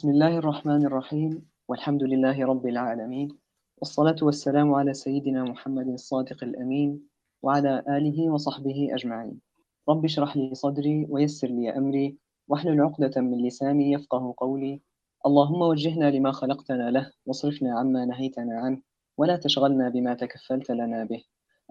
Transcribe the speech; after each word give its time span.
بسم 0.00 0.10
الله 0.10 0.38
الرحمن 0.38 0.86
الرحيم. 0.86 1.30
والحمد 1.68 2.02
لله 2.02 2.46
رب 2.46 2.66
العالمين. 2.66 3.28
والصلاة 3.78 4.16
والسلام 4.22 4.74
على 4.74 4.94
سيدنا 4.94 5.44
محمد 5.44 5.88
الصادق 5.88 6.44
الأمين 6.44 7.00
وعلى 7.42 7.84
آله 7.88 8.30
وصحبه 8.30 8.88
أجمعين. 8.92 9.40
رب 9.88 10.04
اشرح 10.04 10.36
لي 10.36 10.54
صدري 10.54 11.06
ويسر 11.08 11.48
لي 11.48 11.76
أمري. 11.76 12.16
واحلل 12.48 12.80
عقدة 12.80 13.20
من 13.20 13.46
لساني 13.46 13.92
يفقه 13.92 14.34
قولي. 14.36 14.80
اللهم 15.26 15.62
وجهنا 15.62 16.10
لما 16.10 16.32
خلقتنا 16.32 16.90
له 16.90 17.12
واصرفنا 17.26 17.78
عما 17.78 18.04
نهيتنا 18.04 18.58
عنه 18.58 18.80
ولا 19.18 19.36
تشغلنا 19.36 19.88
بما 19.88 20.14
تكفلت 20.14 20.70
لنا 20.70 21.04
به. 21.04 21.22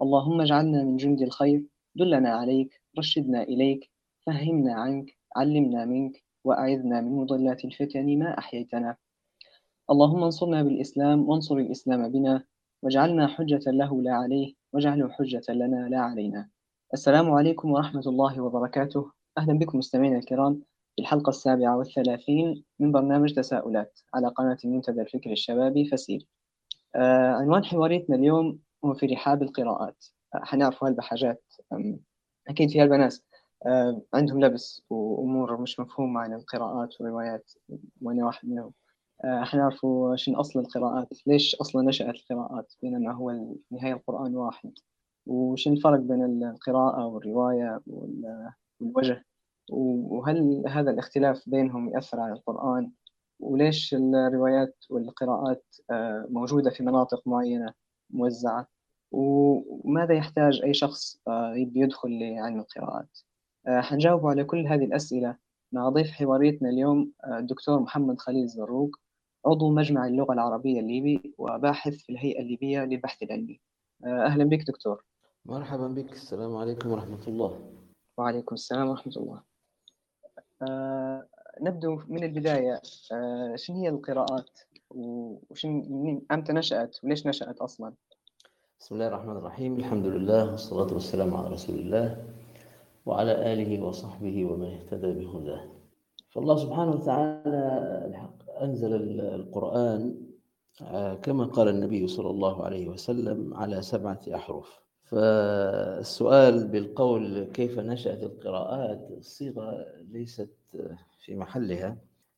اللهم 0.02 0.40
اجعلنا 0.40 0.84
من 0.84 0.96
جند 0.96 1.22
الخير. 1.22 1.66
دلنا 1.96 2.30
عليك 2.30 2.80
رشدنا 2.98 3.42
إليك 3.42 3.90
فهمنا 4.26 4.74
عنك 4.74 5.18
علمنا 5.36 5.84
منك. 5.84 6.29
وأعذنا 6.44 7.00
من 7.00 7.12
مضلات 7.16 7.64
الفتن 7.64 8.18
ما 8.18 8.38
أحييتنا. 8.38 8.96
اللهم 9.90 10.22
انصرنا 10.22 10.62
بالإسلام 10.62 11.28
وانصر 11.28 11.56
الإسلام 11.56 12.12
بنا 12.12 12.44
واجعلنا 12.82 13.26
حجة 13.26 13.70
له 13.70 14.02
لا 14.02 14.12
عليه 14.12 14.54
واجعله 14.72 15.08
حجة 15.08 15.52
لنا 15.52 15.88
لا 15.88 15.98
علينا. 16.00 16.48
السلام 16.94 17.30
عليكم 17.30 17.70
ورحمة 17.72 18.02
الله 18.06 18.40
وبركاته. 18.40 19.12
أهلا 19.38 19.58
بكم 19.58 19.78
مستمعينا 19.78 20.18
الكرام 20.18 20.62
في 20.96 21.02
الحلقة 21.02 21.30
السابعة 21.30 21.76
والثلاثين 21.78 22.64
من 22.78 22.92
برنامج 22.92 23.34
تساؤلات 23.34 24.00
على 24.14 24.28
قناة 24.28 24.58
المنتدى 24.64 25.00
الفكري 25.00 25.32
الشبابي 25.32 25.84
فسيل. 25.84 26.26
آه 26.94 27.32
عنوان 27.32 27.64
حواريتنا 27.64 28.16
اليوم 28.16 28.58
هو 28.84 28.94
في 28.94 29.06
رحاب 29.06 29.42
القراءات. 29.42 30.04
آه 30.34 30.44
حنعرف 30.44 30.84
هالبحاجات 30.84 31.44
أكيد 32.48 32.70
في 32.70 32.80
هالبنات 32.80 33.14
آه 33.14 33.29
عندهم 34.14 34.40
لبس 34.44 34.82
وأمور 34.90 35.60
مش 35.60 35.80
مفهومة 35.80 36.20
عن 36.20 36.32
القراءات 36.34 37.00
والروايات 37.00 37.52
وأنا 38.02 38.26
واحد 38.26 38.48
منهم. 38.48 38.72
آه 39.24 39.44
حنعرفوا 39.44 40.16
شنو 40.16 40.40
أصل 40.40 40.60
القراءات 40.60 41.08
ليش 41.26 41.54
أصلا 41.54 41.88
نشأت 41.88 42.14
القراءات 42.14 42.72
بينما 42.82 43.12
هو 43.12 43.30
النهاية 43.30 43.92
القرآن 43.92 44.36
واحد؟ 44.36 44.72
وشنو 45.26 45.74
الفرق 45.74 45.98
بين 45.98 46.44
القراءة 46.44 47.06
والرواية 47.06 47.80
والوجه 48.80 49.24
وهل 49.72 50.64
هذا 50.68 50.90
الاختلاف 50.90 51.48
بينهم 51.48 51.88
يأثر 51.88 52.20
على 52.20 52.32
القرآن؟ 52.32 52.90
وليش 53.40 53.94
الروايات 53.94 54.76
والقراءات 54.90 55.64
آه 55.90 56.26
موجودة 56.30 56.70
في 56.70 56.82
مناطق 56.82 57.22
معينة 57.28 57.74
موزعة؟ 58.10 58.66
وماذا 59.12 60.14
يحتاج 60.14 60.60
أي 60.64 60.74
شخص 60.74 61.20
يدخل 61.54 62.18
لعلم 62.18 62.60
القراءات؟ 62.60 63.18
حنجاوب 63.68 64.26
على 64.26 64.44
كل 64.44 64.66
هذه 64.66 64.84
الأسئلة 64.84 65.36
مع 65.72 65.88
ضيف 65.88 66.10
حواريتنا 66.10 66.68
اليوم 66.68 67.12
الدكتور 67.38 67.80
محمد 67.80 68.18
خليل 68.18 68.46
زروق 68.46 68.96
عضو 69.46 69.70
مجمع 69.70 70.06
اللغة 70.06 70.32
العربية 70.32 70.80
الليبي 70.80 71.34
وباحث 71.38 71.94
في 71.94 72.12
الهيئة 72.12 72.40
الليبية 72.40 72.84
للبحث 72.84 73.22
العلمي. 73.22 73.60
أهلا 74.04 74.44
بك 74.44 74.66
دكتور. 74.66 75.04
مرحبا 75.46 75.88
بك. 75.88 76.12
السلام 76.12 76.56
عليكم 76.56 76.90
ورحمة 76.90 77.28
الله. 77.28 77.72
وعليكم 78.18 78.54
السلام 78.54 78.88
ورحمة 78.88 79.12
الله. 79.16 79.42
أه 80.62 81.26
نبدأ 81.60 81.98
من 82.08 82.24
البداية. 82.24 82.80
أه 83.12 83.56
شنو 83.56 83.76
هي 83.76 83.88
القراءات 83.88 84.58
وشن 84.90 86.22
أمتى 86.32 86.52
نشأت 86.52 86.96
وليش 87.04 87.26
نشأت 87.26 87.58
أصلا؟ 87.58 87.92
بسم 88.80 88.94
الله 88.94 89.08
الرحمن 89.08 89.36
الرحيم. 89.36 89.76
الحمد 89.76 90.06
لله 90.06 90.50
والصلاة 90.50 90.94
والسلام 90.94 91.34
على 91.34 91.48
رسول 91.48 91.78
الله. 91.78 92.24
وعلى 93.06 93.52
آله 93.52 93.84
وصحبه 93.84 94.44
ومن 94.44 94.66
اهتدى 94.66 95.12
بهداه. 95.12 95.64
فالله 96.30 96.56
سبحانه 96.56 96.90
وتعالى 96.90 97.62
الحق 98.08 98.62
أنزل 98.62 99.20
القرآن 99.20 100.14
كما 101.22 101.44
قال 101.44 101.68
النبي 101.68 102.06
صلى 102.06 102.30
الله 102.30 102.64
عليه 102.64 102.88
وسلم 102.88 103.54
على 103.54 103.82
سبعة 103.82 104.20
أحرف. 104.34 104.80
فالسؤال 105.04 106.68
بالقول 106.68 107.44
كيف 107.44 107.78
نشأت 107.78 108.22
القراءات 108.22 109.10
الصيغة 109.10 109.86
ليست 110.10 110.56
في 111.24 111.34
محلها 111.34 111.96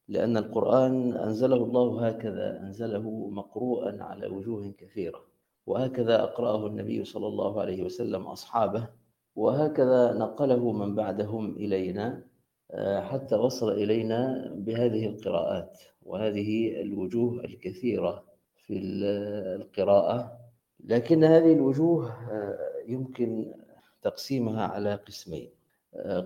لأن 0.09 0.37
القرآن 0.37 1.13
أنزله 1.13 1.57
الله 1.57 2.09
هكذا 2.09 2.61
أنزله 2.61 3.29
مقروءا 3.31 4.03
على 4.03 4.27
وجوه 4.27 4.73
كثيرة. 4.79 5.21
وهكذا 5.67 6.23
أقرأه 6.23 6.67
النبي 6.67 7.05
صلى 7.05 7.27
الله 7.27 7.61
عليه 7.61 7.83
وسلم 7.83 8.23
أصحابه 8.23 8.89
وهكذا 9.37 10.13
نقله 10.13 10.73
من 10.73 10.95
بعدهم 10.95 11.57
إلينا 11.57 12.25
حتى 13.01 13.37
وصل 13.37 13.73
إلينا 13.73 14.51
بهذه 14.57 15.07
القراءات. 15.07 15.79
وهذه 16.03 16.81
الوجوه 16.81 17.45
الكثيرة 17.45 18.25
في 18.57 18.79
القراءة. 19.57 20.39
لكن 20.85 21.25
هذه 21.25 21.53
الوجوه 21.53 22.17
يمكن 22.89 23.53
تقسيمها 24.03 24.67
على 24.67 24.95
قسمين. 24.95 25.51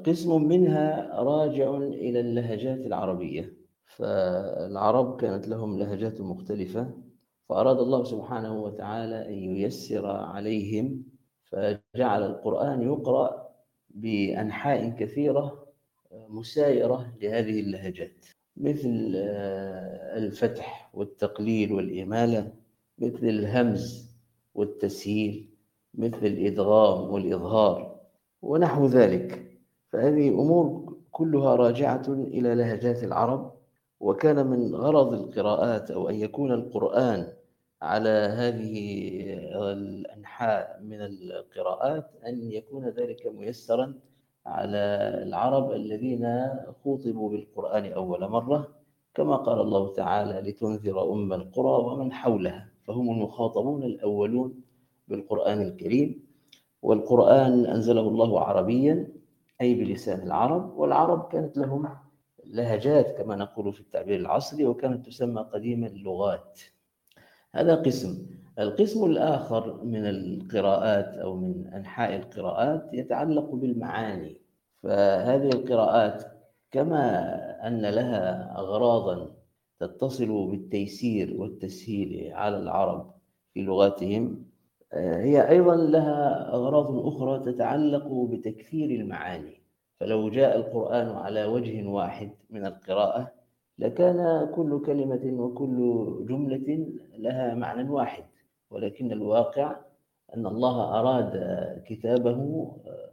قسم 0.07 0.43
منها 0.49 1.11
راجع 1.23 1.77
إلى 1.77 2.21
اللهجات 2.21 2.79
العربية. 2.79 3.53
فالعرب 3.87 5.21
كانت 5.21 5.49
لهم 5.49 5.79
لهجات 5.79 6.21
مختلفة 6.21 6.91
فأراد 7.49 7.79
الله 7.79 8.05
سبحانه 8.05 8.63
وتعالى 8.63 9.29
أن 9.29 9.35
ييسر 9.35 10.07
عليهم 10.07 11.03
فجعل 11.53 12.23
القرآن 12.23 12.83
يقرأ 12.83 13.49
بأنحاء 13.91 14.89
كثيرة 14.89 15.67
مسايرة 16.29 17.13
لهذه 17.23 17.61
اللهجات. 17.61 18.27
مثل 18.57 19.13
الفتح 20.17 20.91
والتقليل 20.95 21.73
والإمالة 21.73 22.53
مثل 22.99 23.27
الهمز 23.27 24.11
والتسهيل 24.55 25.49
مثل 25.95 26.27
الإدغام 26.27 27.11
والإظهار 27.11 28.01
ونحو 28.43 28.87
ذلك. 28.87 29.59
فهذه 29.93 30.29
أمور 30.29 30.97
كلها 31.11 31.57
راجعة 31.57 32.03
إلى 32.09 32.55
لهجات 32.55 33.05
العرب 33.05 33.53
وكان 34.01 34.47
من 34.47 34.75
غرض 34.75 35.13
القراءات 35.13 35.91
أو 35.91 36.09
أن 36.09 36.15
يكون 36.15 36.53
القرآن 36.53 37.33
على 37.83 38.09
هذه 38.09 38.75
الأنحاء 39.73 40.81
من 40.83 41.01
القراءات 41.01 42.11
أن 42.27 42.51
يكون 42.53 42.89
ذلك 42.89 43.27
ميسرا 43.27 43.95
على 44.47 45.11
العرب 45.23 45.73
الذين 45.73 46.49
خوطبوا 46.85 47.31
بالقرآن 47.31 47.93
أول 47.93 48.29
مرة 48.29 48.69
كما 49.15 49.37
قال 49.37 49.61
الله 49.61 49.93
تعالى 49.93 50.51
لتنذر 50.51 51.13
أم 51.13 51.33
القرى 51.33 51.85
ومن 51.85 52.13
حولها 52.13 52.69
فهم 52.85 53.11
المخاطبون 53.11 53.83
الأولون 53.83 54.61
بالقرآن 55.09 55.63
الكريم 55.63 56.27
والقرآن 56.83 57.67
أنزله 57.67 58.01
الله 58.09 58.41
عربيا 58.41 59.09
أي 59.61 59.75
بلسان 59.75 60.23
العرب 60.23 60.79
والعرب 60.79 61.29
كانت 61.33 61.57
لهم 61.57 61.89
لهجات 62.45 63.19
كما 63.19 63.37
نقول 63.37 63.73
في 63.73 63.81
التعبير 63.81 64.21
العصري 64.21 64.67
وكانت 64.67 65.07
تسمى 65.07 65.43
قديما 65.43 65.87
اللغات 65.87 66.61
هذا 67.57 67.75
قسم. 67.75 68.27
القسم 68.59 69.05
الآخر 69.05 69.85
من 69.85 70.07
القراءات 70.07 71.19
أو 71.19 71.37
من 71.37 71.67
أنحاء 71.67 72.17
القراءات 72.17 72.91
يتعلق 72.93 73.55
بالمعاني. 73.55 74.37
فهذه 74.83 75.49
القراءات 75.49 76.25
كما 76.71 77.05
أن 77.67 77.81
لها 77.81 78.55
أغراضا 78.59 79.31
تتصل 79.81 80.47
بالتيسير 80.51 81.41
والتسهيل 81.41 82.33
على 82.33 82.59
العرب 82.59 83.15
في 83.55 83.63
لغاتهم 83.63 84.45
هي 84.95 85.49
أيضا 85.49 85.77
لها 85.77 86.53
أغراض 86.55 87.07
أخرى 87.07 87.53
تتعلق 87.53 88.13
بتكثير 88.13 88.91
المعاني. 88.91 89.63
فلو 90.01 90.29
جاء 90.29 90.57
القرآن 90.57 91.09
على 91.09 91.45
وجه 91.45 91.87
واحد 91.89 92.31
من 92.51 92.67
القراءة 92.67 93.33
لكان 93.79 94.51
كل 94.55 94.83
كلمة 94.87 95.43
وكل 95.43 96.07
جملة 96.29 96.87
لها 97.19 97.55
معنى 97.55 97.91
واحد 97.91 98.25
ولكن 98.71 99.13
الواقع 99.13 99.77
أن 100.37 100.47
الله 100.47 101.01
أراد 101.01 101.33
كتابه 101.87 102.71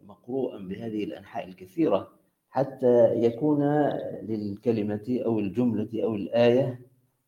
مقروءا 0.07 0.57
بهذه 0.57 1.03
الأنحاء 1.03 1.47
الكثيرة 1.47 2.07
حتى 2.49 3.13
يكون 3.15 3.63
للكلمة 4.23 5.21
أو 5.25 5.39
الجملة 5.39 6.03
أو 6.03 6.15
الآية 6.15 6.81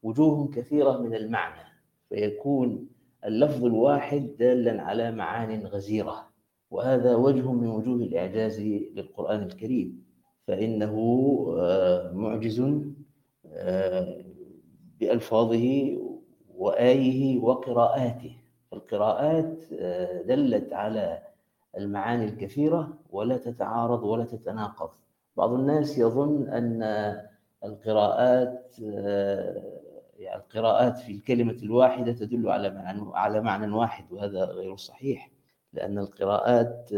وجوه 0.04 0.48
كثيرة 0.48 0.98
من 0.98 1.15
المعنى 1.15 1.63
فيكون 2.10 2.88
اللفظ 3.25 3.65
الواحد 3.65 4.30
دالا 4.39 4.81
على 4.81 5.12
معان 5.12 5.65
غزيرة 5.65 6.30
وهذا 6.71 7.15
وجه 7.15 7.51
من 7.51 7.68
وجوه 7.68 7.95
الإعجاز 7.95 8.62
للقرآن 8.62 9.42
الكريم 9.44 10.06
فإنه 10.48 10.95
معجز 12.13 12.62
بألفاظه 15.00 15.98
وآيه 16.56 17.40
وقراءاته. 17.40 18.36
القراءات 18.74 19.60
دلت 20.25 20.74
على 20.74 21.19
المعاني 21.78 22.25
الكثيرة 22.25 22.94
ولا 23.12 23.38
تتعارض 23.38 24.04
ولا 24.04 24.25
تتناقض. 24.25 24.90
بعض 25.38 25.54
الناس 25.54 25.98
يظن 25.98 26.50
أن 26.50 26.84
القراءات 27.63 28.75
يعني 30.19 30.36
القراءات 30.42 30.98
في 30.98 31.12
الكلمة 31.12 31.54
الواحدة 31.63 32.12
تدل 32.12 32.50
على 32.50 32.69
معنى 32.69 33.01
على 33.13 33.42
معنى 33.42 33.74
واحد 33.74 34.12
وهذا 34.12 34.46
غير 34.46 34.75
صحيح 34.75 35.31
لأن 35.74 35.98
القراءات 36.00 36.90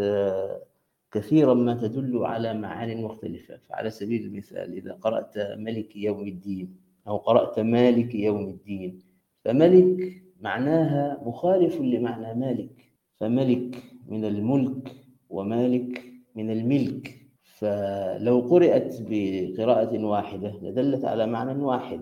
كثيرا 1.11 1.53
ما 1.53 1.73
تدل 1.73 2.25
على 2.25 2.53
معان 2.53 3.01
مختلفة. 3.01 3.57
فعلى 3.69 3.89
سبيل 3.89 4.25
المثال 4.25 4.73
إذا 4.73 4.93
قرأت 4.93 5.37
ملك 5.37 5.95
يوم 5.95 6.27
الدين 6.27 6.75
أو 7.07 7.17
قرأت 7.17 7.59
مالك 7.59 8.15
يوم 8.15 8.47
الدين 8.47 8.99
فملك 9.45 10.23
معناها 10.41 11.21
مخالف 11.25 11.81
لمعنى 11.81 12.39
مالك. 12.39 12.91
فملك 13.15 13.83
من 14.07 14.25
الملك 14.25 14.91
ومالك 15.29 16.03
من 16.35 16.51
الملك. 16.51 17.13
فلو 17.43 18.39
قرأت 18.39 18.95
بقراءة 19.09 20.03
واحدة 20.05 20.59
لدلت 20.61 21.05
على 21.05 21.25
معنى 21.27 21.63
واحد 21.63 22.01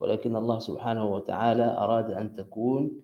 ولكن 0.00 0.36
الله 0.36 0.58
سبحانه 0.58 1.04
وتعالى 1.14 1.64
أراد 1.64 2.10
أن 2.10 2.34
تكون 2.36 3.00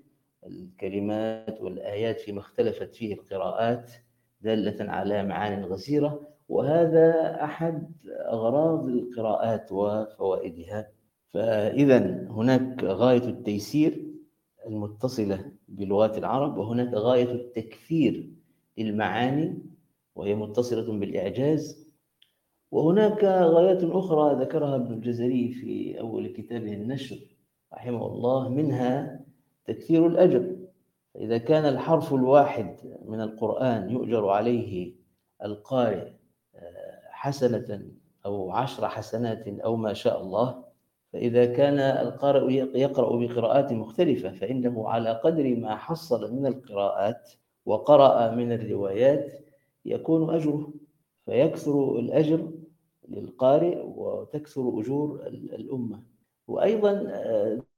الكلمات 0.46 1.61
والآيات 1.61 2.20
فيما 2.20 2.41
اختلفت 2.41 2.94
فيه 2.94 3.14
القراءات 3.14 3.93
دالة 4.40 4.90
على 4.90 5.22
معان 5.22 5.64
غزيرة 5.64 6.20
وهذا 6.48 7.38
أحد 7.44 7.92
أغراض 8.08 8.88
القراءات 8.88 9.72
وفوائدها. 9.72 10.88
فإذا 11.34 12.26
هناك 12.31 12.84
غاية 12.84 13.25
التيسير 13.25 14.06
المتصلة 14.66 15.52
بلغات 15.69 16.19
العرب 16.19 16.58
وهناك 16.58 16.94
غاية 16.94 17.32
التكثير 17.32 18.31
للمعاني 18.78 19.58
وهي 20.14 20.34
متصلة 20.34 20.98
بالإعجاز. 20.98 21.88
وهناك 22.70 23.25
غايات 23.25 23.84
أخرى 23.84 24.44
ذكرها 24.44 24.76
ابن 24.76 24.93
الجزري 24.93 25.52
في 25.52 26.00
أول 26.00 26.26
كتابه 26.28 26.72
النشر 26.72 27.19
رحمه 27.75 28.06
الله 28.06 28.48
منها 28.48 29.20
تكثير 29.66 30.06
الأجر. 30.06 30.56
فإذا 31.20 31.38
كان 31.38 31.64
الحرف 31.67 32.14
الواحد 32.14 32.76
من 33.05 33.20
القرآن 33.20 33.90
يؤجر 33.90 34.28
عليه 34.28 34.93
القارئ 35.44 36.08
حسنة 37.11 37.82
أو 38.26 38.50
عشر 38.50 38.88
حسنات 38.88 39.49
أو 39.49 39.76
ما 39.76 39.93
شاء 39.93 40.22
الله 40.22 40.64
فإذا 41.12 41.46
كان 41.46 41.78
القارئ 41.78 42.52
يقرأ 42.78 43.17
بقراءات 43.17 43.72
مختلفة 43.72 44.32
فإنه 44.32 44.88
على 44.88 45.11
قدر 45.11 45.56
ما 45.56 45.76
حصل 45.76 46.34
من 46.34 46.46
القراءات 46.46 47.31
وقرأ 47.67 48.31
من 48.31 48.52
الروايات 48.52 49.32
يكون 49.84 50.34
أجره 50.34 50.72
فيكثر 51.25 51.99
الأجر 51.99 52.50
للقارئ 53.08 53.78
وتكثر 53.84 54.81
أجور 54.81 55.26
الأمة. 55.26 56.02
وأيضا 56.49 56.93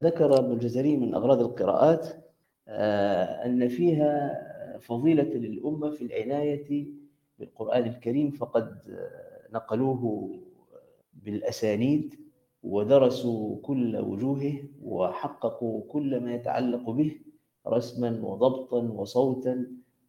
ذكر 0.05 0.39
ابن 0.39 0.53
الجزري 0.53 0.97
من 0.97 1.15
أغراض 1.15 1.41
القراءات 1.41 2.09
أن 3.47 3.69
فيها 3.69 4.43
فضيلة 4.81 5.23
للأمة 5.23 5.91
في 5.91 6.05
العناية 6.05 6.87
بالقرآن 7.39 7.87
الكريم 7.87 8.31
فقد 8.31 8.77
نقلوه 9.55 10.31
بالأسانيد 11.15 12.15
ودرسوا 12.63 13.57
كل 13.63 13.97
وجوهه 13.97 14.55
وحققوا 14.83 15.83
كل 15.89 16.21
ما 16.21 16.35
يتعلق 16.35 16.91
به 16.91 17.13
رسما 17.67 18.21
وضبطا 18.27 18.79
وصوتا 18.83 19.67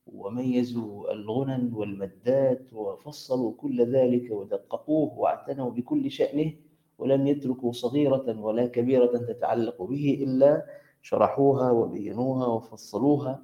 وميزوا 0.07 1.11
الغنن 1.13 1.73
والمدات 1.73 2.73
وفصلوا 2.73 3.53
كل 3.57 3.95
ذلك 3.95 4.31
ودققوه 4.31 5.19
واعتنوا 5.19 5.69
بكل 5.69 6.11
شأنه 6.11 6.53
ولم 6.97 7.27
يتركوا 7.27 7.71
صغيرة 7.71 8.39
ولا 8.41 8.65
كبيرة 8.67 9.17
تتعلق 9.17 9.81
به 9.83 10.19
إلا 10.23 10.65
شرحوها 11.03 11.71
وبينوها 11.71 12.47
وفصلوها 12.47 13.43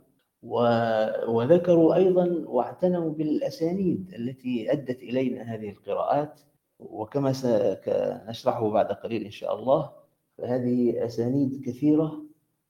وذكروا 1.28 1.96
أيضا 1.96 2.44
واعتنوا 2.48 3.10
بالأسانيد 3.12 4.14
التي 4.16 4.72
أدت 4.72 5.04
إلينا 5.04 5.42
هذه 5.42 5.70
القراءات 5.70 6.40
وكما 6.80 7.34
سنشرحه 7.34 8.70
بعد 8.70 8.86
قليل 8.92 9.24
إن 9.24 9.32
شاء 9.32 9.56
الله. 9.60 9.92
فهذه 10.38 11.06
أسانيد 11.06 11.62
كثيرة 11.66 12.24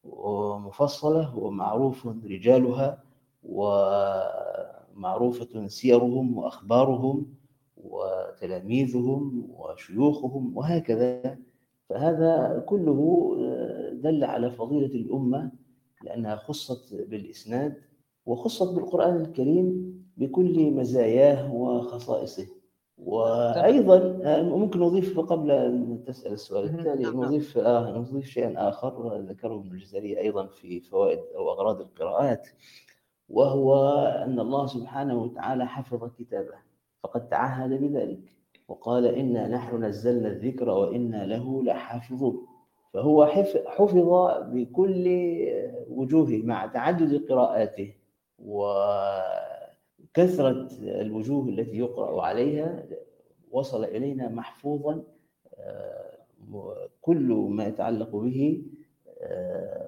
ومفصلة 0.03 1.38
ومعروف 1.38 2.07
رجالها 2.25 3.03
ومعروفة 4.95 5.68
سيرهم 5.68 6.38
وأخبارهم 6.38 7.25
وتلاميذهم 7.77 9.47
وشيوخهم 9.57 10.57
وهكذا. 10.57 11.38
فهذا 11.89 12.63
كله 12.68 13.36
دل 13.94 14.24
على 14.24 14.51
فضيلة 14.51 14.95
الأمة 14.95 15.51
لأنها 16.03 16.36
خصت 16.36 16.94
بالإسناد 16.94 17.74
وخصت 18.25 18.75
بالقرآن 18.75 19.15
الكريم 19.21 20.00
بكل 20.18 20.71
مزاياه 20.71 21.53
وخصائصه. 21.53 22.47
وأيضا 22.97 24.19
ممكن 24.41 24.80
نضيف 24.80 25.19
قبل 25.19 25.51
أن 25.51 26.03
تسأل 26.07 26.33
السؤال 26.33 26.65
التالي 26.65 27.06
نضيف 27.06 27.57
آه 27.57 27.97
نضيف 27.97 28.25
شيئا 28.25 28.69
آخر 28.69 29.18
ذكره 29.21 29.56
ابن 29.56 29.71
الجزري 29.71 30.19
أيضا 30.19 30.45
في 30.47 30.80
فوائد 30.81 31.19
أو 31.35 31.51
أغراض 31.51 31.81
القراءات 31.81 32.47
وهو 33.30 33.89
أن 34.25 34.39
الله 34.39 34.65
سبحانه 34.65 35.21
وتعالى 35.24 35.68
حفظ 35.68 36.12
كتابه 36.18 36.56
فقد 37.03 37.30
تعهد 37.30 37.69
بذلك. 37.69 38.38
وقال 38.69 39.06
إنا 39.06 39.48
نحن 39.48 39.83
نزلنا 39.83 40.27
الذكر 40.27 40.69
وإنا 40.69 41.25
له 41.25 41.63
لحافظون. 41.63 42.45
فهو 42.94 43.25
حفظ 43.66 44.07
بكل 44.54 45.06
وجوهه 45.89 46.42
مع 46.44 46.66
تعدد 46.66 47.25
قراءاته 47.30 47.94
وكثرة 48.39 49.48
الوجوه 50.81 51.50
التي 51.50 51.77
يقرأ 51.77 52.21
عليها. 52.21 52.83
وصل 53.51 53.83
إلينا 53.83 54.30
محفوظا 54.30 55.04
كل 57.01 57.48
ما 57.50 57.68
يتعلق 57.68 58.16
به 58.16 58.63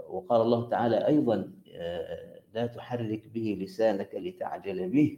وقال 0.10 0.42
الله 0.42 0.70
تعالى 0.70 1.08
أيضا 1.08 1.52
لا 2.54 2.66
تحرك 2.68 3.28
به 3.34 3.58
لسانك 3.62 4.16
لتعجل 4.16 4.90
به. 4.90 5.18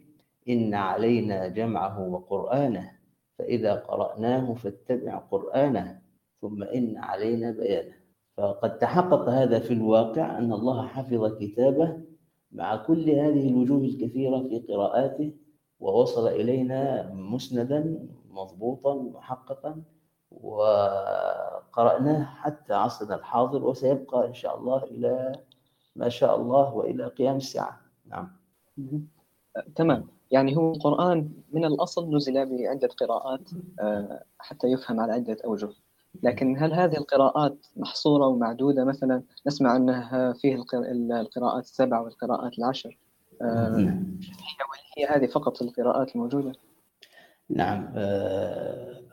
إن 0.49 0.73
علينا 0.73 1.47
جمعه 1.47 2.09
وقرآنه. 2.09 3.02
فإذا 3.43 3.73
قرأناه 3.75 4.53
فاتبع 4.53 5.17
قرآنه 5.17 6.01
ثم 6.41 6.63
إن 6.63 6.97
علينا 6.97 7.51
بيانه. 7.51 7.93
فقد 8.37 8.77
تحقق 8.77 9.29
هذا 9.29 9.59
في 9.59 9.73
الواقع 9.73 10.37
أن 10.37 10.53
الله 10.53 10.87
حفظ 10.87 11.37
كتابه 11.39 12.01
مع 12.51 12.75
كل 12.75 13.09
هذه 13.09 13.49
الوجوه 13.49 13.83
الكثيرة 13.83 14.39
في 14.47 14.59
قراءاته 14.59 15.33
ووصل 15.79 16.27
إلينا 16.27 17.11
مسندا 17.13 18.07
مضبوطا 18.29 18.95
محققا 18.95 19.81
وقرأناه 20.31 22.23
حتى 22.23 22.73
عصرنا 22.73 23.15
الحاضر 23.15 23.63
وسيبقى 23.63 24.27
إن 24.27 24.33
شاء 24.33 24.59
الله 24.59 24.83
إلى 24.83 25.31
ما 25.95 26.09
شاء 26.09 26.35
الله 26.35 26.73
وإلى 26.73 27.07
قيام 27.07 27.35
الساعة. 27.35 27.81
نعم. 28.05 28.31
تمام. 29.75 30.07
يعني 30.33 30.57
هو 30.57 30.73
القرآن 30.73 31.29
من 31.51 31.65
الأصل 31.65 32.15
نزل 32.15 32.45
بعدة 32.45 32.87
قراءات 32.87 33.49
حتى 34.39 34.67
يفهم 34.67 34.99
على 34.99 35.13
عدة 35.13 35.37
أوجه. 35.45 35.69
لكن 36.23 36.57
هل 36.57 36.73
هذه 36.73 36.97
القراءات 36.97 37.65
محصورة 37.77 38.27
ومعدودة؟ 38.27 38.83
مثلا 38.85 39.23
نسمع 39.47 39.75
أنها 39.75 40.33
فيه 40.33 40.63
القراءات 41.11 41.63
السبع 41.63 41.99
والقراءات 41.99 42.59
العشر. 42.59 42.97
هي 43.41 43.99
هي 44.97 45.05
هذه 45.05 45.25
فقط 45.25 45.61
القراءات 45.61 46.15
الموجودة؟ 46.15 46.51
نعم. 47.49 47.93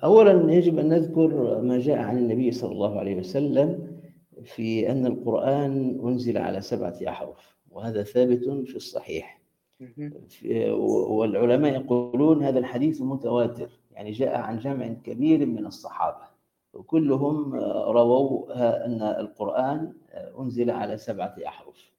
أولا 0.04 0.52
يجب 0.52 0.78
أن 0.78 0.88
نذكر 0.88 1.60
ما 1.60 1.78
جاء 1.78 1.98
عن 1.98 2.18
النبي 2.18 2.52
صلى 2.52 2.72
الله 2.72 2.98
عليه 2.98 3.16
وسلم 3.16 3.96
في 4.44 4.90
أن 4.90 5.06
القرآن 5.06 6.00
أنزل 6.04 6.38
على 6.38 6.60
سبعة 6.60 6.98
أحرف 7.08 7.56
وهذا 7.70 8.02
ثابت 8.02 8.44
في 8.44 8.76
الصحيح. 8.76 9.39
والعلماء 11.10 11.72
يقولون 11.80 12.42
هذا 12.42 12.58
الحديث 12.58 13.02
متواتر 13.02 13.70
يعني 13.92 14.10
جاء 14.10 14.36
عن 14.40 14.58
جمع 14.58 14.86
كبير 14.88 15.46
من 15.46 15.66
الصحابة 15.66 16.30
وكلهم 16.74 17.54
رووا 17.90 18.52
أن 18.86 19.02
القرآن 19.02 19.92
أنزل 20.38 20.70
على 20.70 20.96
سبعة 20.96 21.34
أحرف 21.46 21.90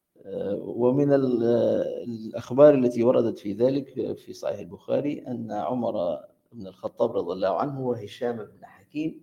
ومن 0.62 1.14
الأخبار 1.14 2.74
التي 2.74 3.04
وردت 3.04 3.40
في 3.40 3.54
ذلك 3.54 4.14
في 4.18 4.34
صحيح 4.34 4.60
البخاري 4.60 5.20
أن 5.28 5.52
عمر 5.52 6.20
بن 6.54 6.68
الخطاب 6.68 7.12
رضي 7.18 7.34
الله 7.34 7.60
عنه 7.60 7.82
وهشام 7.88 8.36
بن 8.38 8.66
حكيم 8.66 9.22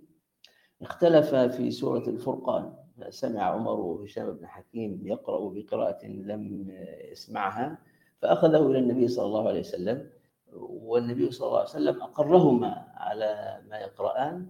اختلف 0.82 1.34
في 1.34 1.70
سورة 1.70 2.08
الفرقان 2.08 2.72
سمع 3.08 3.42
عمر 3.42 4.04
هشام 4.04 4.32
بن 4.32 4.46
حكيم 4.46 5.00
يقرأ 5.04 5.48
بقراءة 5.50 6.06
لم 6.06 6.70
يسمعها 7.12 7.78
فأخذه 8.22 8.66
إلى 8.66 8.78
النبي 8.78 9.08
صلى 9.08 9.26
الله 9.26 9.48
عليه 9.48 9.60
وسلم 9.60 10.10
والنبي 10.62 11.30
صلى 11.30 11.46
الله 11.46 11.58
عليه 11.58 11.68
وسلم 11.68 12.02
أقرهما 12.02 12.86
على 12.94 13.60
ما 13.70 13.78
يقرآن 13.78 14.46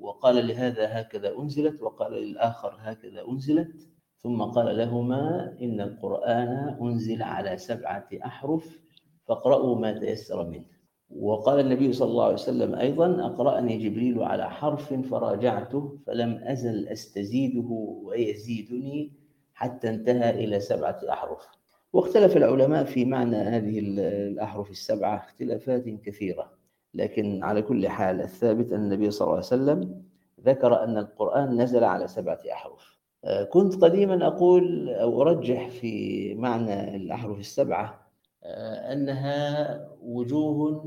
وقال 0.00 0.46
لهذا 0.46 1.00
هكذا 1.00 1.38
أنزلت 1.38 1.82
وقال 1.82 2.12
للآخر 2.12 2.76
هكذا 2.80 3.28
أنزلت 3.28 3.88
ثم 4.22 4.42
قال 4.42 4.76
لهما 4.78 5.54
إن 5.62 5.80
القرآن 5.80 6.76
أنزل 6.82 7.22
على 7.22 7.58
سبعة 7.58 8.08
أحرف 8.24 8.80
فاقرأوا 9.28 9.76
ما 9.78 9.92
تيسر 9.92 10.46
منه. 10.46 10.64
وقال 11.10 11.60
النبي 11.60 11.92
صلى 11.92 12.10
الله 12.10 12.24
عليه 12.24 12.34
وسلم 12.34 12.74
أيضا 12.74 13.26
أقرأني 13.26 13.78
جبريل 13.78 14.22
على 14.22 14.50
حرف 14.50 14.94
فراجعته 14.94 15.98
فلم 16.06 16.34
أزل 16.44 16.88
أستزيده 16.88 17.68
ويزيدني 18.02 19.12
حتى 19.54 19.88
انتهى 19.88 20.44
إلى 20.44 20.60
سبعة 20.60 21.00
أحرف. 21.10 21.57
واختلف 21.92 22.36
العلماء 22.36 22.84
في 22.84 23.04
معنى 23.04 23.36
هذه 23.36 23.78
الأحرف 23.78 24.70
السبعة 24.70 25.16
اختلافات 25.16 25.84
كثيرة. 25.88 26.50
لكن 26.94 27.44
على 27.44 27.62
كل 27.62 27.88
حال 27.88 28.20
الثابت 28.20 28.72
أن 28.72 28.80
النبي 28.80 29.10
صلى 29.10 29.26
الله 29.26 29.36
عليه 29.36 29.46
وسلم 29.46 30.02
ذكر 30.40 30.84
أن 30.84 30.98
القرآن 30.98 31.62
نزل 31.62 31.84
على 31.84 32.08
سبعة 32.08 32.38
أحرف. 32.52 32.98
كنت 33.50 33.84
قديما 33.84 34.26
أقول 34.26 34.90
أو 34.90 35.22
أرجح 35.22 35.68
في 35.68 36.34
معنى 36.34 36.96
الأحرف 36.96 37.38
السبعة 37.38 38.08
أنها 38.92 39.88
وجوه 40.02 40.84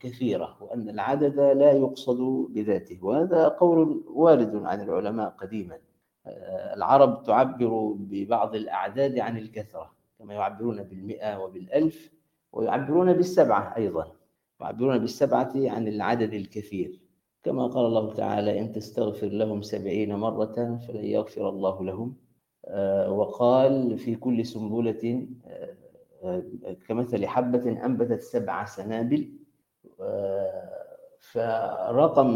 كثيرة 0.00 0.56
وأن 0.60 0.88
العدد 0.88 1.40
لا 1.40 1.72
يقصد 1.72 2.20
بذاته 2.50 2.98
وهذا 3.02 3.48
قول 3.48 4.04
وارد 4.14 4.64
عن 4.64 4.80
العلماء 4.80 5.28
قديما. 5.28 5.78
العرب 6.76 7.22
تعبر 7.22 7.94
ببعض 7.98 8.54
الأعداد 8.54 9.18
عن 9.18 9.38
الكثرة. 9.38 9.97
كما 10.18 10.34
يعبرون 10.34 10.82
بالمئة 10.82 11.38
وبالألف 11.38 12.12
ويعبرون 12.52 13.12
بالسبعة 13.12 13.76
أيضا. 13.76 14.12
يعبرون 14.60 14.98
بالسبعة 14.98 15.52
عن 15.56 15.88
العدد 15.88 16.34
الكثير. 16.34 17.00
كما 17.42 17.66
قال 17.66 17.86
الله 17.86 18.14
تعالى 18.14 18.60
إن 18.60 18.72
تستغفر 18.72 19.26
لهم 19.26 19.62
سبعين 19.62 20.14
مرة 20.14 20.80
فلن 20.88 21.04
يغفر 21.04 21.48
الله 21.48 21.84
لهم. 21.84 22.16
وقال 23.08 23.98
في 23.98 24.14
كل 24.14 24.46
سنبلة 24.46 25.26
كمثل 26.88 27.26
حبة 27.26 27.84
أنبتت 27.84 28.20
سبع 28.20 28.64
سنابل 28.64 29.32
فرقم 31.18 32.30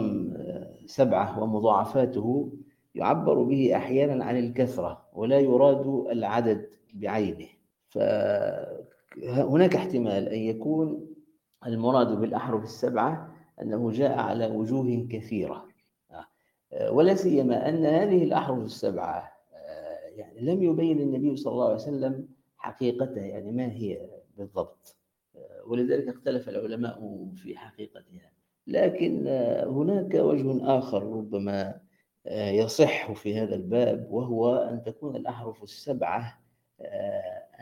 سبعة 0.87 1.43
ومضاعفاته 1.43 2.53
يعبر 2.95 3.43
به 3.43 3.77
أحيانا 3.77 4.25
عن 4.25 4.39
الكثرة 4.39 5.03
ولا 5.13 5.39
يراد 5.39 5.87
العدد 6.11 6.69
بعينه. 6.95 7.49
فهناك 7.93 9.77
احتمال 9.77 10.29
أن 10.29 10.39
يكون 10.39 11.07
المراد 11.67 12.21
بالأحرف 12.21 12.63
السبعة 12.63 13.35
أنه 13.63 13.91
جاء 13.91 14.19
على 14.19 14.47
وجوه 14.47 15.07
كثيرة. 15.11 15.69
ولا 16.89 17.15
سيما 17.15 17.69
أن 17.69 17.87
هذه 17.87 18.25
الأحرف 18.25 18.59
السبعة 18.59 19.33
يعني 20.17 20.41
لم 20.41 20.63
يبين 20.63 21.01
النبي 21.01 21.37
صلى 21.37 21.53
الله 21.53 21.65
عليه 21.65 21.75
وسلم 21.75 22.29
حقيقتها 22.57 23.25
يعني 23.25 23.53
ما 23.53 23.73
هي 23.73 24.09
بالضبط. 24.37 24.97
ولذلك 25.67 26.09
اختلف 26.09 26.49
العلماء 26.49 27.29
في 27.37 27.57
حقيقتها. 27.57 28.33
لكن 28.67 29.27
هناك 29.67 30.15
وجه 30.15 30.79
آخر 30.79 31.03
ربما 31.03 31.81
يصح 32.31 33.13
في 33.13 33.39
هذا 33.41 33.55
الباب 33.55 34.07
وهو 34.11 34.57
أن 34.57 34.83
تكون 34.83 35.17
الأحرف 35.17 35.63
السبعة 35.63 36.43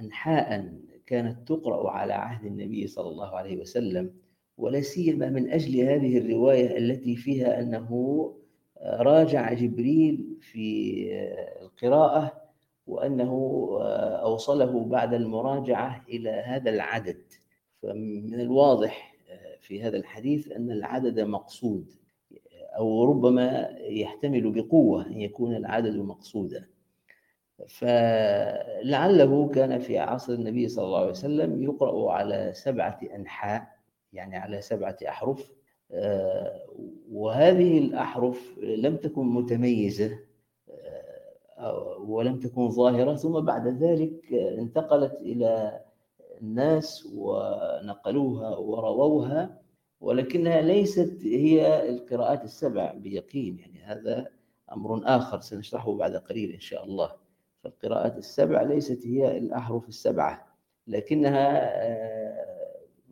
أنحاء 0.01 0.73
كانت 1.07 1.49
تقرأ 1.49 1.91
على 1.91 2.13
عهد 2.13 2.47
النبي 2.47 2.87
صلى 2.87 3.09
الله 3.09 3.37
عليه 3.37 3.61
وسلم 3.61 4.11
ولا 4.59 4.81
سيما 4.81 5.29
من 5.31 5.51
أجل 5.51 5.81
هذه 5.81 6.19
الرواية 6.19 6.79
التي 6.79 7.17
فيها 7.17 7.61
أنه 7.61 7.91
راجع 8.83 9.53
جبريل 9.53 10.37
في 10.41 11.07
القراءة 11.63 12.33
وأنه 12.87 13.69
أوصله 14.23 14.85
بعد 14.85 15.15
المراجعة 15.15 16.05
إلى 16.09 16.31
هذا 16.31 16.71
العدد. 16.71 17.23
فمن 17.83 18.41
الواضح 18.41 19.15
في 19.61 19.83
هذا 19.83 19.97
الحديث 19.97 20.53
أن 20.53 20.71
العدد 20.71 21.21
مقصود 21.21 21.91
أو 22.77 23.05
ربما 23.05 23.77
يحتمل 23.81 24.51
بقوة 24.51 25.07
أن 25.07 25.21
يكون 25.21 25.57
العدد 25.57 25.97
مقصودا. 25.97 26.67
فلعله 27.69 29.49
كان 29.49 29.79
في 29.79 29.99
عصر 29.99 30.33
النبي 30.33 30.69
صلى 30.69 30.85
الله 30.85 30.99
عليه 30.99 31.11
وسلم 31.11 31.63
يقرأ 31.63 32.13
على 32.13 32.51
سبعة 32.55 33.01
أنحاء 33.15 33.69
يعني 34.13 34.37
على 34.37 34.61
سبعة 34.61 34.97
أحرف. 35.09 35.53
وهذه 37.13 37.79
الأحرف 37.79 38.59
لم 38.59 38.97
تكن 38.97 39.27
متميزة 39.27 40.19
ولم 41.99 42.39
تكن 42.39 42.69
ظاهرة. 42.69 43.15
ثم 43.15 43.41
بعد 43.41 43.69
ذلك 43.69 44.33
انتقلت 44.35 45.15
إلى 45.15 45.81
الناس 46.41 47.09
ونقلوها 47.15 48.57
ورووها 48.57 49.61
ولكنها 50.01 50.61
ليست 50.61 51.25
هي 51.25 51.89
القراءات 51.89 52.45
السبع 52.45 52.93
بيقين. 52.93 53.59
يعني 53.59 53.83
هذا 53.83 54.27
أمر 54.73 55.01
آخر 55.05 55.41
سنشرحه 55.41 55.97
بعد 55.97 56.17
قليل 56.17 56.53
إن 56.53 56.61
شاء 56.61 56.85
الله. 56.85 57.20
فالقراءات 57.65 58.19
السبع 58.19 58.63
ليست 58.63 59.07
هي 59.07 59.39
الأحرف 59.39 59.89
السبعة 59.89 60.47
لكنها 60.87 61.73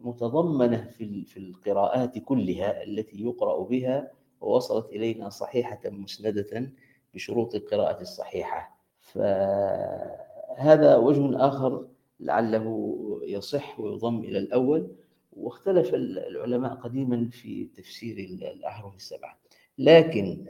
متضمنة 0.01 0.91
في 1.25 1.37
القراءات 1.37 2.19
كلها 2.19 2.83
التي 2.83 3.23
يقرأ 3.23 3.63
بها 3.65 4.11
ووصلت 4.41 4.87
إلينا 4.87 5.29
صحيحة 5.29 5.81
مسندة 5.85 6.73
بشروط 7.15 7.55
القراءة 7.55 8.01
الصحيحة. 8.01 8.79
فهذا 9.01 10.97
وجه 10.97 11.47
آخر 11.49 11.87
لعله 12.21 12.91
يصح 13.23 13.81
ويضم 13.81 14.19
إلى 14.19 14.39
الأول 14.39 14.91
واختلف 15.33 15.95
العلماء 15.95 16.75
قديما 16.75 17.29
في 17.29 17.65
تفسير 17.65 18.17
الأحرف 18.53 18.97
السبعة. 18.97 19.39
لكن 19.79 20.45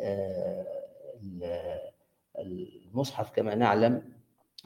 المصحف 2.42 3.30
كما 3.30 3.54
نعلم 3.54 4.02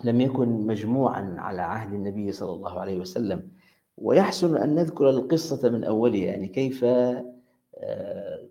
لم 0.05 0.21
يكن 0.21 0.49
مجموعا 0.49 1.35
على 1.39 1.63
عهد 1.63 1.93
النبي 1.93 2.33
صلى 2.33 2.53
الله 2.53 2.81
عليه 2.81 2.99
وسلم. 2.99 3.49
ويحسن 3.97 4.57
أن 4.57 4.75
نذكر 4.75 5.11
القصة 5.11 5.71
من 5.71 5.85
أولها 5.85 6.25
يعني 6.25 6.49
كيف 6.49 6.85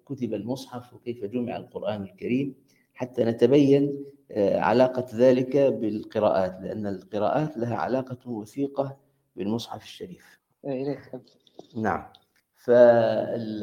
كتب 0.05 0.33
المصحف 0.33 0.93
وكيف 0.93 1.25
جمع 1.25 1.57
القرآن 1.57 2.03
الكريم 2.03 2.55
حتى 2.93 3.23
نتبين 3.23 4.03
علاقة 4.37 5.05
ذلك 5.15 5.57
بالقراءات 5.57 6.57
لأن 6.61 6.87
القراءات 6.87 7.57
لها 7.57 7.75
علاقة 7.75 8.29
وثيقة 8.29 8.97
بالمصحف 9.35 9.83
الشريف. 9.83 10.39
إليك 10.65 11.11
نعم. 11.75 12.03
فالقرآن 12.55 13.57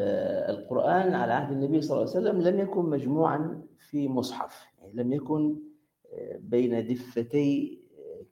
على 1.14 1.32
عهد 1.32 1.52
النبي 1.52 1.80
صلى 1.80 1.96
الله 1.96 2.10
عليه 2.16 2.20
وسلم 2.20 2.42
لم 2.42 2.60
يكن 2.60 2.84
مجموعا 2.84 3.62
في 3.78 4.08
مصحف. 4.08 4.66
لم 4.94 5.12
يكن 5.12 5.56
بين 6.38 6.86
دفتي 6.86 7.78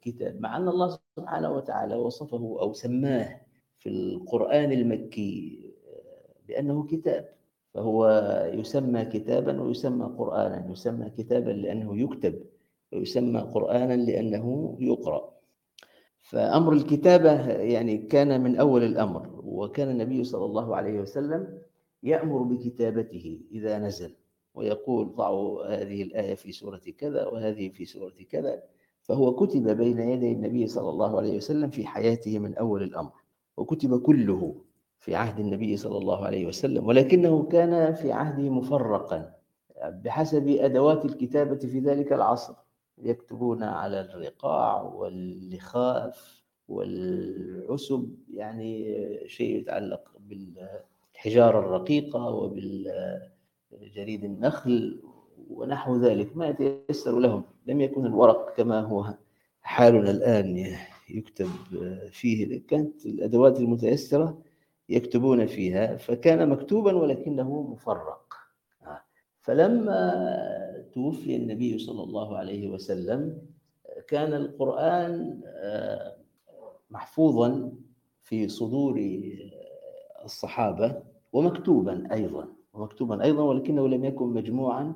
كتاب. 0.03 0.41
مع 0.41 0.57
أن 0.57 0.69
الله 0.69 0.99
سبحانه 1.17 1.53
وتعالى 1.53 1.95
وصفه 1.95 2.57
أو 2.61 2.73
سماه 2.73 3.41
في 3.79 3.89
القرآن 3.89 4.73
المكي 4.73 5.61
بأنه 6.49 6.87
كتاب. 6.87 7.29
فهو 7.75 8.09
يسمى 8.55 9.05
كتابا 9.05 9.63
ويسمى 9.63 10.05
قرآنا. 10.19 10.71
يسمى 10.71 11.11
كتابا 11.11 11.51
لأنه 11.51 12.01
يكتب 12.01 12.43
ويسمى 12.93 13.41
قرآنا 13.41 13.97
لأنه 13.97 14.77
يقرأ. 14.81 15.37
فأمر 16.21 16.73
الكتابة 16.73 17.51
يعني 17.51 17.99
كان 17.99 18.41
من 18.41 18.57
أول 18.57 18.85
الأمر 18.85 19.41
وكان 19.45 19.91
النبي 19.91 20.25
صلى 20.25 20.45
الله 20.45 20.77
عليه 20.77 21.01
وسلم 21.01 21.59
يأمر 22.03 22.43
بكتابته 22.43 23.41
إذا 23.53 23.79
نزل. 23.79 24.15
ويقول 24.57 25.15
ضعوا 25.15 25.67
هذه 25.67 26.03
الآية 26.03 26.35
في 26.35 26.53
سورة 26.53 26.81
كذا 26.99 27.27
وهذه 27.27 27.69
في 27.69 27.85
سورة 27.85 28.15
كذا 28.31 28.63
فهو 29.03 29.35
كتب 29.35 29.69
بين 29.77 30.01
يدي 30.01 30.33
النبي 30.33 30.67
صلى 30.67 30.91
الله 30.91 31.17
عليه 31.17 31.37
وسلم 31.37 31.71
في 31.71 31.87
حياته 31.87 32.39
من 32.39 32.55
أول 32.55 32.83
الأمر 32.83 33.13
وكتب 33.57 34.01
كله 34.03 34.55
في 34.99 35.15
عهد 35.15 35.41
النبي 35.41 35.77
صلى 35.77 35.99
الله 35.99 36.25
عليه 36.27 36.47
وسلم 36.47 36.87
ولكنه 36.87 37.43
كان 37.43 37.95
في 37.95 38.13
عهده 38.13 38.51
مفرقا 38.51 39.35
بحسب 39.85 40.49
أدوات 40.49 41.05
الكتابة 41.05 41.57
في 41.57 41.79
ذلك 41.79 42.13
العصر 42.13 42.55
يكتبون 42.99 43.63
على 43.63 44.01
الرقاع 44.01 44.83
واللخاف 44.83 46.45
والعسب 46.69 48.15
يعني 48.31 48.97
شيء 49.27 49.57
يتعلق 49.57 50.11
بالحجارة 50.21 51.59
الرقيقة 51.59 52.31
وبالجريد 53.71 54.25
النخل 54.25 55.03
ونحو 55.51 55.97
ذلك 55.97 56.37
ما 56.37 56.49
يتيسر 56.49 57.19
لهم. 57.19 57.45
لم 57.67 57.81
يكن 57.81 58.07
الورق 58.07 58.57
كما 58.57 58.81
هو 58.81 59.15
حالنا 59.63 60.11
الآن 60.11 60.77
يكتب 61.11 61.49
فيه. 62.11 62.67
كانت 62.67 63.07
الأدوات 63.07 63.61
المتيسرة 63.61 64.39
يكتبون 64.89 65.47
فيها 65.47 65.97
فكان 65.97 66.49
مكتوبا 66.49 66.93
ولكنه 66.97 67.63
مفرق. 67.63 68.35
فلما 69.41 70.13
توفي 70.95 71.37
النبي 71.37 71.79
صلى 71.79 72.03
الله 72.03 72.37
عليه 72.37 72.69
وسلم 72.69 73.39
كان 74.09 74.35
القرآن 74.35 75.41
محفوظا 76.91 77.73
في 78.23 78.49
صدور 78.49 79.21
الصحابة 80.25 81.03
ومكتوبا 81.33 82.09
أيضا. 82.13 82.56
ومكتوبا 82.77 83.25
أيضا 83.25 83.43
ولكنه 83.43 83.89
لم 83.89 84.05
يكن 84.05 84.27
مجموعا 84.27 84.95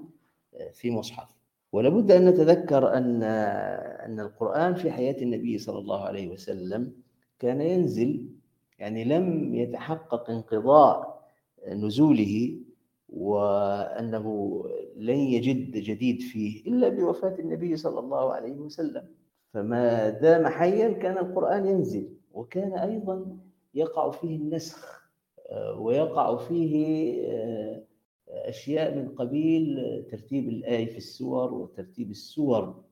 في 0.73 0.91
مصحف. 0.91 1.29
ولابد 1.73 2.13
أن 2.13 2.29
نتذكر 2.29 2.95
أن 2.97 3.23
أن 4.03 4.21
القرآن 4.21 4.75
في 4.75 4.91
حياة 4.91 5.23
النبي 5.23 5.59
صلى 5.59 5.79
الله 5.79 6.01
عليه 6.05 6.29
وسلم 6.29 6.93
كان 7.39 7.61
ينزل 7.61 8.27
يعني 8.79 9.05
لم 9.05 9.55
يتحقق 9.55 10.31
انقضاء 10.31 11.21
نزوله 11.69 12.59
وأنه 13.09 14.27
لن 14.97 15.17
يجد 15.17 15.71
جديد 15.77 16.21
فيه 16.21 16.67
إلا 16.67 16.89
بوفاة 16.89 17.37
النبي 17.39 17.77
صلى 17.77 18.01
الله 18.01 18.33
عليه 18.33 18.53
وسلم. 18.53 19.05
فما 19.55 20.11
دام 20.11 20.47
حيا 20.47 20.93
كان 20.93 21.19
القرآن 21.19 21.67
ينزل 21.67 22.09
وكان 22.33 22.73
أيضا 22.73 23.37
يقع 23.75 24.11
فيه 24.11 24.37
النسخ 24.37 25.00
ويقع 25.77 26.37
فيه 26.37 27.15
أشياء 28.29 28.95
من 28.95 29.09
قبيل 29.09 29.77
ترتيب 30.11 30.49
الآية 30.49 30.87
في 30.87 30.97
السور 30.97 31.55
وترتيب 31.55 32.11
السور 32.11 32.83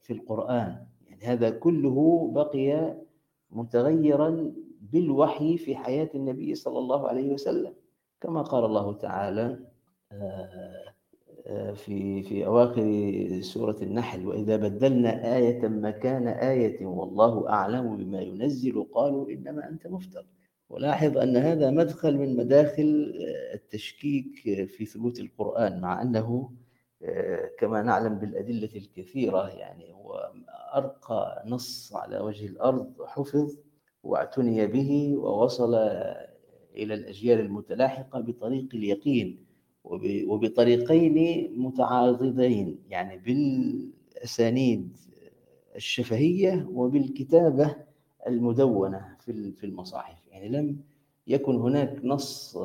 في 0.00 0.12
القرآن. 0.12 0.86
يعني 1.06 1.24
هذا 1.24 1.50
كله 1.50 2.30
بقي 2.34 2.94
متغيرا 3.50 4.52
بالوحي 4.80 5.56
في 5.56 5.76
حياة 5.76 6.10
النبي 6.14 6.54
صلى 6.54 6.78
الله 6.78 7.08
عليه 7.08 7.32
وسلم. 7.32 7.72
كما 8.20 8.42
قال 8.42 8.64
الله 8.64 8.92
تعالى 8.92 9.58
في 11.74 12.22
في 12.22 12.46
أواخر 12.46 12.82
سورة 13.40 13.76
النحل 13.82 14.26
وإذا 14.26 14.56
بدلنا 14.56 15.36
آية 15.36 15.68
مكان 15.68 16.28
آية 16.28 16.86
والله 16.86 17.48
أعلم 17.48 17.96
بما 17.96 18.20
ينزل 18.20 18.86
قالوا 18.92 19.30
إنما 19.30 19.68
أنت 19.68 19.86
مفتر. 19.86 20.26
ولاحظ 20.68 21.18
أن 21.18 21.36
هذا 21.36 21.70
مدخل 21.70 22.16
من 22.16 22.36
مداخل 22.36 23.12
التشكيك 23.54 24.34
في 24.68 24.84
ثبوت 24.86 25.20
القرآن 25.20 25.80
مع 25.80 26.02
أنه 26.02 26.50
كما 27.58 27.82
نعلم 27.82 28.14
بالأدلة 28.18 28.70
الكثيرة 28.76 29.48
يعني 29.48 29.92
هو 29.92 30.32
أرقى 30.74 31.42
نص 31.46 31.94
على 31.94 32.18
وجه 32.20 32.46
الأرض 32.46 32.92
حفظ 33.06 33.56
واعتني 34.02 34.66
به 34.66 35.14
ووصل 35.16 35.74
إلى 36.76 36.94
الأجيال 36.94 37.40
المتلاحقة 37.40 38.20
بطريق 38.20 38.68
اليقين 38.74 39.46
وبطريقين 39.84 41.50
متعاضدين 41.60 42.78
يعني 42.88 43.18
بالأسانيد 43.18 44.96
الشفهية 45.76 46.66
وبالكتابة 46.70 47.76
المدونة 48.26 49.16
في 49.56 49.64
المصاحف. 49.64 50.25
يعني 50.36 50.48
لم 50.48 50.76
يكن 51.26 51.56
هناك 51.56 52.00
نص 52.04 52.58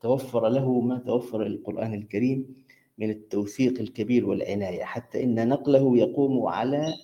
توفر 0.00 0.48
له 0.48 0.80
ما 0.80 0.98
توفر 0.98 1.42
للقرآن 1.44 1.94
الكريم 1.94 2.54
من 2.98 3.10
التوثيق 3.10 3.80
الكبير 3.80 4.28
والعناية 4.28 4.84
حتى 4.84 5.22
إن 5.22 5.48
نقله 5.48 5.98
يقوم 5.98 6.46
على 6.46 6.94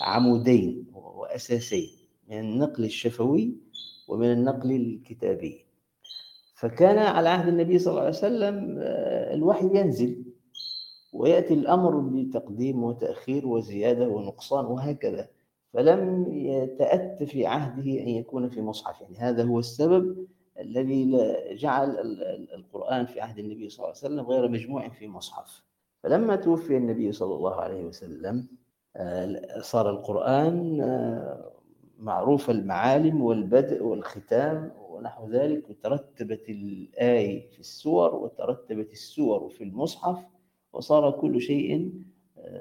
عمودين 0.00 0.86
وأساسين 0.94 1.88
من 2.28 2.38
النقل 2.38 2.84
الشفوي 2.84 3.54
ومن 4.08 4.32
النقل 4.32 4.70
الكتابي. 4.72 5.64
فكان 6.54 6.98
على 6.98 7.28
عهد 7.28 7.48
النبي 7.48 7.78
صلى 7.78 7.90
الله 7.90 8.00
عليه 8.00 8.10
وسلم 8.10 8.74
الوحي 9.34 9.66
ينزل 9.66 10.22
ويأتي 11.12 11.54
الأمر 11.54 11.98
بتقديم 12.00 12.84
وتأخير 12.84 13.46
وزيادة 13.46 14.08
ونقصان 14.08 14.64
وهكذا. 14.64 15.28
فلم 15.72 16.32
يتأت 16.32 17.22
في 17.22 17.46
عهده 17.46 18.00
أن 18.00 18.08
يكون 18.08 18.48
في 18.48 18.60
مصحف. 18.60 19.00
يعني 19.00 19.16
هذا 19.18 19.44
هو 19.44 19.58
السبب 19.58 20.26
الذي 20.58 21.10
جعل 21.50 21.96
القرآن 22.54 23.06
في 23.06 23.20
عهد 23.20 23.38
النبي 23.38 23.68
صلى 23.68 23.78
الله 23.84 23.96
عليه 23.96 24.14
وسلم 24.14 24.20
غير 24.20 24.48
مجموع 24.48 24.88
في 24.88 25.08
مصحف. 25.08 25.62
فلما 26.02 26.36
توفي 26.36 26.76
النبي 26.76 27.12
صلى 27.12 27.34
الله 27.34 27.54
عليه 27.54 27.84
وسلم 27.84 28.48
صار 29.60 29.90
القرآن 29.90 30.78
معروف 31.98 32.50
المعالم 32.50 33.22
والبدء 33.22 33.82
والختام 33.82 34.72
ونحو 34.88 35.28
ذلك 35.28 35.70
وترتبت 35.70 36.48
الآية 36.48 37.48
في 37.50 37.60
السور 37.60 38.14
وترتبت 38.14 38.92
السور 38.92 39.48
في 39.48 39.64
المصحف 39.64 40.18
وصار 40.72 41.10
كل 41.10 41.40
شيء 41.40 41.92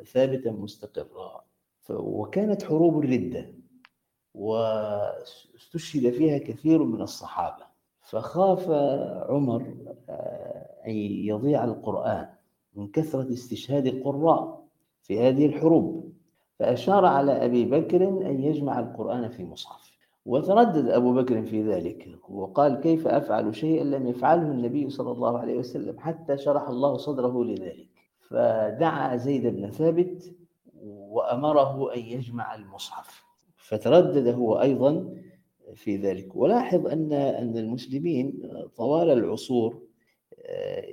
ثابتا 0.06 0.52
مستقرا. 0.52 1.44
وكانت 1.92 2.64
حروب 2.64 3.04
الردة 3.04 3.46
واستشهد 4.34 6.10
فيها 6.10 6.38
كثير 6.38 6.84
من 6.84 7.02
الصحابة. 7.02 7.64
فخاف 8.02 8.70
عمر 9.30 9.74
أن 10.88 10.96
يضيع 11.26 11.64
القرآن 11.64 12.28
من 12.76 12.88
كثرة 12.88 13.34
استشهاد 13.34 13.88
القراء 13.88 14.66
في 15.02 15.20
هذه 15.20 15.46
الحروب. 15.46 16.14
فأشار 16.60 17.06
على 17.06 17.46
أبي 17.46 17.66
بكر 17.66 18.08
أن 18.08 18.44
يجمع 18.44 18.80
القرآن 18.80 19.30
في 19.30 19.46
مصحف. 19.46 20.00
وتردد 20.26 20.90
أبو 20.90 21.14
بكر 21.14 21.46
في 21.46 21.64
ذلك 21.64 22.10
وقال 22.30 22.80
كيف 22.80 23.08
أفعل 23.08 23.56
شيئا 23.56 23.84
لم 23.84 24.08
يفعله 24.08 24.52
النبي 24.52 24.90
صلى 24.90 25.12
الله 25.12 25.40
عليه 25.40 25.58
وسلم 25.58 26.00
حتى 26.00 26.38
شرح 26.38 26.70
الله 26.70 26.98
صدره 26.98 27.44
لذلك؟ 27.44 27.88
فدعا 28.20 29.16
زيد 29.16 29.48
بن 29.48 29.70
ثابت 29.70 30.34
وأمره 30.84 31.96
أن 31.96 32.00
يجمع 32.00 32.56
المصحف. 32.56 33.24
فتردد 33.58 34.28
هو 34.28 34.62
أيضا 34.62 35.16
في 35.76 35.98
ذلك. 35.98 36.36
ولاحظ 36.36 36.88
أن 36.88 37.14
أن 37.14 37.58
المسلمين 37.58 38.52
طوال 38.76 39.10
العصور 39.12 39.82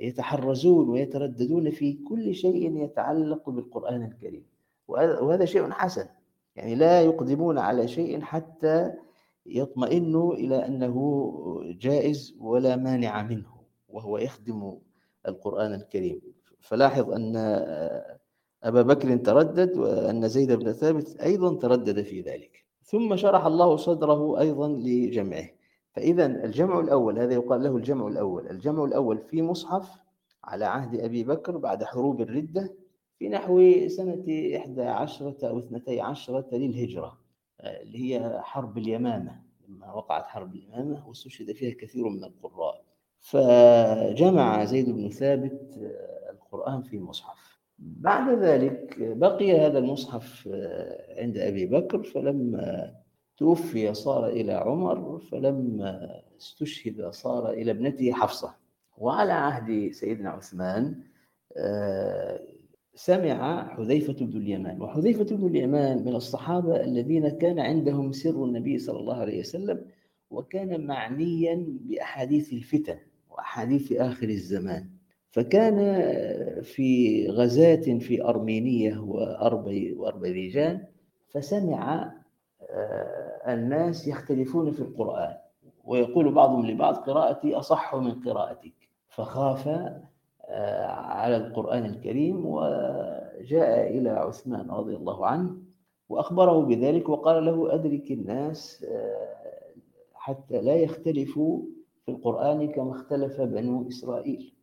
يتحرزون 0.00 0.88
ويترددون 0.88 1.70
في 1.70 1.92
كل 1.92 2.34
شيء 2.34 2.84
يتعلق 2.84 3.50
بالقرآن 3.50 4.02
الكريم. 4.02 4.46
وهذا 4.88 5.44
شيء 5.44 5.70
حسن. 5.70 6.06
يعني 6.56 6.74
لا 6.74 7.02
يقدمون 7.02 7.58
على 7.58 7.88
شيء 7.88 8.20
حتى 8.20 8.92
يطمئنوا 9.46 10.34
إلى 10.34 10.66
أنه 10.66 10.96
جائز 11.80 12.36
ولا 12.40 12.76
مانع 12.76 13.22
منه 13.22 13.56
وهو 13.88 14.18
يخدم 14.18 14.78
القرآن 15.28 15.74
الكريم. 15.74 16.20
فلاحظ 16.60 17.10
أن 17.10 17.32
أبا 18.66 18.82
بكر 18.82 19.16
تردد 19.16 19.76
وأن 19.78 20.28
زيد 20.28 20.52
بن 20.52 20.72
ثابت 20.72 21.20
أيضا 21.20 21.54
تردد 21.54 22.02
في 22.02 22.20
ذلك. 22.20 22.64
ثم 22.82 23.16
شرح 23.16 23.46
الله 23.46 23.76
صدره 23.76 24.40
أيضا 24.40 24.68
لجمعه. 24.68 25.48
فإذا 25.92 26.26
الجمع 26.26 26.80
الأول 26.80 27.18
هذا 27.18 27.34
يقال 27.34 27.62
له 27.62 27.76
الجمع 27.76 28.06
الأول. 28.06 28.50
الجمع 28.50 28.84
الأول 28.84 29.18
في 29.18 29.42
مصحف 29.42 30.00
على 30.44 30.64
عهد 30.64 31.00
أبي 31.00 31.24
بكر 31.24 31.56
بعد 31.56 31.84
حروب 31.84 32.20
الردة 32.20 32.74
في 33.18 33.28
نحو 33.28 33.88
سنة 33.88 34.24
11 34.56 35.34
أو 35.44 35.58
12 35.58 36.44
للهجرة 36.52 37.18
اللي 37.60 38.14
هي 38.14 38.40
حرب 38.42 38.78
اليمامة. 38.78 39.40
لما 39.68 39.92
وقعت 39.92 40.26
حرب 40.26 40.54
اليمامة 40.54 41.08
واستشهد 41.08 41.52
فيها 41.52 41.74
كثير 41.74 42.08
من 42.08 42.24
القراء. 42.24 42.84
فجمع 43.20 44.64
زيد 44.64 44.90
بن 44.90 45.10
ثابت 45.10 45.78
القرآن 46.30 46.82
في 46.82 46.98
مصحف. 46.98 47.55
بعد 47.78 48.38
ذلك 48.38 48.96
بقي 49.00 49.60
هذا 49.60 49.78
المصحف 49.78 50.48
عند 51.18 51.38
أبي 51.38 51.66
بكر 51.66 52.02
فلما 52.02 52.94
توفي 53.36 53.94
صار 53.94 54.28
إلى 54.28 54.52
عمر 54.52 55.18
فلما 55.18 56.22
استشهد 56.40 57.10
صار 57.10 57.50
إلى 57.50 57.70
ابنته 57.70 58.12
حفصة. 58.12 58.54
وعلى 58.98 59.32
عهد 59.32 59.92
سيدنا 59.92 60.30
عثمان 60.30 60.94
سمع 62.94 63.68
حذيفة 63.68 64.12
بن 64.26 64.36
اليمان. 64.40 64.82
وحذيفة 64.82 65.36
بن 65.36 65.46
اليمان 65.46 66.04
من 66.04 66.14
الصحابة 66.14 66.80
الذين 66.84 67.28
كان 67.28 67.58
عندهم 67.58 68.12
سر 68.12 68.44
النبي 68.44 68.78
صلى 68.78 68.98
الله 68.98 69.16
عليه 69.16 69.40
وسلم 69.40 69.84
وكان 70.30 70.86
معنيا 70.86 71.66
بأحاديث 71.68 72.52
الفتن 72.52 72.98
وأحاديث 73.30 73.92
آخر 73.92 74.28
الزمان. 74.28 74.95
فكان 75.36 75.76
في 76.62 77.28
غزاة 77.28 77.98
في 77.98 78.24
أرمينية 78.24 78.98
وأربيجان 79.96 80.84
فسمع 81.28 82.12
الناس 83.48 84.08
يختلفون 84.08 84.70
في 84.72 84.80
القرآن 84.80 85.36
ويقول 85.84 86.32
بعضهم 86.34 86.66
لبعض 86.66 86.94
قراءتي 86.94 87.54
أصح 87.54 87.94
من 87.94 88.10
قراءتك. 88.14 88.72
فخاف 89.08 89.68
على 90.88 91.36
القرآن 91.36 91.84
الكريم 91.84 92.46
وجاء 92.46 93.98
إلى 93.98 94.10
عثمان 94.10 94.70
رضي 94.70 94.96
الله 94.96 95.26
عنه 95.26 95.56
وأخبره 96.08 96.60
بذلك 96.60 97.08
وقال 97.08 97.44
له 97.44 97.74
أدرك 97.74 98.10
الناس 98.10 98.86
حتى 100.14 100.60
لا 100.62 100.74
يختلفوا 100.74 101.62
في 102.04 102.10
القرآن 102.10 102.68
كما 102.68 102.90
اختلف 102.90 103.40
بنو 103.40 103.88
إسرائيل. 103.88 104.55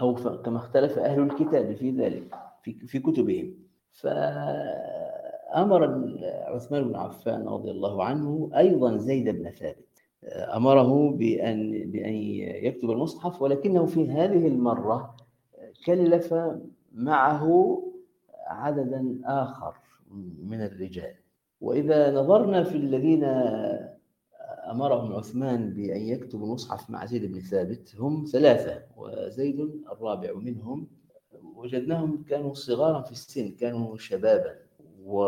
أو 0.00 0.14
كما 0.14 0.56
اختلف 0.56 0.98
أهل 0.98 1.22
الكتاب 1.22 1.74
في 1.74 1.90
ذلك 1.90 2.34
في, 2.62 2.72
في 2.72 2.98
كتبهم. 2.98 3.54
فأمر 3.92 5.84
عثمان 6.46 6.88
بن 6.88 6.96
عفان 6.96 7.48
رضي 7.48 7.70
الله 7.70 8.04
عنه 8.04 8.50
أيضا 8.56 8.96
زيد 8.96 9.28
بن 9.28 9.50
ثابت. 9.50 9.86
أمره 10.24 11.10
بأن 11.10 11.90
بأن 11.90 12.14
يكتب 12.64 12.90
المصحف 12.90 13.42
ولكنه 13.42 13.86
في 13.86 14.10
هذه 14.10 14.46
المرة 14.46 15.16
كلف 15.86 16.34
معه 16.92 17.82
عددا 18.46 19.18
آخر 19.24 19.74
من 20.42 20.62
الرجال. 20.62 21.14
وإذا 21.60 22.10
نظرنا 22.10 22.62
في 22.62 22.76
الذين 22.76 23.24
أمرهم 24.70 25.12
عثمان 25.12 25.70
بأن 25.74 26.00
يكتبوا 26.00 26.46
المصحف 26.46 26.90
مع 26.90 27.06
زيد 27.06 27.32
بن 27.32 27.40
ثابت 27.40 27.96
هم 27.98 28.24
ثلاثة 28.32 28.82
وزيد 28.96 29.60
الرابع 29.92 30.32
منهم. 30.34 30.86
وجدناهم 31.56 32.24
كانوا 32.28 32.54
صغارا 32.54 33.02
في 33.02 33.12
السن 33.12 33.50
كانوا 33.50 33.96
شبابا. 33.96 34.54
و... 35.04 35.22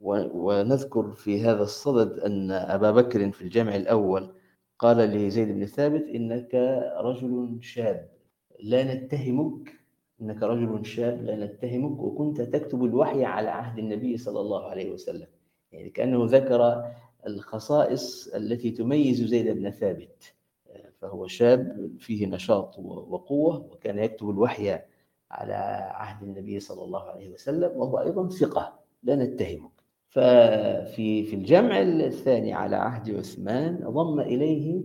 و... 0.00 0.28
ونذكر 0.34 1.12
في 1.12 1.40
هذا 1.40 1.62
الصدد 1.62 2.18
أن 2.18 2.50
أبا 2.50 2.90
بكر 2.90 3.30
في 3.30 3.42
الجمع 3.42 3.76
الأول 3.76 4.32
قال 4.78 4.96
لزيد 4.96 5.48
بن 5.48 5.66
ثابت 5.66 6.04
إنك 6.08 6.54
رجل 7.00 7.58
شاب 7.60 8.08
لا 8.60 8.94
نتهمك. 8.94 9.80
إنك 10.20 10.42
رجل 10.42 10.86
شاب 10.86 11.22
لا 11.22 11.46
نتهمك. 11.46 12.00
وكنت 12.00 12.40
تكتب 12.40 12.84
الوحي 12.84 13.24
على 13.24 13.48
عهد 13.48 13.78
النبي 13.78 14.16
صلى 14.16 14.40
الله 14.40 14.70
عليه 14.70 14.90
وسلم. 14.90 15.26
يعني 15.72 15.90
كأنه 15.90 16.24
ذكر 16.26 16.84
الخصائص 17.26 18.28
التي 18.34 18.70
تميز 18.70 19.22
زيد 19.22 19.48
بن 19.48 19.70
ثابت 19.70 20.34
فهو 20.98 21.26
شاب 21.26 21.90
فيه 21.98 22.26
نشاط 22.26 22.78
وقوة 22.78 23.56
وكان 23.72 23.98
يكتب 23.98 24.30
الوحي 24.30 24.78
على 25.30 25.54
عهد 25.94 26.22
النبي 26.22 26.60
صلى 26.60 26.84
الله 26.84 27.02
عليه 27.02 27.30
وسلم 27.30 27.70
وهو 27.76 28.00
أيضا 28.00 28.28
ثقة 28.28 28.78
لا 29.02 29.16
نتهمك 29.16 29.70
ففي 30.08 31.24
في 31.24 31.36
الجمع 31.36 31.80
الثاني 31.80 32.52
على 32.52 32.76
عهد 32.76 33.10
عثمان 33.10 33.76
ضم 33.76 34.20
إليه 34.20 34.82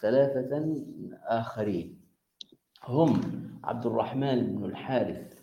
ثلاثة 0.00 0.84
آخرين. 1.24 2.00
هم 2.84 3.20
عبد 3.64 3.86
الرحمن 3.86 4.56
بن 4.56 4.64
الحارث 4.64 5.42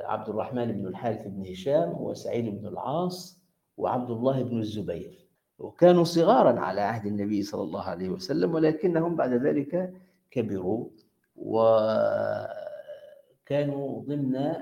عبد 0.00 0.28
الرحمن 0.28 0.72
بن 0.72 0.86
الحارث 0.86 1.26
بن 1.26 1.46
هشام 1.50 1.92
وسعيد 2.00 2.60
بن 2.60 2.66
العاص 2.66 3.40
وعبد 3.76 4.10
الله 4.10 4.42
بن 4.42 4.58
الزبير. 4.58 5.25
وكانوا 5.58 6.04
صغارا 6.04 6.60
على 6.60 6.80
عهد 6.80 7.06
النبي 7.06 7.42
صلى 7.42 7.62
الله 7.62 7.82
عليه 7.82 8.08
وسلم 8.08 8.54
ولكنهم 8.54 9.16
بعد 9.16 9.32
ذلك 9.32 9.94
كبروا 10.30 10.86
وكانوا 11.36 12.52
ضمن 14.02 14.54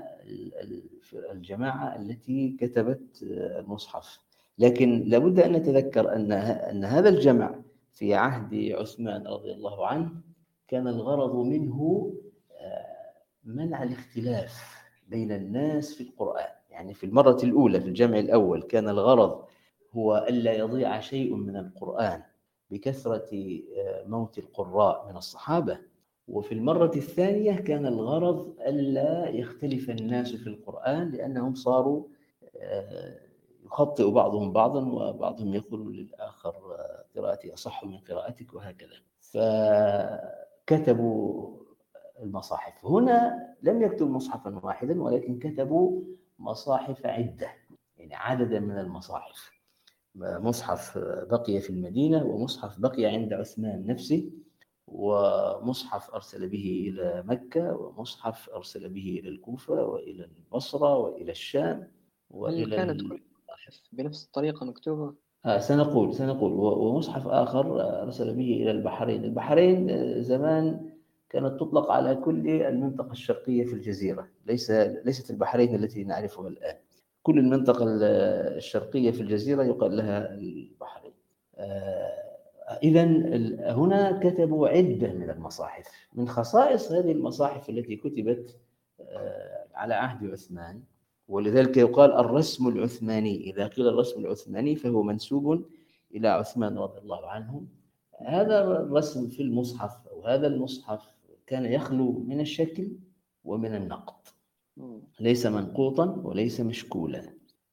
الجماعة 1.33 1.97
التي 1.97 2.57
كتبت 2.61 3.23
المصحف. 3.23 4.19
لكن 4.59 5.05
لابد 5.07 5.41
أن 5.41 5.53
نتذكر 5.53 6.13
أن 6.13 6.33
أن 6.33 6.85
هذا 6.85 7.09
الجمع 7.09 7.55
في 7.93 8.15
عهد 8.15 8.55
عثمان 8.73 9.27
رضي 9.27 9.53
الله 9.53 9.87
عنه 9.87 10.11
كان 10.69 10.89
الغرض 10.89 11.37
منه 11.37 12.13
منع 13.45 13.83
الاختلاف 13.83 14.85
بين 15.09 15.33
الناس 15.33 15.95
في 15.95 16.01
القرآن. 16.01 16.49
يعني 16.71 16.95
في 16.95 17.07
المرة 17.07 17.39
الأولى 17.43 17.81
في 17.81 17.89
الجمع 17.89 18.19
الأول 18.19 18.63
كان 18.63 18.89
الغرض 18.89 19.45
هو 19.97 20.27
ألا 20.29 20.53
يضيع 20.53 21.01
شيء 21.01 21.35
من 21.35 21.57
القرآن 21.57 22.23
بكثرة 22.71 23.61
موت 24.07 24.39
القراء 24.39 25.09
من 25.11 25.17
الصحابة. 25.17 25.79
وفي 26.29 26.53
المرة 26.55 26.93
الثانية 26.97 27.61
كان 27.61 27.87
الغرض 27.87 28.55
ألا 28.61 29.29
يختلف 29.29 29.91
الناس 29.91 30.33
في 30.33 30.47
القرآن 30.47 31.11
لأنهم 31.11 31.55
صاروا 31.55 32.05
يخطئ 33.65 34.11
بعضهم 34.11 34.53
بعضا 34.53 34.81
وبعضهم 34.81 35.55
يقول 35.55 35.97
للآخر 35.97 36.55
قراءتي 37.17 37.55
أصح 37.55 37.85
من 37.85 37.99
قراءتك 37.99 38.55
وهكذا. 38.55 38.97
فكتبوا 40.67 41.57
المصاحف. 42.23 42.85
هنا 42.87 43.49
لم 43.63 43.83
يكتب 43.83 44.11
مصحفا 44.11 44.61
واحدا 44.63 45.03
ولكن 45.03 45.39
كتبوا 45.39 46.03
مصاحف 46.39 47.07
عدة 47.07 47.49
يعني 47.97 48.15
عددا 48.15 48.61
من 48.61 48.79
المصاحف. 48.79 49.53
مصحف 50.15 50.99
بقي 51.31 51.61
في 51.61 51.71
المدينة 51.71 52.25
ومصحف 52.25 52.81
بقي 52.81 53.05
عند 53.07 53.33
عثمان 53.33 53.87
نفسه 53.87 54.31
ومصحف 54.87 56.11
أرسل 56.11 56.49
به 56.49 56.87
إلى 56.89 57.25
مكة 57.27 57.77
ومصحف 57.77 58.51
أرسل 58.51 58.89
به 58.89 59.21
إلى 59.21 59.29
الكوفة 59.29 59.75
وإلى 59.85 60.25
البصرة 60.25 60.97
وإلى 60.99 61.31
الشام 61.31 61.89
وإلى 62.31 62.77
كانت 62.77 63.01
كل 63.01 63.07
المصاحف 63.07 63.83
بنفس 63.93 64.25
الطريقة 64.25 64.67
مكتوبة؟ 64.67 65.15
آه 65.45 65.59
سنقول 65.59 66.15
سنقول. 66.15 66.53
ومصحف 66.53 67.27
آخر 67.27 67.81
أرسل 68.03 68.35
به 68.35 68.63
إلى 68.63 68.71
البحرين. 68.71 69.25
البحرين 69.25 69.89
زمان 70.23 70.91
كانت 71.31 71.61
تطلق 71.61 71.91
على 71.91 72.15
كل 72.15 72.49
المنطقة 72.49 73.13
الشرقية 73.13 73.65
في 73.65 73.73
الجزيرة. 73.73 74.29
ليس 74.47 74.71
ليست 75.05 75.31
البحرين 75.31 75.75
التي 75.75 76.05
نعرفها 76.05 76.49
الآن. 76.49 76.77
كل 77.25 77.39
المنطقة 77.39 77.85
الشرقية 77.89 79.11
في 79.11 79.21
الجزيرة 79.21 79.63
يقال 79.63 79.97
لها 79.97 80.35
البحرين. 80.35 81.13
إذا 82.83 83.05
هنا 83.73 84.21
كتبوا 84.23 84.69
عدة 84.69 85.13
من 85.13 85.31
المصاحف 85.31 86.09
من 86.15 86.29
خصائص 86.29 86.93
هذه 86.93 87.13
المصاحف 87.13 87.71
التي 87.71 87.97
كتبت 87.97 88.57
على 89.75 89.95
عهد 89.95 90.31
عثمان. 90.31 90.83
ولذلك 91.29 91.77
يقال 91.77 92.13
الرسم 92.13 92.69
العثماني. 92.69 93.51
إذا 93.51 93.67
قيل 93.67 93.89
الرسم 93.89 94.21
العثماني 94.21 94.77
فهو 94.77 95.03
منسوب 95.03 95.65
إلى 96.15 96.29
عثمان 96.29 96.79
رضي 96.79 96.99
الله 96.99 97.27
عنه. 97.27 97.65
هذا 98.21 98.63
الرسم 98.65 99.29
في 99.29 99.43
المصحف 99.43 100.09
أو 100.13 100.27
هذا 100.27 100.47
المصحف 100.47 101.15
كان 101.47 101.65
يخلو 101.65 102.13
من 102.13 102.41
الشكل 102.41 102.93
ومن 103.45 103.75
النقط 103.75 104.34
ليس 105.21 105.47
منقوطا 105.47 106.21
وليس 106.25 106.61
مشكولا. 106.61 107.23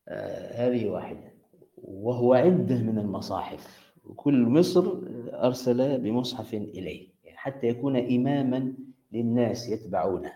آه 0.07 0.67
هذه 0.67 0.89
واحدة. 0.89 1.33
وهو 1.77 2.33
عدة 2.33 2.75
من 2.75 2.97
المصاحف. 2.97 3.93
وكل 4.05 4.45
مصر 4.45 5.01
أرسل 5.33 6.01
بمصحف 6.01 6.53
إليه. 6.53 7.09
يعني 7.23 7.37
حتى 7.37 7.67
يكون 7.67 7.95
إماما 7.95 8.73
للناس 9.11 9.69
يتبعونه. 9.69 10.31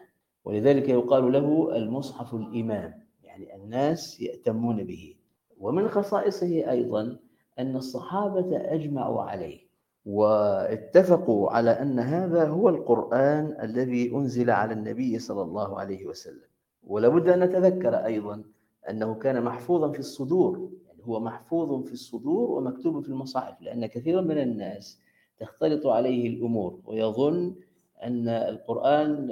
ولذلك 0.46 0.90
يقال 0.90 1.32
له 1.32 1.78
المصحف 1.78 2.36
الإمام. 2.36 2.94
يعني 3.24 3.56
الناس 3.56 4.22
يأتمون 4.22 4.84
به. 4.84 5.16
ومن 5.58 5.88
خصائصه 5.88 6.72
أيضا 6.72 7.20
أن 7.60 7.76
الصحابة 7.76 8.58
أجمعوا 8.58 9.22
عليه. 9.22 9.66
واتفقوا 10.06 11.50
على 11.52 11.72
أن 11.72 12.00
هذا 12.00 12.48
هو 12.48 12.70
القرآن 12.70 13.58
الذي 13.62 14.16
أنزل 14.16 14.50
على 14.50 14.74
النبي 14.74 15.20
صلى 15.20 15.42
الله 15.42 15.80
عليه 15.80 16.06
وسلم. 16.06 16.55
ولابد 16.88 17.30
أن 17.30 17.40
نتذكر 17.40 17.96
أيضا 17.96 18.44
أنه 18.90 19.16
كان 19.16 19.44
محفوظا 19.44 19.92
في 19.92 20.00
الصدور 20.00 20.70
يعني 20.88 21.04
هو 21.04 21.20
محفوظ 21.20 21.84
في 21.86 21.94
الصدور 21.94 22.52
ومكتوب 22.52 23.04
في 23.04 23.10
المصاحف 23.10 23.62
لأن 23.62 23.86
كثيرا 23.86 24.22
من 24.22 24.38
الناس 24.38 25.00
تختلط 25.40 25.88
عليه 25.88 26.28
الأمور 26.28 26.80
ويظن 26.86 27.56
أن 28.04 28.28
القرآن 28.28 29.30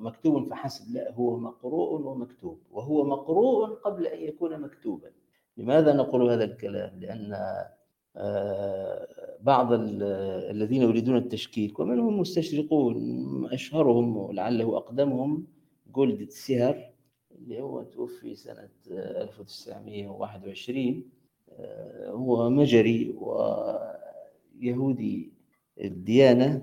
مكتوب 0.00 0.44
فحسب 0.44 0.94
لا 0.94 1.12
هو 1.12 1.36
مقروء 1.38 2.00
ومكتوب 2.00 2.58
وهو 2.70 3.04
مقروء 3.04 3.66
قبل 3.68 4.06
أن 4.06 4.20
يكون 4.20 4.60
مكتوبا 4.60 5.10
لماذا 5.56 5.92
نقول 5.92 6.30
هذا 6.30 6.44
الكلام؟ 6.44 7.00
لأن 7.00 7.36
بعض 9.40 9.68
الذين 9.72 10.82
يريدون 10.82 11.16
التشكيك 11.16 11.80
ومنهم 11.80 12.08
المستشرقون 12.08 13.48
أشهرهم 13.52 14.16
ولعله 14.16 14.76
أقدمهم 14.76 15.46
جولد 15.94 16.30
سيهر 16.30 16.87
اللي 17.42 17.60
هو 17.60 17.82
توفي 17.82 18.34
سنة 18.34 18.68
1921 18.90 21.04
هو 22.06 22.50
مجري 22.50 23.14
ويهودي 24.60 25.32
الديانة 25.80 26.62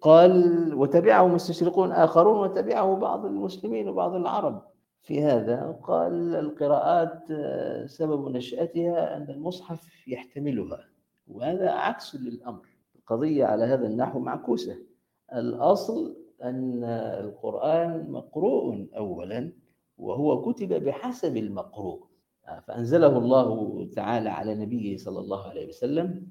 قال 0.00 0.74
وتبعه 0.74 1.26
مستشرقون 1.26 1.92
آخرون 1.92 2.38
وتبعه 2.50 2.96
بعض 2.96 3.26
المسلمين 3.26 3.88
وبعض 3.88 4.14
العرب 4.14 4.62
في 5.02 5.22
هذا 5.22 5.78
قال 5.82 6.34
القراءات 6.34 7.22
سبب 7.90 8.28
نشأتها 8.28 9.16
أن 9.16 9.30
المصحف 9.30 10.08
يحتملها 10.08 10.84
وهذا 11.28 11.70
عكس 11.70 12.16
للأمر. 12.16 12.66
القضية 12.96 13.44
على 13.44 13.64
هذا 13.64 13.86
النحو 13.86 14.18
معكوسة. 14.18 14.76
الأصل 15.34 16.16
أن 16.42 16.84
القرآن 17.24 18.10
مقروء 18.10 18.86
أولا 18.96 19.52
وهو 19.98 20.42
كتب 20.42 20.72
بحسب 20.84 21.36
المقروء. 21.36 22.00
فأنزله 22.66 23.18
الله 23.18 23.48
تعالى 23.96 24.28
على 24.28 24.54
نبيه 24.54 24.96
صلى 24.96 25.18
الله 25.18 25.48
عليه 25.48 25.68
وسلم 25.68 26.26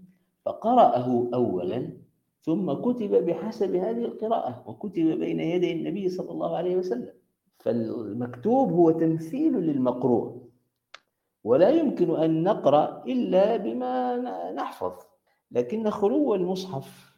فقرأه 0.46 1.30
أولا 1.34 1.94
ثم 2.42 2.74
كتب 2.74 3.12
بحسب 3.26 3.76
هذه 3.76 4.06
القراءة 4.06 4.64
وكتب 4.68 5.06
بين 5.06 5.40
يدي 5.40 5.72
النبي 5.72 6.10
صلى 6.10 6.32
الله 6.32 6.58
عليه 6.58 6.76
وسلم. 6.76 7.14
فالمكتوب 7.60 8.72
هو 8.72 8.92
تمثيل 8.92 9.54
للمقروء. 9.54 10.50
ولا 11.44 11.70
يمكن 11.70 12.16
أن 12.16 12.44
نقرأ 12.44 13.04
إلا 13.08 13.58
بما 13.58 14.18
نحفظ 14.52 14.94
لكن 15.52 15.90
خلو 15.90 16.36
المصحف 16.36 17.16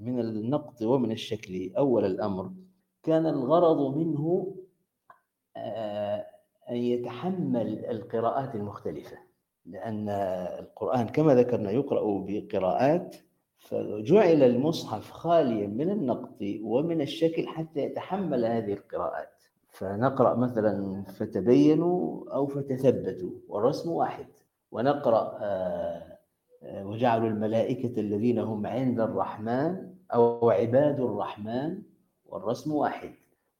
من 0.00 0.20
النقد 0.20 0.84
ومن 0.84 1.12
الشكل. 1.12 1.72
أول 1.78 2.04
الأمر 2.04 2.50
كان 3.02 3.26
الغرض 3.26 3.96
منه 3.96 4.54
آه، 5.56 6.26
أن 6.70 6.76
يتحمل 6.76 7.84
القراءات 7.84 8.54
المختلفة. 8.54 9.16
لأن 9.66 10.08
القرآن 10.58 11.06
كما 11.06 11.34
ذكرنا 11.34 11.70
يقرأ 11.70 12.24
بقراءات 12.28 13.16
فجعل 13.58 14.42
المصحف 14.42 15.10
خاليا 15.10 15.66
من 15.66 15.90
النقد 15.90 16.60
ومن 16.62 17.00
الشكل 17.00 17.46
حتى 17.46 17.80
يتحمل 17.80 18.44
هذه 18.44 18.72
القراءات. 18.72 19.42
فنقرأ 19.70 20.34
مثلا 20.34 21.02
فتبينوا 21.02 22.24
أو 22.34 22.46
فتثبتوا 22.46 23.30
والرسم 23.48 23.90
واحد. 23.90 24.26
ونقرأ 24.72 25.38
آه، 25.40 26.18
آه، 26.62 26.86
وجعلوا 26.86 27.28
الملائكة 27.28 28.00
الذين 28.00 28.38
هم 28.38 28.66
عند 28.66 29.00
الرحمن 29.00 29.85
أو 30.14 30.50
عباد 30.50 31.00
الرحمن 31.00 31.82
والرسم 32.26 32.72
واحد 32.72 33.10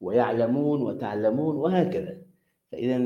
ويعلمون 0.01 0.81
وتعلمون 0.81 1.55
وهكذا. 1.55 2.17
فإذا 2.71 2.97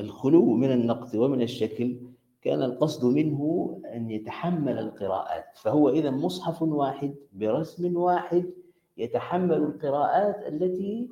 الخلو 0.00 0.44
من 0.44 0.72
النقد 0.72 1.16
ومن 1.16 1.42
الشكل 1.42 1.96
كان 2.42 2.62
القصد 2.62 3.04
منه 3.04 3.70
أن 3.94 4.10
يتحمل 4.10 4.78
القراءات. 4.78 5.44
فهو 5.54 5.88
إذا 5.88 6.10
مصحف 6.10 6.62
واحد 6.62 7.14
برسم 7.32 7.96
واحد 7.96 8.50
يتحمل 8.96 9.56
القراءات 9.56 10.46
التي 10.46 11.08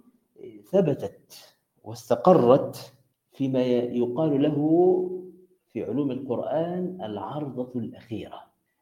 ثبتت 0.71 1.55
واستقرت 1.85 2.93
فيما 3.33 3.63
يقال 3.63 4.43
له 4.43 4.59
في 5.73 5.85
علوم 5.85 6.11
القرآن 6.11 6.99
العرضة 7.03 7.71
الأخيرة. 7.77 8.41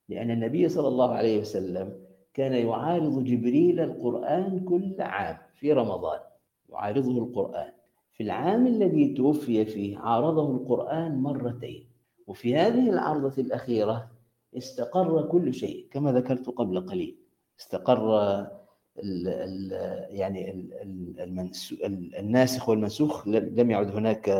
لأن 0.09 0.30
النبي 0.30 0.68
صلى 0.68 0.88
الله 0.88 1.11
عليه 1.11 1.40
وسلم 1.40 1.92
كان 2.35 2.53
يعارض 2.53 3.25
جبريل 3.25 3.81
القرآن 3.81 4.61
كل 4.64 4.95
عام 4.99 5.37
في 5.55 5.73
رمضان 5.73 6.21
يعارضه 6.69 7.19
القرآن. 7.19 7.73
في 8.12 8.23
العام 8.23 8.66
الذي 8.66 9.14
توفي 9.14 9.64
فيه 9.64 9.99
عارضه 9.99 10.51
القرآن 10.51 11.14
مرتين 11.19 11.87
وفي 12.27 12.57
هذه 12.57 12.90
العرضة 12.90 13.43
الأخيرة 13.43 14.11
استقر 14.57 15.23
كل 15.23 15.55
شيء 15.55 15.87
كما 15.90 16.12
ذكرت 16.12 16.49
قبل 16.49 16.81
قليل. 16.87 17.16
استقر 17.61 18.21
ال 18.99 19.29
ال 19.29 19.73
يعني 20.16 20.51
ال 20.51 22.14
الناسخ 22.19 22.69
والمنسوخ 22.69 23.29
لم 23.29 23.71
يعد 23.71 23.90
هناك 23.97 24.31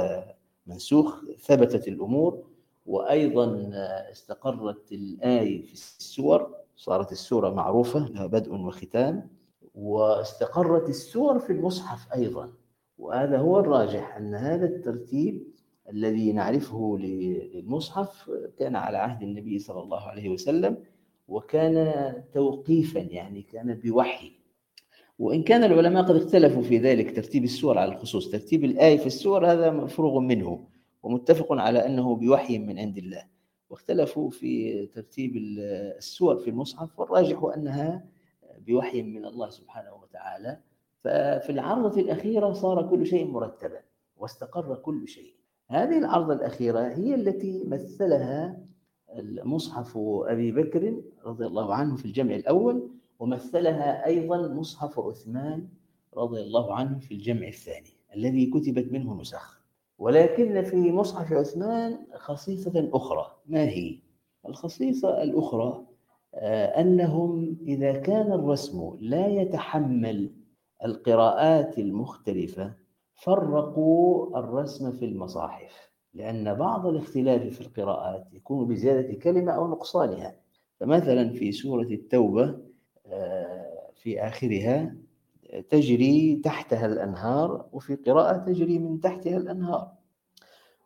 منسوخ 0.66 1.24
ثبتت 1.38 1.88
الأمور. 1.88 2.44
وأيضا 2.87 3.70
استقرت 4.11 4.92
الآية 4.92 5.62
في 5.62 5.72
السور 5.72 6.55
صارت 6.80 7.12
السورة 7.12 7.50
معروفة 7.50 8.08
لها 8.08 8.26
بدء 8.26 8.54
وختام 8.54 9.28
واستقرت 9.74 10.88
السور 10.88 11.38
في 11.38 11.52
المصحف 11.52 12.12
أيضا. 12.12 12.52
وهذا 12.98 13.38
هو 13.38 13.58
الراجح 13.58 14.16
أن 14.16 14.34
هذا 14.34 14.66
الترتيب 14.66 15.46
الذي 15.90 16.32
نعرفه 16.32 16.98
للمصحف 17.00 18.30
كان 18.58 18.76
على 18.76 18.98
عهد 18.98 19.22
النبي 19.22 19.58
صلى 19.58 19.82
الله 19.82 20.00
عليه 20.00 20.28
وسلم 20.28 20.76
وكان 21.28 22.14
توقيفا 22.34 22.98
يعني 22.98 23.42
كان 23.42 23.74
بوحي. 23.74 24.32
وإن 25.18 25.42
كان 25.42 25.64
العلماء 25.64 26.02
قد 26.02 26.16
اختلفوا 26.16 26.62
في 26.62 26.78
ذلك 26.78 27.16
ترتيب 27.16 27.44
السور 27.44 27.78
على 27.78 27.92
الخصوص 27.92 28.30
ترتيب 28.30 28.64
الآية 28.64 28.98
في 28.98 29.06
السور 29.06 29.46
هذا 29.46 29.70
مفروغ 29.70 30.20
منه 30.20 30.68
ومتفق 31.02 31.52
على 31.52 31.86
أنه 31.86 32.16
بوحي 32.16 32.58
من 32.58 32.78
عند 32.78 32.98
الله. 32.98 33.39
واختلفوا 33.70 34.30
في 34.30 34.87
ترتيب 34.87 35.37
السور 35.37 36.37
في 36.37 36.50
المصحف 36.50 37.00
والراجح 37.00 37.44
أنها 37.56 38.04
بوحي 38.66 39.02
من 39.02 39.24
الله 39.24 39.48
سبحانه 39.48 39.94
وتعالى. 39.94 40.61
ففي 41.04 41.52
العرضة 41.52 42.00
الأخيرة 42.00 42.52
صار 42.52 42.90
كل 42.90 43.06
شيء 43.06 43.26
مرتبا 43.30 43.80
واستقر 44.16 44.74
كل 44.74 45.09
شيء. 45.09 45.35
هذه 45.68 45.98
العرضة 45.98 46.33
الأخيرة 46.33 46.80
هي 46.80 47.14
التي 47.14 47.64
مثلها 47.64 48.61
المصحف 49.18 49.98
أبي 50.26 50.52
بكر 50.52 51.02
رضي 51.24 51.46
الله 51.46 51.74
عنه 51.74 51.96
في 51.96 52.04
الجمع 52.04 52.35
الأول 52.35 52.90
ومثلها 53.18 54.06
أيضا 54.06 54.48
مصحف 54.48 54.98
عثمان 55.00 55.68
رضي 56.16 56.40
الله 56.40 56.74
عنه 56.74 56.98
في 56.98 57.14
الجمع 57.14 57.48
الثاني 57.48 57.90
الذي 58.16 58.46
كتبت 58.46 58.92
منه 58.92 59.20
نسخ. 59.20 59.60
ولكن 60.00 60.62
في 60.62 60.92
مصحف 60.92 61.32
عثمان 61.32 61.98
خصيصة 62.14 62.90
أخرى 62.92 63.36
ما 63.46 63.62
هي؟ 63.62 63.98
الخصيصة 64.48 65.22
الأخرى 65.22 65.84
آه، 66.34 66.80
أنهم 66.80 67.58
إذا 67.66 67.92
كان 67.92 68.32
الرسم 68.32 68.96
لا 69.00 69.26
يتحمل 69.26 70.30
القراءات 70.84 71.78
المختلفة 71.78 72.72
فرقوا 73.14 74.38
الرسم 74.38 74.92
في 74.92 75.04
المصاحف 75.04 75.90
لأن 76.14 76.54
بعض 76.54 76.86
الاختلاف 76.86 77.42
في 77.42 77.60
القراءات 77.60 78.26
يكون 78.32 78.66
بزيادة 78.68 79.14
كلمة 79.18 79.52
أو 79.52 79.68
نقصانها 79.68 80.36
فمثلا 80.80 81.32
في 81.32 81.52
سورة 81.52 81.82
التوبة 81.82 82.58
آه، 83.06 83.90
في 83.94 84.20
آخرها 84.20 84.94
تجري 85.70 86.40
تحتها 86.44 86.86
الأنهار 86.86 87.66
وفي 87.72 87.94
قراءة 87.94 88.36
تجري 88.36 88.78
من 88.78 89.00
تحتها 89.00 89.36
الأنهار. 89.36 89.92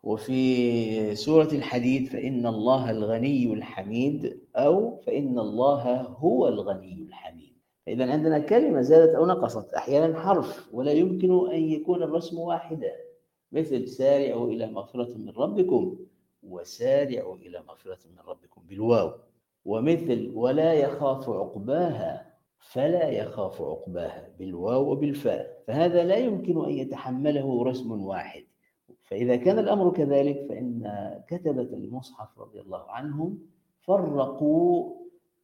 وفي 0.03 1.15
سورة 1.15 1.49
الحديد 1.51 2.07
فإن 2.07 2.45
الله 2.45 2.91
الغني 2.91 3.53
الحميد 3.53 4.39
أو 4.55 4.97
فإن 4.97 5.39
الله 5.39 6.01
هو 6.01 6.47
الغني 6.47 6.93
الحميد. 6.93 7.55
إذا 7.87 8.11
عندنا 8.11 8.39
كلمة 8.39 8.81
زادت 8.81 9.15
أو 9.15 9.25
نقصت. 9.25 9.73
أحيانا 9.73 10.19
حرف 10.19 10.69
ولا 10.73 10.91
يمكن 10.91 11.51
أن 11.51 11.63
يكون 11.63 12.03
الرسم 12.03 12.39
واحدا. 12.39 12.91
مثل 13.51 13.87
سارعوا 13.87 14.47
إلى 14.47 14.71
مغفرة 14.71 15.17
من 15.17 15.29
ربكم 15.29 15.97
وسارعوا 16.43 17.35
إلى 17.35 17.63
مغفرة 17.67 17.99
من 18.11 18.19
ربكم 18.27 18.61
بالواو. 18.69 19.11
ومثل 19.65 20.31
ولا 20.35 20.73
يخاف 20.73 21.29
عقباها 21.29 22.34
فلا 22.65 23.09
يخاف 23.09 23.61
عقباها 23.61 24.29
بالواو 24.39 24.91
وبالفاء 24.91 25.63
فهذا 25.67 26.03
لا 26.03 26.15
يمكن 26.15 26.65
أن 26.65 26.71
يتحمله 26.71 27.63
رسم 27.63 27.91
واحد. 27.91 28.43
فإذا 29.03 29.35
كان 29.35 29.59
الأمر 29.59 29.91
كذلك 29.91 30.45
فإن 30.49 30.83
كتبة 31.27 31.61
المصحف 31.61 32.39
رضي 32.39 32.61
الله 32.61 32.91
عنهم 32.91 33.39
فرقوا 33.81 34.93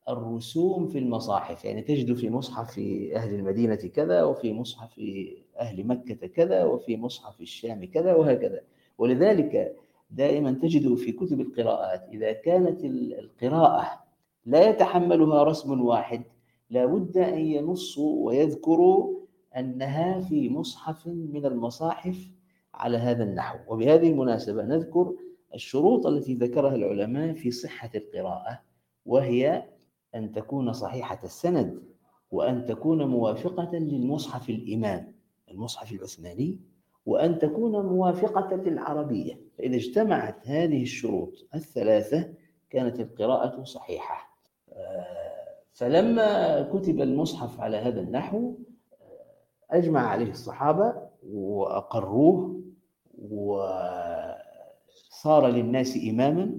الرسوم 0.10 0.88
في 0.88 0.98
المصاحف. 0.98 1.66
يعني 1.66 1.82
تجد 1.82 2.14
في 2.14 2.30
مصحف 2.30 2.80
أهل 3.16 3.36
المدينة 3.36 3.76
كذا 3.76 4.24
وفي 4.24 4.54
مصحف 4.54 5.02
أهل 5.60 5.88
مكة 5.88 6.28
كذا 6.28 6.64
وفي 6.64 6.98
مصحف 6.98 7.42
الشام 7.42 7.86
كذا 7.86 8.14
وهكذا. 8.16 8.62
ولذلك 8.98 9.76
دائما 10.12 10.52
تجد 10.52 10.96
في 10.96 11.12
كتب 11.12 11.42
القراءات 11.42 12.10
إذا 12.10 12.32
كانت 12.32 12.84
القراءة 13.20 14.04
لا 14.46 14.70
يتحملها 14.70 15.44
رسم 15.44 15.82
واحد 15.82 16.24
لا 16.72 16.86
بد 16.86 17.18
أن 17.18 17.40
ينصوا 17.40 18.26
ويذكروا 18.28 19.14
أنها 19.58 20.20
في 20.20 20.50
مصحف 20.50 21.08
من 21.08 21.46
المصاحف 21.46 22.18
على 22.74 22.98
هذا 22.98 23.24
النحو. 23.24 23.58
وبهذه 23.74 24.10
المناسبة 24.12 24.64
نذكر 24.64 25.14
الشروط 25.54 26.08
التي 26.08 26.34
ذكرها 26.34 26.76
العلماء 26.76 27.34
في 27.34 27.52
صحة 27.52 27.90
القراءة 27.96 28.60
وهي 29.06 29.66
أن 30.16 30.32
تكون 30.32 30.74
صحيحة 30.74 31.20
السند 31.24 31.84
وأن 32.32 32.66
تكون 32.66 33.06
موافقة 33.08 33.70
للمصحف 33.78 34.50
الإمام 34.50 35.14
المصحف 35.52 35.92
العثماني 35.92 36.60
وأن 37.06 37.40
تكون 37.40 37.86
موافقة 37.86 38.56
للعربية. 38.56 39.42
فإذا 39.58 39.76
اجتمعت 39.76 40.48
هذه 40.48 40.82
الشروط 40.82 41.48
الثلاثة 41.56 42.34
كانت 42.70 43.00
القراءة 43.00 43.64
صحيحة. 43.64 44.38
آه، 44.74 45.21
فلما 45.74 46.62
كتب 46.62 47.02
المصحف 47.02 47.60
على 47.60 47.78
هذا 47.78 48.02
النحو 48.02 48.54
أجمع 49.72 50.08
عليه 50.08 50.30
الصحابة 50.30 50.94
وأقروه 51.24 52.62
وصار 53.30 54.38
للناس 55.48 55.98
إماما 56.10 56.58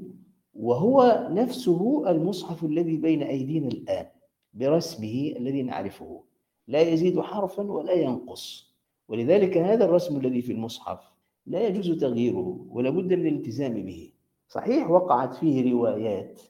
وهو 0.54 1.28
نفسه 1.30 2.10
المصحف 2.10 2.64
الذي 2.64 2.96
بين 2.96 3.22
أيدينا 3.22 3.68
الآن 3.68 4.06
برسمه 4.54 5.34
الذي 5.36 5.62
نعرفه. 5.62 6.22
لا 6.68 6.80
يزيد 6.80 7.20
حرفا 7.20 7.62
ولا 7.62 7.92
ينقص. 7.92 8.72
ولذلك 9.08 9.56
هذا 9.56 9.84
الرسم 9.84 10.16
الذي 10.16 10.42
في 10.42 10.52
المصحف 10.52 11.00
لا 11.46 11.66
يجوز 11.66 12.00
تغييره 12.00 12.66
ولا 12.70 12.90
بد 12.90 13.12
من 13.12 13.26
الالتزام 13.26 13.74
به. 13.74 14.12
صحيح 14.48 14.90
وقعت 14.90 15.34
فيه 15.34 15.72
روايات 15.72 16.40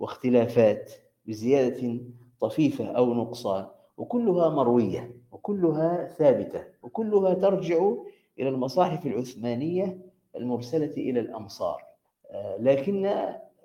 واختلافات 0.00 0.92
بزيادة 1.26 2.00
طفيفة 2.40 2.86
أو 2.86 3.14
نقصان 3.14 3.66
وكلها 3.96 4.48
مروية 4.48 5.14
وكلها 5.32 6.06
ثابتة 6.08 6.64
وكلها 6.82 7.34
ترجع 7.34 7.92
إلى 8.38 8.48
المصاحف 8.48 9.06
العثمانية 9.06 9.98
المرسلة 10.36 10.92
إلى 10.96 11.20
الأمصار. 11.20 11.82
آه، 12.30 12.56
لكن 12.56 13.06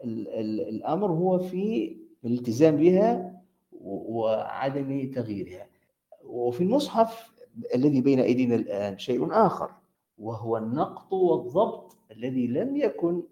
الأمر 0.03 1.11
هو 1.11 1.39
في 1.39 1.97
الالتزام 2.25 2.77
بها 2.77 3.41
وعدم 3.81 5.11
تغييرها. 5.11 5.67
وفي 6.25 6.63
المصحف 6.63 7.33
الذي 7.75 8.01
بين 8.01 8.19
أيدينا 8.19 8.55
الآن 8.55 8.97
شيء 8.97 9.27
آخر 9.31 9.69
وهو 10.17 10.57
النقط 10.57 11.13
والضبط 11.13 11.95
الذي 12.11 12.47
لم 12.47 12.77
يكن 12.77 13.23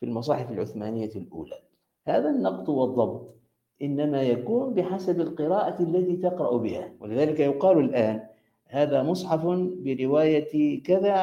في 0.00 0.06
المصاحف 0.06 0.50
العثمانية 0.50 1.10
الأولى. 1.16 1.58
هذا 2.06 2.30
النقط 2.30 2.68
والضبط 2.68 3.34
إنما 3.82 4.22
يكون 4.22 4.74
بحسب 4.74 5.20
القراءة 5.20 5.82
التي 5.82 6.16
تقرأ 6.16 6.56
بها. 6.56 6.92
ولذلك 7.00 7.40
يقال 7.40 7.78
الآن 7.78 8.26
هذا 8.66 9.02
مصحف 9.02 9.40
برواية 9.84 10.82
كذا 10.82 11.14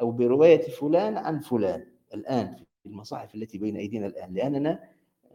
أو 0.00 0.10
برواية 0.10 0.62
فلان 0.62 1.16
عن 1.16 1.40
فلان. 1.40 1.84
الآن 2.14 2.56
في 2.82 2.86
المصاحف 2.88 3.34
التي 3.34 3.58
بين 3.58 3.76
أيدينا 3.76 4.06
الآن 4.06 4.34
لأننا 4.34 4.80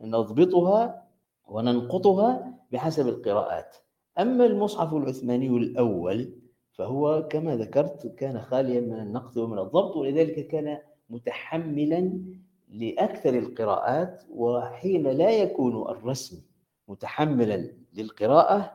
نضبطها 0.04 1.04
وننقطها 1.48 2.54
بحسب 2.72 3.08
القراءات. 3.08 3.76
أما 4.20 4.46
المصحف 4.46 4.94
العثماني 4.94 5.48
الأول 5.48 6.34
فهو 6.72 7.28
كما 7.28 7.56
ذكرت 7.56 8.08
كان 8.08 8.42
خاليا 8.42 8.82
من 8.82 9.00
النقد 9.00 9.38
ومن 9.38 9.60
الضبط 9.60 9.96
ولذلك 9.96 10.48
كان 10.48 10.78
متحملا 11.10 12.20
لأكثر 12.74 13.38
القراءات 13.38 14.24
وحين 14.30 15.08
لا 15.08 15.30
يكون 15.30 15.92
الرسم 15.92 16.42
متحملا 16.88 17.72
للقراءة 17.94 18.72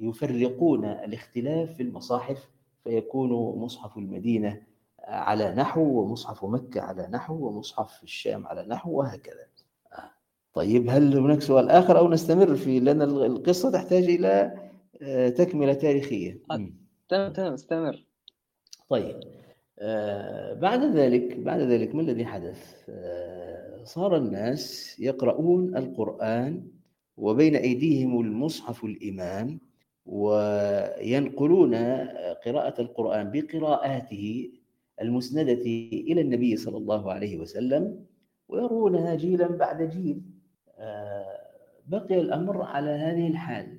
يفرقون 0.00 0.84
الاختلاف 0.84 1.74
في 1.74 1.82
المصاحف 1.82 2.50
فيكون 2.84 3.30
مصحف 3.58 3.98
المدينة 3.98 4.62
على 5.04 5.54
نحو 5.54 5.80
ومصحف 5.80 6.44
مكة 6.44 6.80
على 6.80 7.08
نحو 7.10 7.46
ومصحف 7.46 8.02
الشام 8.02 8.46
على 8.46 8.66
نحو 8.66 8.90
وهكذا. 8.98 9.46
طيب 10.54 10.90
هل 10.90 11.18
هناك 11.18 11.40
سؤال 11.40 11.70
آخر 11.70 11.98
أو 11.98 12.08
نستمر 12.08 12.56
في 12.56 12.80
لأن 12.80 13.02
القصة 13.02 13.70
تحتاج 13.70 14.04
إلى 14.04 14.58
آه، 15.02 15.28
تكملة 15.28 15.72
تاريخية؟ 15.72 16.38
تمام 17.08 17.32
تمام 17.32 17.52
استمر 17.52 18.04
طيب. 18.88 19.16
آه 19.16 19.39
بعد 20.60 20.84
ذلك 20.96 21.36
بعد 21.36 21.60
ذلك 21.60 21.94
ما 21.94 22.02
الذي 22.02 22.24
حدث؟ 22.24 22.84
آه 22.88 23.84
صار 23.84 24.16
الناس 24.16 24.96
يقرؤون 25.00 25.76
القرآن 25.76 26.62
وبين 27.16 27.56
أيديهم 27.56 28.20
المصحف 28.20 28.84
الإمام 28.84 29.58
وينقلون 30.06 31.74
قراءة 32.44 32.80
القرآن 32.80 33.30
بقراءاته 33.30 34.50
المسندة 35.00 35.62
إلى 35.92 36.20
النبي 36.20 36.56
صلى 36.56 36.76
الله 36.76 37.12
عليه 37.12 37.38
وسلم 37.38 38.04
ويروونها 38.48 39.14
جيلا 39.14 39.46
بعد 39.46 39.82
جيل 39.82 40.22
آه 40.78 41.40
بقي 41.86 42.20
الأمر 42.20 42.62
على 42.62 42.90
هذه 42.90 43.26
الحال 43.28 43.78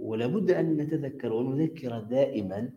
ولابد 0.00 0.50
أن 0.50 0.76
نتذكر 0.76 1.32
ونذكر 1.32 2.00
دائما 2.00 2.70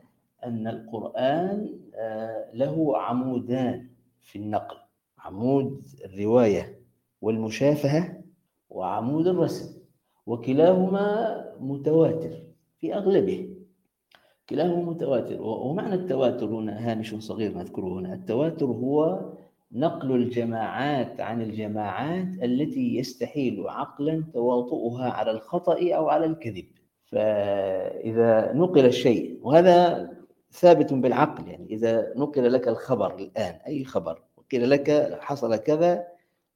أن 0.48 0.68
القرآن 0.68 1.70
آه، 1.96 2.46
له 2.54 2.98
عمودان 2.98 3.88
في 4.22 4.40
النقل 4.40 4.78
عمود 5.20 5.82
الرواية 6.06 6.80
والمشافهة 7.22 8.22
وعمود 8.70 9.28
الرسم 9.28 9.82
وكلاهما 10.26 11.38
متواتر 11.60 12.44
في 12.80 12.96
أغلبه. 12.96 13.50
كلاهما 14.50 14.92
متواتر 14.92 15.42
ومعنى 15.42 15.96
التواتر 15.96 16.46
هنا 16.46 16.92
هامش 16.92 17.16
صغير 17.16 17.58
نذكره 17.58 18.00
هنا. 18.00 18.14
التواتر 18.14 18.66
هو 18.66 19.30
نقل 19.72 20.12
الجماعات 20.12 21.22
عن 21.22 21.42
الجماعات 21.42 22.44
التي 22.44 22.96
يستحيل 22.96 23.68
عقلا 23.68 24.24
تواطؤها 24.34 25.10
على 25.10 25.32
الخطأ 25.32 25.96
أو 25.96 26.10
على 26.10 26.26
الكذب. 26.26 26.66
فإذا 27.06 28.54
نقل 28.54 28.86
الشيء 28.86 29.40
وهذا 29.44 30.10
ثابت 30.52 30.94
بالعقل 30.94 31.48
يعني 31.48 31.66
إذا 31.70 32.14
نقل 32.16 32.54
لك 32.54 32.68
الخبر 32.68 33.16
الآن 33.16 33.54
أي 33.68 33.86
خبر؟ 33.86 34.24
قيل 34.52 34.70
لك 34.70 35.18
حصل 35.22 35.56
كذا 35.56 36.08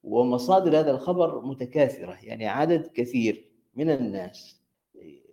ومصادر 0.04 0.78
هذا 0.78 0.90
الخبر 0.90 1.40
متكاثرة 1.40 2.18
يعني 2.22 2.48
عدد 2.48 2.86
كثير 2.94 3.48
من 3.74 3.90
الناس 3.90 4.62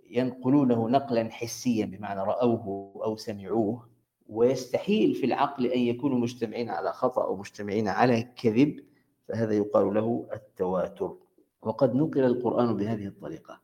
ينقلونه 0.09 0.89
نقلا 0.89 1.29
حسيا 1.31 1.85
بمعنى 1.85 2.19
رأوه 2.19 2.93
أو 3.03 3.15
سمعوه 3.15 3.89
ويستحيل 4.29 5.15
في 5.15 5.25
العقل 5.25 5.65
أن 5.65 5.79
يكونوا 5.79 6.19
مجتمعين 6.19 6.69
على 6.69 6.93
خطأ 6.93 7.23
أو 7.23 7.35
مجتمعين 7.35 7.87
على 7.87 8.23
كذب 8.23 8.79
فهذا 9.27 9.53
يقال 9.53 9.93
له 9.93 10.27
التواتر. 10.33 11.15
وقد 11.61 11.95
نقل 11.95 12.23
القرآن 12.23 12.77
بهذه 12.77 13.07
الطريقة. 13.07 13.61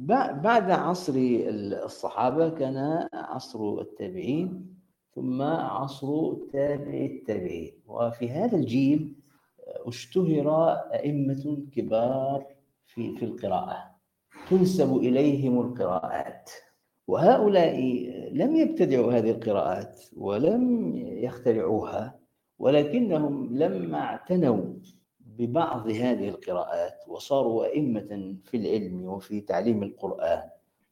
بعد 0.00 0.70
عصر 0.70 1.12
الصحابة 1.16 2.48
كان 2.48 3.08
عصر 3.14 3.80
التابعين 3.80 4.76
ثم 5.14 5.42
عصر 5.42 6.34
تابع 6.52 6.94
التابعين. 6.94 7.72
وفي 7.86 8.30
هذا 8.30 8.56
الجيل 8.56 9.14
اشتهر 9.86 10.72
أئمة 10.72 11.66
كبار 11.72 12.46
في 12.86 13.16
في 13.16 13.24
القراءة. 13.24 13.90
تنسب 14.50 14.96
إليهم 14.96 15.60
القراءات. 15.60 16.50
وهؤلاء 17.06 17.80
لم 18.32 18.56
يبتدعوا 18.56 19.12
هذه 19.12 19.30
القراءات 19.30 20.00
ولم 20.16 20.92
يخترعوها 20.96 22.18
ولكنهم 22.58 23.56
لما 23.58 23.98
اعتنوا 23.98 24.64
ببعض 25.40 25.88
هذه 25.88 26.28
القراءات 26.28 27.04
وصاروا 27.08 27.64
أئمة 27.64 28.36
في 28.44 28.56
العلم 28.56 29.04
وفي 29.04 29.40
تعليم 29.40 29.82
القرآن 29.82 30.42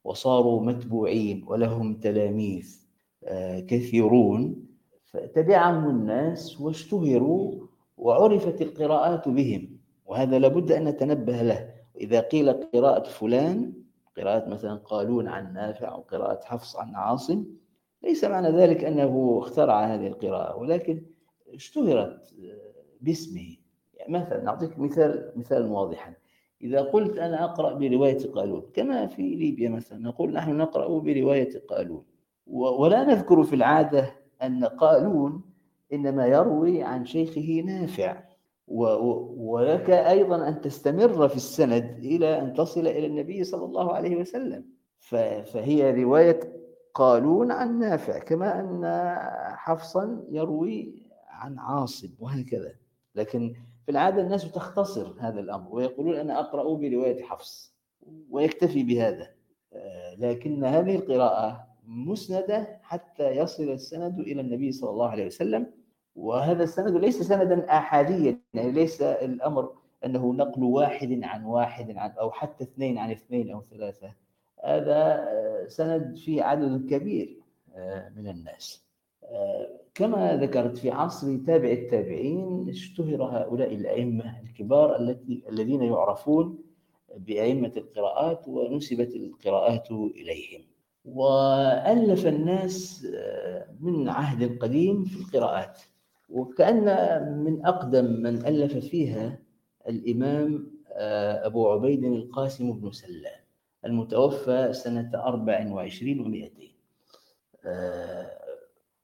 وصاروا 0.03 0.61
متبوعين 0.61 1.45
ولهم 1.47 1.99
تلاميذ 1.99 2.87
آه، 3.23 3.59
كثيرون 3.59 4.65
فتبعهم 5.05 5.89
الناس 5.89 6.61
واشتهروا 6.61 7.67
وعرفت 7.97 8.61
القراءات 8.61 9.27
بهم. 9.27 9.77
وهذا 10.05 10.39
لابد 10.39 10.71
أن 10.71 10.83
نتنبه 10.83 11.41
له. 11.41 11.73
إذا 11.97 12.19
قيل 12.19 12.53
قراءة 12.53 13.09
فلان 13.09 13.73
قراءة 14.17 14.49
مثلا 14.49 14.75
قالون 14.75 15.27
عن 15.27 15.53
نافع 15.53 15.91
أو 15.91 16.01
قراءة 16.01 16.39
حفص 16.45 16.75
عن 16.75 16.95
عاصم 16.95 17.45
ليس 18.03 18.23
معنى 18.23 18.49
ذلك 18.49 18.83
أنه 18.83 19.39
اخترع 19.39 19.85
هذه 19.85 20.07
القراءة 20.07 20.57
ولكن 20.57 21.05
اشتهرت 21.53 22.33
باسمه. 23.01 23.41
يعني 23.41 23.58
مثلا 24.09 24.43
نعطيك 24.43 24.79
مثال 24.79 25.31
مثال 25.35 25.71
واضحا. 25.71 26.13
إذا 26.61 26.81
قلت 26.81 27.17
أنا 27.17 27.43
أقرأ 27.43 27.73
برواية 27.73 28.31
قالون 28.31 28.63
كما 28.73 29.07
في 29.07 29.35
ليبيا 29.35 29.69
مثلا 29.69 29.99
نقول 29.99 30.33
نحن 30.33 30.57
نقرأ 30.57 30.99
برواية 30.99 31.59
قالون. 31.69 32.03
ولا 32.47 33.03
نذكر 33.03 33.43
في 33.43 33.55
العادة 33.55 34.11
أن 34.41 34.65
قالون 34.65 35.41
إنما 35.93 36.25
يروي 36.25 36.83
عن 36.83 37.05
شيخه 37.05 37.63
نافع. 37.65 38.23
ولك 38.67 39.89
أيضا 39.89 40.47
أن 40.47 40.61
تستمر 40.61 41.27
في 41.27 41.35
السند 41.35 41.99
إلى 42.03 42.41
أن 42.41 42.53
تصل 42.53 42.87
إلى 42.87 43.05
النبي 43.05 43.43
صلى 43.43 43.65
الله 43.65 43.93
عليه 43.93 44.15
وسلم. 44.15 44.65
فهي 45.45 46.03
رواية 46.03 46.39
قالون 46.93 47.51
عن 47.51 47.79
نافع 47.79 48.19
كما 48.19 48.59
أن 48.59 48.85
حفصا 49.57 50.23
يروي 50.29 51.03
عن 51.29 51.59
عاصم 51.59 52.09
وهكذا. 52.19 52.71
لكن 53.15 53.53
في 53.89 53.93
العادة 53.93 54.21
الناس 54.21 54.51
تختصر 54.51 55.13
هذا 55.19 55.39
الأمر 55.39 55.75
ويقولون 55.75 56.15
أنا 56.15 56.39
أقرأ 56.39 56.73
برواية 56.73 57.23
حفص 57.23 57.75
ويكتفي 58.29 58.83
بهذا. 58.83 59.27
آه، 59.73 60.15
لكن 60.15 60.63
هذه 60.63 60.95
القراءة 60.95 61.67
مسندة 61.83 62.79
حتى 62.83 63.29
يصل 63.29 63.63
السند 63.63 64.19
إلى 64.19 64.41
النبي 64.41 64.71
صلى 64.71 64.89
الله 64.89 65.09
عليه 65.09 65.25
وسلم 65.25 65.71
وهذا 66.15 66.63
السند 66.63 66.97
ليس 66.97 67.21
سندا 67.21 67.77
آحاديا 67.77 68.39
يعني 68.53 68.71
ليس 68.71 69.01
الأمر 69.01 69.73
أنه 70.05 70.33
نقل 70.33 70.63
واحد 70.63 71.19
عن 71.23 71.45
واحد 71.45 71.97
عن 71.97 72.11
أو 72.11 72.31
حتى 72.31 72.63
اثنين 72.63 72.97
عن 72.97 73.11
اثنين 73.11 73.51
أو 73.51 73.63
ثلاثة. 73.71 74.13
هذا 74.63 75.27
آه، 75.29 75.67
سند 75.67 76.15
فيه 76.15 76.43
عدد 76.43 76.89
كبير 76.89 77.41
آه، 77.75 78.09
من 78.09 78.27
الناس. 78.27 78.88
كما 79.93 80.37
ذكرت 80.37 80.77
في 80.77 80.91
عصر 80.91 81.37
تابع 81.47 81.69
التابعين 81.69 82.69
اشتهر 82.69 83.23
هؤلاء 83.23 83.75
الأئمة 83.75 84.39
الكبار 84.41 84.95
التي 84.99 85.43
الذين 85.49 85.83
يعرفون 85.83 86.57
بأئمة 87.17 87.71
القراءات 87.77 88.47
ونسبت 88.47 89.15
القراءات 89.15 89.91
إليهم. 89.91 90.61
وألف 91.05 92.27
الناس 92.27 93.07
آه، 93.15 93.67
من 93.79 94.09
عهد 94.09 94.57
قديم 94.57 95.03
في 95.03 95.19
القراءات. 95.19 95.79
وكأن 96.29 96.83
من 97.43 97.65
أقدم 97.65 98.05
من 98.05 98.45
ألف 98.45 98.77
فيها 98.77 99.39
الإمام 99.89 100.71
آه، 100.93 101.45
أبو 101.45 101.71
عبيد 101.71 102.03
القاسم 102.03 102.73
بن 102.73 102.91
سلام 102.91 103.39
المتوفى 103.85 104.73
سنة 104.73 105.11
24 105.15 106.49
و200 106.49 106.69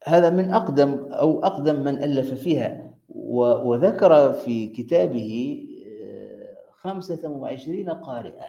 هذا 0.05 0.29
من 0.29 0.53
أقدم 0.53 1.13
أو 1.13 1.43
أقدم 1.43 1.83
من 1.83 2.03
ألف 2.03 2.33
فيها. 2.33 2.91
وذكر 3.09 4.33
في 4.33 4.67
كتابه 4.67 5.61
25 6.71 7.89
قارئة. 7.89 8.45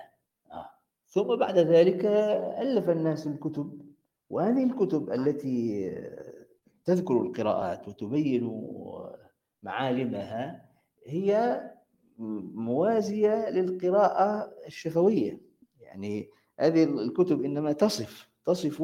ثم 1.06 1.36
بعد 1.36 1.58
ذلك 1.58 2.04
ألف 2.60 2.90
الناس 2.90 3.26
الكتب. 3.26 3.80
وهذه 4.30 4.64
الكتب 4.64 5.12
التي 5.12 5.92
تذكر 6.84 7.22
القراءات 7.22 7.88
وتبين 7.88 8.62
معالمها 9.62 10.66
هي 11.06 11.60
موازية 12.54 13.50
للقراءة 13.50 14.52
الشفوية. 14.66 15.40
يعني 15.80 16.28
هذه 16.58 16.84
الكتب 16.84 17.44
إنما 17.44 17.72
تصف 17.72 18.30
تصف 18.46 18.82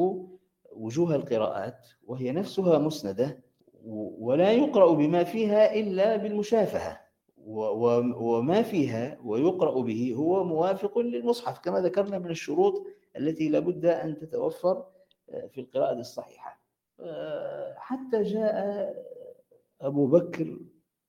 وجوه 0.75 1.15
القراءات 1.15 1.87
وهي 2.07 2.31
نفسها 2.31 2.77
مسندة 2.77 3.39
ولا 4.19 4.51
يقرأ 4.51 4.93
بما 4.93 5.23
فيها 5.23 5.73
إلا 5.73 6.15
بالمشافهة 6.15 6.99
وما 7.45 8.61
فيها 8.61 9.17
ويقرأ 9.23 9.81
به 9.81 10.13
هو 10.17 10.43
موافق 10.43 10.99
للمصحف 10.99 11.59
كما 11.59 11.81
ذكرنا 11.81 12.19
من 12.19 12.29
الشروط 12.29 12.87
التي 13.17 13.49
لابد 13.49 13.85
أن 13.85 14.17
تتوفر 14.17 14.85
في 15.49 15.61
القراءة 15.61 15.99
الصحيحة. 15.99 16.61
حتى 17.75 18.23
جاء 18.23 18.93
أبو 19.81 20.07
بكر 20.07 20.57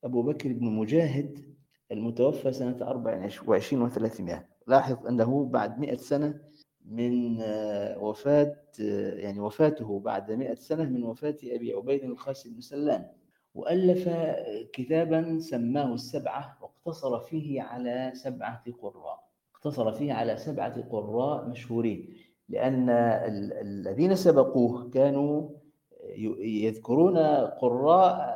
أبو 0.04 0.22
بكر 0.22 0.52
بن 0.52 0.66
مجاهد 0.66 1.54
المتوفى 1.92 2.52
سنة 2.52 2.76
24 2.82 3.90
و300 3.90 4.32
لاحظ 4.66 5.06
أنه 5.06 5.44
بعد 5.44 5.80
100 5.80 5.96
سنة 5.96 6.40
من 6.84 7.42
وفاة 7.98 8.56
يعني 9.14 9.40
وفاته 9.40 10.00
بعد 10.00 10.32
100 10.32 10.54
سنة 10.54 10.84
من 10.84 11.04
وفاة 11.04 11.36
أبي 11.44 11.72
عبيد 11.72 12.04
القاسم 12.04 12.54
بن 12.54 12.60
سلام 12.60 13.06
وألف 13.54 14.08
كتابا 14.72 15.38
سماه 15.38 15.94
السبعة 15.94 16.58
واقتصر 16.62 17.20
فيه 17.20 17.62
على 17.62 18.12
سبعة 18.14 18.64
قراء 18.82 19.24
اقتصر 19.54 19.92
فيه 19.92 20.12
على 20.12 20.36
سبعة 20.36 20.82
قراء 20.88 21.48
مشهورين 21.48 22.14
لأن 22.48 22.90
الذين 22.90 24.14
سبقوه 24.14 24.90
كانوا 24.90 25.48
يذكرون 26.38 27.18
قراء 27.46 28.34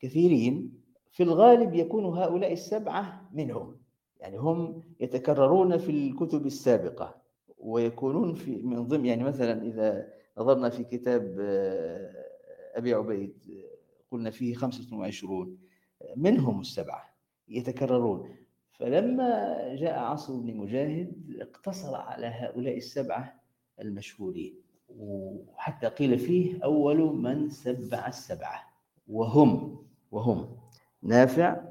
كثيرين 0.00 0.72
في 1.12 1.22
الغالب 1.22 1.74
يكون 1.74 2.04
هؤلاء 2.04 2.52
السبعة 2.52 3.30
منهم 3.32 3.76
يعني 4.20 4.36
هم 4.36 4.82
يتكررون 5.00 5.78
في 5.78 5.90
الكتب 5.90 6.46
السابقة. 6.46 7.23
ويكونون 7.64 8.34
في 8.34 8.56
من 8.56 8.86
ضمن 8.88 9.06
يعني 9.06 9.24
مثلا 9.24 9.62
إذا 9.62 10.12
نظرنا 10.38 10.68
في 10.68 10.84
كتاب 10.84 11.36
أبي 12.74 12.94
عبيد 12.94 13.34
قلنا 14.10 14.30
فيه 14.30 14.54
خمسة 14.54 14.96
وعشرون 14.96 15.58
منهم 16.16 16.60
السبعة 16.60 17.14
يتكررون. 17.48 18.36
فلما 18.72 19.54
جاء 19.74 19.98
عصر 19.98 20.34
ابن 20.34 20.56
مجاهد 20.56 21.36
اقتصر 21.40 21.94
على 21.94 22.26
هؤلاء 22.26 22.76
السبعة 22.76 23.40
المشهورين 23.80 24.54
وحتى 24.88 25.86
قيل 25.86 26.18
فيه 26.18 26.64
أول 26.64 26.98
من 26.98 27.48
سبع 27.48 28.06
السبعة 28.08 28.62
وهم 29.08 29.78
وهم 30.10 30.56
نافع 31.02 31.64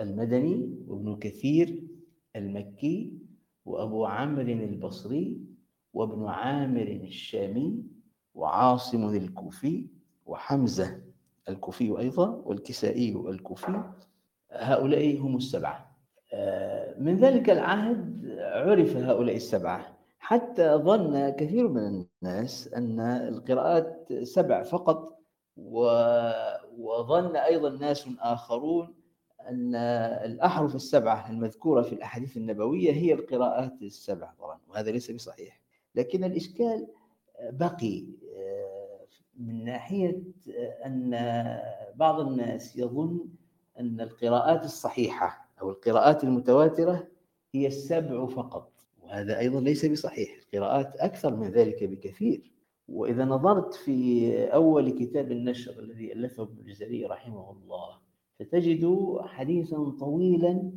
المدني 0.00 0.84
وابن 0.86 1.16
كثير 1.16 1.82
المكي 2.36 3.18
وأبو 3.64 4.06
عمرو 4.06 4.42
البصري 4.42 5.38
وابن 5.94 6.26
عامر 6.26 6.82
الشامي 6.82 7.82
وعاصم 8.34 9.08
الكوفي 9.14 9.86
وحمزة 10.26 11.00
الكوفي 11.48 11.98
أيضا 11.98 12.28
والكسائي 12.44 13.12
الكوفي. 13.28 13.82
هؤلاء 14.50 15.18
هم 15.18 15.36
السبعة. 15.36 15.96
آه، 16.34 17.00
من 17.00 17.16
ذلك 17.16 17.50
العهد 17.50 18.36
عرف 18.40 18.96
هؤلاء 18.96 19.36
السبعة. 19.36 19.98
حتى 20.18 20.74
ظن 20.74 21.30
كثير 21.30 21.68
من 21.68 22.04
الناس 22.22 22.72
أن 22.74 23.00
القراءات 23.00 24.12
سبع 24.22 24.62
فقط 24.62 25.18
وظن 26.78 27.36
أيضا 27.36 27.70
ناس 27.70 28.08
آخرون 28.20 28.94
أن 29.48 29.74
الأحرف 30.24 30.74
السبعة 30.74 31.30
المذكورة 31.30 31.82
في 31.82 31.92
الأحاديث 31.92 32.36
النبوية 32.36 32.92
هي 32.92 33.12
القراءات 33.12 33.82
السبع 33.82 34.32
طبعا 34.38 34.58
وهذا 34.68 34.90
ليس 34.90 35.10
بصحيح. 35.10 35.60
لكن 35.94 36.24
الإشكال 36.24 36.86
بقي 37.42 38.04
آه، 38.36 39.06
من 39.36 39.64
ناحية 39.64 40.22
أن 40.86 41.10
بعض 41.94 42.20
الناس 42.20 42.76
يظن 42.76 43.20
أن 43.80 44.00
القراءات 44.00 44.64
الصحيحة 44.64 45.48
أو 45.60 45.70
القراءات 45.70 46.24
المتواترة 46.24 47.08
هي 47.52 47.66
السبع 47.66 48.26
فقط 48.26 48.72
وهذا 49.02 49.38
أيضا 49.38 49.60
ليس 49.60 49.86
بصحيح. 49.86 50.30
القراءات 50.42 50.96
أكثر 50.96 51.36
من 51.36 51.48
ذلك 51.50 51.84
بكثير. 51.84 52.52
وإذا 52.88 53.24
نظرت 53.24 53.74
في 53.74 54.32
أول 54.54 54.90
كتاب 54.90 55.32
النشر 55.32 55.78
الذي 55.78 56.12
ألفه 56.12 56.42
ابن 56.42 56.58
الجزري 56.58 57.04
رحمه 57.06 57.50
الله 57.50 58.01
ستجد 58.42 59.16
حديثا 59.20 59.92
طويلا 60.00 60.70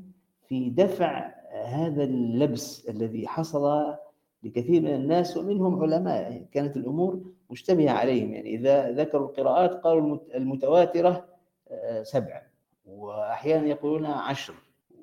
في 0.48 0.70
دفع 0.70 1.36
هذا 1.66 2.04
اللبس 2.04 2.90
الذي 2.90 3.28
حصل 3.28 3.96
لكثير 4.44 4.82
من 4.82 4.96
الناس 4.96 5.38
ومنهم 5.38 5.84
علماء. 5.84 6.46
كانت 6.52 6.78
الأمور 6.78 7.22
مشتبهة 7.50 7.92
عليهم. 7.92 8.34
يعني 8.34 8.56
إذا 8.56 8.92
ذكروا 8.92 9.28
القراءات 9.28 9.72
قالوا 9.72 10.18
المتواترة 10.36 11.26
آه، 11.70 12.04
سبع 12.04 12.42
وأحيانا 12.86 13.68
يقولون 13.68 14.06
عشر 14.06 14.54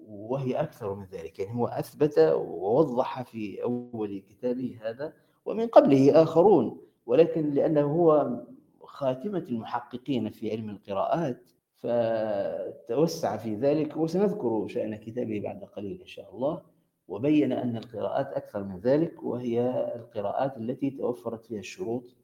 وهي 0.08 0.54
أكثر 0.54 0.94
من 0.94 1.04
ذلك. 1.12 1.38
يعني 1.38 1.54
هو 1.54 1.66
أثبت 1.66 2.18
ووضح 2.18 3.22
في 3.22 3.62
أول 3.62 4.22
كتابه 4.28 4.78
هذا 4.82 5.12
ومن 5.44 5.66
قبله 5.66 6.22
آخرون. 6.22 6.80
ولكن 7.06 7.50
لأنه 7.50 7.80
هو 7.80 8.40
خاتمة 8.82 9.44
المحققين 9.48 10.30
في 10.30 10.50
علم 10.50 10.70
القراءات 10.70 11.50
فتوسع 11.82 13.36
في 13.36 13.54
ذلك 13.54 13.96
وسنذكر 13.96 14.66
شأن 14.68 14.96
كتابه 14.96 15.40
بعد 15.40 15.64
قليل 15.64 16.00
إن 16.00 16.06
شاء 16.06 16.34
الله 16.34 16.62
وبين 17.08 17.52
أن 17.52 17.76
القراءات 17.76 18.32
أكثر 18.32 18.64
من 18.64 18.78
ذلك 18.78 19.22
وهي 19.22 19.60
القراءات 19.96 20.56
التي 20.56 20.90
توفرت 20.90 21.46
فيها 21.46 21.58
الشروط 21.58 22.16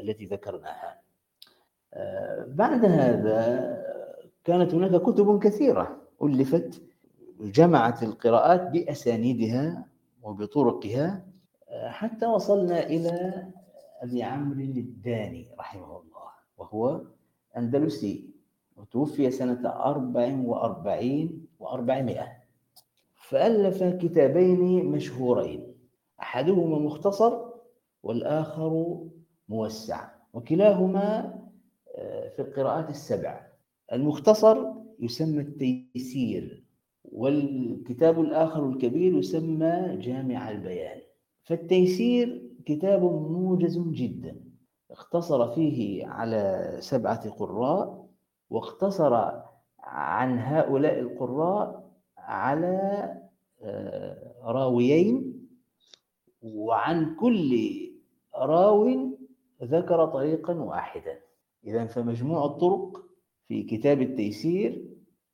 التي 0.00 0.24
ذكرناها. 0.24 1.00
بعد 2.46 2.84
هذا 2.84 3.84
كانت 4.44 4.74
هناك 4.74 5.02
كتب 5.02 5.42
كثيرة 5.42 5.96
ألفت 6.22 6.82
جمعت 7.40 8.02
القراءات 8.02 8.70
بأسانيدها 8.70 9.86
وبطرقها 10.22 11.26
حتى 11.86 12.26
وصلنا 12.26 12.86
إلى 12.86 13.46
أبي 14.02 14.22
عمرو 14.22 14.60
الداني 14.60 15.48
رحمه 15.58 15.84
الله 15.84 16.30
وهو 16.58 17.00
أندلسي. 17.56 18.33
وتوفي 18.76 19.30
سنة 19.30 19.68
أربع 19.68 20.36
وأربعين 20.44 21.46
وأربعمائة. 21.58 22.26
فألف 23.28 23.82
كتابين 23.82 24.84
مشهورين 24.86 25.74
أحدهما 26.20 26.78
مختصر 26.78 27.38
والآخر 28.02 28.98
موسع 29.48 30.08
وكلاهما 30.32 31.34
آه، 31.96 32.28
في 32.28 32.42
القراءات 32.42 32.90
السبع. 32.90 33.46
المختصر 33.92 34.64
يسمى 35.00 35.40
التيسير 35.40 36.64
والكتاب 37.04 38.20
الآخر 38.20 38.68
الكبير 38.68 39.14
يسمى 39.18 39.96
جامع 40.00 40.50
البيان. 40.50 41.00
فالتيسير 41.44 42.50
كتاب 42.66 43.02
موجز 43.02 43.78
جدا 43.78 44.36
اختصر 44.90 45.54
فيه 45.54 46.06
على 46.06 46.76
سبعة 46.80 47.30
قراء 47.30 48.03
واقتصر 48.50 49.14
عن 49.78 50.38
هؤلاء 50.38 51.00
القراء 51.00 51.90
على 52.18 53.08
آه، 53.62 54.34
راويين 54.42 55.46
وعن 56.42 57.14
كل 57.14 57.80
راو 58.36 59.10
ذكر 59.62 60.06
طريقا 60.06 60.54
واحدا. 60.54 61.20
إذا 61.64 61.86
فمجموع 61.86 62.44
الطرق 62.44 63.04
في 63.48 63.62
كتاب 63.62 64.02
التيسير 64.02 64.88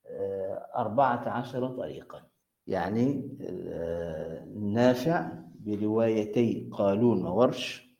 آه، 0.06 0.66
أربعة 0.76 1.28
عشر 1.28 1.68
طريقا. 1.68 2.22
يعني 2.66 3.36
آه، 3.40 4.44
نافع 4.54 5.32
بروايتي 5.60 6.68
قالون 6.72 7.26
وورش 7.26 7.90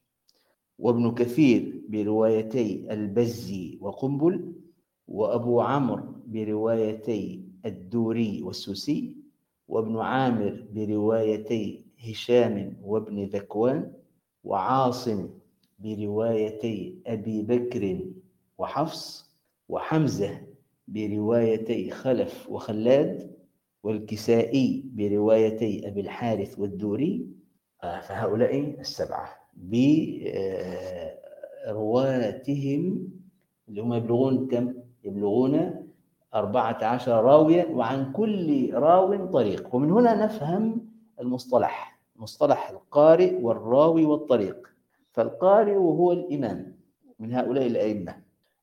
وابن 0.78 1.14
كثير 1.14 1.82
بروايتي 1.88 2.86
البزي 2.90 3.78
وقنبل 3.80 4.59
وأبو 5.10 5.60
عمرو 5.60 6.02
بروايتي 6.26 7.44
الدوري 7.66 8.42
والسوسي 8.42 9.16
وابن 9.68 9.98
عامر 9.98 10.64
بروايتي 10.74 11.84
هشام 12.08 12.76
وابن 12.84 13.24
ذكوان 13.24 13.92
وعاصم 14.44 15.28
بروايتي 15.78 16.98
أبي 17.06 17.42
بكر 17.42 17.98
وحفص 18.58 19.30
وحمزة 19.68 20.40
بروايتي 20.88 21.90
خلف 21.90 22.48
وخلاد 22.50 23.30
والكسائي 23.82 24.84
بروايتي 24.94 25.88
أبي 25.88 26.00
الحارث 26.00 26.58
والدوري 26.58 27.26
فهؤلاء 27.82 28.80
السبعة 28.80 29.28
برواتهم 31.66 33.08
اللي 33.68 33.80
هم 33.80 33.94
يبلغون 33.94 34.48
كم؟ 34.48 34.74
يبلغون 35.04 35.86
أربعة 36.34 36.84
عشر 36.84 37.24
راويا 37.24 37.66
وعن 37.66 38.12
كل 38.12 38.74
راو 38.74 39.26
طريق. 39.26 39.74
ومن 39.74 39.90
هنا 39.90 40.24
نفهم 40.24 40.90
المصطلح 41.20 42.00
مصطلح 42.16 42.70
القارئ 42.70 43.42
والراوي 43.42 44.04
والطريق. 44.04 44.68
فالقارئ 45.12 45.76
هو 45.76 46.12
الإمام 46.12 46.76
من 47.18 47.32
هؤلاء 47.32 47.66
الأئمة. 47.66 48.16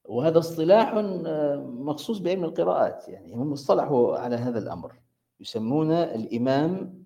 وهذا 0.06 0.40
اصطلاح 0.40 0.94
مخصوص 1.66 2.20
بعلم 2.20 2.44
القراءات. 2.44 3.10
يعني 3.10 3.36
هم 3.36 3.52
اصطلحوا 3.52 4.18
على 4.18 4.36
هذا 4.36 4.60
الأمر. 4.60 4.94
يسمون 5.40 5.92
الإمام 5.92 7.04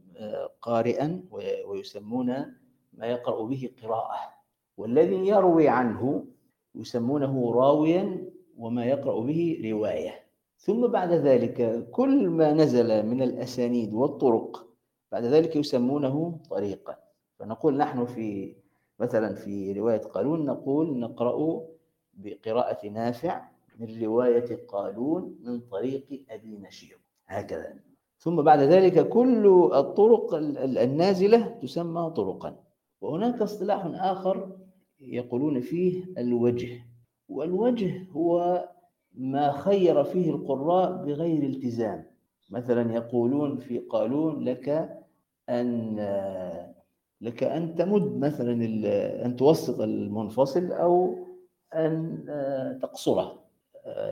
قارئا 0.62 1.24
ويسمون 1.66 2.28
ما 2.94 3.06
يقرأ 3.06 3.46
به 3.46 3.70
قراءة. 3.84 4.20
والذي 4.78 5.28
يروي 5.28 5.68
عنه 5.68 6.26
يسمونه 6.76 7.52
راويا 7.52 8.28
وما 8.62 8.86
يقرأ 8.86 9.20
به 9.20 9.62
رواية. 9.66 10.14
ثم 10.58 10.88
بعد 10.88 11.12
ذلك 11.14 11.90
كل 11.92 12.30
ما 12.30 12.54
نزل 12.54 13.06
من 13.06 13.22
الأسانيد 13.22 13.94
والطرق 13.94 14.68
بعد 15.12 15.24
ذلك 15.24 15.56
يسمونه 15.56 16.40
طريقا 16.50 16.96
فنقول 17.40 17.78
نحن 17.78 18.06
في 18.06 18.56
مثلا 19.00 19.36
في 19.36 19.74
رواية 19.74 19.98
قالون 19.98 20.46
نقول 20.46 21.00
نقرأ 21.00 21.62
بقراءة 22.14 22.88
نافع 22.88 23.42
من 23.80 24.04
رواية 24.04 24.66
قالون 24.68 25.36
من 25.44 25.60
طريق 25.60 26.22
أبي 26.30 26.58
نشير. 26.58 26.98
هكذا. 27.28 27.74
ثم 28.18 28.42
بعد 28.42 28.60
ذلك 28.60 29.10
كل 29.10 29.70
الطرق 29.74 30.34
النازلة 30.86 31.48
تسمى 31.62 32.14
طرقا. 32.16 32.56
وهناك 33.02 33.42
اصطلاح 33.42 33.86
آخر 33.86 34.58
يقولون 35.00 35.60
فيه 35.62 36.06
الوجه. 36.18 36.91
والوجه 37.32 38.08
هو 38.12 38.64
ما 39.14 39.52
خير 39.52 40.04
فيه 40.04 40.32
القراء 40.32 41.06
بغير 41.06 41.44
التزام. 41.44 42.06
مثلا 42.50 42.94
يقولون 42.94 43.58
في 43.58 43.80
قالون 43.80 44.44
لك 44.44 45.00
أن 45.50 45.96
لك 47.22 47.44
أن 47.44 47.76
تمد 47.76 48.18
مثلا 48.18 48.66
أن 49.26 49.36
توسط 49.36 49.82
المنفصل 49.82 50.72
أو 50.72 51.16
أن 51.76 52.26
تقصره. 52.82 53.42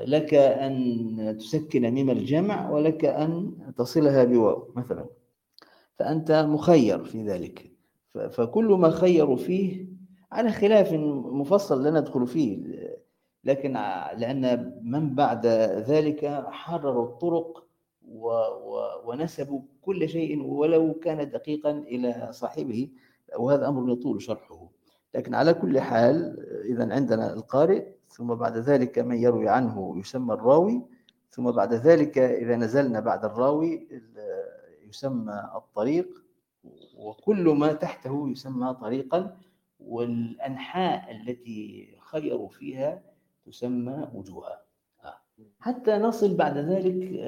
لك 0.05 0.33
أن 0.33 1.37
تسكن 1.39 1.91
ميم 1.91 2.09
الجمع 2.09 2.69
ولك 2.71 3.05
أن 3.05 3.57
تصلها 3.77 4.23
بواو 4.23 4.67
مثلا. 4.75 5.05
فأنت 5.95 6.31
مخير 6.31 7.03
في 7.03 7.23
ذلك. 7.23 7.71
فكل 8.29 8.65
ما 8.65 8.89
خيروا 8.89 9.35
فيه 9.35 9.85
على 10.31 10.51
خلاف 10.51 10.93
مفصل 11.33 11.83
لا 11.83 11.99
ندخل 11.99 12.27
فيه. 12.27 12.57
لكن 13.43 13.73
لأن 14.17 14.73
من 14.83 15.15
بعد 15.15 15.45
ذلك 15.87 16.25
حرروا 16.49 17.05
الطرق 17.05 17.65
و 18.11 18.27
و 18.29 18.79
ونسبوا 19.05 19.61
كل 19.81 20.09
شيء 20.09 20.43
ولو 20.43 20.93
كان 20.93 21.29
دقيقا 21.29 21.71
إلى 21.71 22.29
صاحبه 22.31 22.89
وهذا 23.37 23.67
أمر 23.67 23.91
يطول 23.91 24.21
شرحه. 24.21 24.67
لكن 25.15 25.33
على 25.35 25.53
كل 25.53 25.79
حال 25.79 26.39
إذا 26.65 26.93
عندنا 26.93 27.33
القارئ 27.33 27.87
ثم 28.09 28.33
بعد 28.35 28.57
ذلك 28.57 28.99
من 28.99 29.17
يروي 29.17 29.49
عنه 29.49 29.95
يسمى 29.97 30.33
الراوي 30.33 30.81
ثم 31.29 31.51
بعد 31.51 31.73
ذلك 31.73 32.17
إذا 32.17 32.55
نزلنا 32.55 32.99
بعد 32.99 33.25
الراوي 33.25 33.87
يسمى 34.89 35.49
الطريق 35.55 36.23
وكل 36.97 37.49
ما 37.49 37.73
تحته 37.73 38.29
يسمى 38.29 38.73
طريقا 38.73 39.37
والأنحاء 39.79 41.11
التي 41.11 41.89
خيروا 41.99 42.49
فيها 42.49 43.01
تسمى 43.49 44.07
وجوها 44.13 44.61
حتى 45.59 45.97
نصل 45.97 46.35
بعد 46.35 46.57
ذلك 46.57 47.19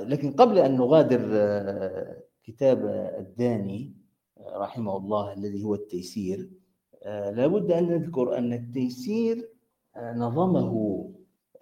لكن 0.00 0.32
قبل 0.32 0.58
أن 0.58 0.76
نغادر 0.76 1.20
كتاب 2.42 2.86
الداني 3.18 3.94
رحمه 4.56 4.96
الله 4.96 5.32
الذي 5.32 5.64
هو 5.64 5.74
التيسير 5.74 6.50
لابد 7.06 7.70
أن 7.70 7.88
نذكر 7.88 8.38
أن 8.38 8.52
التيسير 8.52 9.48
نظمه 9.96 11.04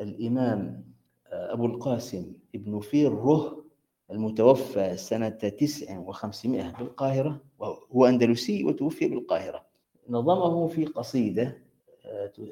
الإمام 0.01 0.85
أبو 1.27 1.67
القاسم 1.67 2.33
ابن 2.55 2.81
فيره 2.81 3.65
المتوفى 4.11 4.97
سنة 4.97 5.29
تسع 5.29 5.99
وخمسمائة 5.99 6.71
بالقاهرة 6.79 7.41
وهو 7.59 8.07
أندلسي 8.07 8.65
وتوفي 8.65 9.09
بالقاهرة. 9.09 9.67
نظمه 10.09 10.67
في 10.67 10.85
قصيدة 10.85 11.59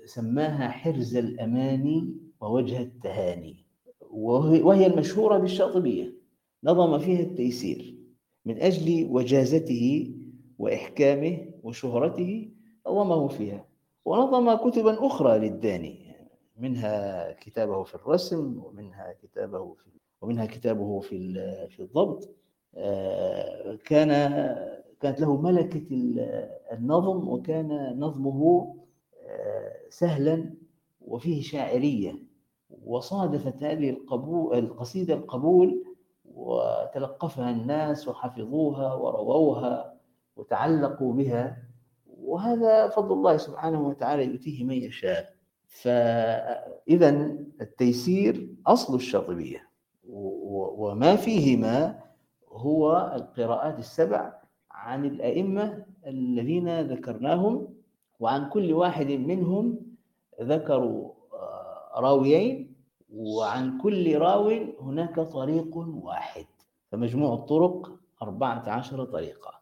سماها 0.04 0.68
حرز 0.68 1.16
الأماني 1.16 2.14
ووجه 2.40 2.80
التهاني 2.80 3.64
وهي 4.10 4.86
المشهورة 4.86 5.38
بالشاطبية 5.38 6.14
نظم 6.64 6.98
فيها 6.98 7.20
التيسير 7.20 7.94
من 8.44 8.58
أجل 8.62 9.08
وجازته 9.10 10.14
وإحكامه 10.58 11.46
وشهرته 11.62 12.50
نظمه 12.86 13.28
فيها. 13.28 13.64
ونظم 14.04 14.70
كتبا 14.70 15.06
أخرى 15.06 15.38
للداني 15.38 16.14
منها 16.56 17.32
كتابه 17.32 17.82
في 17.82 17.94
الرسم 17.94 18.62
ومنها 18.64 19.14
كتابه 19.22 19.74
في 19.74 19.90
ومنها 20.22 20.46
كتابه 20.46 21.00
في 21.00 21.34
في 21.70 21.80
الضبط. 21.80 22.30
كان 23.84 24.10
كانت 25.00 25.20
له 25.20 25.40
ملكة 25.40 25.86
النظم 26.72 27.28
وكان 27.28 27.96
نظمه 27.98 28.74
سهلا 29.88 30.54
وفيه 31.00 31.42
شاعرية 31.42 32.14
وصادفت 32.84 33.62
هذه 33.62 33.90
القبول 33.90 34.58
القصيدة 34.58 35.14
القبول 35.14 35.84
وتلقفها 36.34 37.50
الناس 37.50 38.08
وحفظوها 38.08 38.94
ورووها 38.94 39.94
وتعلقوا 40.36 41.12
بها 41.12 41.62
وهذا 42.20 42.88
فضل 42.88 43.12
الله 43.12 43.36
سبحانه 43.36 43.88
وتعالى 43.88 44.24
يؤتيه 44.24 44.64
من 44.64 44.76
يشاء. 44.76 45.34
فإذا 45.66 47.10
التيسير 47.60 48.54
أصل 48.66 48.94
الشاطبية 48.94 49.68
وما 50.08 51.16
فيهما 51.16 52.00
هو 52.48 53.12
القراءات 53.16 53.78
السبع 53.78 54.32
عن 54.70 55.04
الأئمة 55.04 55.84
الذين 56.06 56.80
ذكرناهم 56.80 57.68
وعن 58.20 58.48
كل 58.48 58.72
واحد 58.72 59.06
منهم 59.06 59.80
ذكروا 60.40 61.12
راويين 61.96 62.74
وعن 63.14 63.78
كل 63.78 64.18
راو 64.18 64.48
هناك 64.80 65.20
طريق 65.20 65.76
واحد. 65.76 66.46
فمجموع 66.92 67.34
الطرق 67.34 67.92
أربعة 68.22 68.68
عشر 68.68 69.04
طريقة. 69.04 69.60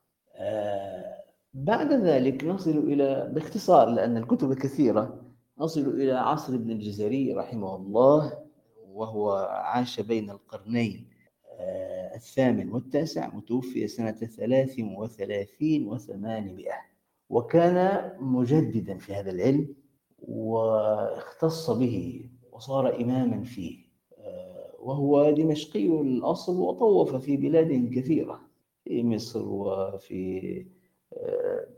بعد 1.55 1.93
ذلك 1.93 2.45
نصل 2.45 2.79
إلى 2.79 3.31
باختصار 3.35 3.89
لأن 3.89 4.17
الكتب 4.17 4.55
كثيرة 4.55 5.23
نصل 5.59 5.81
إلى 5.81 6.13
عصر 6.13 6.55
ابن 6.55 6.71
الجزري 6.71 7.33
رحمه 7.33 7.77
الله 7.77 8.33
وهو 8.89 9.33
عاش 9.51 10.01
بين 10.01 10.31
القرنين 10.31 11.09
الثامن 12.15 12.73
والتاسع 12.73 13.35
متوفي 13.35 13.89
سنة 13.89 14.13
ثلاث 14.13 14.77
وثلاثين 14.79 15.89
وثمانمائة. 15.89 16.98
وكان 17.31 18.11
مجددا 18.21 18.99
في 18.99 19.15
هذا 19.15 19.31
العلم 19.31 19.75
واختص 20.19 21.71
به 21.71 22.25
وصار 22.53 23.01
إماما 23.01 23.43
فيه 23.43 23.89
وهو 24.79 25.31
دمشقي 25.31 25.87
الأصل 25.87 26.61
وطوف 26.61 27.17
في 27.17 27.37
بلاد 27.37 27.91
كثيرة 27.95 28.41
في 28.85 29.05
مصر 29.05 29.49
وفي 29.49 30.67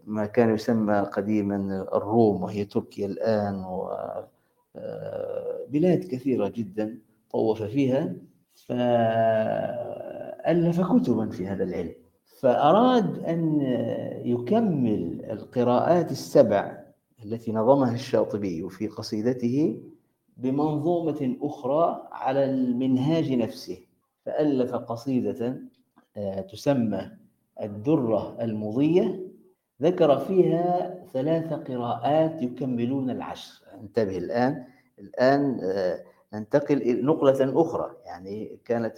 ما 0.04 0.26
كان 0.26 0.54
يسمى 0.54 1.00
قديما 1.00 1.88
الروم 1.94 2.42
وهي 2.42 2.64
تركيا 2.64 3.06
الآن 3.06 3.64
وبلاد 4.74 6.04
كثيرة 6.04 6.48
جدا 6.48 6.98
طوف 7.30 7.62
فيها 7.62 8.16
فألف 10.30 10.80
كتبا 10.80 11.30
في 11.30 11.46
هذا 11.46 11.64
العلم. 11.64 11.94
فأراد 12.40 13.24
أن 13.24 13.60
يكمل 14.24 15.24
القراءات 15.30 16.10
السبع 16.10 16.78
التي 17.24 17.52
نظمها 17.52 17.94
الشاطبي 17.94 18.68
في 18.68 18.88
قصيدته 18.88 19.80
بمنظومة 20.36 21.36
أخرى 21.42 22.08
على 22.12 22.44
المنهاج 22.44 23.32
نفسه 23.32 23.78
فألف 24.26 24.74
قصيدة 24.74 25.56
تسمى 26.52 27.10
الدرة 27.62 28.36
المضية. 28.40 29.20
ذكر 29.82 30.18
فيها 30.18 30.98
ثلاث 31.12 31.52
قراءات 31.52 32.42
يكملون 32.42 33.10
العشر. 33.10 33.62
انتبه 33.80 34.18
الآن 34.18 34.64
الآن 34.98 35.60
ننتقل 36.34 37.04
نقلة 37.04 37.60
أخرى 37.60 37.96
يعني 38.06 38.58
كانت 38.64 38.94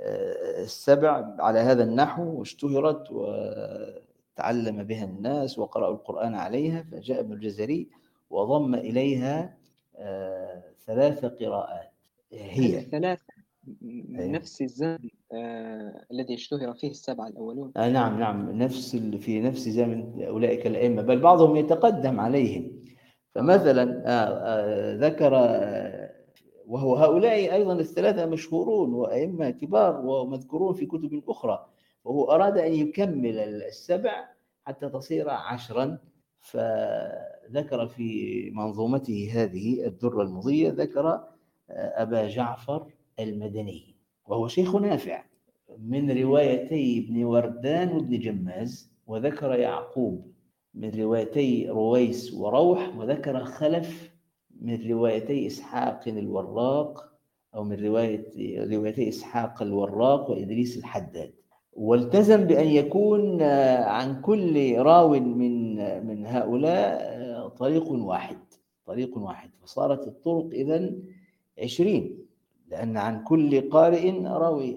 السبع 0.00 1.34
على 1.38 1.58
هذا 1.58 1.84
النحو 1.84 2.38
واشتهرت 2.38 3.10
وتعلم 3.10 4.82
بها 4.82 5.04
الناس 5.04 5.58
وقرأوا 5.58 5.94
القرآن 5.94 6.34
عليها 6.34 6.82
فجاء 6.92 7.20
ابن 7.20 7.32
الجزري 7.32 7.88
وضم 8.30 8.74
إليها 8.74 9.56
ثلاث 10.86 11.24
قراءات. 11.24 11.90
هي 12.32 12.80
ثلاث 12.80 13.20
نفس 14.12 14.62
الزمن 14.62 15.10
آه 15.32 16.04
الذي 16.10 16.34
اشتهر 16.34 16.74
فيه 16.74 16.90
السبعة 16.90 17.26
الأولون. 17.26 17.72
آه 17.76 17.88
نعم 17.88 18.18
نعم 18.18 18.50
نفس 18.50 18.96
في 18.96 19.40
نفس 19.40 19.68
زمن 19.68 20.24
أولئك 20.24 20.66
الأئمة 20.66 21.02
بل 21.02 21.20
بعضهم 21.20 21.56
يتقدم 21.56 22.20
عليهم. 22.20 22.80
فمثلا 23.34 24.02
آه 24.06 24.10
آه 24.10 24.96
ذكر 24.96 25.32
وهو 26.70 26.96
هؤلاء 26.96 27.54
أيضا 27.54 27.72
الثلاثة 27.72 28.26
مشهورون 28.26 28.94
وأئمة 28.94 29.50
كبار 29.50 30.00
ومذكورون 30.06 30.74
في 30.74 30.86
كتب 30.86 31.22
أخرى. 31.28 31.66
وهو 32.04 32.24
أراد 32.30 32.58
أن 32.58 32.72
يكمل 32.72 33.38
السبع 33.38 34.28
حتى 34.66 34.88
تصير 34.88 35.30
عشرا. 35.30 35.98
فذكر 36.40 37.86
في 37.86 38.50
منظومته 38.54 39.30
هذه 39.34 39.86
الدرة 39.86 40.22
المضية 40.22 40.70
ذكر 40.70 41.20
أبا 41.70 42.28
جعفر 42.28 42.86
المدني 43.20 43.96
وهو 44.26 44.48
شيخ 44.48 44.76
نافع 44.76 45.24
من 45.78 46.10
روايتي 46.22 46.98
ابن 46.98 47.24
وردان 47.24 47.88
وابن 47.88 48.18
جماز 48.18 48.90
وذكر 49.06 49.54
يعقوب 49.54 50.32
من 50.74 50.90
روايتي 50.90 51.68
رويس 51.68 52.34
وروح 52.34 52.96
وذكر 52.96 53.44
خلف 53.44 54.09
من 54.60 54.90
روايتي 54.90 55.46
إسحاق 55.46 56.00
الوراق 56.06 57.12
أو 57.54 57.64
من 57.64 57.84
رواية 57.84 58.24
روايتي 58.76 59.08
إسحاق 59.08 59.62
الوراق 59.62 60.30
وإدريس 60.30 60.78
الحداد. 60.78 61.32
والتزم 61.72 62.44
بأن 62.44 62.66
يكون 62.66 63.42
عن 63.82 64.20
كل 64.20 64.74
راو 64.78 65.08
من 65.08 65.76
من 66.06 66.26
هؤلاء 66.26 67.48
طريق 67.48 67.92
واحد 67.92 68.38
طريق 68.86 69.18
واحد. 69.18 69.50
فصارت 69.62 70.06
الطرق 70.06 70.48
إذا 70.52 70.90
عشرين 71.62 72.18
لأن 72.68 72.96
عن 72.96 73.24
كل 73.24 73.70
قارئ 73.70 74.10
راوي 74.22 74.76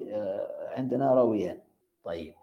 عندنا 0.78 1.14
راويان. 1.14 1.58
طيب. 2.04 2.34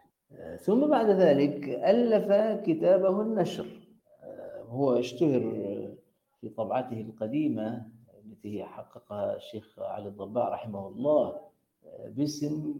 ثم 0.61 0.87
بعد 0.87 1.11
ذلك 1.11 1.69
ألف 1.69 2.33
كتابه 2.67 3.23
النشر. 3.23 3.67
هو 4.69 4.99
اشتهر 4.99 5.70
في 6.41 6.49
طبعته 6.49 7.01
القديمة 7.01 7.87
التي 8.25 8.65
حققها 8.65 9.37
الشيخ 9.37 9.79
علي 9.79 10.09
الضباع 10.09 10.49
رحمه 10.49 10.89
الله 10.89 11.41
باسم 12.07 12.75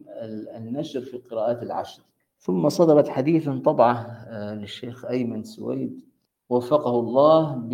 النشر 0.57 1.01
في 1.01 1.15
القراءات 1.15 1.63
العشر. 1.63 2.03
ثم 2.39 2.69
صدرت 2.69 3.09
حديثا 3.09 3.63
طبعة 3.65 4.29
للشيخ 4.55 5.05
أيمن 5.05 5.45
سويد 5.45 6.05
وفقه 6.49 7.01
الله 7.01 7.55
ب... 7.55 7.69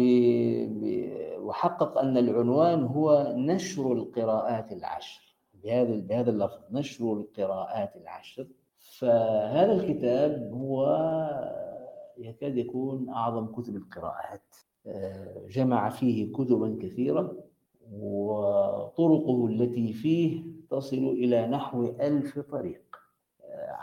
ب... 0.80 1.10
وحقق 1.38 1.98
أن 1.98 2.16
العنوان 2.16 2.84
هو 2.84 3.34
نشر 3.36 3.92
القراءات 3.92 4.72
العشر. 4.72 5.36
بهذا 5.54 5.96
بهذا 5.96 6.30
اللفظ 6.30 6.60
نشر 6.70 7.12
القراءات 7.12 7.96
العشر. 7.96 8.46
فهذا 8.78 9.72
الكتاب 9.72 10.50
هو 10.52 10.86
يكاد 12.18 12.56
يكون 12.56 13.08
أعظم 13.08 13.46
كتب 13.46 13.76
القراءات. 13.76 14.56
جمع 15.50 15.88
فيه 15.88 16.32
كتبا 16.32 16.78
كثيرة 16.82 17.36
وطرقه 17.92 19.46
التي 19.46 19.92
فيه 19.92 20.42
تصل 20.70 20.96
إلى 20.96 21.46
نحو 21.46 21.84
ألف 22.00 22.38
طريق. 22.38 22.82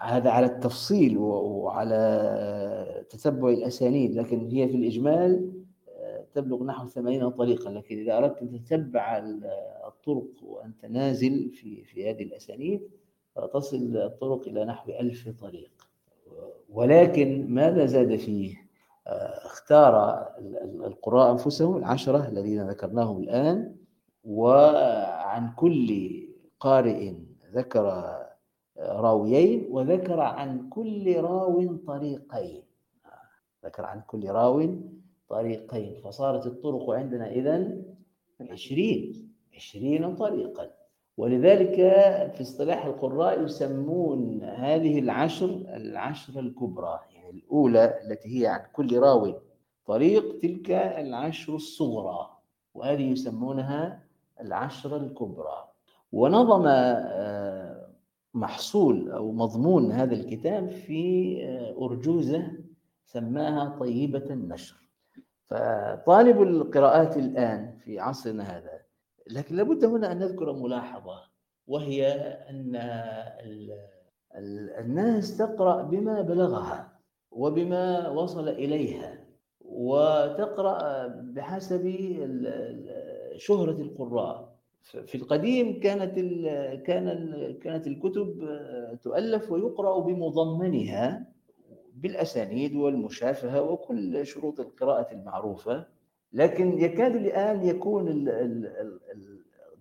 هذا 0.01 0.29
على 0.29 0.45
التفصيل 0.45 1.17
وعلى 1.17 3.05
تتبع 3.09 3.49
الأسانيد 3.49 4.15
لكن 4.15 4.47
هي 4.47 4.67
في 4.67 4.75
الإجمال 4.75 5.51
تبلغ 6.33 6.63
نحو 6.63 6.87
ثمانين 6.87 7.29
طريقا. 7.29 7.71
لكن 7.71 7.97
إذا 7.97 8.17
أردت 8.17 8.41
أن 8.41 8.51
تتبع 8.51 9.17
الطرق 9.87 10.27
وأنت 10.43 10.85
نازل 10.85 11.49
في 11.49 11.83
في 11.83 12.09
هذه 12.09 12.23
الأسانيد 12.23 12.81
تصل 13.53 13.97
الطرق 13.97 14.47
إلى 14.47 14.65
نحو 14.65 14.91
ألف 14.91 15.29
طريق. 15.41 15.71
ولكن 16.69 17.45
ماذا 17.49 17.85
زاد 17.85 18.15
فيه؟ 18.15 18.63
اختار 19.07 20.25
القراء 20.85 21.31
أنفسهم 21.31 21.77
العشرة 21.77 22.27
الذين 22.27 22.69
ذكرناهم 22.69 23.23
الآن 23.23 23.75
وعن 24.23 25.51
كل 25.55 26.11
قارئ 26.59 27.13
ذكر 27.53 28.15
راويين 28.77 29.67
وذكر 29.71 30.19
عن 30.19 30.69
كل 30.69 31.17
راو 31.21 31.75
طريقين. 31.87 32.63
ذكر 33.65 33.85
عن 33.85 34.01
كل 34.07 34.29
راو 34.29 34.75
طريقين. 35.29 36.01
فصارت 36.03 36.45
الطرق 36.45 36.89
عندنا 36.89 37.31
إذا 37.31 37.77
عشرين 38.41 39.29
عشرين 39.55 40.15
طريقا. 40.15 40.69
ولذلك 41.17 41.75
في 42.35 42.41
اصطلاح 42.41 42.85
القراء 42.85 43.43
يسمون 43.43 44.43
هذه 44.43 44.99
العشر 44.99 45.49
العشر 45.67 46.39
الكبرى. 46.39 46.99
الأولى 47.33 47.99
التي 48.01 48.41
هي 48.41 48.47
عن 48.47 48.61
كل 48.73 48.99
راو 48.99 49.33
طريق 49.85 50.39
تلك 50.39 50.71
العشر 50.71 51.55
الصغرى 51.55 52.37
وهذه 52.73 53.11
يسمونها 53.11 54.03
العشر 54.41 54.97
الكبرى. 54.97 55.69
ونظم 56.11 56.63
محصول 58.33 59.11
أو 59.11 59.31
مضمون 59.31 59.91
هذا 59.91 60.13
الكتاب 60.13 60.69
في 60.69 61.37
أرجوزة 61.81 62.51
سماها 63.05 63.79
طيبة 63.79 64.25
النشر. 64.29 64.75
فطالب 65.45 66.41
القراءات 66.41 67.17
الآن 67.17 67.77
في 67.83 67.99
عصرنا 67.99 68.43
هذا 68.43 68.81
لكن 69.29 69.55
لابد 69.55 69.85
هنا 69.85 70.11
أن 70.11 70.19
نذكر 70.19 70.53
ملاحظة 70.53 71.21
وهي 71.67 72.07
أن 72.49 72.75
الناس 74.79 75.37
تقرأ 75.37 75.81
بما 75.81 76.21
بلغها. 76.21 76.92
وبما 77.35 78.09
وصل 78.09 78.49
إليها 78.49 79.19
وتقرأ 79.65 81.07
بحسب 81.07 81.95
شهرة 83.35 83.81
القراء. 83.81 84.53
في 84.83 85.15
القديم 85.15 85.79
كانت 85.79 86.15
كان 86.85 87.07
كانت 87.63 87.87
الكتب 87.87 88.59
تؤلف 89.01 89.51
ويقرأ 89.51 89.99
بمضمنها 89.99 91.27
بالأسانيد 91.95 92.75
والمشافهة 92.75 93.61
وكل 93.61 94.25
شروط 94.25 94.59
القراءة 94.59 95.11
المعروفة. 95.13 95.85
لكن 96.33 96.79
يكاد 96.79 97.15
الآن 97.15 97.63
يكون 97.63 98.29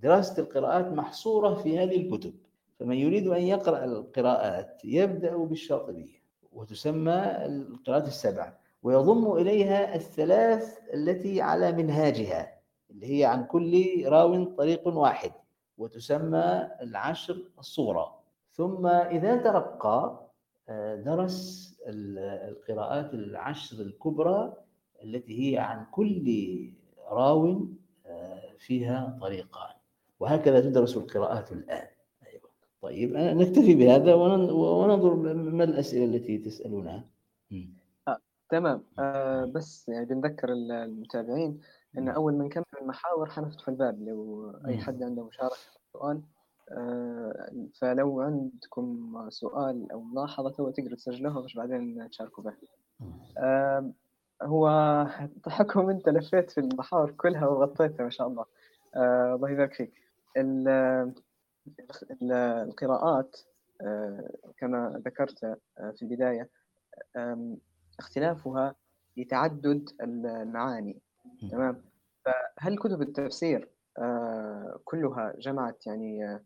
دراسة 0.02 0.42
القراءات 0.42 0.92
محصورة 0.92 1.54
في 1.54 1.78
هذه 1.78 1.96
الكتب. 1.96 2.34
فمن 2.78 2.96
يريد 2.96 3.26
أن 3.26 3.42
يقرأ 3.42 3.84
القراءات 3.84 4.84
يبدأ 4.84 5.36
بالشاطبية. 5.36 6.21
وتسمى 6.52 7.36
القراءات 7.46 8.06
السبع 8.06 8.52
ويضم 8.82 9.32
إليها 9.32 9.94
الثلاث 9.94 10.78
التي 10.94 11.40
على 11.40 11.72
منهاجها 11.72 12.52
اللي 12.90 13.18
هي 13.18 13.24
عن 13.24 13.44
كل 13.44 14.04
راو 14.06 14.44
طريق 14.44 14.88
واحد 14.88 15.32
وتسمى 15.78 16.68
العشر 16.80 17.42
الصغرى 17.58 18.14
ثم 18.52 18.86
إذا 18.86 19.36
ترقى 19.36 20.28
درس 21.04 21.68
القراءات 21.88 23.14
العشر 23.14 23.76
الكبرى 23.82 24.52
التي 25.04 25.52
هي 25.52 25.58
عن 25.58 25.86
كل 25.90 26.70
راو 27.08 27.66
فيها 28.58 29.18
طريقان 29.20 29.74
وهكذا 30.20 30.60
تدرس 30.60 30.96
القراءات 30.96 31.52
الآن. 31.52 31.86
طيب 32.82 33.12
نكتفي 33.16 33.74
بهذا 33.74 34.14
وننظر 34.14 35.14
ما 35.34 35.64
الأسئلة 35.64 36.04
التي 36.04 36.38
تسألونها؟ 36.38 37.04
آه، 38.08 38.18
تمام. 38.48 38.82
آه 38.98 39.44
بس 39.44 39.88
يعني 39.88 40.06
بنذكر 40.06 40.52
المتابعين 40.52 41.60
أن 41.98 42.08
أول 42.08 42.34
ما 42.34 42.44
نكمل 42.44 42.64
المحاور 42.82 43.30
حنفتح 43.30 43.68
الباب 43.68 44.02
لو 44.02 44.50
أي 44.66 44.78
حد 44.78 45.02
عنده 45.02 45.24
مشاركة 45.24 45.56
سؤال 45.92 46.20
آه 46.70 47.50
فلو 47.80 48.20
عندكم 48.20 49.16
سؤال 49.30 49.92
أو 49.92 50.00
ملاحظة 50.00 50.50
تقدروا 50.50 50.96
تسجلوها 50.96 51.40
باش 51.40 51.54
بعدين 51.54 52.10
تشاركوا 52.10 52.44
به 52.44 52.52
آه 53.38 53.90
هو 54.42 55.06
حكم 55.46 55.90
أنت 55.90 56.08
لفيت 56.08 56.50
في 56.50 56.60
المحاور 56.60 57.10
كلها 57.10 57.46
وغطيتها 57.48 58.04
ما 58.04 58.10
شاء 58.10 58.26
الله. 58.28 58.44
الله 59.34 59.50
يبارك 59.50 59.74
فيك. 59.74 59.92
القراءات 62.22 63.36
كما 64.58 65.02
ذكرت 65.06 65.38
في 65.94 66.02
البداية 66.02 66.48
اختلافها 67.98 68.74
لتعدد 69.16 69.88
المعاني. 70.02 71.00
تمام؟ 71.50 71.82
فهل 72.24 72.78
كتب 72.78 73.02
التفسير 73.02 73.68
كلها 74.84 75.34
جمعت 75.38 75.86
يعني 75.86 76.40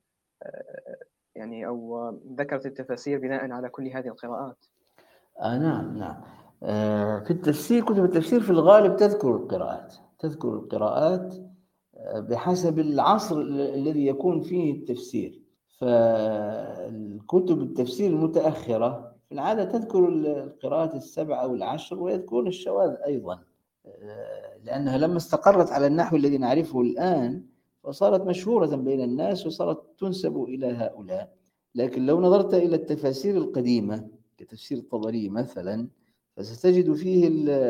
يعني 1.35 1.67
أو 1.67 2.09
ذكرت 2.39 2.67
التفاسير 2.67 3.19
بناء 3.19 3.51
على 3.51 3.69
كل 3.69 3.89
هذه 3.89 4.09
القراءات؟ 4.09 4.67
آه 5.41 5.59
نعم 5.59 5.99
نعم. 5.99 6.23
آه 6.63 7.21
في 7.21 7.31
التفسير 7.31 7.85
كتب 7.85 8.05
التفسير 8.05 8.41
في 8.41 8.51
الغالب 8.51 8.97
تذكر 8.97 9.37
القراءات 9.37 9.95
تذكر 10.19 10.49
القراءات 10.49 11.35
آه 11.35 11.46
بحسب 12.15 12.79
العصر 12.79 13.41
الذي 13.41 14.07
يكون 14.07 14.41
فيه 14.41 14.73
التفسير. 14.73 15.41
فالكتب 15.79 17.63
التفسير 17.63 18.11
المتأخرة 18.11 19.13
في 19.29 19.35
العادة 19.35 19.65
تذكر 19.65 20.09
القراءات 20.09 20.95
السبع 20.95 21.43
أو 21.43 21.55
العشر 21.55 22.03
ويذكرون 22.03 22.47
الشواذ 22.47 22.95
أيضا. 23.07 23.39
آه، 23.87 24.59
لأنها 24.65 24.99
لما 24.99 25.17
استقرت 25.17 25.71
على 25.73 25.87
النحو 25.87 26.17
الذي 26.17 26.39
نعرفه 26.39 26.81
الآن 26.81 27.43
فصارت 27.85 28.21
مشهورة 28.21 28.77
بين 28.77 29.01
الناس 29.01 29.47
وصارت 29.47 29.79
تنسب 29.99 30.43
إلى 30.43 30.67
هؤلاء. 30.67 31.33
لكن 31.75 32.07
لو 32.07 32.21
نظرت 32.21 32.55
إلى 32.55 32.77
التفاسير 32.77 33.37
القديمة 33.37 34.09
كتفسير 34.39 34.79
الطبري 34.79 35.29
مثلا 35.29 35.89
فستجد 36.37 36.93
فيه 36.93 37.29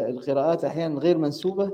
القراءات 0.08 0.64
أحيانا 0.64 1.00
غير 1.00 1.18
منسوبة 1.18 1.72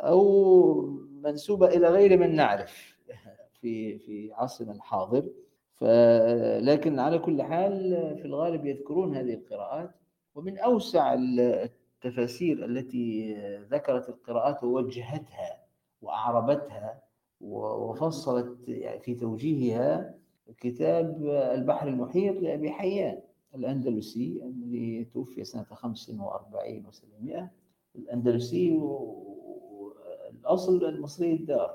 أو 0.00 1.02
منسوبة 1.22 1.66
إلى 1.66 1.88
غير 1.88 2.18
من 2.18 2.36
نعرف 2.36 2.96
في 3.60 3.98
في 3.98 4.32
عصرنا 4.32 4.72
الحاضر. 4.72 5.28
لكن 6.60 6.98
على 6.98 7.18
كل 7.18 7.42
حال 7.42 7.90
في 8.18 8.24
الغالب 8.24 8.66
يذكرون 8.66 9.16
هذه 9.16 9.34
القراءات. 9.34 9.90
ومن 10.34 10.58
أوسع 10.58 11.14
التفاسير 11.14 12.64
التي 12.64 13.34
ذكرت 13.70 14.08
القراءات 14.08 14.64
ووجهتها 14.64 15.62
وأعربتها 16.02 17.02
وفصلت 17.40 18.70
في 19.02 19.14
توجيهها 19.14 20.14
كتاب 20.58 21.24
البحر 21.54 21.88
المحيط 21.88 22.42
لأبي 22.42 22.70
حيان 22.70 23.20
الأندلسي 23.54 24.42
الذي 24.44 25.04
توفي 25.04 25.44
سنة 25.44 25.64
45 25.64 26.86
و700 26.86 27.42
الأندلسي 27.96 28.80
الأصل 30.42 30.84
المصري 30.84 31.32
الدار. 31.32 31.74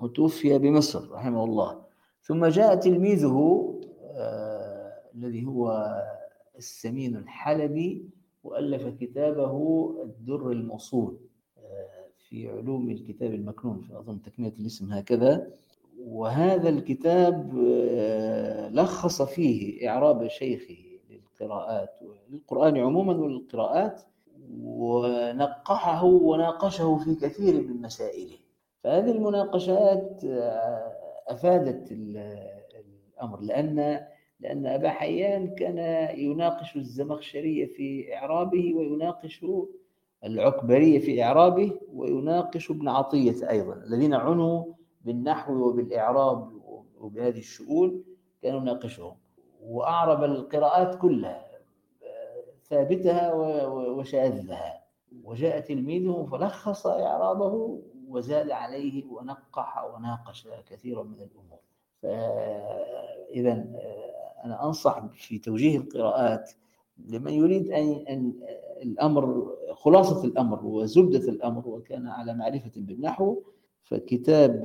وتوفي 0.00 0.58
بمصر 0.58 1.10
رحمه 1.10 1.44
الله. 1.44 1.82
ثم 2.22 2.46
جاء 2.46 2.74
تلميذه 2.74 3.74
آه 4.02 4.92
الذي 5.14 5.46
هو 5.46 5.94
السمين 6.58 7.16
الحلبي 7.16 8.04
وألف 8.44 8.86
كتابه 9.00 9.54
الدر 10.02 10.50
الموصول 10.50 11.16
في 12.28 12.50
علوم 12.50 12.90
الكتاب 12.90 13.34
المكنون 13.34 13.88
أظن 13.92 14.22
تكملة 14.22 14.52
الاسم 14.60 14.92
هكذا. 14.92 15.50
وهذا 15.98 16.68
الكتاب 16.68 17.58
آه، 17.90 18.68
لخص 18.68 19.22
فيه 19.22 19.88
إعراب 19.88 20.28
شيخه 20.28 20.76
للقراءات 21.10 21.90
للقرآن 22.30 22.76
عموما 22.76 23.12
وللقراءات 23.16 24.02
ونقحه 24.62 26.04
وناقشه 26.04 26.96
في 26.96 27.14
كثير 27.14 27.54
من 27.54 27.82
مسائله. 27.82 28.36
فهذه 28.84 29.10
المناقشات 29.10 30.24
آه، 30.24 30.92
أفادت 31.28 31.92
الأمر 31.92 33.40
لأن 33.40 34.00
لأن 34.40 34.66
أبا 34.66 34.90
حيان 34.90 35.54
كان 35.54 35.78
يناقش 36.18 36.76
الزمخشرية 36.76 37.66
في 37.66 38.14
إعرابه 38.14 38.74
ويناقش 38.74 39.44
العكبري 40.24 41.00
في 41.00 41.22
إعرابه 41.22 41.72
ويناقش 41.92 42.70
ابن 42.70 42.88
عطية 42.88 43.50
أيضا 43.50 43.74
الذين 43.74 44.14
عنوا 44.14 44.64
بالنحو 45.04 45.54
وبالإعراب 45.54 46.48
وبهذه 47.00 47.38
الشؤون 47.38 48.04
كانوا 48.42 48.60
يناقشهم. 48.60 49.16
وأعرب 49.62 50.24
القراءات 50.24 50.94
كلها 50.98 51.47
ثابتها 52.70 53.32
وشاذها. 53.68 54.84
وجاء 55.24 55.60
تلميذه 55.60 56.28
فلخص 56.30 56.86
إعرابه 56.86 57.82
وزاد 58.08 58.50
عليه 58.50 59.04
ونقح 59.04 59.84
وناقش 59.84 60.48
كثيرا 60.70 61.02
من 61.02 61.20
الأمور. 61.20 61.58
فإذا 62.02 63.52
أنا 64.44 64.64
أنصح 64.66 65.06
في 65.06 65.38
توجيه 65.38 65.76
القراءات 65.78 66.50
لمن 67.08 67.32
يريد 67.32 67.70
أن 67.72 68.04
أن 68.08 68.32
الأمر 68.82 69.54
خلاصة 69.72 70.24
الأمر 70.24 70.66
وزبدة 70.66 71.28
الأمر 71.28 71.68
وكان 71.68 72.06
على 72.06 72.34
معرفة 72.34 72.70
بالنحو 72.76 73.42
فكتاب 73.82 74.64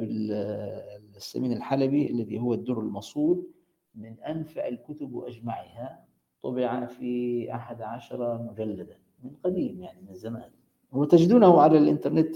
السمين 1.16 1.54
الحلبي 1.54 2.12
الذي 2.12 2.40
هو 2.40 2.54
الدر 2.54 2.80
المصول 2.80 3.48
من 3.96 4.20
أنفع 4.20 4.68
الكتب 4.68 5.14
وأجمعها 5.14 6.03
طبع 6.44 6.86
في 6.86 7.48
أحد 7.56 7.82
عشر 7.82 8.38
مجلدا 8.38 8.98
من 9.24 9.32
قديم 9.44 9.82
يعني 9.82 10.02
من 10.02 10.14
زمان. 10.16 10.50
وتجدونه 10.92 11.62
على 11.62 11.78
الإنترنت 11.78 12.36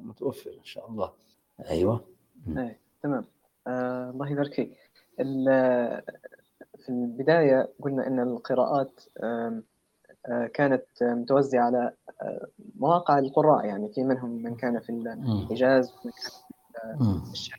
متوفر 0.00 0.50
إن 0.50 0.64
شاء 0.64 0.90
الله. 0.90 1.12
أيوة. 1.70 2.04
أي. 2.58 2.78
تمام. 3.02 3.24
آه 3.66 4.10
الله 4.10 4.30
يبارك 4.30 4.54
فيك. 4.54 4.72
في 6.78 6.88
البداية 6.88 7.68
قلنا 7.82 8.06
أن 8.06 8.20
القراءات 8.20 9.00
آه 9.22 9.62
كانت 10.54 10.84
متوزعة 11.02 11.64
على 11.64 11.92
آه، 12.22 12.46
مواقع 12.76 13.18
القراء 13.18 13.64
يعني 13.66 13.88
في 13.88 14.04
منهم 14.04 14.30
من 14.30 14.54
كان 14.54 14.80
في 14.80 14.90
الحجاز 14.90 15.92
ومن 16.04 16.12
كان 17.10 17.20
في 17.24 17.32
الشام 17.32 17.58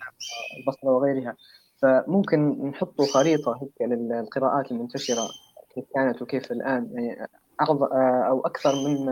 البصرة 0.59 0.89
وغيرها. 0.89 1.36
فممكن 1.78 2.68
نحط 2.70 3.01
خريطة 3.01 3.59
هيك 3.61 3.82
للقراءات 3.82 4.72
المنتشرة. 4.72 5.30
كيف 5.76 5.86
كانت 5.95 6.21
وكيف 6.21 6.51
الآن؟ 6.51 6.89
يعني 6.93 7.28
آه، 7.61 8.24
أو 8.30 8.41
أكثر 8.45 8.76
من 8.76 9.09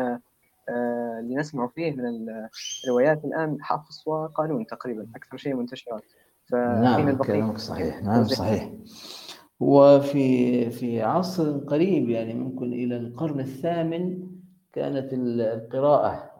آه، 0.69 1.19
اللي 1.19 1.35
نسمع 1.35 1.67
فيه 1.67 1.91
من 1.91 2.29
الروايات 2.85 3.25
الآن 3.25 3.57
حافظ 3.61 4.03
وقانون 4.05 4.65
تقريبا 4.65 5.07
أكثر 5.15 5.37
شيء 5.37 5.53
منتشرات. 5.53 6.03
نعم 6.53 7.17
كلامك 7.17 7.57
صحيح. 7.57 8.03
نعم 8.03 8.23
صحيح. 8.23 8.71
وفي 9.59 10.69
في 10.69 11.01
عصر 11.01 11.57
قريب 11.57 12.09
يعني 12.09 12.33
ممكن 12.33 12.73
إلى 12.73 12.97
القرن 12.97 13.39
الثامن 13.39 14.27
كانت 14.73 15.09
القراءة 15.13 16.31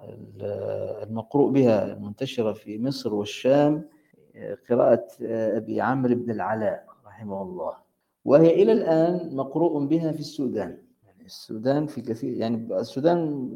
المقروء 1.04 1.52
بها 1.52 1.86
المنتشرة 1.86 2.54
في 2.54 2.80
مصر 2.80 3.14
والشام 3.14 3.86
قراءة 4.70 5.08
أبي 5.58 5.82
عمرو 5.82 6.16
بن 6.16 6.32
العلاء 6.32 6.86
رحمه 7.06 7.42
الله. 7.42 7.74
وهي 8.26 8.64
إلى 8.64 8.72
الآن 8.72 9.36
مقروء 9.36 9.86
بها 9.86 10.12
في 10.12 10.20
السودان. 10.20 10.78
يعني 11.04 11.26
السودان 11.26 11.88
في 11.88 12.02
كثير 12.02 12.38
يعني 12.38 12.80
السودان 12.80 13.50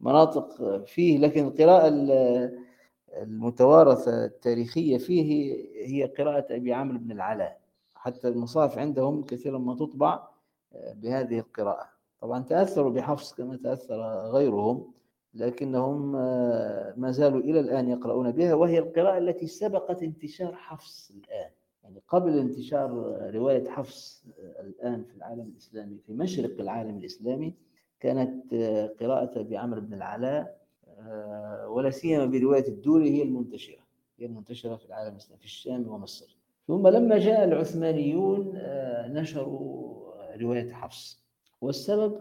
مناطق 0.00 0.76
فيه 0.84 1.18
لكن 1.18 1.46
القراءة 1.46 1.88
المتوارثة 3.16 4.24
التاريخية 4.24 4.98
فيه 4.98 5.54
هي 5.86 6.04
قراءة 6.04 6.56
أبي 6.56 6.72
عمرو 6.72 6.98
بن 6.98 7.12
العلاء. 7.12 7.60
حتى 7.94 8.28
المصاحف 8.28 8.78
عندهم 8.78 9.22
كثيرا 9.22 9.58
ما 9.58 9.74
تطبع 9.74 10.28
آه، 10.72 10.92
بهذه 10.92 11.38
القراءة. 11.38 11.88
طبعا 12.20 12.42
تأثروا 12.42 12.90
بحفص 12.90 13.34
كما 13.34 13.56
تأثر 13.56 14.00
غيرهم 14.30 14.92
لكنهم 15.34 16.16
آه، 16.16 16.94
ما 16.96 17.10
زالوا 17.10 17.40
إلى 17.40 17.60
الآن 17.60 17.88
يقرؤون 17.88 18.30
بها 18.32 18.54
وهي 18.54 18.78
القراءة 18.78 19.18
التي 19.18 19.46
سبقت 19.46 20.02
انتشار 20.02 20.54
حفص 20.54 21.10
الآن. 21.10 21.50
يعني 21.88 22.02
قبل 22.08 22.38
انتشار 22.38 22.90
رواية 23.34 23.68
حفص 23.68 24.24
آه، 24.40 24.60
الآن 24.60 25.04
في 25.04 25.16
العالم 25.16 25.50
الإسلامي 25.52 25.98
في 26.06 26.12
مشرق 26.12 26.60
العالم 26.60 26.98
الإسلامي 26.98 27.54
كانت 28.00 28.54
قراءة 29.00 29.40
أبي 29.40 29.56
عمرو 29.56 29.80
بن 29.80 29.94
العلاء 29.94 30.58
ولا 31.68 31.90
سيما 31.90 32.26
برواية 32.26 32.68
الدوري 32.68 33.10
هي 33.10 33.22
المنتشرة 33.22 33.78
هي 34.18 34.26
المنتشرة 34.26 34.76
في 34.76 34.86
العالم 34.86 35.12
الإسلامي 35.12 35.38
في 35.40 35.44
الشام 35.44 35.88
ومصر. 35.88 36.36
ثم 36.68 36.88
لما 36.88 37.18
جاء 37.18 37.44
العثمانيون 37.44 38.52
آه، 38.56 39.08
نشروا 39.08 39.98
رواية 40.36 40.72
حفص. 40.72 41.22
والسبب 41.60 42.20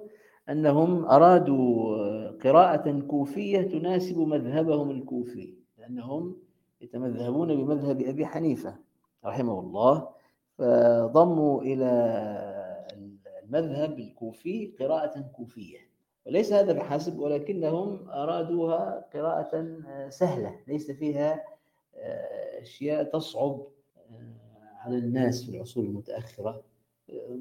أنهم 0.50 1.06
أرادوا 1.06 1.96
آه، 1.96 2.38
قراءة 2.44 3.00
كوفية 3.00 3.62
تناسب 3.62 4.18
مذهبهم 4.18 4.92
الكوفي 4.92 5.54
لأنهم 5.78 6.36
يتمذهبون 6.82 7.56
بمذهب 7.56 8.02
أبي 8.02 8.26
حنيفة. 8.26 8.76
رحمه 9.26 9.60
الله. 9.60 10.10
فضموا 10.58 11.62
إلى 11.62 11.92
المذهب 13.44 14.00
الكوفي 14.00 14.74
قراءة 14.80 15.22
كوفية. 15.22 15.78
وليس 16.26 16.54
هذا 16.54 16.74
بحسب 16.74 17.20
ولكنهم 17.20 18.10
أرادوها 18.10 19.06
قراءة 19.14 19.78
آه، 19.88 20.10
سهلة 20.10 20.60
ليس 20.68 20.92
فيها 20.92 21.44
أشياء 22.62 23.04
تصعب 23.04 23.68
على 24.80 24.98
الناس 24.98 25.44
في 25.44 25.56
العصور 25.56 25.84
المتأخرة 25.84 26.64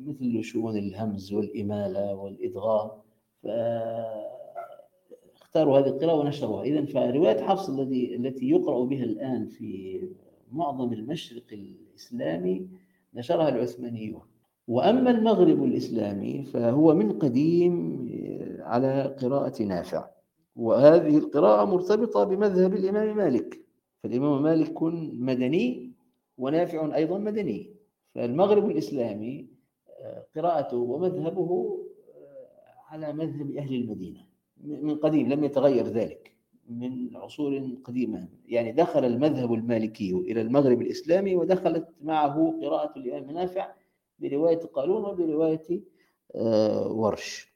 مثل 0.07 0.45
شؤون 0.45 0.77
الهمز 0.77 1.33
والإمالة 1.33 2.15
والإدغام. 2.15 2.91
اختاروا 5.43 5.79
هذه 5.79 5.87
القراءة 5.87 6.19
ونشروها. 6.19 6.63
إذا 6.63 6.85
فرواية 6.85 7.43
حفص 7.43 7.69
الذي 7.69 8.17
التي 8.17 8.51
يقرأ 8.51 8.85
بها 8.85 9.05
الآن 9.05 9.47
في 9.47 10.01
معظم 10.53 10.93
المشرق 10.93 11.45
الإسلامي 11.53 12.69
نشرها 13.15 13.49
العثمانيون. 13.49 14.21
وأما 14.69 15.11
المغرب 15.11 15.65
الإسلامي 15.65 16.43
فهو 16.43 16.95
من 16.95 17.19
قديم 17.19 17.75
على 18.61 19.17
قراءة 19.23 19.63
نافع. 19.63 20.09
وهذه 20.57 21.19
القراءة 21.19 21.65
مرتبطة 21.65 22.25
بمذهب 22.25 22.75
الإمام 22.75 23.17
مالك. 23.17 23.61
فالإمام 24.03 24.43
مالك 24.43 24.83
مدني 25.13 25.93
ونافع 26.39 26.97
أيضا 26.97 27.19
مدني. 27.19 27.71
فالمغرب 28.15 28.71
الإسلامي 28.71 29.47
قراءته 30.37 30.77
ومذهبه 30.77 31.79
على 32.89 33.13
مذهب 33.13 33.57
أهل 33.57 33.75
المدينة. 33.75 34.21
من 34.65 34.95
قديم 34.95 35.29
لم 35.33 35.45
يتغير 35.45 35.87
ذلك. 35.87 36.36
من 36.69 37.17
عصور 37.17 37.77
قديمة. 37.85 38.29
يعني 38.49 38.73
دخل 38.73 39.05
المذهب 39.05 39.53
المالكي 39.53 40.11
إلى 40.11 40.41
المغرب 40.41 40.83
الإسلامي 40.83 41.37
ودخلت 41.37 41.89
معه 42.03 42.59
قراءة 42.63 42.99
الإمام 42.99 43.31
نافع 43.31 43.73
برواية 44.19 44.59
قالون 44.59 45.05
وبرواية 45.05 45.81
ورش 46.91 47.53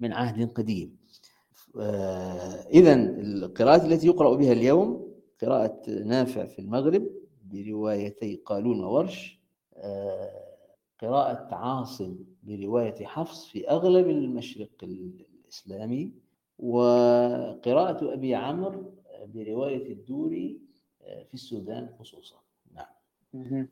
من 0.00 0.12
عهد 0.12 0.52
قديم. 0.52 0.96
إذا 2.70 2.94
القراءات 3.20 3.84
التي 3.84 4.06
يقرأ 4.06 4.36
بها 4.36 4.52
اليوم 4.52 5.14
قراءة 5.42 5.90
نافع 5.90 6.46
في 6.46 6.58
المغرب 6.58 7.10
بروايتي 7.44 8.36
قالون 8.36 8.84
وورش 8.84 9.40
قراءة 11.00 11.54
عاصم 11.54 12.16
برواية 12.42 13.04
حفص 13.04 13.46
في 13.46 13.70
أغلب 13.70 14.08
المشرق 14.08 14.70
الإسلامي. 14.82 16.23
وقراءة 16.58 18.14
أبي 18.14 18.34
عمرو 18.34 18.92
برواية 19.26 19.92
الدوري 19.92 20.60
في 21.28 21.34
السودان 21.34 21.88
خصوصا. 22.00 22.36
نعم. 22.74 23.68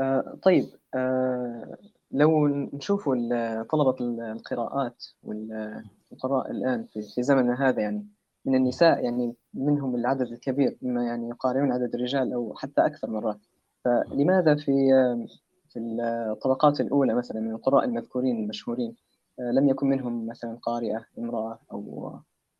آه 0.00 0.38
طيب 0.42 0.66
آه 0.94 1.76
لو 2.10 2.46
نشوف 2.48 3.08
طلبة 3.70 3.96
القراءات 4.00 5.04
والقراء 5.22 6.50
الآن 6.50 6.84
في, 6.84 7.22
زمننا 7.22 7.68
هذا 7.68 7.82
يعني 7.82 8.06
من 8.44 8.54
النساء 8.54 9.04
يعني 9.04 9.34
منهم 9.54 9.94
العدد 9.94 10.32
الكبير 10.32 10.76
مما 10.82 11.06
يعني 11.06 11.28
يقاربون 11.28 11.72
عدد 11.72 11.94
الرجال 11.94 12.32
أو 12.32 12.54
حتى 12.56 12.86
أكثر 12.86 13.10
مرات. 13.10 13.38
فلماذا 13.84 14.54
في 14.54 14.72
في 15.68 15.78
الطبقات 16.32 16.80
الأولى 16.80 17.14
مثلا 17.14 17.40
من 17.40 17.50
القراء 17.50 17.84
المذكورين 17.84 18.36
المشهورين 18.36 18.94
لم 19.38 19.68
يكن 19.68 19.86
منهم 19.86 20.26
مثلا 20.26 20.58
قارئة 20.62 21.04
امرأة 21.18 21.58
أو, 21.72 22.12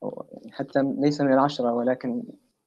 أو 0.03 0.27
يعني 0.33 0.53
حتى 0.53 0.95
ليس 0.99 1.21
من 1.21 1.33
العشرة 1.33 1.73
ولكن 1.73 2.23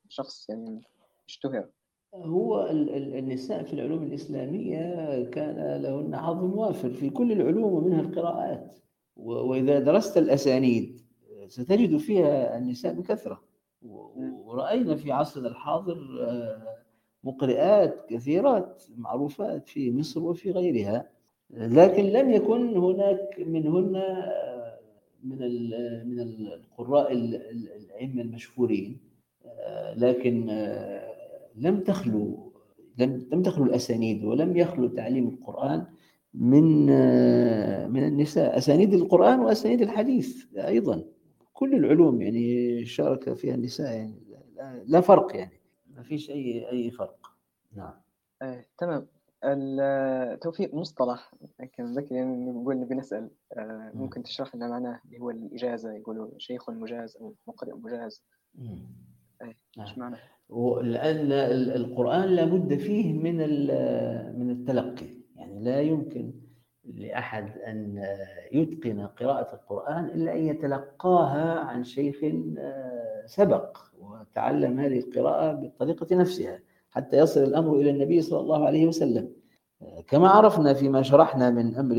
شخص 0.10 0.50
يعني 0.50 0.82
اشتهر. 1.28 1.70
هو 2.16 2.70
النساء 2.70 3.64
في 3.64 3.74
العلوم 3.74 4.04
الإسلامية 4.04 5.24
كان 5.24 5.82
لهن 5.82 6.18
حظ 6.18 6.44
وافر 6.44 6.90
في 6.90 7.10
كل 7.10 7.32
العلوم 7.32 7.74
ومنها 7.74 8.02
القراءات. 8.02 8.78
وإذا 9.16 9.80
درست 9.80 10.18
الأسانيد 10.18 11.02
ستجد 11.48 11.98
فيها 11.98 12.58
النساء 12.58 12.94
بكثرة. 12.94 13.42
ورأينا 14.46 14.96
في 14.96 15.12
عصرنا 15.12 15.48
الحاضر 15.48 15.98
مقرئات 17.24 18.06
كثيرات 18.10 18.84
معروفات 18.98 19.70
في 19.70 19.92
مصر 19.92 20.24
وفي 20.24 20.52
غيرها. 20.52 21.10
لكن 21.54 22.04
لم 22.04 22.30
يكن 22.32 22.78
هناك 22.78 23.36
منهن 23.40 24.04
من 25.24 25.38
من 26.10 26.20
القراء 26.20 27.12
الأئمة 27.14 28.22
المشهورين 28.22 28.98
لكن 29.96 30.46
لم 31.56 31.80
تخلو 31.80 32.52
لم 32.98 33.28
لم 33.32 33.42
تخلو 33.44 33.66
الأسانيد 33.66 34.24
ولم 34.24 34.58
يخلو 34.58 34.88
تعليم 34.88 35.28
القرآن 35.28 35.86
من 36.34 36.86
من 37.92 38.04
النساء. 38.08 38.58
أسانيد 38.58 38.94
القرآن 38.94 39.40
وأسانيد 39.40 39.82
الحديث 39.82 40.46
أيضا. 40.58 41.04
كل 41.54 41.76
العلوم 41.76 42.22
يعني 42.22 42.86
شارك 42.86 43.34
فيها 43.34 43.56
النساء 43.56 43.94
يعني 43.96 44.16
لا 44.86 45.02
فرق 45.02 45.36
يعني. 45.36 45.60
ما 45.96 46.04
فيش 46.04 46.30
أي 46.32 46.70
أي 46.72 46.92
فرق. 46.92 47.32
نعم. 47.76 47.94
آه، 48.42 48.66
تمام. 48.78 49.08
التوفيق 49.44 50.74
مصطلح 50.74 51.34
كان 51.74 51.94
ذكي 51.94 52.14
يعني 52.16 52.52
نقول 52.52 52.80
نبي 52.80 52.96
نسأل 52.96 53.30
آه، 53.58 53.92
ممكن 53.94 54.24
تشرح 54.24 54.56
لنا 54.56 54.68
معناه 54.68 55.02
اللي 55.06 55.20
هو 55.20 55.30
الإجازة؟ 55.30 55.94
يقولوا 55.94 56.30
شيخ 56.38 56.70
مجاز 56.70 57.18
أو 57.18 57.36
مقرئ 57.48 57.74
مجاز. 57.74 58.24
إيش 59.80 59.98
معنى؟ 59.98 60.16
لأن 60.82 61.32
القرآن 61.82 62.30
لابد 62.30 62.76
فيه 62.76 63.14
من 63.14 63.38
من 64.40 64.50
التلقي. 64.50 65.08
يعني 65.36 65.64
لا 65.64 65.82
يمكن 65.82 66.34
لأحد 66.84 67.58
أن 67.58 68.04
يتقن 68.52 69.08
قراءة 69.08 69.56
القرآن 69.56 70.06
إلا 70.06 70.34
أن 70.34 70.48
يتلقاها 70.48 71.60
عن 71.60 71.84
شيخ 71.84 72.18
سبق 73.26 73.78
وتعلم 74.00 74.80
هذه 74.80 75.00
القراءة 75.00 75.54
بالطريقة 75.54 76.16
نفسها. 76.16 76.60
حتى 76.92 77.18
يصل 77.18 77.44
الأمر 77.44 77.76
إلى 77.76 77.90
النبي 77.90 78.22
صلى 78.22 78.40
الله 78.40 78.66
عليه 78.66 78.88
وسلم. 78.88 79.32
كما 80.08 80.30
عرفنا 80.30 80.74
فيما 80.74 81.02
شرحنا 81.02 81.50
من 81.50 81.76
أمر 81.76 81.96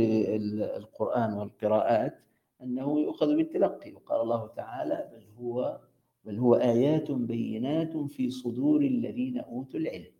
القرآن 0.76 1.34
والقراءات 1.34 2.18
أنه 2.62 3.00
يؤخذ 3.00 3.36
بالتلقي. 3.36 3.92
وقال 3.92 4.20
الله 4.20 4.46
تعالى 4.46 5.08
بل 5.12 5.44
هو 5.44 5.80
بل 6.24 6.38
هو 6.38 6.54
آيات 6.54 7.10
بينات 7.10 7.96
في 7.96 8.30
صدور 8.30 8.80
الذين 8.80 9.38
أوتوا 9.38 9.80
العلم. 9.80 10.12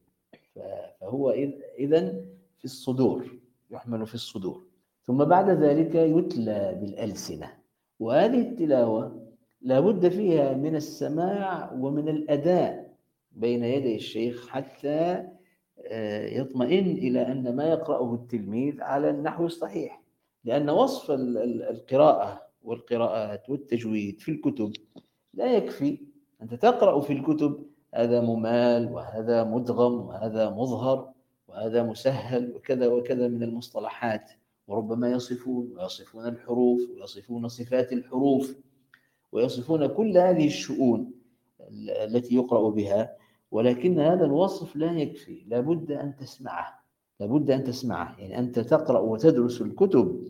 فهو 1.00 1.30
إذا 1.78 2.00
في 2.58 2.64
الصدور 2.64 3.26
يحمل 3.70 4.06
في 4.06 4.14
الصدور. 4.14 4.62
ثم 5.02 5.24
بعد 5.24 5.50
ذلك 5.50 5.94
يتلى 5.94 6.78
بالألسنة. 6.80 7.52
وهذه 8.00 8.40
التلاوة 8.40 9.28
لابد 9.60 10.08
فيها 10.08 10.54
من 10.54 10.76
السماع 10.76 11.72
ومن 11.72 12.08
الأداء. 12.08 12.81
بين 13.36 13.64
يدي 13.64 13.96
الشيخ 13.96 14.48
حتى 14.48 15.28
آه، 15.86 16.26
يطمئن 16.26 16.86
إلى 16.86 17.32
أن 17.32 17.56
ما 17.56 17.64
يقرأه 17.64 18.14
التلميذ 18.14 18.82
على 18.82 19.10
النحو 19.10 19.46
الصحيح. 19.46 20.02
لأن 20.44 20.70
وصف 20.70 21.10
القراءة 21.10 22.42
والقراءات 22.62 23.50
والتجويد 23.50 24.20
في 24.20 24.30
الكتب 24.30 24.72
لا 25.34 25.56
يكفي. 25.56 25.98
أنت 26.42 26.54
تقرأ 26.54 27.00
في 27.00 27.12
الكتب 27.12 27.66
هذا 27.94 28.20
ممال 28.20 28.92
وهذا 28.92 29.44
مدغم 29.44 29.92
وهذا 29.92 30.50
مظهر 30.50 31.12
وهذا 31.48 31.82
مسهل 31.82 32.52
وكذا 32.54 32.86
وكذا 32.86 33.28
من 33.28 33.42
المصطلحات. 33.42 34.30
وربما 34.68 35.10
يصفون 35.12 35.72
ويصفون 35.78 36.26
الحروف 36.26 36.80
ويصفون 36.90 37.48
صفات 37.48 37.92
الحروف 37.92 38.56
ويصفون 39.32 39.86
كل 39.86 40.18
هذه 40.18 40.46
الشؤون 40.46 41.12
التي 42.04 42.34
يقرأ 42.34 42.70
بها. 42.70 43.21
ولكن 43.52 44.00
هذا 44.00 44.24
الوصف 44.24 44.76
لا 44.76 44.92
يكفي. 44.92 45.44
لابد 45.46 45.92
أن 45.92 46.16
تسمعه. 46.16 46.82
لابد 47.20 47.50
أن 47.50 47.64
تسمعه. 47.64 48.20
يعني 48.20 48.38
أنت 48.38 48.58
تقرأ 48.58 48.98
وتدرس 48.98 49.62
الكتب 49.62 50.26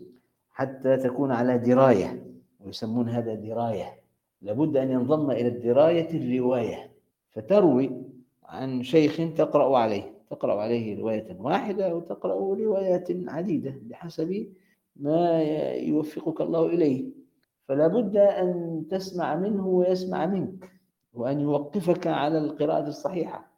حتى 0.51 0.97
تكون 0.97 1.31
على 1.31 1.57
دراية 1.57 2.23
ويسمون 2.59 3.09
هذا 3.09 3.35
دراية. 3.35 3.85
لابد 4.41 4.77
أن 4.77 4.91
ينضم 4.91 5.31
إلى 5.31 5.47
الدراية 5.47 6.09
الرواية 6.17 6.91
فتروي 7.31 7.91
عن 8.43 8.83
شيخ 8.83 9.33
تقرأ 9.37 9.77
عليه. 9.77 10.13
تقرأ 10.29 10.61
عليه 10.61 10.99
رواية 10.99 11.37
واحدة 11.39 11.91
أو 11.91 11.99
تقرأ 11.99 12.55
روايات 12.55 13.07
عديدة 13.27 13.75
بحسب 13.81 14.47
ما 14.95 15.41
يوفقك 15.73 16.41
الله 16.41 16.65
إليه. 16.65 17.05
فلا 17.67 17.87
بد 17.87 18.17
أن 18.17 18.83
تسمع 18.89 19.35
منه 19.35 19.67
ويسمع 19.67 20.25
منك. 20.25 20.72
وأن 21.13 21.39
يوقفك 21.39 22.07
على 22.07 22.37
القراءة 22.37 22.87
الصحيحة. 22.87 23.53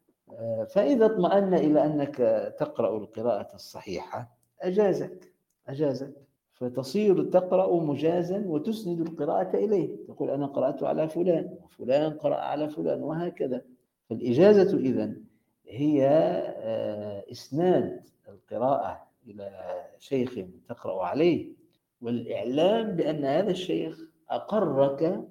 فإذا 0.69 1.05
اطمأن 1.05 1.53
إلى 1.53 1.85
أنك 1.85 2.15
تقرأ 2.59 2.97
القراءة 2.97 3.55
الصحيحة 3.55 4.37
أجازك 4.61 5.33
أجازك. 5.67 6.13
فتصير 6.53 7.23
تقرأ 7.23 7.79
مجازا 7.83 8.43
وتسند 8.45 8.99
القراءة 9.01 9.55
إليه. 9.57 10.05
تقول 10.07 10.29
أنا 10.29 10.45
قرأت 10.45 10.83
على 10.83 11.09
فلان 11.09 11.57
وفلان 11.63 12.13
قرأ 12.13 12.35
على 12.35 12.69
فلان 12.69 13.03
وهكذا. 13.03 13.61
فالإجازة 14.09 14.77
إذن 14.77 15.23
هي 15.67 16.07
آه، 16.57 17.23
إسناد 17.31 18.03
القراءة 18.29 19.07
إلى 19.27 19.51
شيخ 19.99 20.39
تقرأ 20.69 21.05
عليه. 21.05 21.53
والإعلام 22.01 22.91
بأن 22.95 23.25
هذا 23.25 23.51
الشيخ 23.51 23.99
أقرك 24.29 25.23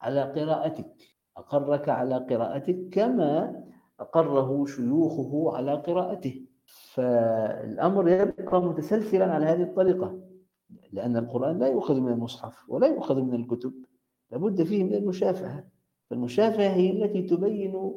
على 0.00 0.22
قراءتك. 0.22 1.11
أقرك 1.36 1.88
على 1.88 2.16
قراءتك 2.16 2.88
كما 2.92 3.62
أقره 4.00 4.66
شيوخه 4.66 5.56
على 5.56 5.74
قراءته. 5.74 6.42
فالأمر 6.66 8.08
يبقى 8.08 8.62
متسلسلا 8.62 9.32
على 9.32 9.46
هذه 9.46 9.62
الطريقة 9.62 10.20
لأن 10.92 11.16
القرآن 11.16 11.58
لا 11.58 11.66
يؤخذ 11.66 12.00
من 12.00 12.12
المصحف 12.12 12.70
ولا 12.70 12.86
يؤخذ 12.86 13.22
من 13.22 13.34
الكتب 13.34 13.72
لابد 14.32 14.62
فيه 14.62 14.84
من 14.84 14.94
المشافهة. 14.94 15.64
فالمشافهة 16.10 16.68
هي 16.68 16.90
التي 16.90 17.22
تبين 17.22 17.92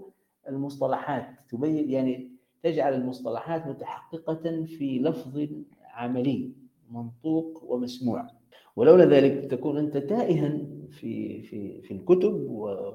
المصطلحات 0.49 1.27
تبين 1.49 1.89
يعني 1.89 2.31
تجعل 2.63 2.93
المصطلحات 2.93 3.67
متحققة 3.67 4.65
في 4.65 4.99
لفظ 4.99 5.47
عملي 5.93 6.51
منطوق 6.91 7.63
ومسموع. 7.67 8.27
ولولا 8.75 9.05
ذلك 9.05 9.51
تكون 9.51 9.77
أنت 9.77 9.97
تائها 9.97 10.57
في 10.95 11.41
في 11.41 11.81
في 11.81 11.91
الكتب 11.93 12.45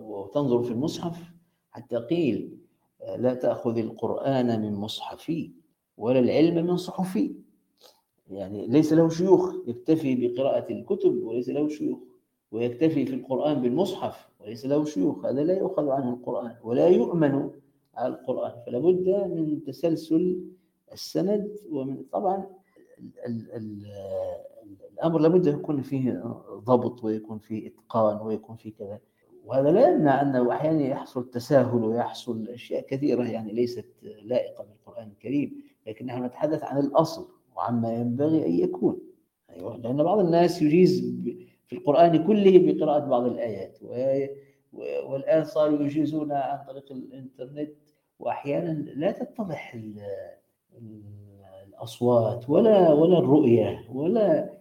وتنظر 0.02 0.62
في 0.62 0.70
المصحف 0.70 1.18
حتى 1.70 1.96
قيل 1.96 2.58
لا 3.16 3.34
تأخذ 3.34 3.78
القرآن 3.78 4.62
من 4.62 4.72
مصحفي 4.72 5.50
ولا 5.96 6.18
العلم 6.18 6.66
من 6.66 6.76
صحفي. 6.76 7.34
يعني 8.30 8.66
ليس 8.66 8.92
له 8.92 9.08
شيوخ 9.08 9.54
يكتفي 9.66 10.14
بقراءة 10.14 10.72
الكتب 10.72 11.22
وليس 11.22 11.48
له 11.48 11.68
شيوخ 11.68 11.98
ويكتفي 12.52 13.06
في 13.06 13.14
القرآن 13.14 13.62
بالمصحف 13.62 14.28
وليس 14.40 14.66
له 14.66 14.84
شيوخ. 14.84 15.26
هذا 15.26 15.44
لا 15.44 15.58
يؤخذ 15.58 15.88
عنه 15.88 16.10
القرآن 16.10 16.56
ولا 16.62 16.88
يؤمن 16.88 17.50
على 17.94 18.14
القرآن. 18.14 18.52
فلا 18.66 18.78
بد 18.78 19.08
من 19.08 19.64
تسلسل 19.64 20.40
السند 20.92 21.56
ومن 21.70 22.02
طبعا 22.12 22.46
ال 25.00 25.06
ال 25.06 25.16
الأمر 25.16 25.20
لابد 25.20 25.46
يكون 25.46 25.82
فيه 25.82 26.22
ضبط 26.50 27.04
ويكون 27.04 27.38
فيه 27.38 27.66
إتقان 27.68 28.26
ويكون 28.26 28.56
فيه 28.56 28.72
كذا. 28.72 29.00
وهذا 29.46 29.70
لا 29.70 29.88
يمنع 29.88 30.22
أنه 30.22 30.52
أحيانا 30.52 30.82
يحصل 30.82 31.30
تساهل 31.30 31.84
ويحصل 31.84 32.48
أشياء 32.48 32.86
كثيرة 32.86 33.24
يعني 33.24 33.52
ليست 33.52 33.86
لائقة 34.22 34.64
بالقرآن 34.64 35.08
الكريم 35.08 35.62
لكن 35.86 36.06
نحن 36.06 36.24
نتحدث 36.24 36.64
عن 36.64 36.78
الأصل 36.78 37.28
وعما 37.56 37.94
ينبغي 37.94 38.46
أن 38.46 38.52
يكون. 38.52 39.00
أيوة 39.50 39.76
لأن 39.76 40.02
بعض 40.02 40.18
الناس 40.18 40.62
يجيز 40.62 41.14
في 41.66 41.76
القرآن 41.76 42.26
كله 42.26 42.58
بقراءة 42.58 43.04
بعض 43.04 43.24
الآيات 43.24 43.78
والآن 45.08 45.44
صاروا 45.44 45.82
يجيزون 45.82 46.32
عن 46.32 46.64
طريق 46.66 46.92
الإنترنت 46.92 47.70
وأحيانا 48.18 48.70
لا 48.72 49.10
تتضح 49.10 49.78
الأصوات 51.68 52.50
ولا 52.50 52.92
ولا 52.92 53.18
الرؤية 53.18 53.84
ولا 53.92 54.59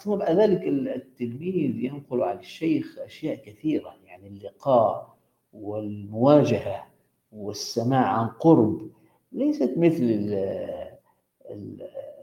ثم 0.00 0.16
بعد 0.16 0.36
ذلك 0.38 0.62
التلميذ 0.68 1.84
ينقل 1.84 2.22
عن 2.22 2.38
الشيخ 2.38 2.98
أشياء 2.98 3.36
كثيرة 3.36 3.94
يعني 4.06 4.28
اللقاء 4.28 5.14
والمواجهة 5.52 6.86
والسماع 7.32 8.06
عن 8.06 8.26
قرب 8.26 8.90
ليست 9.32 9.74
مثل 9.76 10.34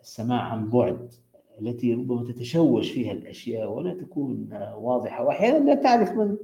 السماع 0.01 0.41
عن 0.41 0.69
بعد 0.69 1.13
التي 1.61 1.93
ربما 1.93 2.23
تتشوش 2.23 2.91
فيها 2.91 3.11
الأشياء 3.11 3.71
ولا 3.71 3.93
تكون 3.93 4.49
واضحة. 4.75 5.23
وأحيانا 5.23 5.65
لا 5.65 5.75
تعرف 5.75 6.11
من 6.11 6.37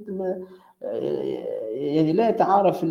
يعني 1.72 2.12
لا 2.12 2.28
يتعارف 2.28 2.84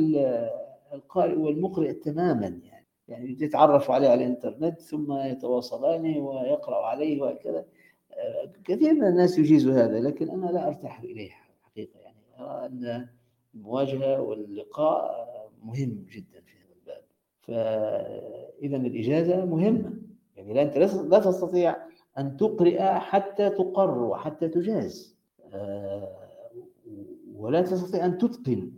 القارئ 0.93 1.35
والمقرئ 1.35 1.93
تماما 1.93 2.45
يعني 2.45 2.70
يعني 3.11 3.37
يتعرف 3.41 3.91
عليه 3.91 4.09
على 4.09 4.23
الإنترنت 4.23 4.81
ثم 4.81 5.13
يتواصلان 5.13 6.17
ويقرا 6.17 6.85
عليه 6.85 7.21
وهكذا. 7.21 7.65
كثير 8.65 8.93
من 8.93 9.07
الناس 9.07 9.39
يجيز 9.39 9.67
هذا 9.67 9.99
لكن 9.99 10.29
أنا 10.29 10.45
لا 10.45 10.67
أرتاح 10.67 10.99
اليه 10.99 11.31
حقيقة. 11.61 11.99
يعني 11.99 12.17
أرى 12.39 12.65
أن 12.65 13.07
المواجهة 13.55 14.21
واللقاء 14.21 15.31
مهم 15.63 16.05
جدا 16.11 16.41
في 16.41 16.57
هذا 16.57 16.73
الباب. 16.79 17.03
فاذا 17.41 18.77
الإجازة 18.77 19.45
مهمة. 19.45 19.93
يعني 20.35 20.53
لا 20.53 20.61
أنت 20.61 20.77
لا 20.77 21.19
تستطيع 21.19 21.75
أن 22.17 22.37
تقرئ 22.37 22.81
حتى 22.83 23.49
تقر 23.49 24.03
وحتى 24.03 24.47
تجاز. 24.47 25.17
ولا 27.35 27.61
تستطيع 27.61 28.05
أن 28.05 28.17
تتقن 28.17 28.71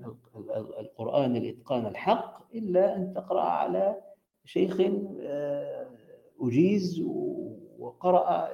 القرآن 0.80 1.36
الإتقان 1.36 1.86
الحق 1.86 2.56
إلا 2.56 2.96
أن 2.96 3.14
تقرأ 3.14 3.42
على 3.42 4.02
شيخ 4.46 4.82
أجيز 6.42 7.02
وقرأ 7.80 8.50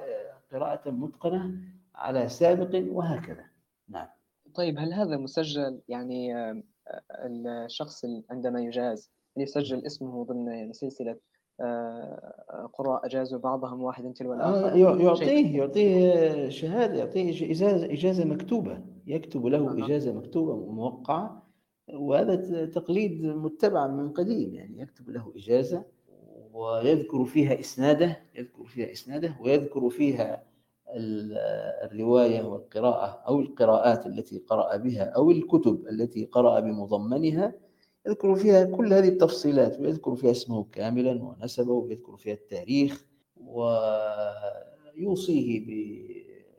قراءة 0.52 0.90
متقنة 0.90 1.54
على 1.94 2.28
سابق 2.28 2.82
وهكذا. 2.92 3.44
نعم. 3.88 4.06
طيب 4.54 4.78
هل 4.78 4.92
هذا 4.92 5.16
مسجل 5.16 5.80
يعني 5.88 6.34
الشخص 7.26 8.04
عندما 8.30 8.60
يجاز 8.60 9.10
يسجل 9.36 9.86
اسمه 9.86 10.24
ضمن 10.24 10.72
سلسلة 10.72 11.16
آه، 11.60 12.70
قراء 12.72 13.06
أجازوا 13.06 13.38
بعضهم 13.38 13.82
واحدا 13.82 14.12
تلو 14.12 14.34
الآخر؟ 14.34 14.76
يعطيه 14.76 15.56
يعطيه 15.56 16.48
شهادة 16.48 16.94
يعطيه 16.94 17.50
إجازة 17.50 17.84
إجازة 17.84 18.24
مكتوبة 18.24 18.80
يكتب 19.06 19.46
له 19.46 19.58
آه. 19.58 19.84
إجازة 19.84 20.12
مكتوبة 20.12 20.72
موقعة 20.72 21.39
وهذا 21.94 22.66
تقليد 22.66 23.24
متبع 23.24 23.86
من 23.86 24.12
قديم 24.12 24.54
يعني 24.54 24.80
يكتب 24.80 25.10
له 25.10 25.32
إجازة 25.36 25.84
ويذكر 26.52 27.24
فيها 27.24 27.60
إسناده 27.60 28.22
يذكر 28.34 28.64
فيها 28.64 28.92
إسناده 28.92 29.36
ويذكر 29.40 29.90
فيها 29.90 30.44
الرواية 31.84 32.42
والقراءة 32.42 33.22
أو 33.28 33.40
القراءات 33.40 34.06
التي 34.06 34.38
قرأ 34.38 34.76
بها 34.76 35.04
أو 35.04 35.30
الكتب 35.30 35.86
التي 35.88 36.24
قرأ 36.24 36.60
بمضمنها 36.60 37.52
يذكر 38.06 38.34
فيها 38.34 38.64
كل 38.64 38.92
هذه 38.92 39.08
التفصيلات 39.08 39.80
ويذكر 39.80 40.14
فيها 40.14 40.30
اسمه 40.30 40.64
كاملا 40.72 41.22
ونسبه 41.22 41.72
ويذكر 41.72 42.16
فيها 42.16 42.34
التاريخ 42.34 43.04
ويوصيه 44.96 45.66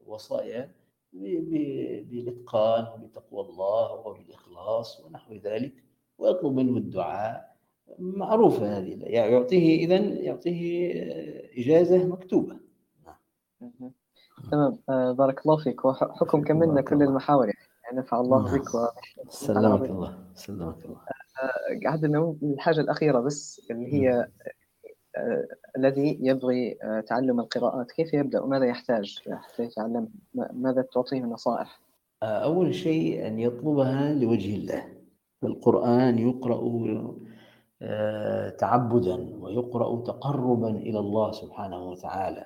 بوصايا 0.06 0.72
بالإتقان 1.14 2.88
وبتقوى 2.94 3.42
الله 3.42 3.92
وبالإخلاص 3.92 5.02
ونحو 5.06 5.34
ذلك 5.34 5.74
ويطلب 6.18 6.54
منه 6.54 6.78
الدعاء. 6.78 7.52
معروفة 8.00 8.78
هذه 8.78 8.98
يعني 9.02 9.34
يعطيه 9.34 9.86
إذا 9.86 9.98
يعطيه 9.98 10.94
إجازة 11.58 12.06
مكتوبة. 12.08 12.60
نعم. 13.06 13.92
تمام. 14.52 14.78
آه، 14.90 15.12
بارك 15.12 15.46
الله 15.46 15.58
فيك. 15.58 15.86
وحكم 15.86 16.44
كملنا 16.44 16.82
كل 16.82 17.04
المحاور. 17.04 17.46
يعني 17.46 17.98
نفع 17.98 18.20
الله 18.20 18.46
نعم. 18.46 18.58
بك 18.58 18.70
سلمك 19.30 19.90
الله 19.90 20.18
سلمك 20.36 20.86
الله. 20.86 21.02
قعدنا 21.86 22.36
الحاجة 22.44 22.80
الأخيرة 22.82 23.20
بس 23.20 23.68
اللي 23.72 23.94
هي 23.94 24.10
آه، 24.10 24.28
الذي 25.78 26.18
يبغي 26.22 26.78
آه، 26.84 27.00
تعلم 27.00 27.40
القراءات 27.40 27.92
كيف 27.92 28.14
يبدأ؟ 28.14 28.42
وماذا 28.42 28.66
يحتاج؟ 28.66 29.20
حتى 29.32 29.64
يتعلم. 29.64 30.08
ماذا 30.54 30.82
تعطيه 30.82 31.20
نصائح؟ 31.20 31.82
آه، 32.24 32.26
أول 32.26 32.76
شيء 32.76 33.28
أن 33.28 33.40
يطلبها 33.40 34.14
لوجه 34.14 34.56
الله. 34.56 34.84
القرآن 35.44 36.20
يقرأ 36.20 36.62
تعبدا 38.58 39.38
ويقرأ 39.40 40.02
تقربا 40.02 40.70
إلى 40.70 41.00
الله 41.00 41.32
سبحانه 41.32 41.90
وتعالى. 41.90 42.46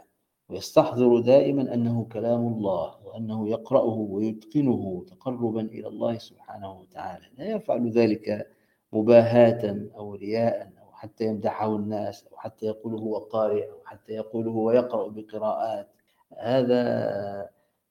ويستحضر 0.49 1.19
دائما 1.19 1.73
أنه 1.73 2.07
كلام 2.11 2.47
الله 2.47 2.95
وأنه 3.05 3.49
يقرأه 3.49 3.97
ويتقنه 3.97 5.05
تقربا 5.07 5.61
إلى 5.61 5.87
الله 5.87 6.17
سبحانه 6.17 6.79
وتعالى. 6.79 7.25
لا 7.37 7.45
يفعل 7.45 7.89
ذلك 7.89 8.47
مباهاة 8.93 9.87
أو 9.95 10.15
رياء. 10.15 10.74
حتى 11.05 11.25
يمدحه 11.25 11.75
الناس 11.75 12.25
أو 12.31 12.37
حتى 12.37 12.65
يقول 12.65 12.99
هو 12.99 13.17
قارئ 13.17 13.71
أو 13.71 13.77
حتى 13.85 14.13
يقول 14.13 14.47
هو 14.47 14.71
يقرأ 14.71 15.07
بقراءات. 15.07 15.87
هذا 16.37 16.81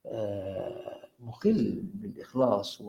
آه، 0.06 1.08
مخل 1.20 1.82
بالإخلاص 1.94 2.82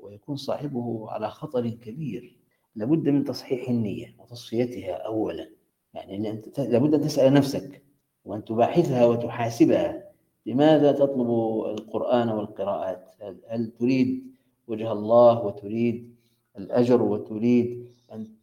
ويكون 0.00 0.36
صاحبه 0.36 1.10
على 1.10 1.30
خطر 1.30 1.68
كبير. 1.68 2.36
لابد 2.76 3.08
من 3.08 3.24
تصحيح 3.24 3.68
النية 3.68 4.14
وتصفيتها 4.18 4.92
أولا. 4.92 5.50
يعني 5.94 6.42
لابد 6.58 6.94
أن 6.94 7.00
تسأل 7.00 7.32
نفسك 7.32 7.82
وأن 8.24 8.44
تباحثها 8.44 9.06
وتحاسبها. 9.06 10.10
لماذا 10.46 10.92
تطلب 10.92 11.30
القرآن 11.66 12.28
والقراءات؟ 12.28 13.12
هل 13.48 13.70
تريد 13.70 14.34
وجه 14.68 14.92
الله 14.92 15.44
وتريد 15.44 16.14
الأجر 16.58 17.02
وتريد 17.02 17.86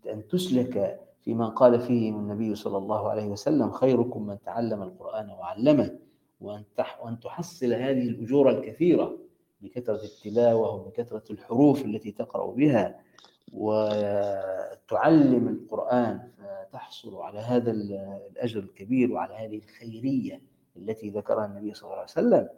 أن 0.07 0.28
تسلك 0.30 1.07
فيما 1.28 1.47
قال 1.47 1.80
فيه 1.80 2.09
النبي 2.09 2.55
صلى 2.55 2.78
الله 2.78 3.09
عليه 3.09 3.28
وسلم 3.28 3.71
خيركم 3.71 4.28
من 4.28 4.39
تعلم 4.45 4.82
القرآن 4.84 5.30
وعلمه 5.30 5.99
وأن 6.41 6.63
وأن 7.01 7.19
تحصل 7.19 7.73
هذه 7.73 8.09
الأجور 8.09 8.49
الكثيرة 8.49 9.17
بكثرة 9.61 10.03
التلاوة 10.03 10.75
وبكثرة 10.75 11.23
الحروف 11.32 11.86
التي 11.86 12.11
تقرأ 12.11 12.51
بها 12.51 12.99
وتعلم 13.53 15.47
القرآن 15.47 16.32
فتحصل 16.38 17.15
على 17.15 17.39
هذا 17.39 17.71
الأجر 17.71 18.59
الكبير 18.59 19.11
وعلى 19.11 19.34
هذه 19.34 19.57
الخيرية 19.57 20.41
التي 20.78 21.09
ذكرها 21.09 21.45
النبي 21.45 21.73
صلى 21.73 21.88
الله 21.88 21.95
عليه 21.95 22.11
وسلم. 22.11 22.49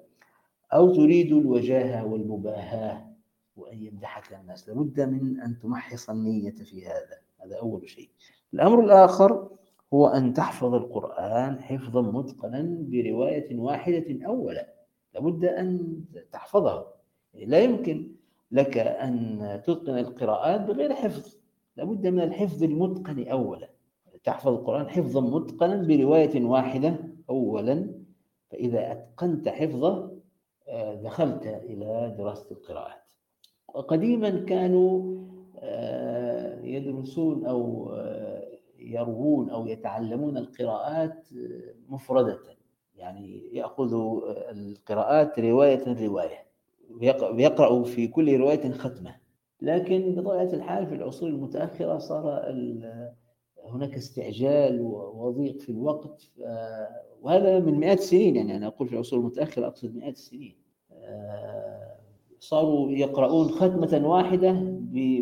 أو 0.73 0.95
تريد 0.95 1.31
الوجاهة 1.31 2.05
والمباهاة 2.05 3.05
وأن 3.57 3.83
يمدحك 3.83 4.33
الناس 4.33 4.69
لابد 4.69 5.01
من 5.01 5.39
أن 5.41 5.59
تمحص 5.59 6.09
النية 6.09 6.51
في 6.51 6.87
هذا 6.87 7.17
هذا 7.43 7.59
أول 7.59 7.89
شيء. 7.89 8.09
الأمر 8.53 8.83
الآخر 8.85 9.49
هو 9.93 10.07
أن 10.07 10.33
تحفظ 10.33 10.73
القرآن 10.73 11.61
حفظا 11.61 12.01
متقنا 12.01 12.77
برواية 12.79 13.59
واحدة 13.59 14.25
أولا. 14.25 14.73
لابد 15.13 15.45
أن 15.45 15.99
تحفظه. 16.31 16.85
لا 17.33 17.59
يمكن 17.59 18.11
لك 18.51 18.77
أن 18.77 19.61
تتقن 19.65 19.97
القراءات 19.97 20.61
بغير 20.61 20.93
حفظ. 20.93 21.37
لابد 21.77 22.07
من 22.07 22.21
الحفظ 22.21 22.63
المتقن 22.63 23.27
أولا. 23.27 23.69
تحفظ 24.23 24.47
القرآن 24.47 24.89
حفظا 24.89 25.21
متقنا 25.21 25.87
برواية 25.87 26.43
واحدة 26.45 26.95
أولا. 27.29 27.91
فإذا 28.51 28.91
أتقنت 28.91 29.49
حفظه 29.49 30.19
آه، 30.67 30.93
دخلت 30.95 31.47
إلى 31.47 32.15
دراسة 32.17 32.51
القراءات. 32.51 32.99
قديما 33.73 34.29
كانوا 34.29 35.19
آه، 35.61 36.61
يدرسون 36.61 37.45
أو 37.45 37.89
آه، 37.93 38.08
يروون 38.79 39.49
أو 39.49 39.67
يتعلمون 39.67 40.37
القراءات 40.37 41.27
مفردة. 41.89 42.39
يعني 42.95 43.49
يأخذوا 43.53 44.21
القراءات 44.51 45.39
رواية 45.39 46.07
رواية. 46.07 46.45
ويقرأوا 47.31 47.83
في 47.83 48.07
كل 48.07 48.39
رواية 48.39 48.71
ختمة. 48.71 49.15
لكن 49.61 50.15
بطبيعة 50.15 50.53
الحال 50.53 50.87
في 50.87 50.95
العصور 50.95 51.29
المتأخرة 51.29 51.97
صار 51.97 52.53
هناك 53.65 53.95
استعجال 53.95 54.81
وضيق 55.15 55.59
في 55.59 55.69
الوقت. 55.69 56.31
وهذا 57.21 57.59
من 57.59 57.73
مئات 57.73 57.97
السنين. 57.97 58.35
يعني 58.35 58.55
أنا 58.55 58.67
أقول 58.67 58.87
في 58.87 58.93
العصور 58.93 59.19
المتأخرة 59.19 59.67
أقصد 59.67 59.95
مئات 59.95 60.13
السنين. 60.13 60.55
صاروا 62.39 62.91
يقرؤون 62.91 63.49
ختمة 63.49 64.07
واحدة 64.07 64.51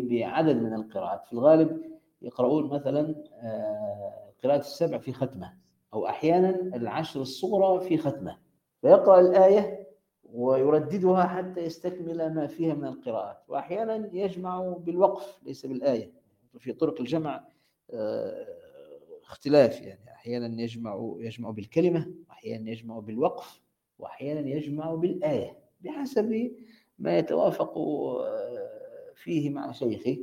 بعدد 0.02 0.56
من 0.56 0.74
القراءات. 0.74 1.24
في 1.26 1.32
الغالب 1.32 1.80
يقرؤون 2.22 2.70
مثلا 2.70 3.14
قراءة 4.44 4.58
السبع 4.60 4.98
في 4.98 5.12
ختمة 5.12 5.54
أو 5.94 6.06
أحيانا 6.06 6.50
العشر 6.76 7.20
الصغرى 7.20 7.88
في 7.88 7.96
ختمة. 7.98 8.38
فيقرأ 8.80 9.20
الآية 9.20 9.88
ويرددها 10.24 11.24
حتى 11.26 11.60
يستكمل 11.60 12.34
ما 12.34 12.46
فيها 12.46 12.74
من 12.74 12.84
القراءات. 12.84 13.42
وأحيانا 13.48 14.08
يجمع 14.12 14.76
بالوقف 14.78 15.38
ليس 15.42 15.66
بالآية. 15.66 16.12
في 16.58 16.72
طرق 16.72 17.00
الجمع 17.00 17.44
آه، 17.90 18.46
اختلاف 19.24 19.80
يعني. 19.82 20.10
أحيانا 20.10 20.62
يجمع 20.62 21.14
يجمع 21.18 21.50
بالكلمة 21.50 22.12
وأحيانا 22.28 22.70
يجمع 22.70 22.98
بالوقف 22.98 23.62
وأحيانا 23.98 24.48
يجمع 24.48 24.94
بالآية 24.94 25.56
بحسب 25.80 26.50
ما 26.98 27.18
يتوافق 27.18 27.78
آه، 27.78 29.12
فيه 29.14 29.50
مع 29.50 29.72
شيخه. 29.72 30.18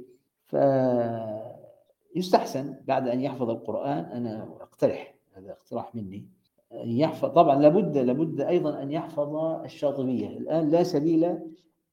فيستحسن 2.16 2.76
بعد 2.88 3.07
أن 3.07 3.22
يحفظ 3.22 3.49
القرآن. 3.49 4.05
أنا 4.05 4.43
أقترح 4.61 5.16
هذا 5.34 5.51
اقتراح 5.51 5.95
مني. 5.95 6.26
أن 6.72 6.91
يحفظ 6.91 7.30
طبعا 7.30 7.61
لابد 7.61 7.97
لابد 7.97 8.41
أيضا 8.41 8.82
أن 8.82 8.91
يحفظ 8.91 9.36
الشاطبية. 9.36 10.28
الآن 10.28 10.70
لا 10.70 10.84
سبيل 10.84 11.24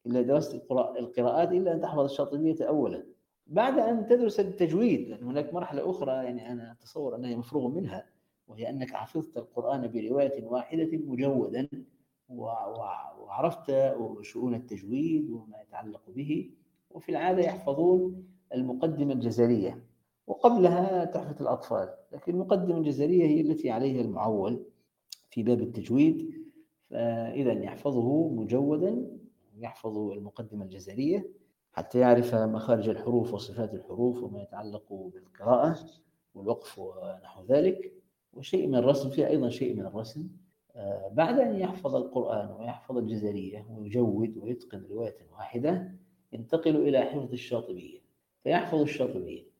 إلى 0.05 0.23
دراسة 0.23 0.61
القراءات 0.99 1.51
إلا 1.51 1.73
أن 1.73 1.81
تحفظ 1.81 1.99
الشاطبية 1.99 2.55
أولا. 2.61 3.03
بعد 3.47 3.79
أن 3.79 4.07
تدرس 4.07 4.39
التجويد 4.39 5.09
لأن 5.09 5.23
هناك 5.23 5.53
مرحلة 5.53 5.89
أخرى 5.89 6.11
يعني 6.11 6.51
أنا 6.51 6.71
أتصور 6.71 7.15
أنها 7.15 7.35
مفروغ 7.35 7.67
منها 7.67 8.05
وهي 8.47 8.69
أنك 8.69 8.89
حفظت 8.89 9.37
القرآن 9.37 9.87
برواية 9.87 10.45
واحدة 10.45 10.89
مجودا 10.97 11.67
وعرفت 12.29 13.93
شؤون 14.21 14.55
التجويد 14.55 15.29
وما 15.29 15.61
يتعلق 15.61 16.01
به 16.07 16.49
وفي 16.91 17.09
العادة 17.09 17.41
يحفظون 17.41 18.27
المقدمة 18.53 19.13
الجزرية. 19.13 19.83
وقبلها 20.27 21.05
تحفة 21.05 21.41
الأطفال 21.41 21.89
لكن 22.11 22.33
المقدمة 22.33 22.77
الجزرية 22.77 23.25
هي 23.25 23.41
التي 23.41 23.69
عليها 23.71 24.01
المعول 24.01 24.63
في 25.29 25.43
باب 25.43 25.61
التجويد 25.61 26.43
فإذا 26.89 27.53
يحفظه 27.53 28.27
مجودا 28.29 29.07
يحفظ 29.57 29.97
المقدمة 29.97 30.63
الجزرية 30.63 31.29
حتى 31.73 31.99
يعرف 31.99 32.35
مخارج 32.35 32.89
الحروف 32.89 33.33
وصفات 33.33 33.73
الحروف 33.73 34.23
وما 34.23 34.41
يتعلق 34.41 34.93
بالقراءة 35.13 35.79
والوقف 36.35 36.79
ونحو 36.79 37.45
ذلك 37.45 37.93
وشيء 38.33 38.67
من 38.67 38.75
الرسم 38.75 39.09
فيها 39.09 39.27
أيضا 39.27 39.49
شيء 39.49 39.73
من 39.75 39.85
الرسم. 39.85 40.27
آه، 40.75 41.07
بعد 41.13 41.39
أن 41.39 41.59
يحفظ 41.59 41.95
القرآن 41.95 42.51
ويحفظ 42.51 42.97
الجزرية 42.97 43.65
ويجود 43.69 44.37
ويتقن 44.37 44.85
رواية 44.91 45.17
واحدة 45.31 45.91
ينتقل 46.33 46.75
إلى 46.75 47.01
حفظ 47.01 47.31
الشاطبية. 47.31 47.99
فيحفظ 48.43 48.81
الشاطبية. 48.81 49.52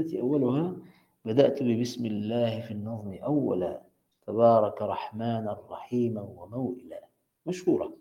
التي 0.00 0.20
أولها 0.20 0.76
بدأت 1.24 1.62
ببسم 1.62 2.06
الله 2.06 2.60
في 2.60 2.70
النظم 2.70 3.12
أولا. 3.12 3.82
تبارك 4.26 4.82
رحمانا 4.82 5.58
رحيما 5.70 6.22
وموئلا. 6.22 7.04
مشهورة. 7.46 7.92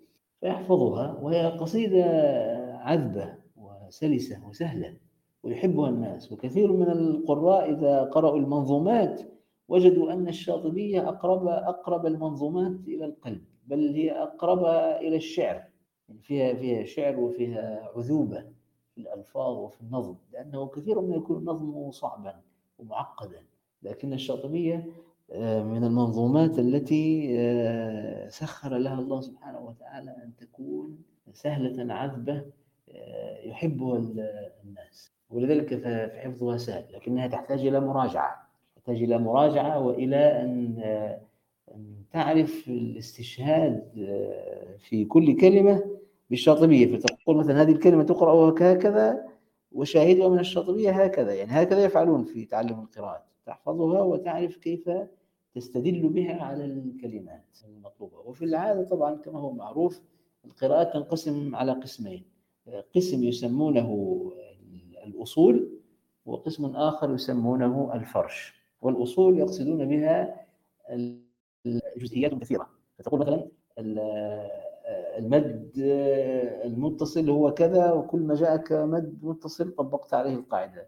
فيحفظها 0.41 1.17
وهي 1.21 1.45
قصيدة 1.45 2.05
عذبة 2.79 3.35
وسلسة 3.57 4.47
وسهلة. 4.47 4.97
ويحبها 5.43 5.89
الناس. 5.89 6.31
وكثير 6.31 6.71
من 6.73 6.87
القراء 6.91 7.73
إذا 7.73 8.03
قرأوا 8.03 8.37
المنظومات 8.37 9.21
وجدوا 9.67 10.13
أن 10.13 10.27
الشاطبية 10.27 11.09
أقرب 11.09 11.47
أقرب 11.47 12.05
المنظومات 12.05 12.79
إلى 12.87 13.05
القلب. 13.05 13.41
بل 13.67 13.95
هي 13.95 14.11
أقرب 14.11 14.65
إلى 15.01 15.15
الشعر. 15.15 15.63
يعني 16.09 16.21
فيها 16.21 16.53
فيها 16.53 16.83
شعر 16.85 17.19
وفيها 17.19 17.91
عذوبة. 17.95 18.60
في 18.95 19.01
الألفاظ 19.01 19.57
وفي 19.57 19.81
النظم 19.81 20.15
لأنه 20.33 20.67
كثير 20.67 21.01
ما 21.01 21.15
يكون 21.15 21.37
النظم 21.37 21.91
صعبا 21.91 22.41
ومعقدا 22.79 23.43
لكن 23.83 24.13
الشاطبية 24.13 24.85
آه، 25.31 25.63
من 25.63 25.83
المنظومات 25.83 26.59
التي 26.59 27.35
آه، 27.39 28.29
سخر 28.29 28.77
لها 28.77 28.99
الله 28.99 29.21
سبحانه 29.21 29.59
وتعالى 29.59 30.11
أن 30.11 30.31
تكون 30.37 30.97
سهلة 31.33 31.93
عذبة 31.93 32.45
آه، 32.89 33.37
يحبها 33.39 33.97
الناس. 34.63 35.11
ولذلك 35.29 35.75
فحفظها 35.75 36.57
سهل 36.57 36.85
لكنها 36.93 37.27
تحتاج 37.27 37.59
إلى 37.67 37.79
مراجعة 37.79 38.49
تحتاج 38.75 39.03
إلى 39.03 39.17
مراجعة 39.17 39.79
وإلى 39.79 40.41
أن 40.41 40.81
أن 41.75 42.03
تعرف 42.11 42.67
الاستشهاد 42.67 43.83
في 44.79 45.05
كل 45.05 45.37
كلمة 45.37 45.83
بالشاطبية 46.31 46.97
فتقول 46.97 47.37
مثلا 47.37 47.61
هذه 47.61 47.71
الكلمة 47.71 48.03
تقرأ 48.03 48.49
هكذا 48.51 49.27
وشاهدها 49.71 50.29
من 50.29 50.39
الشاطبية 50.39 51.03
هكذا. 51.03 51.33
يعني 51.33 51.51
هكذا 51.51 51.83
يفعلون 51.83 52.23
في 52.23 52.45
تعلم 52.45 52.79
القراءات 52.79 53.23
تحفظها 53.45 54.01
وتعرف 54.01 54.57
كيف 54.57 54.89
تستدل 55.55 56.09
بها 56.09 56.43
على 56.43 56.65
الكلمات 56.65 57.57
المطلوبة. 57.67 58.17
وفي 58.17 58.45
العادة 58.45 58.83
طبعا 58.83 59.15
كما 59.15 59.39
هو 59.39 59.51
معروف 59.51 60.01
القراءات 60.45 60.93
تنقسم 60.93 61.55
على 61.55 61.71
قسمين. 61.71 62.23
قسم 62.95 63.23
يسمونه 63.23 64.21
الأصول 65.05 65.69
وقسم 66.25 66.65
آخر 66.65 67.13
يسمونه 67.13 67.93
الفرش. 67.93 68.53
والأصول 68.81 69.39
يقصدون 69.39 69.85
بها 69.85 70.45
الجزئيات 71.65 72.33
كثيرة 72.33 72.69
فتقول 72.97 73.19
مثلا 73.19 73.47
المد 75.17 75.71
المتصل 76.65 77.29
هو 77.29 77.53
كذا 77.53 77.91
وكل 77.91 78.19
ما 78.19 78.35
جاءك 78.35 78.71
مد 78.71 79.17
متصل 79.23 79.71
طبقت 79.71 80.13
عليه 80.13 80.35
القاعدة. 80.35 80.87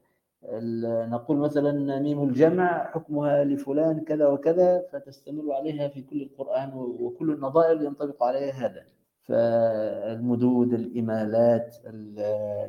نقول 1.09 1.37
مثلا 1.37 1.99
ميم 1.99 2.23
الجمع 2.23 2.91
حكمها 2.91 3.43
لفلان 3.43 3.99
كذا 3.99 4.27
وكذا 4.27 4.85
فتستمر 4.91 5.53
عليها 5.53 5.87
في 5.87 6.01
كل 6.01 6.21
القرآن 6.21 6.71
وكل 6.73 7.31
النظائر 7.31 7.81
ينطبق 7.81 8.23
عليها 8.23 8.51
هذا. 8.51 8.83
فالمدود 9.23 10.73
الإمالات 10.73 11.75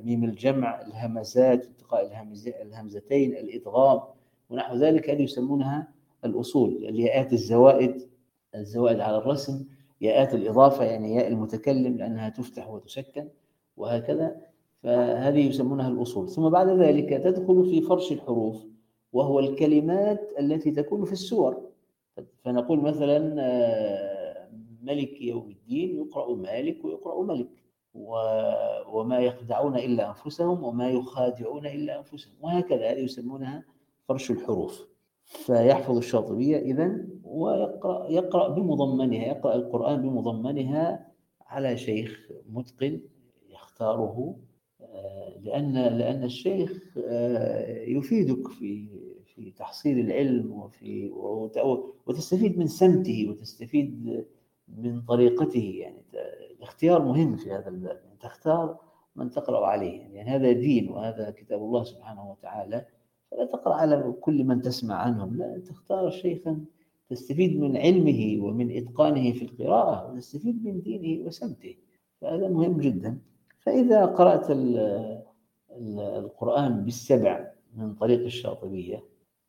ميم 0.04 0.24
الجمع 0.24 0.80
الهمزات 0.80 1.64
التقاء 1.64 2.10
الهمزتين 2.62 3.36
الإدغام 3.36 4.00
ونحو 4.50 4.76
ذلك 4.76 5.10
هذه 5.10 5.22
يسمونها 5.22 5.88
الأصول 6.24 6.70
الياءات 6.70 7.32
الزوائد 7.32 8.08
الزوائد 8.54 9.00
على 9.00 9.16
الرسم. 9.16 9.64
ياءات 10.04 10.34
الإضافة 10.34 10.84
يعني 10.84 11.14
ياء 11.14 11.28
المتكلم 11.28 11.96
لأنها 11.96 12.28
تفتح 12.28 12.70
وتسكن 12.70 13.28
وهكذا 13.76 14.36
فهذه 14.82 15.48
يسمونها 15.48 15.88
الأصول. 15.88 16.28
ثم 16.28 16.48
بعد 16.48 16.68
ذلك 16.68 17.08
تدخل 17.08 17.64
في 17.64 17.82
فرش 17.82 18.12
الحروف 18.12 18.66
وهو 19.12 19.40
الكلمات 19.40 20.32
التي 20.38 20.70
تكون 20.70 21.04
في 21.04 21.12
السور. 21.12 21.62
فنقول 22.44 22.80
مثلا 22.80 23.34
آه، 23.38 24.48
ملك 24.82 25.20
يوم 25.20 25.50
الدين 25.50 25.96
يقرأ 25.96 26.34
مالك 26.34 26.84
ويقرأ 26.84 27.22
ملك 27.22 27.48
وما 28.88 29.18
يخدعون 29.18 29.76
إلا 29.76 30.08
أنفسهم 30.08 30.64
وما 30.64 30.90
يخادعون 30.90 31.66
إلا 31.66 31.98
أنفسهم 31.98 32.34
وهكذا. 32.40 32.90
هذه 32.90 32.98
يسمونها 32.98 33.64
فرش 34.08 34.30
الحروف. 34.30 34.93
فيحفظ 35.24 35.96
الشاطبية 35.96 36.58
إذا 36.58 37.06
ويقرأ 37.24 38.10
يقرأ 38.10 38.48
بمضمنها 38.48 39.24
يقرأ 39.24 39.54
القرآن 39.54 40.02
بمضمنها 40.02 41.12
على 41.46 41.76
شيخ 41.76 42.28
متقن 42.48 43.00
يختاره 43.50 44.36
لأن 45.40 45.74
لأن 45.74 46.24
الشيخ 46.24 46.98
آه، 47.04 47.82
يفيدك 47.82 48.48
في 48.48 48.88
في 49.34 49.50
تحصيل 49.50 49.98
العلم 49.98 50.52
وفي 50.52 51.10
وتستفيد 52.06 52.58
من 52.58 52.66
سمته 52.66 53.26
وتستفيد 53.30 54.24
من 54.68 55.02
طريقته 55.02 55.74
يعني 55.78 56.02
الاختيار 56.56 57.02
مهم 57.02 57.36
في 57.36 57.52
هذا 57.52 57.68
الباب 57.68 58.00
يعني 58.04 58.18
تختار 58.20 58.78
من 59.16 59.30
تقرأ 59.30 59.66
عليه 59.66 60.00
يعني 60.00 60.30
هذا 60.30 60.52
دين 60.52 60.90
وهذا 60.90 61.30
كتاب 61.30 61.58
الله 61.58 61.84
سبحانه 61.84 62.30
وتعالى. 62.30 62.86
فلا 63.34 63.44
تقرأ 63.44 63.74
على 63.74 64.14
كل 64.20 64.44
من 64.44 64.62
تسمع 64.62 64.94
عنهم 64.94 65.36
لا 65.36 65.58
تختار 65.58 66.10
شيخا 66.10 66.60
تستفيد 67.10 67.60
من 67.60 67.76
علمه 67.76 68.38
ومن 68.44 68.76
إتقانه 68.76 69.32
في 69.32 69.42
القراءة 69.44 70.12
وتستفيد 70.12 70.64
من 70.64 70.80
دينه 70.80 71.26
وسمته 71.26 71.76
فهذا 72.20 72.48
مهم 72.48 72.80
جدا. 72.80 73.18
فإذا 73.60 74.04
قرأت 74.04 74.46
القرآن 75.98 76.84
بالسبع 76.84 77.50
من 77.76 77.94
طريق 77.94 78.24
الشاطبية 78.24 79.04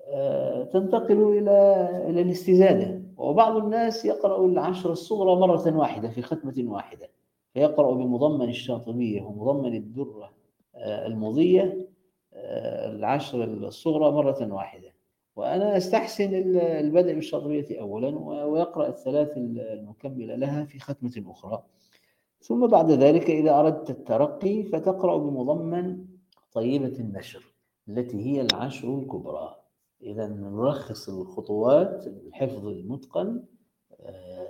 آه، 0.07 0.64
تنتقل 0.64 1.38
إلى 1.38 1.90
إلى 2.10 2.22
الاستزادة. 2.22 3.02
وبعض 3.18 3.56
الناس 3.57 4.06
يقرأ 4.06 4.45
العشر 4.45 4.91
الصغرى 4.91 5.36
مرة 5.36 5.78
واحدة 5.78 6.10
في 6.10 6.22
ختمة 6.22 6.64
واحدة 6.68 7.10
فيقرأ 7.53 7.95
بمضمن 7.95 8.49
الشاطبية 8.49 9.22
ومضمن 9.22 9.76
الدرة 9.76 10.32
آه، 10.76 11.07
المضية 11.07 11.88
العشر 12.36 13.44
الصغرى 13.44 14.12
مرة 14.12 14.53
واحدة. 14.53 14.94
وأنا 15.36 15.78
أستحسن 15.78 16.34
البدء 16.57 17.14
بالشاطبية 17.14 17.82
أولا 17.82 18.07
ويقرأ 18.45 18.88
الثلاث 18.88 19.38
المكملة 19.38 20.36
لها 20.36 20.66
في 20.66 20.80
ختمة 20.80 21.24
أخرى. 21.28 21.64
ثم 22.41 22.68
بعد 22.68 22.91
ذلك 22.91 23.30
إذا 23.30 23.60
أردت 23.60 23.90
الترقي 23.90 24.64
فتقرأ 24.64 25.18
بمضمن 25.18 26.06
طيبة 26.53 26.99
النشر 26.99 27.53
التي 27.90 28.26
هي 28.26 28.41
العشر 28.41 28.99
الكبرى. 28.99 29.56
إذا 30.03 30.28
نلخص 30.28 31.10
الخطوات 31.10 32.07
الحفظ 32.07 32.68
المتقن 32.68 33.44
آه، 34.02 34.48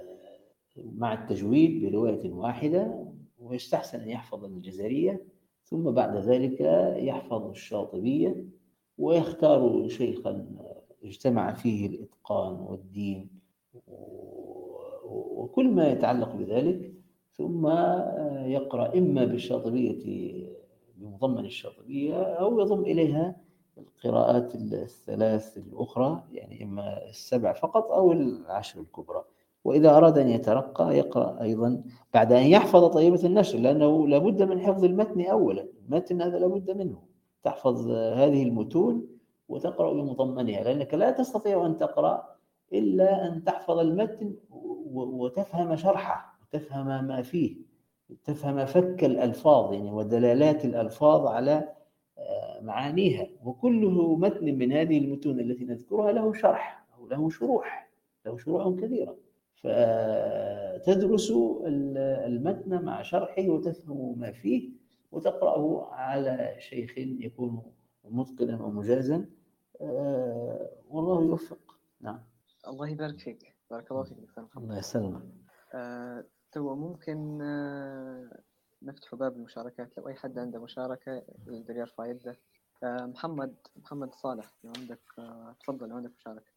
مع 0.78 1.14
التجويد 1.14 1.86
برواية 1.86 2.32
واحدة 2.32 3.06
ويستحسن 3.40 4.00
أن 4.00 4.10
يحفظ 4.10 4.46
الجزرية. 4.46 5.35
ثم 5.66 5.92
بعد 5.92 6.16
ذلك 6.18 6.62
يحفظ 6.98 7.50
الشاطبية 7.50 8.46
ويختار 8.98 9.88
شيخا 9.88 10.46
اجتمع 11.04 11.54
فيه 11.54 11.88
الإتقان 11.88 12.54
والدين 12.54 13.30
وكل 15.06 15.68
ما 15.70 15.88
يتعلق 15.92 16.36
بذلك 16.36 16.92
ثم 17.38 17.68
يقرأ 18.46 18.98
إما 18.98 19.26
بالشاطبية 19.26 20.04
بمضمن 20.98 21.46
الشاطبية 21.46 22.24
أو 22.24 22.60
يضم 22.60 22.82
إليها 22.82 23.36
القراءات 23.78 24.56
الثلاث 24.56 25.58
الأخرى 25.58 26.24
يعني 26.34 26.64
إما 26.64 27.10
السبع 27.10 27.54
فقط 27.54 27.92
أو 27.92 28.12
العشر 28.12 28.82
الكبرى. 28.82 29.24
وإذا 29.66 29.98
أراد 29.98 30.18
أن 30.18 30.30
يترقى 30.30 30.98
يقرأ 30.98 31.42
أيضا 31.42 31.84
بعد 32.14 32.32
أن 32.34 32.44
يحفظ 32.44 32.86
طيبة 32.86 33.22
النشر 33.24 33.60
لأنه 33.60 34.08
لابد 34.08 34.44
من 34.44 34.62
حفظ 34.62 34.84
المتن 34.84 35.22
أولا. 35.22 35.68
المتن 35.86 36.22
هذا 36.22 36.40
لابد 36.40 36.72
منه. 36.72 37.02
تحفظ 37.44 37.88
هذه 37.92 38.44
المتون 38.44 39.08
وتقرأ 39.50 39.94
بمضمنها 39.94 40.64
لأنك 40.64 40.94
لا 40.94 41.12
تستطيع 41.12 41.66
أن 41.66 41.78
تقرأ 41.78 42.36
إلا 42.74 43.28
أن 43.28 43.44
تحفظ 43.44 43.80
المتن 43.80 44.34
وتفهم 44.94 45.76
شرحه 45.76 46.40
وتفهم 46.42 47.08
ما 47.08 47.22
فيه 47.22 47.56
تفهم 48.24 48.66
فك 48.66 49.04
الألفاظ 49.04 49.74
يعني 49.74 49.92
ودلالات 49.92 50.66
الألفاظ 50.66 51.28
على 51.28 51.70
آه، 52.18 52.62
معانيها. 52.62 53.28
وكله 53.44 54.16
متن 54.16 54.58
من 54.58 54.72
هذه 54.72 54.98
المتون 54.98 55.40
التي 55.40 55.66
نذكرها 55.66 56.12
له 56.12 56.34
شرح 56.34 56.86
أو 56.98 57.08
له 57.08 57.30
شروح 57.30 57.90
له 58.26 58.38
شروح 58.38 58.80
كثيرة. 58.80 59.25
فتدرس 59.66 61.32
المتن 62.26 62.86
مع 62.86 63.02
شرحه 63.02 63.48
وتفهم 63.50 64.20
ما 64.20 64.32
فيه 64.32 64.72
وتقرأه 65.12 65.94
على 65.94 66.56
شيخ 66.60 66.98
يكون 66.98 67.74
متقنا 68.06 68.64
ومجازا. 68.64 69.26
آه، 69.82 70.70
والله 70.90 71.24
يوفق. 71.24 71.78
نعم. 72.02 72.24
الله 72.68 72.90
يبارك 72.90 73.20
فيك. 73.20 73.56
بارك 73.72 73.92
الله 73.92 74.04
فيك 74.04 74.18
الله 74.58 74.78
يسلمك. 74.78 75.22
آه، 75.74 76.26
تو 76.52 76.76
ممكن 76.76 77.42
آه، 77.42 78.40
نفتح 78.82 79.16
باب 79.16 79.36
المشاركات. 79.36 79.98
لو 79.98 80.08
أي 80.08 80.16
حد 80.16 80.40
عنده 80.40 80.60
مشاركة 80.60 81.24
يقدر 81.48 81.76
يرفع 81.78 82.06
يده. 82.06 82.38
محمد 82.84 83.56
محمد 83.76 84.14
صالح 84.14 84.58
لو 84.64 84.72
عندك 84.78 85.00
تفضل 85.60 85.90
لو 85.90 85.96
عندك 85.96 86.12
مشاركة. 86.18 86.55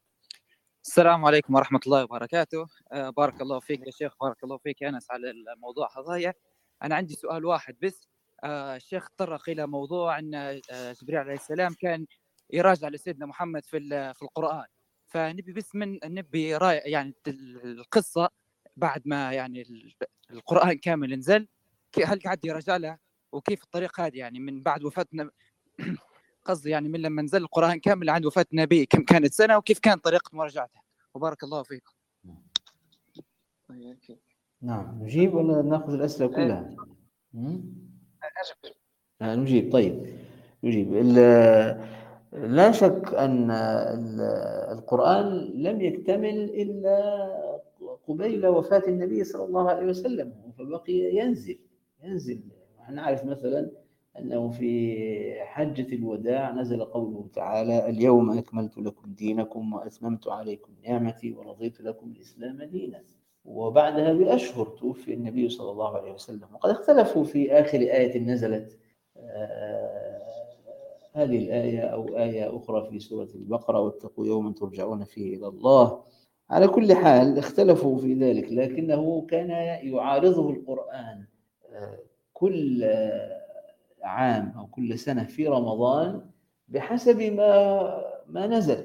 السلام 0.86 1.24
عليكم 1.24 1.54
ورحمة 1.54 1.80
الله 1.86 2.04
وبركاته. 2.04 2.66
بارك 2.92 3.40
الله 3.42 3.60
فيك 3.60 3.86
يا 3.86 3.90
شيخ 3.90 4.12
بارك 4.20 4.44
الله 4.44 4.58
فيك 4.58 4.82
يا 4.82 4.88
أنس 4.88 5.10
على 5.10 5.30
الموضوع. 5.30 5.88
هذايا 5.98 6.34
أنا 6.82 6.94
عندي 6.94 7.14
سؤال 7.14 7.44
واحد 7.44 7.76
بس. 7.82 8.08
الشيخ 8.44 9.08
تطرق 9.08 9.48
إلى 9.48 9.66
موضوع 9.66 10.18
أن 10.18 10.60
جبريل 10.72 11.18
عليه 11.18 11.34
السلام 11.34 11.74
كان 11.74 12.06
يراجع 12.50 12.88
لسيدنا 12.88 13.26
محمد 13.26 13.64
في 13.64 13.80
في 14.14 14.22
القرآن. 14.22 14.66
فنبي 15.06 15.52
بس 15.52 15.74
من 15.74 15.98
نبي 16.04 16.48
يعني 16.84 17.14
القصة 17.26 18.28
بعد 18.76 19.02
ما 19.04 19.32
يعني 19.32 19.64
القرآن 20.30 20.78
كامل 20.78 21.18
نزل 21.18 21.48
هل 22.04 22.20
قعد 22.20 22.44
يراجع 22.44 22.76
له؟ 22.76 22.98
وكيف 23.32 23.64
الطريقة 23.64 24.06
هذه؟ 24.06 24.18
يعني 24.18 24.40
من 24.40 24.62
بعد 24.62 24.84
وفاة 24.84 25.06
قصدي 26.48 26.70
يعني 26.70 26.88
من 26.88 27.02
لما 27.02 27.22
نزل 27.22 27.42
القرآن 27.42 27.80
كامل 27.80 28.10
عند 28.10 28.26
وفاة 28.26 28.46
النبي 28.52 28.86
كم 28.86 29.04
كانت 29.04 29.32
سنة 29.32 29.56
وكيف 29.56 29.78
كانت 29.78 30.04
طريقة 30.04 30.30
مراجعته 30.32 30.80
وبارك 31.14 31.44
الله 31.44 31.62
فيكم 31.62 31.92
نعم 34.62 35.02
نجيب 35.02 35.34
ولا 35.34 35.62
نأخذ 35.62 35.92
الأسئلة 35.92 36.28
كلها؟ 36.28 36.76
آه 39.22 39.34
نجيب 39.34 39.72
طيب 39.72 40.06
نجيب. 40.64 40.94
لا 42.32 42.72
شك 42.72 43.14
أن 43.14 43.50
القرآن 44.72 45.52
لم 45.54 45.80
يكتمل 45.80 46.40
إلا 46.40 46.98
قبيل 48.08 48.46
وفاة 48.46 48.82
النبي 48.88 49.24
صلى 49.24 49.44
الله 49.44 49.70
عليه 49.70 49.86
وسلم 49.86 50.52
فبقي 50.58 50.92
ينزل 50.92 51.58
ينزل. 52.02 52.40
نعرف 52.90 53.24
مثلا 53.24 53.70
أنه 54.18 54.50
في 54.50 55.42
حجة 55.44 55.94
الوداع 55.94 56.52
نزل 56.52 56.84
قوله 56.84 57.26
تعالى 57.34 57.88
اليوم 57.88 58.38
أكملت 58.38 58.78
لكم 58.78 59.12
دينكم 59.12 59.72
وأتممت 59.72 60.28
عليكم 60.28 60.72
نعمتي 60.88 61.32
ورضيت 61.32 61.80
لكم 61.80 62.12
الإسلام 62.16 62.62
دينا. 62.62 63.02
وبعدها 63.44 64.12
بأشهر 64.12 64.66
توفي 64.66 65.14
النبي 65.14 65.48
صلى 65.48 65.70
الله 65.70 65.96
عليه 65.96 66.12
وسلم. 66.12 66.46
وقد 66.54 66.70
اختلفوا 66.70 67.24
في 67.24 67.52
آخر 67.52 67.78
آية 67.78 68.18
نزلت 68.18 68.78
آه 69.16 70.18
هذه 71.12 71.38
الآية 71.38 71.80
أو 71.80 72.18
آية 72.18 72.56
أخرى 72.56 72.90
في 72.90 72.98
سورة 72.98 73.28
البقرة 73.34 73.80
واتقوا 73.80 74.26
يوما 74.26 74.52
ترجعون 74.52 75.04
فيه 75.04 75.36
إلى 75.36 75.46
الله. 75.48 76.02
على 76.50 76.68
كل 76.68 76.94
حال 76.94 77.38
اختلفوا 77.38 77.98
في 77.98 78.14
ذلك 78.14 78.52
لكنه 78.52 79.26
كان 79.30 79.50
يعارضه 79.88 80.50
القرآن 80.50 81.24
آه 81.72 81.98
كل 82.32 82.84
عام 84.02 84.54
أو 84.58 84.66
كل 84.66 84.98
سنة 84.98 85.24
في 85.24 85.48
رمضان 85.48 86.22
بحسب 86.68 87.22
ما 87.22 88.04
ما 88.26 88.46
نزل 88.46 88.84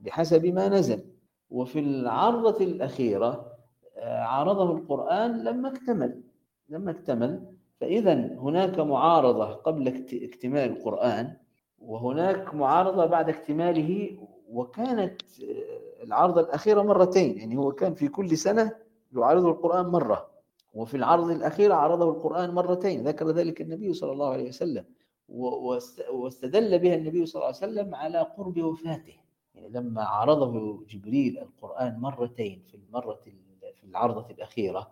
بحسب 0.00 0.46
ما 0.46 0.68
نزل. 0.68 1.04
وفي 1.50 1.78
العرضة 1.78 2.64
الأخيرة 2.64 3.52
آه، 3.96 4.20
عارضه 4.22 4.72
القرآن 4.72 5.44
لما 5.44 5.68
اكتمل 5.68 6.22
لما 6.68 6.90
اكتمل. 6.90 7.52
فإذا 7.80 8.14
هناك 8.14 8.78
معارضة 8.78 9.44
قبل 9.44 9.88
اكتمال 10.12 10.70
القرآن 10.70 11.36
وهناك 11.78 12.54
معارضة 12.54 13.06
بعد 13.06 13.28
اكتماله. 13.28 14.18
وكانت 14.48 15.22
آه، 15.42 16.04
العرضة 16.04 16.40
الأخيرة 16.40 16.82
مرتين. 16.82 17.38
يعني 17.38 17.56
هو 17.56 17.72
كان 17.72 17.94
في 17.94 18.08
كل 18.08 18.36
سنة 18.36 18.72
يعارضه 19.16 19.48
القرآن 19.50 19.86
مرة. 19.86 20.31
وفي 20.74 20.96
العرض 20.96 21.30
الأخير 21.30 21.72
عرضه 21.72 22.10
القرآن 22.10 22.50
مرتين 22.50 23.08
ذكر 23.08 23.30
ذلك 23.30 23.60
النبي 23.60 23.94
صلى 23.94 24.12
الله 24.12 24.30
عليه 24.30 24.48
وسلم 24.48 24.84
واستدل 26.12 26.78
بها 26.78 26.94
النبي 26.94 27.26
صلى 27.26 27.40
الله 27.40 27.46
عليه 27.46 27.56
وسلم 27.72 27.94
على 27.94 28.18
قرب 28.18 28.62
وفاته. 28.62 29.14
يعني 29.54 29.68
لما 29.68 30.04
عرضه 30.04 30.84
جبريل 30.86 31.38
القرآن 31.38 32.00
مرتين 32.00 32.62
في 32.68 32.76
المرة 32.76 33.14
في 33.74 33.84
العرضة 33.84 34.30
الأخيرة 34.30 34.90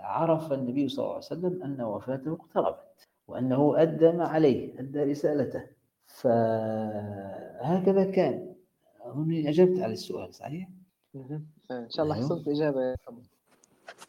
عرف 0.00 0.52
النبي 0.52 0.88
صلى 0.88 1.04
الله 1.04 1.14
عليه 1.14 1.24
وسلم 1.24 1.62
أن 1.62 1.80
وفاته 1.80 2.32
اقتربت 2.32 3.08
وأنه 3.28 3.82
أدى 3.82 4.12
ما 4.12 4.28
عليه 4.28 4.80
أدى 4.80 5.02
رسالته. 5.02 5.66
فهكذا 6.06 8.10
كان. 8.10 8.54
أظنني 9.00 9.48
أجبت 9.48 9.80
على 9.80 9.92
السؤال 9.92 10.34
صحيح؟ 10.34 10.68
إن 11.14 11.90
شاء 11.90 12.04
الله 12.04 12.16
أيوه. 12.16 12.26
حصلت 12.26 12.48
إجابة 12.48 12.80
يا 12.80 12.96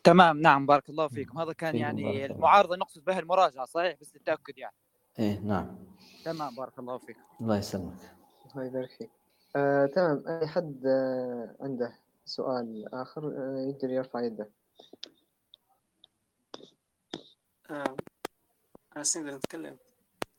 تمام 0.04 0.42
نعم 0.42 0.66
بارك 0.66 0.90
الله 0.90 1.08
فيكم. 1.08 1.40
هذا 1.40 1.54
كان 1.54 1.76
يعني 1.76 2.26
المعارضة 2.26 2.76
نقصد 2.76 3.06
بها 3.06 3.20
المراجعة 3.20 3.66
صحيح؟ 3.66 3.98
بس 4.02 4.16
للتأكد 4.16 4.58
يعني. 4.58 4.76
إيه 5.20 5.40
نعم. 5.40 5.78
تمام 6.26 6.56
بارك 6.56 6.80
الله 6.80 6.98
فيك. 6.98 7.18
الله 7.42 7.58
يسلمك. 7.58 7.94
الله 8.52 8.66
يبارك 8.66 8.90
فيك. 8.92 9.10
آه، 9.56 9.86
تمام. 9.86 10.24
أي 10.28 10.48
حد 10.48 10.86
آه، 10.86 11.56
عنده 11.62 12.00
سؤال 12.26 12.94
آخر 12.94 13.28
آه، 13.28 13.70
يقدر 13.70 13.90
يرفع 13.90 14.22
يده. 14.22 14.50
آه، 17.70 17.96
أنا 18.98 19.04
نقدر 19.18 19.36
نتكلم. 19.36 19.78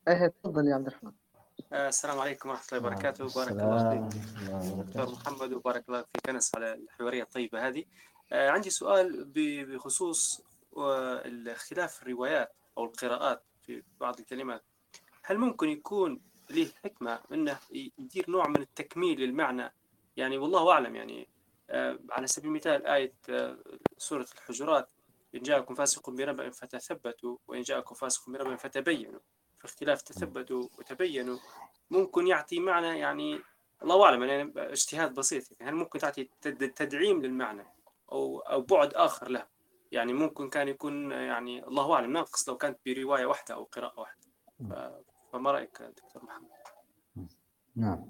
إيه 0.09 0.27
تفضل 0.27 0.69
يا 0.69 0.75
عبد 0.75 0.87
الرحمن. 0.87 1.13
آه، 1.73 1.89
السلام 1.89 2.19
عليكم 2.19 2.49
ورحمة 2.49 2.65
الله 2.73 2.89
وبركاته. 2.89 3.29
بارك 3.35 3.53
الله 3.53 4.09
فيك. 4.09 4.23
دكتور 4.87 5.11
محمد 5.11 5.53
وبارك 5.53 5.89
الله 5.89 6.03
فيك. 6.03 6.29
أنس 6.29 6.55
على 6.55 6.75
الحوارية 6.75 7.23
الطيبة 7.23 7.69
هذه. 7.69 7.81
آه، 7.81 8.14
عندي 8.35 8.71
سؤال 8.71 9.25
بخصوص 9.35 10.43
آه، 10.77 11.25
الاختلاف 11.27 12.03
الروايات 12.03 12.53
أو 12.79 12.85
القراءات 12.85 13.43
في 13.63 13.83
بعض 14.01 14.19
الكلمات. 14.21 14.65
هل 15.23 15.39
ممكن 15.39 15.69
يكون 15.69 16.21
له 16.51 16.69
حكمة 16.85 17.21
أنه 17.33 17.59
يدير 17.73 18.31
نوع 18.31 18.49
من 18.49 18.61
التكميل 18.63 19.21
للمعنى؟ 19.21 19.73
يعني 20.17 20.39
والله 20.39 20.71
أعلم 20.73 20.97
يعني 20.97 21.29
آه، 21.71 21.99
على 22.11 22.27
سبيل 22.27 22.51
المثال 22.51 22.87
آية 22.87 23.13
آه، 23.29 23.59
سورة 23.99 24.27
الحجرات 24.35 24.89
إن 25.35 25.41
جاءكم 25.43 25.75
فاسق 25.75 26.11
بنبأ 26.11 26.51
فتثبتوا 26.51 27.37
وإن 27.49 27.63
جاءكم 27.63 27.95
فاسق 27.95 28.31
بنبأ 28.31 28.57
فتبينوا. 28.57 29.21
في 29.59 29.65
اختلاف 29.65 30.03
تثبتوا 30.03 30.63
وتبينوا 30.79 31.39
ممكن 31.91 32.27
يعطي 32.27 32.61
معنى 32.61 32.99
يعني 32.99 33.41
الله 33.83 34.05
أعلم 34.05 34.23
يعني 34.23 34.53
اجتهاد 34.57 35.15
بسيط. 35.15 35.45
يعني 35.61 35.71
هل 35.73 35.75
ممكن 35.77 35.99
تعطي 35.99 36.29
تد- 36.43 36.71
تدعيم 36.73 37.23
للمعنى؟ 37.23 37.65
أو 38.15 38.39
أو 38.39 38.61
بعد 38.61 38.95
آخر 38.95 39.29
له. 39.29 39.43
يعني 39.93 40.13
ممكن 40.13 40.49
كان 40.49 40.69
يكون 40.69 41.11
يعني 41.11 41.65
الله 41.67 41.95
أعلم 41.95 42.13
ناقص 42.13 42.49
لو 42.49 42.57
كانت 42.57 42.79
برواية 42.87 43.27
واحدة 43.27 43.55
أو 43.55 43.65
قراءة 43.65 44.01
واحدة. 44.01 44.27
فما 45.33 45.51
رأيك 45.51 45.83
دكتور 45.83 46.23
محمد؟ 46.25 46.49
نعم. 47.77 48.05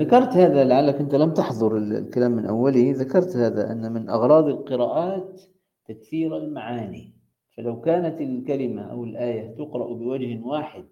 ذكرت 0.00 0.28
هذا 0.28 0.64
لعلك 0.64 0.94
أنت 0.94 1.14
لم 1.14 1.34
تحضر 1.34 1.76
ال- 1.76 1.96
الكلام 1.96 2.30
من 2.32 2.46
أوله 2.46 2.92
ذكرت 2.96 3.36
هذا 3.36 3.72
أن 3.72 3.92
من 3.92 4.08
أغراض 4.10 4.46
القراءات 4.48 5.40
تكثير 5.88 6.36
المعاني. 6.36 7.12
فلو 7.56 7.80
كانت 7.80 8.20
الكلمة 8.20 8.82
أو 8.82 9.04
الآية 9.04 9.54
تقرأ 9.56 9.94
بوجه 9.94 10.40
واحد 10.44 10.84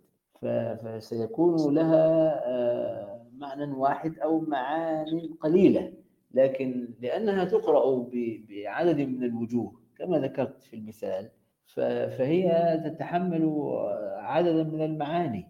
فسيكون 0.83 1.75
لها 1.75 2.41
آه، 2.47 3.27
معنى 3.39 3.73
واحد 3.73 4.19
أو 4.19 4.41
معان 4.41 5.35
قليلة. 5.41 5.93
لكن 6.35 6.89
لأنها 7.01 7.45
تقرأ 7.45 8.09
بعدد 8.49 9.01
من 9.01 9.25
الوجوه 9.25 9.73
كما 9.99 10.19
ذكرت 10.19 10.63
في 10.63 10.77
المثال 10.77 11.31
فهي 12.17 12.81
تتحمل 12.85 13.73
عددا 14.17 14.63
من 14.63 14.81
المعاني. 14.85 15.49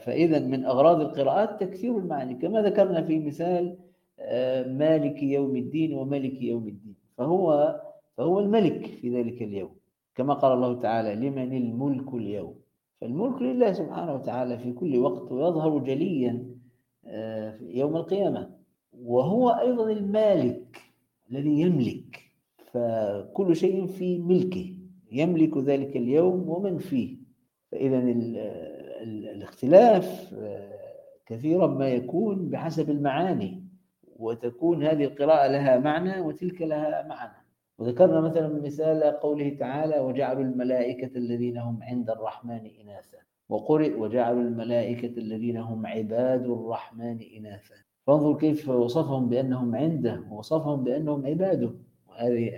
فإذا 0.00 0.38
من 0.38 0.64
أغراض 0.64 1.00
القراءات 1.00 1.60
تكثير 1.60 1.98
المعاني 1.98 2.34
كما 2.34 2.62
ذكرنا 2.62 3.02
في 3.02 3.18
مثال 3.18 3.78
آه، 4.20 4.68
مالك 4.72 5.22
يوم 5.22 5.56
الدين 5.56 5.94
وملك 5.94 6.42
يوم 6.42 6.68
الدين. 6.68 6.94
فهو 7.18 7.76
فهو 8.16 8.40
الملك 8.40 8.86
في 8.86 9.20
ذلك 9.20 9.42
اليوم. 9.42 9.76
كما 10.14 10.34
قال 10.34 10.52
الله 10.52 10.80
تعالى 10.80 11.14
لمن 11.14 11.56
الملك 11.56 12.14
اليوم. 12.14 12.54
فالملك 13.00 13.42
لله 13.42 13.72
سبحانه 13.72 14.14
وتعالى 14.14 14.58
في 14.58 14.72
كل 14.72 14.98
وقت 14.98 15.32
ويظهر 15.32 15.78
جليا 15.78 16.46
آه، 17.06 17.58
يوم 17.60 17.96
القيامة. 17.96 18.57
وهو 19.02 19.50
أيضا 19.50 19.90
المالك 19.92 20.80
الذي 21.30 21.60
يملك 21.60 22.20
فكل 22.72 23.56
شيء 23.56 23.86
في 23.86 24.18
ملكه 24.18 24.74
يملك 25.12 25.56
ذلك 25.58 25.96
اليوم 25.96 26.48
ومن 26.48 26.78
فيه. 26.78 27.16
فإذا 27.72 27.98
ال- 27.98 28.36
ال- 29.02 29.28
الاختلاف 29.28 30.34
كثيرا 31.26 31.66
ما 31.66 31.88
يكون 31.88 32.48
بحسب 32.48 32.90
المعاني 32.90 33.64
وتكون 34.16 34.84
هذه 34.84 35.04
القراءة 35.04 35.46
لها 35.48 35.78
معنى 35.78 36.20
وتلك 36.20 36.62
لها 36.62 37.06
معنى. 37.08 37.32
وذكرنا 37.78 38.20
مثلا 38.20 38.48
مثال 38.62 39.02
قوله 39.02 39.48
تعالى 39.60 39.98
وجعلوا 40.00 40.42
الملائكة 40.42 41.18
الذين 41.18 41.58
هم 41.58 41.78
عند 41.82 42.10
الرحمن 42.10 42.70
إناثا 42.82 43.18
وقرئ 43.48 43.94
وجعلوا 43.94 44.40
الملائكة 44.42 45.18
الذين 45.18 45.56
هم 45.56 45.86
عباد 45.86 46.44
الرحمن 46.44 47.18
إناثا 47.36 47.74
فانظر 48.08 48.38
كيف 48.38 48.68
وصفهم 48.68 49.28
بأنهم 49.28 49.76
عنده 49.76 50.24
ووصفهم 50.30 50.84
بأنهم 50.84 51.26
عباده. 51.26 51.74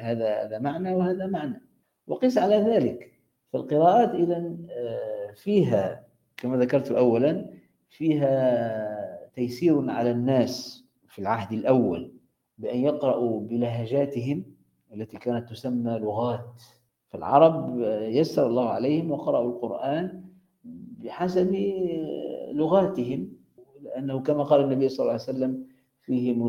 هذا 0.00 0.44
هذا 0.46 0.58
معنى 0.58 0.94
وهذا 0.94 1.26
معنى. 1.26 1.62
وقس 2.06 2.38
على 2.38 2.56
ذلك. 2.56 3.12
فالقراءات 3.52 4.14
إذا 4.14 4.56
فيها 5.34 6.06
كما 6.36 6.56
ذكرت 6.56 6.92
أولا 6.92 7.50
فيها 7.88 9.28
تيسير 9.34 9.90
على 9.90 10.10
الناس 10.10 10.84
في 11.08 11.18
العهد 11.18 11.52
الأول 11.52 12.12
بأن 12.58 12.78
يقرأوا 12.78 13.40
بلهجاتهم 13.40 14.44
التي 14.94 15.16
كانت 15.16 15.50
تسمى 15.50 15.98
لغات. 15.98 16.62
فالعرب 17.08 17.80
يسر 18.00 18.46
الله 18.46 18.68
عليهم 18.68 19.10
وقرأوا 19.10 19.50
القرآن 19.50 20.24
بحسب 21.04 21.56
لغاتهم. 22.52 23.39
لأنه 24.00 24.20
كما 24.20 24.42
قال 24.42 24.60
النبي 24.60 24.88
صلى 24.88 25.00
الله 25.04 25.12
عليه 25.12 25.22
وسلم 25.22 25.64
فيهم 26.00 26.46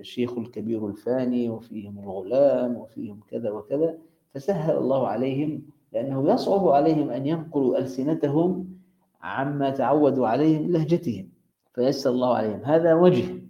الشيخ 0.00 0.38
الكبير 0.38 0.86
الفاني 0.86 1.50
وفيهم 1.50 1.98
الغلام 1.98 2.76
وفيهم 2.76 3.20
كذا 3.28 3.50
وكذا 3.50 3.98
فسهل 4.34 4.76
الله 4.76 5.06
عليهم 5.08 5.62
لأنه 5.92 6.32
يصعب 6.32 6.68
عليهم 6.68 7.10
أن 7.10 7.26
ينقلوا 7.26 7.78
ألسنتهم 7.78 8.68
عما 9.22 9.70
تعودوا 9.70 10.28
عليه 10.28 10.58
من 10.58 10.72
لهجتهم 10.72 11.28
فيسر 11.74 12.10
الله 12.10 12.34
عليهم. 12.34 12.60
هذا 12.64 12.94
وجه 12.94 13.42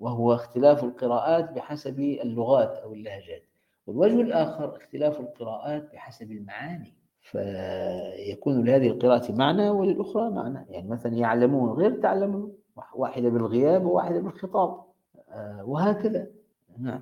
وهو 0.00 0.34
اختلاف 0.34 0.84
القراءات 0.84 1.52
بحسب 1.52 2.00
اللغات 2.00 2.76
أو 2.76 2.92
اللهجات 2.92 3.42
والوجه 3.86 4.20
الآخر 4.20 4.76
اختلاف 4.76 5.20
القراءات 5.20 5.92
بحسب 5.92 6.32
المعاني 6.32 6.94
فيكون 7.20 8.64
لهذه 8.64 8.86
القراءة 8.88 9.32
معنى 9.32 9.70
وللأخرى 9.70 10.30
معنى. 10.30 10.66
يعني 10.70 10.88
مثلا 10.88 11.14
يعلمون 11.14 11.70
غير 11.70 12.00
تعلمون. 12.00 12.52
واحدة 12.94 13.28
بالغياب 13.28 13.84
وواحدة 13.84 14.20
بالخطاب. 14.20 14.84
آه، 15.28 15.64
وهكذا. 15.64 16.26
نعم. 16.78 17.00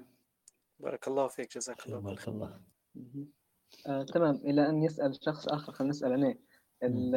بارك 0.80 1.08
الله 1.08 1.26
فيك 1.28 1.54
جزاك 1.56 1.86
الله 1.86 1.98
بارك 1.98 2.28
الله. 2.28 2.58
آه، 3.86 4.02
تمام. 4.02 4.34
إلى 4.34 4.68
أن 4.68 4.82
يسأل 4.82 5.24
شخص 5.24 5.48
آخر 5.48 5.72
خلينا 5.72 5.90
نسأل 5.90 6.12
أنا 6.12 6.34
ال- 6.82 7.14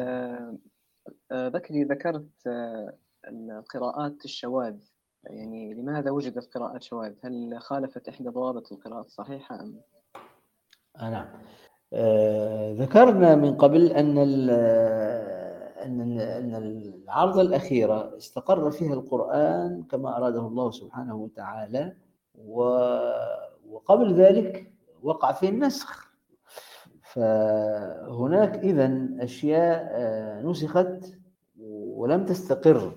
آه، 1.32 1.48
ذكري 1.48 1.84
ذكرت 1.84 2.28
آه، 2.46 2.94
القراءات 3.28 4.24
الشواذ. 4.24 4.76
يعني 5.24 5.74
لماذا 5.74 6.10
وجدت 6.10 6.54
قراءات 6.54 6.82
شواذ؟ 6.82 7.14
هل 7.24 7.58
خالفت 7.60 8.08
إحدى 8.08 8.28
ضوابط 8.28 8.72
القراءة 8.72 9.00
الصحيحة 9.00 9.60
أم؟ 9.60 9.80
آه 10.96 11.10
نعم. 11.10 11.26
آه 11.92 12.72
ذكرنا 12.72 13.34
من 13.34 13.56
قبل 13.56 13.86
أن 13.92 14.18
ال 14.18 14.50
أن 15.84 16.20
أن 16.20 16.54
العرضة 16.54 17.40
الأخيرة 17.40 18.16
استقر 18.16 18.70
فيها 18.70 18.94
القرآن 18.94 19.82
كما 19.90 20.16
أراده 20.16 20.40
الله 20.40 20.70
سبحانه 20.70 21.16
وتعالى 21.16 21.92
وقبل 23.70 24.14
ذلك 24.14 24.72
وقع 25.02 25.32
فيه 25.32 25.48
النسخ. 25.48 26.08
فهناك 27.02 28.58
إذا 28.58 29.08
أشياء 29.20 29.88
آه، 29.90 30.42
نسخت 30.42 31.14
ولم 31.60 32.26
تستقر 32.26 32.96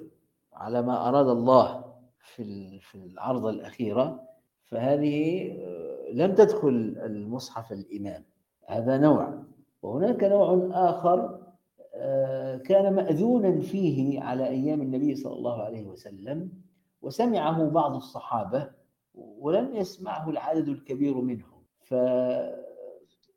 على 0.54 0.82
ما 0.82 1.10
أراد 1.10 1.28
الله 1.28 1.84
في 2.20 2.80
في 2.80 2.96
العرضة 2.96 3.50
الأخيرة 3.50 4.22
فهذه 4.66 5.48
آه، 5.60 6.12
لم 6.14 6.36
تدخل 6.36 6.96
المصحف 7.06 7.72
الإمام. 7.72 8.24
هذا 8.68 8.98
نوع. 8.98 9.34
وهناك 9.82 10.24
نوع 10.24 10.70
آخر 10.72 11.41
كان 12.66 12.94
مأذونا 12.94 13.62
فيه 13.62 14.22
على 14.22 14.48
أيام 14.48 14.82
النبي 14.82 15.16
صلى 15.16 15.34
الله 15.34 15.62
عليه 15.64 15.86
وسلم 15.88 16.52
وسمعه 17.02 17.70
بعض 17.70 17.96
الصحابة 17.96 18.70
ولم 19.16 19.76
يسمعه 19.76 20.30
العدد 20.30 20.68
الكبير 20.68 21.22
منهم. 21.22 21.62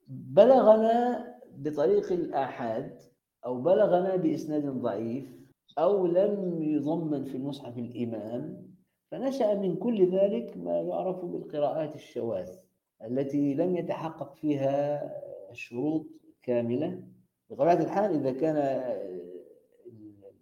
فبلغنا 0.09 1.27
بطريق 1.57 2.13
الآحاد 2.13 2.99
أو 3.47 3.61
بلغنا 3.61 4.17
بإسناد 4.17 4.67
ضعيف 4.67 5.35
أو 5.79 6.07
لم 6.07 6.63
يضمن 6.63 7.25
في 7.25 7.37
المصحف 7.37 7.79
الإمام 7.79 8.65
فنشأ 9.11 9.55
من 9.55 9.77
كل 9.77 10.11
ذلك 10.11 10.57
ما 10.57 10.81
يعرف 10.81 11.25
بالقراءات 11.25 11.95
الشواذ 11.95 12.49
التي 13.05 13.55
لم 13.55 13.77
يتحقق 13.77 14.35
فيها 14.35 15.11
الشروط 15.51 16.07
كاملة. 16.43 17.03
بطبيعة 17.55 17.83
الحال 17.83 18.15
إذا 18.15 18.33
كان 18.33 18.57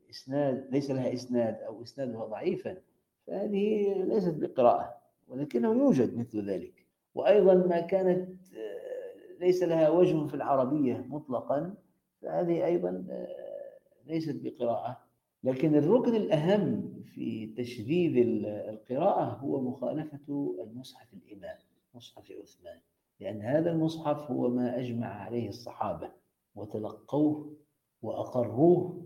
الإسناد 0.04 0.66
ليس 0.70 0.90
لها 0.90 1.12
إسناد 1.12 1.62
أو 1.62 1.82
إسنادها 1.82 2.24
ضعيفا 2.24 2.76
فهذه 3.26 3.94
ليست 4.04 4.34
بقراءة 4.34 4.96
ولكنه 5.28 5.72
يوجد 5.72 6.18
مثل 6.18 6.50
ذلك. 6.50 6.86
وأيضا 7.14 7.54
ما 7.54 7.80
كانت 7.80 8.28
ليس 9.40 9.62
لها 9.62 9.88
وجه 9.90 10.26
في 10.26 10.34
العربية 10.34 11.04
مطلقا 11.08 11.74
فهذه 12.22 12.66
أيضا 12.66 13.04
ليست 14.06 14.40
بقراءة. 14.42 15.00
لكن 15.44 15.74
الركن 15.74 16.14
الأهم 16.14 16.92
في 17.14 17.46
تشذيذ 17.46 18.44
القراءة 18.46 19.24
هو 19.24 19.60
مخالفة 19.60 20.54
المصحف 20.62 21.14
الإمام 21.14 21.56
مصحف 21.94 22.32
عثمان 22.42 22.78
لأن 23.20 23.42
هذا 23.42 23.70
المصحف 23.70 24.30
هو 24.30 24.48
ما 24.48 24.78
أجمع 24.78 25.06
عليه 25.06 25.48
الصحابة. 25.48 26.21
وتلقوه 26.54 27.52
وأقروه 28.02 29.02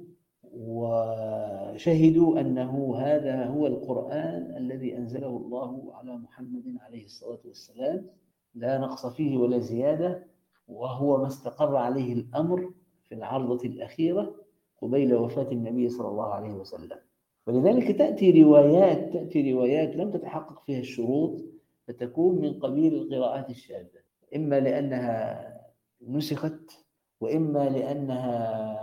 وشهدوا 0.53 2.41
أنه 2.41 2.97
هذا 2.97 3.47
هو 3.47 3.67
القرآن 3.67 4.55
الذي 4.57 4.97
أنزله 4.97 5.37
الله 5.37 5.95
على 5.95 6.17
محمد 6.17 6.77
عليه 6.81 7.05
الصلاة 7.05 7.41
والسلام. 7.45 8.07
لا 8.55 8.79
نقص 8.79 9.07
فيه 9.07 9.37
ولا 9.37 9.59
زيادة 9.59 10.27
وهو 10.69 11.19
ما 11.19 11.27
استقر 11.27 11.77
عليه 11.77 12.13
الأمر 12.13 12.73
في 13.03 13.15
العرضة 13.15 13.69
الأخيرة 13.69 14.35
قبيل 14.83 15.15
وفاة 15.15 15.53
النبي 15.53 15.89
صلى 15.89 16.09
الله 16.09 16.35
عليه 16.35 16.53
وسلم. 16.53 16.99
ولذلك 17.47 17.99
تأتي 17.99 18.43
روايات 18.43 19.13
تأتي 19.13 19.53
روايات 19.53 19.97
لم 19.97 20.11
تتحقق 20.11 20.63
فيها 20.65 20.81
الشروط 20.81 21.45
فتكون 21.89 22.41
من 22.41 22.61
قبيل 22.61 22.95
القراءات 22.95 23.51
الشاذة. 23.51 24.01
إما 24.37 24.61
لأنها 24.61 25.61
نسخت 26.09 26.86
وإما 27.21 27.69
لأنها 27.69 28.77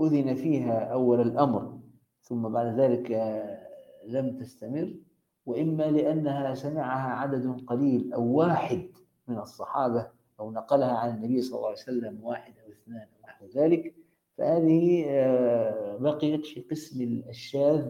أذن 0.00 0.34
فيها 0.34 0.78
أول 0.78 1.20
الأمر 1.20 1.78
ثم 2.22 2.48
بعد 2.48 2.80
ذلك 2.80 3.10
لم 4.08 4.36
تستمر 4.36 4.94
وإما 5.46 5.82
لأنها 5.82 6.54
سمعها 6.54 7.12
عدد 7.12 7.60
قليل 7.66 8.12
أو 8.12 8.24
واحد 8.24 8.88
من 9.28 9.38
الصحابة 9.38 10.08
أو 10.40 10.50
نقلها 10.50 10.92
عن 10.92 11.16
النبي 11.16 11.42
صلى 11.42 11.56
الله 11.56 11.68
عليه 11.68 11.78
وسلم 11.78 12.18
واحد 12.22 12.54
أو 12.66 12.72
اثنان 12.72 13.00
أو 13.00 13.28
نحو 13.28 13.46
ذلك. 13.46 13.94
فهذه 14.38 15.04
آه، 15.08 15.96
بقيت 15.96 16.46
في 16.46 16.60
قسم 16.60 17.22
الشاذ 17.28 17.88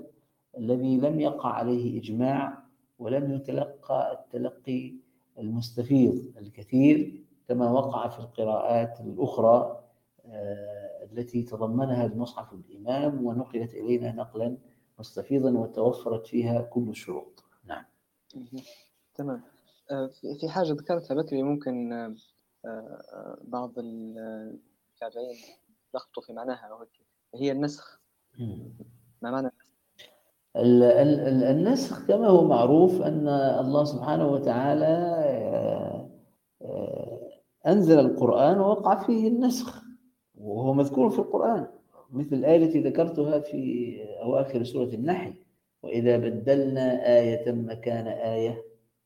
الذي 0.59 0.97
لم 0.97 1.21
يقع 1.21 1.49
عليه 1.49 2.01
إجماع 2.01 2.59
ولم 2.99 3.33
يتلقى 3.33 4.13
التلقي 4.13 4.95
المستفيض 5.39 6.33
الكثير. 6.39 7.22
كما 7.53 7.71
وقع 7.71 8.09
في 8.09 8.19
القراءات 8.19 9.01
الأخرى 9.01 9.85
آه، 10.27 11.05
التي 11.05 11.43
تضمنها 11.43 12.07
المصحف 12.07 12.53
الإمام 12.53 13.27
ونقلت 13.27 13.75
إلينا 13.75 14.13
نقلا 14.13 14.57
مستفيضا 14.99 15.51
وتوفرت 15.51 16.27
فيها 16.27 16.63
كل 16.63 16.89
الشروط. 16.89 17.45
نعم. 17.65 17.85
تمام. 19.15 19.43
آه، 19.91 20.11
في 20.41 20.49
حاجة 20.49 20.73
ذكرتها 20.73 21.15
بكري 21.15 21.43
ممكن 21.43 21.91
بعض 23.45 23.73
التابعين 23.79 25.37
لخبطوا 25.95 26.23
في 26.23 26.33
معناها 26.33 26.87
هي 27.35 27.53
النسخ. 27.53 28.01
ما 29.23 29.31
معنى 29.31 29.51
النسخ 30.57 32.07
كما 32.07 32.27
هو 32.27 32.45
معروف 32.45 33.03
أن 33.03 33.29
الله 33.61 33.85
سبحانه 33.85 34.27
وتعالى 34.27 34.87
آه، 34.87 36.09
آه، 36.63 37.12
أنزل 37.67 37.99
القرآن 37.99 38.61
ووقع 38.61 39.03
فيه 39.03 39.29
النسخ 39.29 39.83
وهو 40.35 40.75
مذكور 40.75 41.11
في 41.11 41.19
القرآن 41.19 41.67
مثل 42.11 42.37
الآية 42.37 42.57
التي 42.57 42.81
ذكرتها 42.81 43.39
في 43.41 43.97
أواخر 44.23 44.63
سورة 44.63 44.89
النحل 44.95 45.35
وإذا 45.83 46.17
بدلنا 46.17 47.19
آية 47.19 47.53
مكان 47.53 48.07
آية 48.07 48.63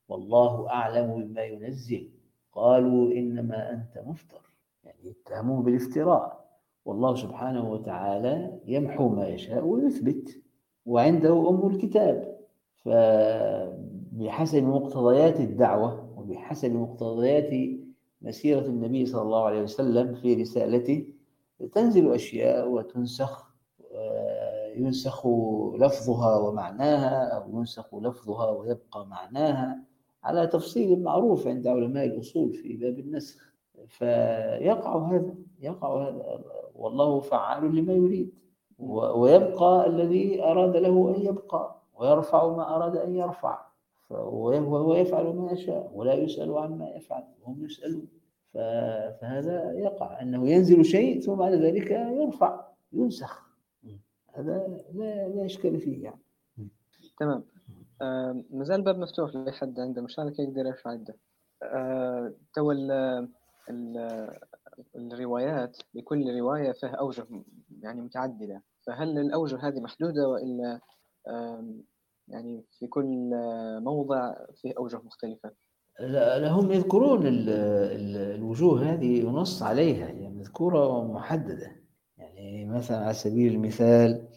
والله 0.08 0.68
أعلم 0.70 1.24
بما 1.24 1.42
ينزل 1.42 2.10
قالوا 2.52 3.12
إنما 3.12 3.72
أنت 3.72 4.06
مفتر. 4.06 4.40
يعني 4.84 4.98
يتهمون 5.04 5.62
بالافتراء. 5.62 6.46
والله 6.84 7.14
سبحانه 7.14 7.70
وتعالى 7.72 8.60
يمحو 8.66 9.08
ما 9.08 9.28
يشاء 9.28 9.64
ويثبت 9.64 10.42
وعنده 10.86 11.50
أم 11.50 11.66
الكتاب. 11.66 12.36
فبحسب 12.74 14.62
مقتضيات 14.62 15.40
الدعوة 15.40 16.18
وبحسب 16.18 16.72
مقتضيات 16.72 17.50
مسيرة 18.22 18.66
النبي 18.66 19.06
صلى 19.06 19.22
الله 19.22 19.44
عليه 19.44 19.62
وسلم 19.62 20.14
في 20.14 20.34
رسالته 20.34 21.06
تنزل 21.72 22.14
أشياء 22.14 22.68
وتنسخ 22.68 23.46
ينسخ 24.76 25.26
لفظها 25.78 26.38
ومعناها 26.38 27.28
أو 27.28 27.58
ينسخ 27.58 27.94
لفظها 27.94 28.50
ويبقى 28.50 29.06
معناها 29.06 29.82
على 30.24 30.46
تفصيل 30.46 31.02
معروف 31.02 31.46
عند 31.46 31.66
علماء 31.66 32.04
الأصول 32.06 32.52
في 32.52 32.76
باب 32.76 32.98
النسخ. 32.98 33.52
فيقع 33.88 34.96
هذا 34.96 35.34
يقع 35.60 36.08
هذا 36.08 36.40
والله 36.74 37.20
فعال 37.20 37.76
لما 37.76 37.92
يريد. 37.92 38.32
ويبقى 38.78 39.86
الذي 39.86 40.42
أراد 40.42 40.76
له 40.76 41.14
أن 41.16 41.22
يبقى 41.22 41.82
ويرفع 41.94 42.48
ما 42.48 42.76
أراد 42.76 42.96
أن 42.96 43.16
يرفع. 43.16 43.65
وهو 44.10 44.94
يفعل 44.94 45.24
ما 45.24 45.52
يشاء 45.52 45.90
ولا 45.94 46.14
يسأل 46.14 46.58
عما 46.58 46.90
يفعل 46.90 47.24
وهم 47.42 47.64
يسألون. 47.64 48.08
فهذا 49.20 49.72
يقع 49.72 50.22
أنه 50.22 50.48
ينزل 50.48 50.84
شيء 50.84 51.20
ثم 51.20 51.34
بعد 51.34 51.52
ذلك 51.52 51.90
يرفع 51.90 52.64
ينسخ. 52.92 53.46
هذا 54.34 54.84
لا 54.94 55.28
لا 55.28 55.44
إشكال 55.46 55.80
فيه 55.80 56.04
يعني. 56.04 56.20
تمام. 57.20 57.44
آه 58.02 58.42
مازال 58.50 58.76
الباب 58.76 58.98
مفتوح 58.98 59.34
لأي 59.34 59.52
حد 59.52 59.80
عنده 59.80 60.02
مشاركة 60.02 60.42
يقدر 60.42 60.66
يرفع 60.66 60.90
عنده. 60.90 61.14
آه 61.62 62.32
تو 62.54 62.72
الروايات 64.96 65.76
لكل 65.94 66.38
رواية 66.38 66.72
فيها 66.72 66.90
أوجه 66.90 67.26
يعني 67.82 68.00
متعددة. 68.00 68.62
فهل 68.86 69.18
الأوجه 69.18 69.68
هذه 69.68 69.80
محدودة 69.80 70.28
وإلا 70.28 70.80
يعني 72.28 72.64
في 72.78 72.86
كل 72.86 73.30
موضع 73.82 74.34
فيه 74.54 74.72
أوجه 74.78 75.00
مختلفة؟ 75.04 75.50
لا 76.00 76.50
هم 76.50 76.72
يذكرون 76.72 77.22
الوجوه 77.26 78.92
هذه 78.92 79.20
ينص 79.20 79.62
عليها 79.62 80.06
يعني 80.06 80.28
مذكورة 80.28 80.86
ومحددة 80.88 81.76
يعني 82.18 82.64
مثلا 82.64 82.98
على 82.98 83.14
سبيل 83.14 83.54
المثال 83.54 84.28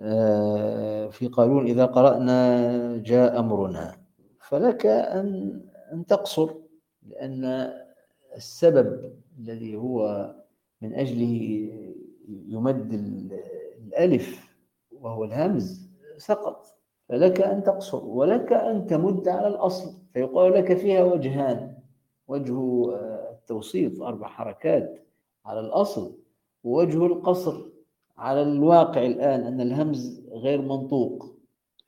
آه، 0.00 1.08
في 1.08 1.26
قانون 1.28 1.66
إذا 1.66 1.86
قرأنا 1.86 2.96
جاء 2.96 3.38
أمرنا 3.38 3.96
فلك 4.40 4.86
أن 4.86 5.60
أن 5.92 6.06
تقصر 6.06 6.54
لأن 7.02 7.72
السبب 8.36 9.12
الذي 9.38 9.76
هو 9.76 10.34
من 10.82 10.94
أجله 10.94 11.68
يمد 12.28 12.92
الألف 13.78 14.54
وهو 14.92 15.24
الهمز 15.24 15.88
سقط 16.16 16.77
فلك 17.08 17.40
أن 17.40 17.62
تقصر 17.62 18.04
ولك 18.06 18.52
أن 18.52 18.86
تمد 18.86 19.28
على 19.28 19.48
الأصل. 19.48 19.92
فيقال 20.12 20.52
لك 20.52 20.76
فيها 20.76 21.04
وجهان 21.04 21.74
وجه 22.28 22.54
آه، 22.92 23.30
التوسيط 23.32 24.02
أربع 24.02 24.28
حركات 24.28 25.06
على 25.44 25.60
الأصل 25.60 26.18
ووجه 26.64 27.06
القصر 27.06 27.68
على 28.16 28.42
الواقع 28.42 29.06
الآن 29.06 29.40
أن 29.40 29.60
الهمز 29.60 30.28
غير 30.32 30.62
منطوق. 30.62 31.34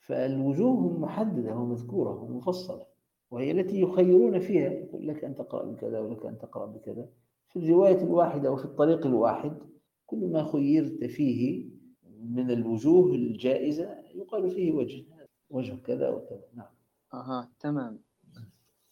فالوجوه 0.01 0.99
محددة 0.99 1.57
ومذكورة 1.57 2.23
ومفصلة 2.23 2.87
وهي 3.31 3.51
التي 3.51 3.81
يخيرون 3.81 4.41
فيها 4.41 4.71
يقول 4.71 5.09
لك 5.09 5.25
أن 5.25 5.35
تقرأ 5.37 5.65
بكذا 5.65 6.01
ولك 6.01 6.27
أن 6.27 6.39
تقرأ 6.39 6.67
بكذا. 6.67 7.09
في 7.49 7.59
الرواية 7.59 8.03
الواحدة 8.03 8.49
أو 8.49 8.57
في 8.57 8.65
الطريق 8.65 9.07
الواحد 9.07 9.53
كل 10.07 10.19
ما 10.33 10.45
خيرت 10.53 11.05
فيه 11.05 11.65
من 12.31 12.51
الوجوه 12.51 13.15
الجائزة 13.15 13.95
يقال 14.15 14.51
فيه 14.51 14.73
وجه. 14.73 15.05
وجه 15.51 15.77
كذا 15.87 16.09
وكذا. 16.09 16.41
نعم. 16.55 16.67
أها 17.15 17.49
تمام. 17.61 17.99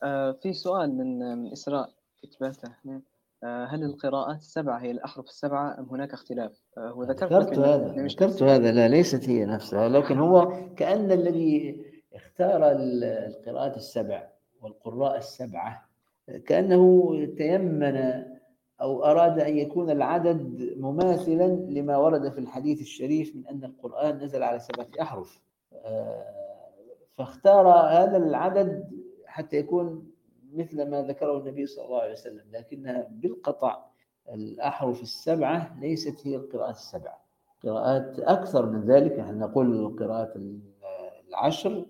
آه 0.03 0.33
في 0.33 0.53
سؤال 0.53 0.97
من 0.97 1.39
من 1.39 1.53
إسراء 1.53 1.91
كتبته. 2.23 2.73
آه 3.45 3.65
هل 3.65 3.85
القراءات 3.85 4.39
السبعة 4.39 4.79
هي 4.79 4.91
الأحرف 4.91 5.25
السبعة 5.25 5.79
أم 5.79 5.85
هناك 5.85 6.13
اختلاف؟ 6.13 6.53
آه 6.79 6.91
هو 6.91 7.03
ذكرت 7.05 7.33
ذكرت 7.33 7.59
هذا 7.59 8.07
ذكرت 8.07 8.43
هذا. 8.43 8.73
لا 8.73 8.89
ليست 8.89 9.29
هي 9.29 9.45
نفسها 9.45 9.89
لكن 9.89 10.19
هو 10.19 10.53
كأن 10.77 11.13
الذي 11.13 11.85
اختار 12.15 12.73
القراءات 12.73 13.77
السبع 13.77 14.29
والقراء 14.63 15.17
السبعة 15.17 15.89
كأنه 16.47 17.15
تيمن 17.39 18.25
أو 18.81 19.05
أراد 19.05 19.41
أن 19.41 19.59
يكون 19.59 19.91
العدد 19.91 20.73
مماثلا 20.77 21.47
لما 21.47 21.97
ورد 21.97 22.33
في 22.33 22.39
الحديث 22.39 22.81
الشريف 22.81 23.37
من 23.37 23.47
أن 23.47 23.65
القرآن 23.65 24.19
نزل 24.25 24.43
على 24.43 24.59
سبعة 24.59 24.87
أحرف. 25.01 25.41
آه، 25.73 26.48
فاختار 27.19 27.69
هذا 27.69 28.17
العدد 28.17 28.91
حتى 29.27 29.57
يكون 29.57 30.11
مثل 30.53 30.91
ما 30.91 31.03
ذكره 31.03 31.39
النبي 31.39 31.67
صلى 31.67 31.85
الله 31.85 32.01
عليه 32.01 32.13
وسلم 32.13 32.43
لكنها 32.53 33.09
بالقطع. 33.11 33.85
الأحرف 34.35 35.03
السبعة 35.03 35.81
ليست 35.81 36.27
هي 36.27 36.37
القراءات 36.37 36.75
السبعة. 36.75 37.21
قراءات 37.65 38.21
أكثر 38.21 38.67
من 38.67 38.85
ذلك 38.85 39.19
نحن 39.19 39.39
نقول 39.39 39.77
القراءات 39.87 40.33
العشر 41.29 41.87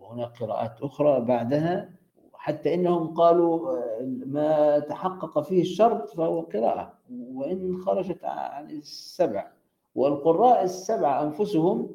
وهناك 0.00 0.38
قراءات 0.40 0.82
أخرى 0.82 1.20
بعدها. 1.20 1.90
حتى 2.34 2.74
إنهم 2.74 3.14
قالوا 3.14 3.78
ما 4.26 4.78
تحقق 4.78 5.40
فيه 5.40 5.62
الشرط 5.62 6.08
فهو 6.08 6.40
قراءة 6.40 6.92
وإن 7.10 7.76
خرجت 7.76 8.24
عن 8.24 8.70
السبع. 8.70 9.50
والقراء 9.94 10.64
السبعة 10.64 11.22
أنفسهم 11.22 11.90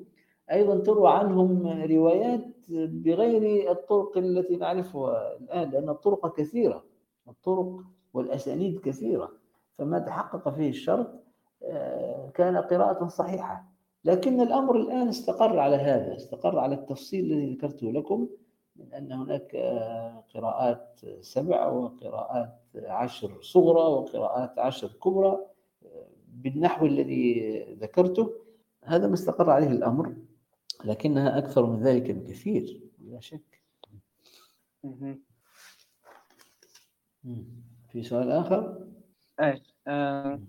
أيضا 0.53 0.79
تروى 0.79 1.09
عنهم 1.09 1.67
روايات 1.91 2.45
بغير 2.69 3.71
الطرق 3.71 4.17
التي 4.17 4.55
نعرفها 4.55 5.37
الآن 5.37 5.69
لأن 5.69 5.89
الطرق 5.89 6.35
كثيرة 6.35 6.83
الطرق 7.27 7.79
والأسانيد 8.13 8.79
كثيرة 8.79 9.31
فما 9.77 9.99
تحقق 9.99 10.49
فيه 10.49 10.69
الشرط 10.69 11.23
آه، 11.63 12.29
كان 12.33 12.57
قراءة 12.57 13.07
صحيحة. 13.07 13.65
لكن 14.05 14.41
الأمر 14.41 14.75
الآن 14.75 15.07
استقر 15.07 15.59
على 15.59 15.75
هذا 15.75 16.15
استقر 16.15 16.59
على 16.59 16.75
التفصيل 16.75 17.25
الذي 17.25 17.53
ذكرته 17.53 17.91
لكم 17.91 18.27
من 18.75 18.93
أن 18.93 19.11
هناك 19.11 19.55
آه، 19.55 20.23
قراءات 20.35 20.99
سبع 21.21 21.67
وقراءات 21.67 22.59
عشر 22.75 23.41
صغرى 23.41 23.81
وقراءات 23.81 24.59
عشر 24.59 24.87
كبرى 24.87 25.39
آه، 25.85 26.07
بالنحو 26.27 26.85
الذي 26.85 27.59
ذكرته. 27.81 28.31
هذا 28.83 29.07
ما 29.07 29.13
استقر 29.13 29.49
عليه 29.49 29.67
الأمر. 29.67 30.13
لكنها 30.83 31.37
أكثر 31.37 31.65
من 31.65 31.79
ذلك 31.79 32.11
بكثير 32.11 32.81
لا 32.99 33.19
شك 33.19 33.63
في 37.89 38.03
سؤال 38.03 38.31
آخر؟ 38.31 38.87
إيه 39.39 39.63
آه، 39.87 40.39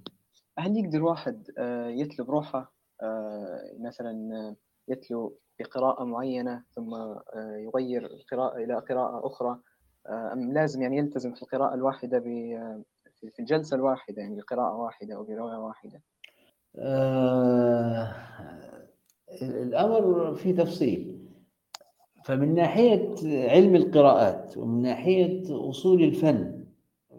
هل 0.59 0.77
يقدر 0.77 1.02
واحد 1.02 1.51
آه، 1.59 1.89
يتلو 1.89 2.24
بروحه 2.24 2.73
آه، 3.02 3.77
مثلا 3.81 4.55
يتلو 4.89 5.39
بقراءة 5.59 6.05
معينة 6.05 6.65
ثم 6.70 6.94
يغير 7.36 8.06
القراءة 8.06 8.56
إلى 8.56 8.74
قراءة 8.74 9.27
أخرى 9.27 9.61
أم 10.09 10.52
لازم 10.52 10.82
يعني 10.82 10.98
يلتزم 10.98 11.35
في 11.35 11.43
القراءة 11.43 11.74
الواحدة 11.74 12.20
في 12.20 13.39
الجلسة 13.40 13.74
الواحدة 13.77 14.23
يعني 14.23 14.36
بقراءة 14.36 14.77
واحدة 14.77 15.15
أو 15.16 15.24
برواية 15.24 15.56
واحدة؟ 15.56 16.02
الأمر 19.43 20.35
فيه 20.35 20.55
تفصيل 20.55 21.19
فمن 22.24 22.55
ناحية 22.55 23.15
علم 23.48 23.77
القراءات 23.77 24.59
ومن 24.59 24.82
ناحية 24.82 25.43
أصول 25.70 26.02
الفن 26.02 26.65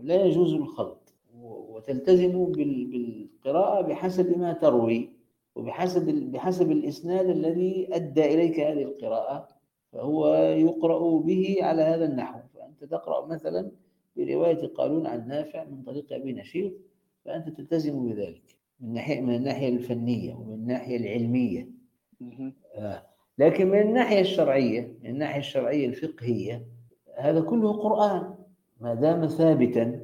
لا 0.02 0.26
يجوز 0.26 0.54
الخلط 0.54 1.14
وتلتزم 1.42 2.46
بالقراءة 2.52 3.82
بحسب 3.82 4.38
ما 4.38 4.54
تروي 4.54 5.10
وبحسب 5.56 6.06
بحسب 6.06 6.72
الإسناد 6.72 7.30
الذي 7.30 7.88
أدى 7.92 8.34
إليك 8.34 8.60
هذه 8.60 8.84
القراءة 8.84 9.48
فهو 9.92 10.36
يقرأ 10.36 11.20
به 11.20 11.58
على 11.62 11.82
هذا 11.82 12.06
النحو 12.06 12.40
فأنت 12.54 12.84
تقرأ 12.84 13.26
مثلا 13.26 13.72
برواية 14.18 14.68
قالون 14.68 15.08
عن 15.08 15.28
نافع 15.28 15.64
من 15.64 15.84
طريق 15.84 16.14
أبي 16.14 16.34
نشيط 16.34 16.74
فأنت 17.26 17.50
تلتزم 17.50 18.10
بذلك 18.10 18.56
من 18.80 18.94
ناحية 18.94 19.22
من 19.22 19.36
الناحية 19.36 19.70
الفنية 19.70 20.34
ومن 20.34 20.54
الناحية 20.54 20.98
العلمية. 20.98 21.75
لكن 23.38 23.68
من 23.70 23.82
الناحية 23.82 24.22
الشرعية 24.22 24.94
من 25.04 25.10
الناحية 25.10 25.40
الشرعية 25.40 25.88
الفقهية 25.88 26.66
هذا 27.18 27.42
كله 27.42 27.74
قرآن. 27.74 28.36
ما 28.82 28.94
دام 28.94 29.28
ثابتا 29.28 30.00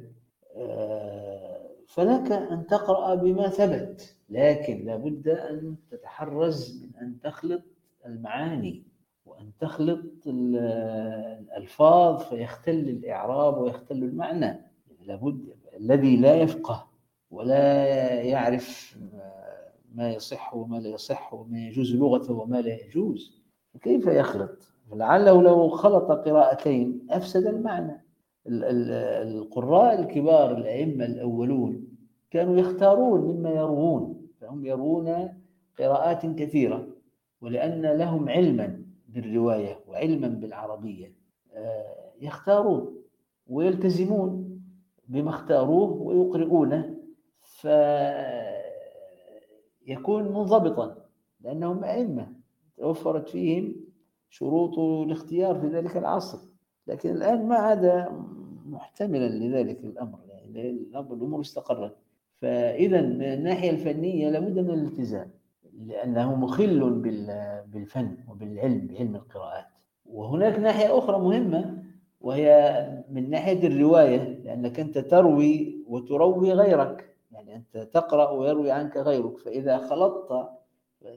آه، 0.56 1.66
فلك 1.88 2.32
أن 2.32 2.66
تقرأ 2.66 3.14
بما 3.14 3.48
ثبت. 3.48 4.16
لكن 4.30 4.84
لابد 4.84 5.28
أن 5.28 5.76
تتحرز 5.90 6.82
من 6.84 6.90
أن 7.06 7.20
تخلط 7.20 7.62
المعاني 8.06 8.82
وأن 9.26 9.50
تخلط 9.60 10.26
الألفاظ 10.26 12.22
فيختل 12.22 12.70
الإعراب 12.78 13.58
ويختل 13.58 13.96
المعنى. 13.96 14.60
لابد 15.06 15.48
الذي 15.76 16.16
لا 16.16 16.34
يفقه 16.34 16.88
ولا 17.30 17.84
يعرف 18.22 18.98
ما 19.94 20.12
يصح 20.12 20.54
وما 20.54 20.76
لا 20.76 20.88
يصح 20.88 21.34
وما 21.34 21.58
يجوز 21.58 21.94
لغته 21.94 22.34
وما 22.34 22.60
لا 22.60 22.86
يجوز. 22.86 23.42
كيف 23.82 24.06
يخلط؟ 24.06 24.72
لعله 24.92 25.42
لو 25.42 25.68
خلط 25.68 26.10
قراءتين 26.12 27.06
أفسد 27.10 27.46
المعنى. 27.46 28.04
القراء 28.46 30.00
الكبار 30.00 30.56
الأئمة 30.56 31.04
الأولون 31.04 31.88
كانوا 32.30 32.56
يختارون 32.56 33.20
مما 33.20 33.50
يروون 33.50 34.26
فهم 34.40 34.64
يروون 34.66 35.28
قراءات 35.78 36.26
كثيرة 36.26 36.88
ولأن 37.40 37.82
لهم 37.82 38.28
علما 38.28 38.82
بالرواية 39.08 39.80
وعلما 39.88 40.28
بالعربية. 40.28 41.12
آه، 41.54 42.12
يختارون 42.20 42.96
ويلتزمون 43.46 44.60
بما 45.08 45.30
اختاروه 45.30 45.92
ويقرؤونه. 46.02 46.94
يكون 49.86 50.24
منضبطا 50.24 50.96
لأنهم 51.40 51.84
أئمة. 51.84 52.32
توفرت 52.76 53.28
فيهم 53.28 53.74
شروط 54.30 54.78
الاختيار 54.78 55.60
في 55.60 55.66
ذلك 55.66 55.96
العصر. 55.96 56.38
لكن 56.86 57.10
الآن 57.10 57.48
ما 57.48 57.56
عاد 57.56 58.08
محتملا 58.66 59.28
لذلك 59.28 59.84
الأمر 59.84 60.18
يعني 60.28 60.70
الأمور 60.94 61.40
استقرت. 61.40 61.96
فإذا 62.40 63.00
من 63.02 63.22
الناحية 63.22 63.70
الفنية 63.70 64.30
لابد 64.30 64.58
من 64.58 64.70
الالتزام 64.70 65.30
لأنه 65.86 66.34
مخل 66.34 66.90
بالفن 67.66 68.16
وبالعلم 68.28 68.86
بعلم 68.86 69.16
القراءات. 69.16 69.66
وهناك 70.06 70.58
ناحية 70.58 70.98
أخرى 70.98 71.18
مهمة 71.18 71.82
وهي 72.20 73.02
من 73.10 73.30
ناحية 73.30 73.66
الرواية 73.66 74.42
لأنك 74.44 74.80
أنت 74.80 74.98
تروي 74.98 75.84
وتروي 75.88 76.52
غيرك. 76.52 77.11
يعني 77.52 77.64
أنت 77.74 77.94
تقرأ 77.94 78.30
ويروي 78.30 78.70
عنك 78.70 78.96
غيرك 78.96 79.38
فإذا 79.38 79.78
خلطت 79.78 80.48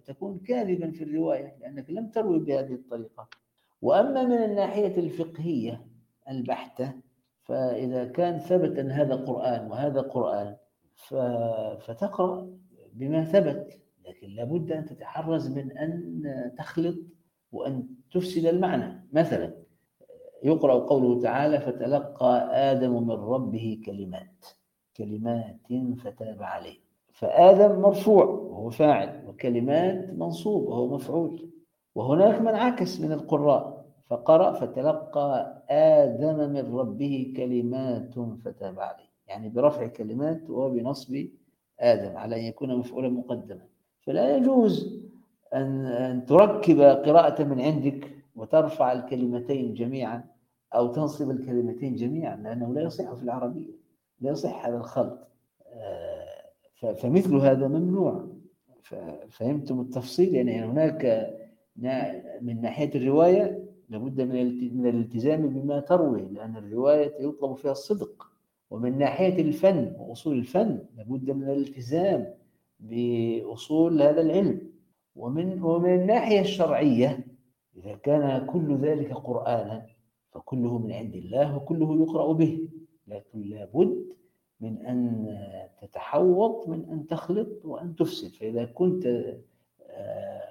تكون 0.05 0.39
كاذبا 0.39 0.91
في 0.91 1.03
الرواية 1.03 1.55
لأنك 1.59 1.89
لم 1.89 2.09
تروي 2.09 2.39
بهذه 2.39 2.73
الطريقة. 2.73 3.29
وأما 3.81 4.23
من 4.23 4.43
الناحية 4.43 4.97
الفقهية 4.97 5.87
البحتة 6.29 6.93
فإذا 7.43 8.05
كان 8.05 8.39
ثبت 8.39 8.79
أن 8.79 8.91
هذا 8.91 9.15
قرآن 9.15 9.71
وهذا 9.71 10.01
قرآن 10.01 10.55
فتقرأ 11.79 12.49
بما 12.93 13.23
ثبت. 13.23 13.81
لكن 14.07 14.27
لابد 14.27 14.71
أن 14.71 14.85
تتحرز 14.85 15.51
من 15.51 15.77
أن 15.77 16.23
تخلط 16.57 16.95
وأن 17.51 17.87
تفسد 18.11 18.45
المعنى. 18.45 19.07
مثلا 19.13 19.53
يقرأ 20.43 20.73
قوله 20.73 21.21
تعالى 21.21 21.59
فتلقى 21.59 22.49
آدم 22.71 23.07
من 23.07 23.11
ربه 23.15 23.81
كلمات 23.85 24.45
كلمات 24.97 25.73
فتاب 25.97 26.43
عليه. 26.43 26.77
فآدم 27.11 27.81
مرفوع 27.81 28.25
وهو 28.25 28.69
فاعل 28.69 29.23
وكلمات 29.27 30.13
منصوب 30.13 30.67
وهو 30.67 30.95
مفعول. 30.95 31.49
وهناك 31.95 32.41
من 32.41 32.55
عكس 32.55 33.01
من 33.01 33.11
القراء 33.11 33.85
فقرأ 34.07 34.53
فتلقى 34.53 35.63
آدم 35.69 36.49
من 36.53 36.75
ربه 36.75 37.33
كلمات 37.37 38.15
فتاب 38.45 38.79
عليه. 38.79 39.09
يعني 39.27 39.49
برفع 39.49 39.87
كلمات 39.87 40.49
وبنصب 40.49 41.27
آدم 41.79 42.17
على 42.17 42.35
أن 42.35 42.41
يكون 42.41 42.75
مفعولا 42.75 43.09
مقدما. 43.09 43.65
فلا 44.01 44.37
يجوز 44.37 45.01
أن, 45.53 45.85
أن 45.85 46.25
تركب 46.25 46.81
قراءة 46.81 47.43
من 47.43 47.61
عندك 47.61 48.11
وترفع 48.35 48.91
الكلمتين 48.91 49.73
جميعا 49.73 50.23
أو 50.75 50.87
تنصب 50.87 51.31
الكلمتين 51.31 51.95
جميعا 51.95 52.35
لأنه 52.35 52.73
لا 52.73 52.81
يصح 52.81 53.13
في 53.13 53.23
العربية. 53.23 53.84
لا 54.21 54.31
يصح 54.31 54.65
هذا 54.65 54.77
الخلط. 54.77 55.27
آه، 55.67 56.93
فمثل 56.93 57.35
هذا 57.35 57.67
ممنوع. 57.67 58.27
فهمتم 59.29 59.81
التفصيل؟ 59.81 60.35
يعني 60.35 60.65
هناك 60.65 61.31
من 62.41 62.61
ناحية 62.61 62.91
الرواية 62.95 63.65
لابد 63.89 64.21
من 64.21 64.87
الالتزام 64.87 65.49
بما 65.49 65.79
تروي 65.79 66.21
لأن 66.21 66.57
الرواية 66.57 67.13
يطلب 67.19 67.53
فيها 67.53 67.71
الصدق. 67.71 68.27
ومن 68.69 68.97
ناحية 68.97 69.41
الفن 69.41 69.95
وأصول 69.99 70.37
الفن 70.37 70.79
لابد 70.97 71.31
من 71.31 71.49
الالتزام 71.49 72.33
بأصول 72.79 74.01
هذا 74.01 74.21
العلم. 74.21 74.61
ومن 75.15 75.63
ومن 75.63 75.95
الناحية 75.95 76.39
الشرعية 76.41 77.27
إذا 77.77 77.95
كان 77.95 78.45
كل 78.45 78.77
ذلك 78.77 79.13
قرآنا 79.13 79.85
فكله 80.31 80.77
من 80.77 80.91
عند 80.91 81.15
الله 81.15 81.55
وكله 81.57 81.95
يقرأ 82.01 82.33
به. 82.33 82.67
لكن 83.07 83.41
لابد 83.41 84.05
من 84.59 84.85
أن 84.85 85.27
تتحوط 85.81 86.67
من 86.67 86.89
أن 86.89 87.07
تخلط 87.07 87.65
وأن 87.65 87.95
تفسد. 87.95 88.35
فإذا 88.35 88.65
كنت 88.65 89.05
آه، 89.81 90.41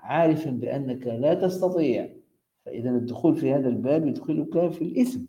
عارفا 0.00 0.50
بأنك 0.50 1.06
لا 1.06 1.34
تستطيع 1.34 2.14
فإذا 2.64 2.90
الدخول 2.90 3.36
في 3.36 3.54
هذا 3.54 3.68
الباب 3.68 4.06
يدخلك 4.06 4.72
في 4.72 4.84
الإثم 4.84 5.20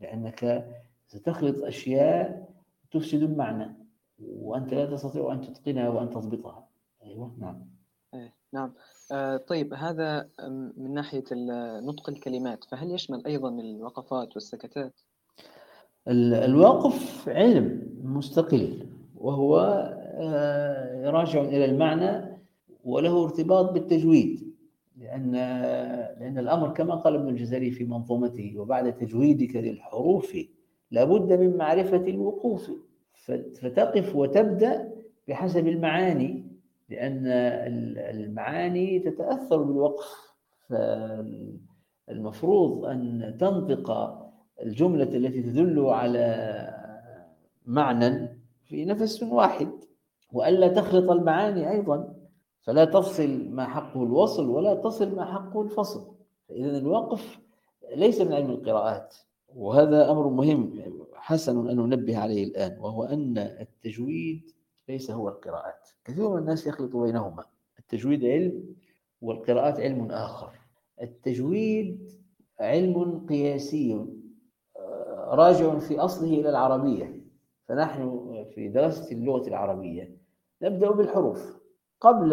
لأنك 0.00 0.70
ستخلط 1.06 1.64
أشياء 1.64 2.48
تفسد 2.90 3.22
المعنى 3.22 3.76
وأنت 4.18 4.74
لا 4.74 4.86
تستطيع 4.86 5.32
أن 5.32 5.40
تتقنها 5.40 5.88
وأن 5.88 6.10
تضبطها. 6.10 6.68
أيوة 7.02 7.36
نعم. 7.38 7.66
إيه، 8.14 8.34
نعم. 8.52 8.74
آه 9.12 9.36
طيب 9.36 9.74
هذا 9.74 10.30
من 10.76 10.94
ناحية 10.94 11.24
نطق 11.80 12.08
الكلمات. 12.08 12.64
فهل 12.64 12.90
يشمل 12.90 13.26
أيضا 13.26 13.48
الوقفات 13.48 14.34
والسكتات؟ 14.34 15.00
الواقف 16.08 17.28
علم 17.28 17.82
مستقل 18.02 18.86
وهو 19.16 19.58
آه، 20.16 21.10
راجع 21.10 21.40
إلى 21.40 21.64
المعنى 21.64 22.38
وله 22.84 23.24
ارتباط 23.24 23.72
بالتجويد 23.72 24.54
لأن 24.96 25.32
لأن 26.20 26.38
الأمر 26.38 26.68
كما 26.68 26.94
قال 26.94 27.14
ابن 27.14 27.28
الجزري 27.28 27.70
في 27.70 27.84
منظومته 27.84 28.54
وبعد 28.56 28.96
تجويدك 28.96 29.56
للحروف 29.56 30.36
لابد 30.90 31.32
من 31.32 31.56
معرفة 31.56 31.96
الوقوف 31.96 32.70
فتقف 33.60 34.16
وتبدأ 34.16 34.92
بحسب 35.28 35.68
المعاني 35.68 36.44
لأن 36.88 37.26
المعاني 37.96 38.98
تتأثر 38.98 39.62
بالوقف 39.62 40.34
فالمفروض 42.08 42.84
أن 42.84 43.36
تنطق 43.40 44.23
الجملة 44.62 45.16
التي 45.16 45.42
تدل 45.42 45.80
على 45.80 46.24
معنى 47.66 48.38
في 48.64 48.84
نفس 48.84 49.22
واحد 49.22 49.70
وألا 50.32 50.68
تخلط 50.68 51.10
المعاني 51.10 51.70
أيضا. 51.70 52.14
فلا 52.62 52.84
تفصل 52.84 53.48
ما 53.50 53.64
حقه 53.64 54.02
الوصل 54.02 54.48
ولا 54.48 54.74
تصل 54.74 55.16
ما 55.16 55.24
حقه 55.24 55.62
الفصل. 55.62 56.14
فإذا 56.48 56.78
الوقف 56.78 57.38
ليس 57.96 58.20
من 58.20 58.32
علم 58.32 58.50
القراءات 58.50 59.14
وهذا 59.56 60.10
أمر 60.10 60.28
مهم 60.28 60.80
حسن 61.14 61.68
أن 61.68 61.76
ننبه 61.76 62.18
عليه 62.18 62.44
الآن 62.44 62.78
وهو 62.80 63.04
أن 63.04 63.38
التجويد 63.38 64.50
ليس 64.88 65.10
هو 65.10 65.28
القراءات. 65.28 65.88
كثير 66.04 66.30
من 66.30 66.38
الناس 66.38 66.66
يخلط 66.66 66.96
بينهما. 66.96 67.44
التجويد 67.78 68.24
علم 68.24 68.74
والقراءات 69.20 69.80
علم 69.80 70.10
آخر. 70.10 70.50
التجويد 71.02 72.12
علم 72.60 73.26
قياسي. 73.28 74.06
راجع 75.34 75.78
في 75.78 75.98
أصله 75.98 76.40
إلى 76.40 76.50
العربية. 76.50 77.24
فنحن 77.68 78.30
في 78.54 78.68
دراسة 78.68 79.12
اللغة 79.12 79.48
العربية 79.48 80.16
نبدأ 80.62 80.90
بالحروف. 80.90 81.64
قبل 82.00 82.30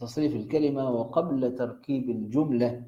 تصريف 0.00 0.36
الكلمة 0.36 0.90
وقبل 0.90 1.54
تركيب 1.54 2.10
الجملة 2.10 2.84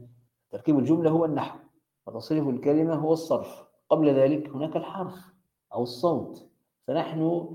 تركيب 0.50 0.78
الجملة 0.78 1.10
هو 1.10 1.24
النحو 1.24 1.58
وتصريف 2.06 2.48
الكلمة 2.48 2.94
هو 2.94 3.12
الصرف. 3.12 3.64
قبل 3.88 4.08
ذلك 4.08 4.48
هناك 4.48 4.76
الحرف 4.76 5.34
أو 5.74 5.82
الصوت. 5.82 6.48
فنحن 6.86 7.50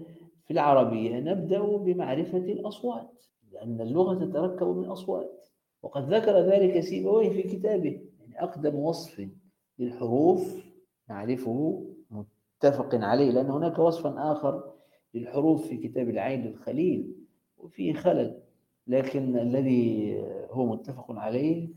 في 0.46 0.54
العربية 0.54 1.20
نبدأ 1.20 1.78
بمعرفة 1.78 2.38
الأصوات 2.38 3.24
لأن 3.52 3.82
اللغة 3.82 4.26
تتركب 4.26 4.68
من 4.68 4.86
أصوات. 4.86 5.50
وقد 5.84 6.14
ذكر 6.14 6.40
ذلك 6.40 6.80
سيبويه 6.80 7.30
في 7.30 7.44
كتابه 7.44 8.02
يعني 8.20 8.44
أقدم 8.44 8.76
وصف 8.76 9.30
للحروف 9.80 10.67
نعرفه 11.10 11.86
متفق 12.12 12.96
عليه 12.96 13.32
لأن 13.32 13.50
هناك 13.50 13.80
وصفا 13.80 14.32
آخر 14.32 14.72
للحروف 15.14 15.68
في 15.68 15.78
كتاب 15.78 16.10
العين 16.10 16.46
للخليل 16.46 17.16
وفيه 17.58 17.94
خلل 17.94 18.40
لكن 18.88 19.38
الذي 19.38 20.14
هو 20.52 20.66
متفق 20.66 21.12
عليه 21.12 21.70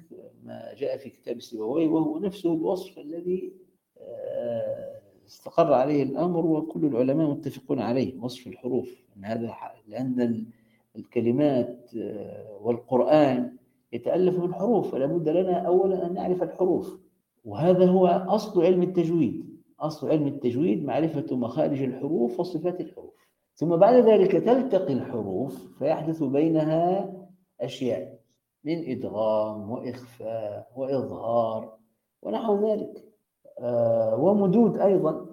ما 0.44 0.74
جاء 0.76 0.96
في 0.96 1.10
كتاب 1.10 1.40
سيبويه 1.40 1.88
وهو 1.88 2.18
نفسه 2.18 2.54
الوصف 2.54 2.98
الذي 2.98 3.52
آه، 4.00 5.00
استقر 5.26 5.72
عليه 5.72 6.02
الأمر 6.02 6.46
وكل 6.46 6.84
العلماء 6.84 7.30
متفقون 7.30 7.78
عليه 7.80 8.20
وصف 8.20 8.46
الحروف. 8.46 9.02
أن 9.16 9.24
هذا 9.24 9.56
لأن 9.88 10.44
الكلمات 10.96 11.90
آه، 11.96 12.58
والقرآن 12.62 13.56
يتألف 13.92 14.38
من 14.38 14.54
حروف 14.54 14.92
فلا 14.92 15.06
بد 15.06 15.28
لنا 15.28 15.58
أولا 15.58 16.06
أن 16.06 16.14
نعرف 16.14 16.42
الحروف. 16.42 16.99
وهذا 17.44 17.86
هو 17.86 18.06
أصل 18.06 18.64
علم 18.64 18.82
التجويد. 18.82 19.50
أصل 19.80 20.10
علم 20.10 20.26
التجويد 20.26 20.84
معرفة 20.84 21.36
مخارج 21.36 21.82
الحروف 21.82 22.40
وصفات 22.40 22.80
الحروف. 22.80 23.14
ثم 23.54 23.76
بعد 23.76 23.94
ذلك 23.94 24.32
تلتقي 24.32 24.92
الحروف 24.92 25.78
فيحدث 25.78 26.22
بينها 26.22 27.12
أشياء 27.60 28.18
من 28.64 28.90
إدغام 28.90 29.70
وإخفاء 29.70 30.72
وإظهار 30.76 31.76
ونحو 32.22 32.68
ذلك. 32.68 33.04
آه، 33.58 34.16
ومدود 34.16 34.78
أيضا. 34.78 35.26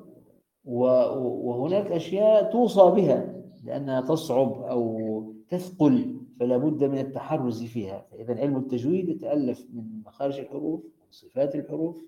وهناك 0.66 1.92
أشياء 1.92 2.52
توصى 2.52 2.82
بها 2.82 3.34
لأنها 3.64 4.02
تصعب 4.02 4.62
أو 4.62 5.24
تثقل 5.50 6.18
فلا 6.40 6.58
بد 6.58 6.84
من 6.84 6.98
التحرز 6.98 7.64
فيها. 7.64 8.06
إذا 8.20 8.40
علم 8.40 8.58
التجويد 8.58 9.10
يتألف 9.10 9.68
من 9.74 9.84
مخارج 10.06 10.40
الحروف 10.40 10.84
صفات 11.12 11.56
الحروف 11.56 12.04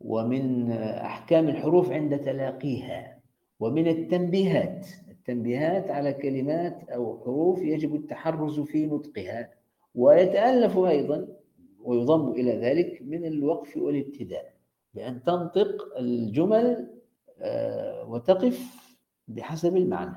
ومن 0.00 0.72
أحكام 0.72 1.48
الحروف 1.48 1.92
عند 1.92 2.18
تلاقيها 2.18 3.18
ومن 3.60 3.88
التنبيهات 3.88 4.86
التنبيهات 5.10 5.90
على 5.90 6.12
كلمات 6.12 6.90
أو 6.90 7.20
حروف 7.24 7.58
يجب 7.62 7.94
التحرز 7.94 8.60
في 8.60 8.86
نطقها 8.86 9.50
ويتألف 9.94 10.78
أيضا 10.78 11.28
ويضم 11.80 12.30
إلى 12.30 12.56
ذلك 12.56 13.02
من 13.02 13.24
الوقف 13.24 13.76
والابتداء 13.76 14.54
بأن 14.94 15.22
تنطق 15.22 15.98
الجمل 15.98 16.90
آه، 17.40 18.08
وتقف 18.08 18.84
بحسب 19.28 19.76
المعنى 19.76 20.16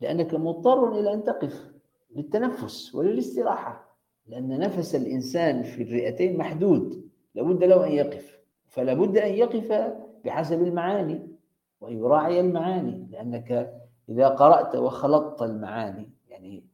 لأنك 0.00 0.34
مضطر 0.34 1.00
إلى 1.00 1.14
أن 1.14 1.24
تقف 1.24 1.72
للتنفس 2.16 2.94
وللاستراحة 2.94 3.98
لأن 4.26 4.58
نفس 4.58 4.94
الإنسان 4.94 5.62
في 5.62 5.82
الرئتين 5.82 6.36
محدود. 6.36 7.08
لابد 7.34 7.64
له 7.64 7.86
أن 7.86 7.92
يقف. 7.92 8.40
فلا 8.66 8.94
بد 8.94 9.16
أن 9.16 9.34
يقف 9.34 9.92
بحسب 10.24 10.62
المعاني 10.62 11.28
وأن 11.80 11.98
يراعي 11.98 12.40
المعاني 12.40 13.08
لأنك 13.10 13.74
إذا 14.08 14.28
قرأت 14.28 14.76
وخلطت 14.76 15.42
المعاني 15.42 16.10
يعني 16.28 16.64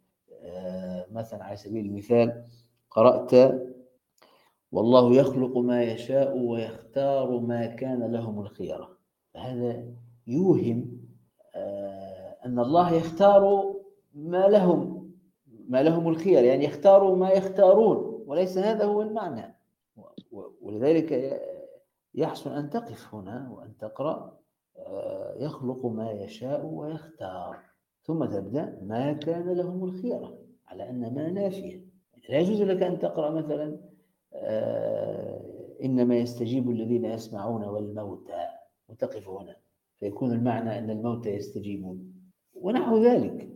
آه، 0.42 1.06
مثلا 1.12 1.44
على 1.44 1.56
سبيل 1.56 1.86
المثال 1.86 2.44
قرأت 2.90 3.60
والله 4.72 5.14
يخلق 5.14 5.58
ما 5.58 5.82
يشاء 5.82 6.38
ويختار 6.38 7.38
ما 7.38 7.66
كان 7.66 8.12
لهم 8.12 8.40
الخيرة 8.40 8.96
هذا 9.36 9.84
يوهم 10.26 11.00
آه، 11.54 12.36
أن 12.44 12.58
الله 12.58 12.92
يختار 12.92 13.74
ما 14.14 14.48
لهم 14.48 15.10
ما 15.68 15.82
لهم 15.82 16.08
الخير 16.08 16.44
يعني 16.44 16.64
يختاروا 16.64 17.16
ما 17.16 17.30
يختارون 17.30 18.24
وليس 18.26 18.58
هذا 18.58 18.84
هو 18.84 19.02
المعنى. 19.02 19.59
ولذلك 20.60 21.40
يحسن 22.14 22.50
أن 22.50 22.70
تقف 22.70 23.14
هنا 23.14 23.50
وأن 23.50 23.76
تقرأ 23.78 24.40
آه، 24.78 25.34
يخلق 25.38 25.86
ما 25.86 26.10
يشاء 26.10 26.66
ويختار 26.66 27.58
ثم 28.02 28.24
تبدأ 28.24 28.78
ما 28.82 29.12
كان 29.12 29.48
لهم 29.48 29.84
الخيرة 29.84 30.38
على 30.66 30.90
أن 30.90 31.14
ما 31.14 31.30
نافية. 31.30 31.84
لا 32.28 32.38
يجوز 32.38 32.62
لك 32.62 32.82
أن 32.82 32.98
تقرأ 32.98 33.30
مثلا 33.30 33.78
آه، 34.34 35.40
إنما 35.84 36.16
يستجيب 36.16 36.70
الذين 36.70 37.04
يسمعون 37.04 37.64
والموتى 37.64 38.46
وتقف 38.88 39.28
هنا 39.28 39.56
فيكون 40.00 40.32
المعنى 40.32 40.78
أن 40.78 40.90
الموتى 40.90 41.30
يستجيبون. 41.30 42.12
ونحو 42.54 42.98
ذلك 43.04 43.48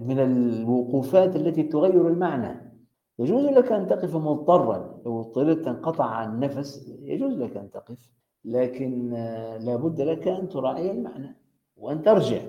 من 0.00 0.18
الوقوفات 0.18 1.36
التي 1.36 1.62
تغير 1.62 2.08
المعنى. 2.08 2.70
يجوز 3.18 3.44
لك 3.44 3.72
أن 3.72 3.86
تقف 3.86 4.16
مضطرا 4.16 4.89
لو 5.04 5.20
اضطررت 5.20 5.64
تنقطع 5.64 6.04
عن 6.04 6.34
النفس 6.34 6.88
يجوز 7.02 7.32
لك 7.32 7.56
أن 7.56 7.70
تقف 7.70 8.10
لكن 8.44 9.14
آه، 9.14 9.58
لابد 9.58 10.00
لك 10.00 10.28
أن 10.28 10.48
تراعي 10.48 10.90
المعنى 10.90 11.36
وأن 11.76 12.02
ترجع 12.02 12.42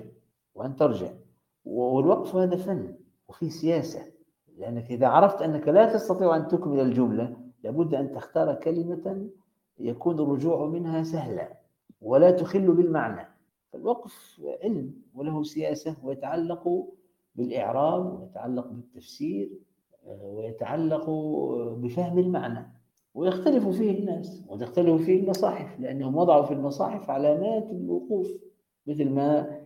وأن 0.54 0.76
ترجع. 0.76 1.10
والوقف 1.64 2.36
هذا 2.36 2.56
فن 2.56 2.94
وفي 3.28 3.50
سياسة 3.50 4.12
لأنك 4.58 4.90
إذا 4.90 5.06
عرفت 5.06 5.42
أنك 5.42 5.68
لا 5.68 5.92
تستطيع 5.92 6.36
أن 6.36 6.48
تكمل 6.48 6.80
الجملة 6.80 7.36
لابد 7.64 7.94
أن 7.94 8.12
تختار 8.12 8.54
كلمة 8.54 9.28
يكون 9.78 10.20
الرجوع 10.20 10.66
منها 10.66 11.02
سهلا 11.02 11.58
ولا 12.00 12.30
تخل 12.30 12.72
بالمعنى. 12.72 13.28
فالوقف 13.72 14.40
علم 14.62 14.94
وله 15.14 15.42
سياسة 15.42 15.96
ويتعلق 16.02 16.88
بالإعراب 17.34 18.20
ويتعلق 18.20 18.66
بالتفسير 18.66 19.50
ويتعلق 20.06 21.10
بفهم 21.76 22.18
المعنى 22.18 22.72
ويختلف 23.14 23.68
فيه 23.68 23.98
الناس 23.98 24.42
وتختلف 24.48 25.02
فيه 25.02 25.20
المصاحف 25.20 25.80
لأنهم 25.80 26.16
وضعوا 26.16 26.42
في 26.42 26.54
المصاحف 26.54 27.10
علامات 27.10 27.70
الوقوف 27.70 28.28
مثل 28.86 29.10
ما 29.10 29.60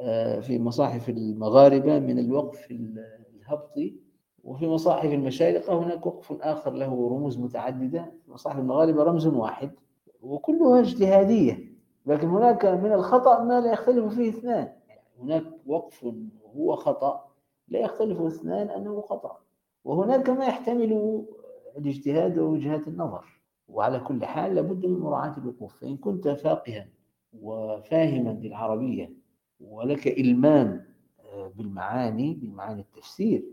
آه، 0.00 0.40
في 0.40 0.58
مصاحف 0.58 1.08
المغاربة 1.08 1.98
من 1.98 2.18
الوقف 2.18 2.70
الهبطي 2.70 3.96
وفي 4.44 4.66
مصاحف 4.66 5.12
المشارقة 5.12 5.78
هناك 5.78 6.06
وقف 6.06 6.32
آخر 6.42 6.72
له 6.72 7.08
رموز 7.10 7.38
متعددة 7.38 8.12
مصاحف 8.28 8.58
المغاربة 8.58 9.02
رمز 9.02 9.26
واحد 9.26 9.70
وكلها 10.22 10.80
اجتهادية 10.80 11.72
لكن 12.06 12.28
هناك 12.28 12.64
من 12.64 12.92
الخطأ 12.92 13.44
ما 13.44 13.60
لا 13.60 13.72
يختلف 13.72 14.14
فيه 14.14 14.28
اثنان 14.28 14.68
هناك 15.20 15.44
وقف 15.66 16.06
هو 16.56 16.76
خطأ 16.76 17.28
لا 17.68 17.78
يختلف 17.78 18.20
اثنان 18.20 18.68
أنه 18.68 19.00
خطأ. 19.00 19.38
وهناك 19.84 20.30
ما 20.30 20.46
يحتمل 20.46 21.22
الاجتهاد 21.76 22.38
ووجهات 22.38 22.88
النظر. 22.88 23.24
وعلى 23.68 24.00
كل 24.00 24.24
حال 24.24 24.54
لابد 24.54 24.86
من 24.86 24.98
مراعاة 24.98 25.38
الوقوف. 25.38 25.80
فإن 25.80 25.96
كنت 25.96 26.28
فاقها 26.28 26.88
وفاهما 27.40 28.30
للعربية 28.30 29.12
ولك 29.60 30.08
إلمام 30.08 30.84
آه، 31.24 31.52
بالمعاني 31.56 32.34
بمعاني 32.34 32.80
التفسير 32.80 33.44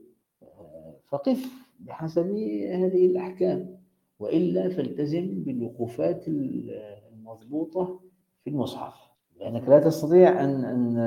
آه، 0.44 0.96
فقف 1.10 1.46
بحسب 1.80 2.28
هذه 2.72 3.06
الأحكام. 3.06 3.78
وإلا 4.20 4.70
فالتزم 4.70 5.44
بالوقوفات 5.44 6.28
المضبوطة 6.28 8.00
في 8.44 8.50
المصحف. 8.50 8.94
لأنك 9.40 9.70
لا 9.70 9.80
تستطيع 9.80 10.44
أن 10.44 10.66
أن 10.66 10.98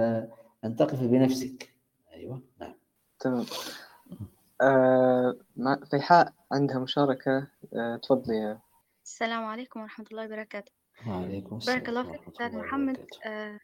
أن 0.65 0.77
تقف 0.77 1.03
بنفسك. 1.03 1.75
أيوه 2.13 2.43
نعم. 2.61 2.75
تمام. 3.21 3.45
آه 4.61 5.37
فيحاء 5.91 6.33
عندها 6.53 6.79
مشاركة 6.79 7.49
آه 7.75 7.97
تفضلي 7.97 8.59
السلام 9.05 9.45
عليكم 9.45 9.81
ورحمة 9.81 10.07
الله 10.11 10.25
وبركاته. 10.25 10.73
وعليكم 11.07 11.57
السلام 11.57 11.79
بارك 11.79 11.89
الله 11.89 12.03
فيك 12.03 12.29
أستاذ 12.29 12.59
محمد. 12.59 13.07
آه 13.27 13.59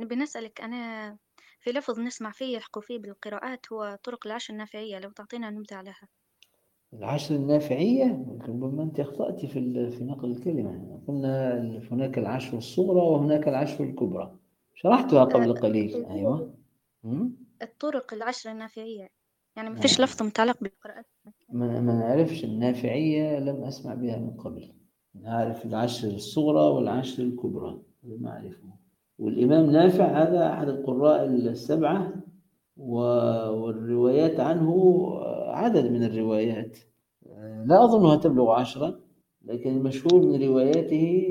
نبي 0.00 0.16
نسألك 0.16 0.60
أنا 0.60 1.16
في 1.60 1.70
لفظ 1.70 2.00
نسمع 2.00 2.30
فيه 2.30 2.56
يحكوا 2.56 2.82
فيه 2.82 2.98
بالقراءات 2.98 3.72
هو 3.72 3.98
طرق 4.04 4.26
العشر 4.26 4.52
النافعية 4.52 4.98
لو 4.98 5.10
تعطينا 5.10 5.50
نبذة 5.50 5.76
عليها. 5.76 6.08
العشر 6.92 7.34
النافعية؟ 7.34 8.04
ربما 8.48 8.82
أنت 8.82 9.00
أخطأت 9.00 9.40
في 9.46 9.90
في 9.90 10.04
نقل 10.04 10.30
الكلمة. 10.30 11.02
قلنا 11.08 11.58
هناك 11.92 12.18
العشر 12.18 12.58
الصغرى 12.58 13.00
وهناك 13.00 13.48
العشر 13.48 13.84
الكبرى. 13.84 14.38
شرحتها 14.74 15.24
قبل 15.24 15.54
قليل. 15.54 16.06
أيوة. 16.06 16.54
الطرق 17.62 18.14
العشر 18.14 18.50
النافعية. 18.50 19.19
يعني 19.56 19.70
ما 19.70 19.80
فيش 19.80 20.00
لفظ 20.00 20.22
متعلق 20.22 20.60
بالقراءات 20.60 21.06
ما 21.48 21.80
ما 21.80 21.94
نعرفش 21.94 22.44
النافعية 22.44 23.38
لم 23.38 23.64
أسمع 23.64 23.94
بها 23.94 24.18
من 24.18 24.30
قبل. 24.30 24.72
نعرف 25.14 25.66
العشر 25.66 26.08
الصغرى 26.08 26.74
والعشر 26.74 27.22
الكبرى 27.22 27.82
ما 28.02 28.30
أعرفه. 28.30 28.70
والإمام 29.18 29.70
نافع 29.70 30.22
هذا 30.22 30.52
أحد 30.52 30.68
القراء 30.68 31.24
السبعة 31.26 32.12
والروايات 32.76 34.40
عنه 34.40 35.10
عدد 35.48 35.90
من 35.90 36.04
الروايات. 36.04 36.78
لا 37.64 37.84
أظنها 37.84 38.16
تبلغ 38.16 38.50
عشرة 38.50 39.00
لكن 39.44 39.70
المشهور 39.70 40.26
من 40.26 40.42
رواياته 40.42 41.26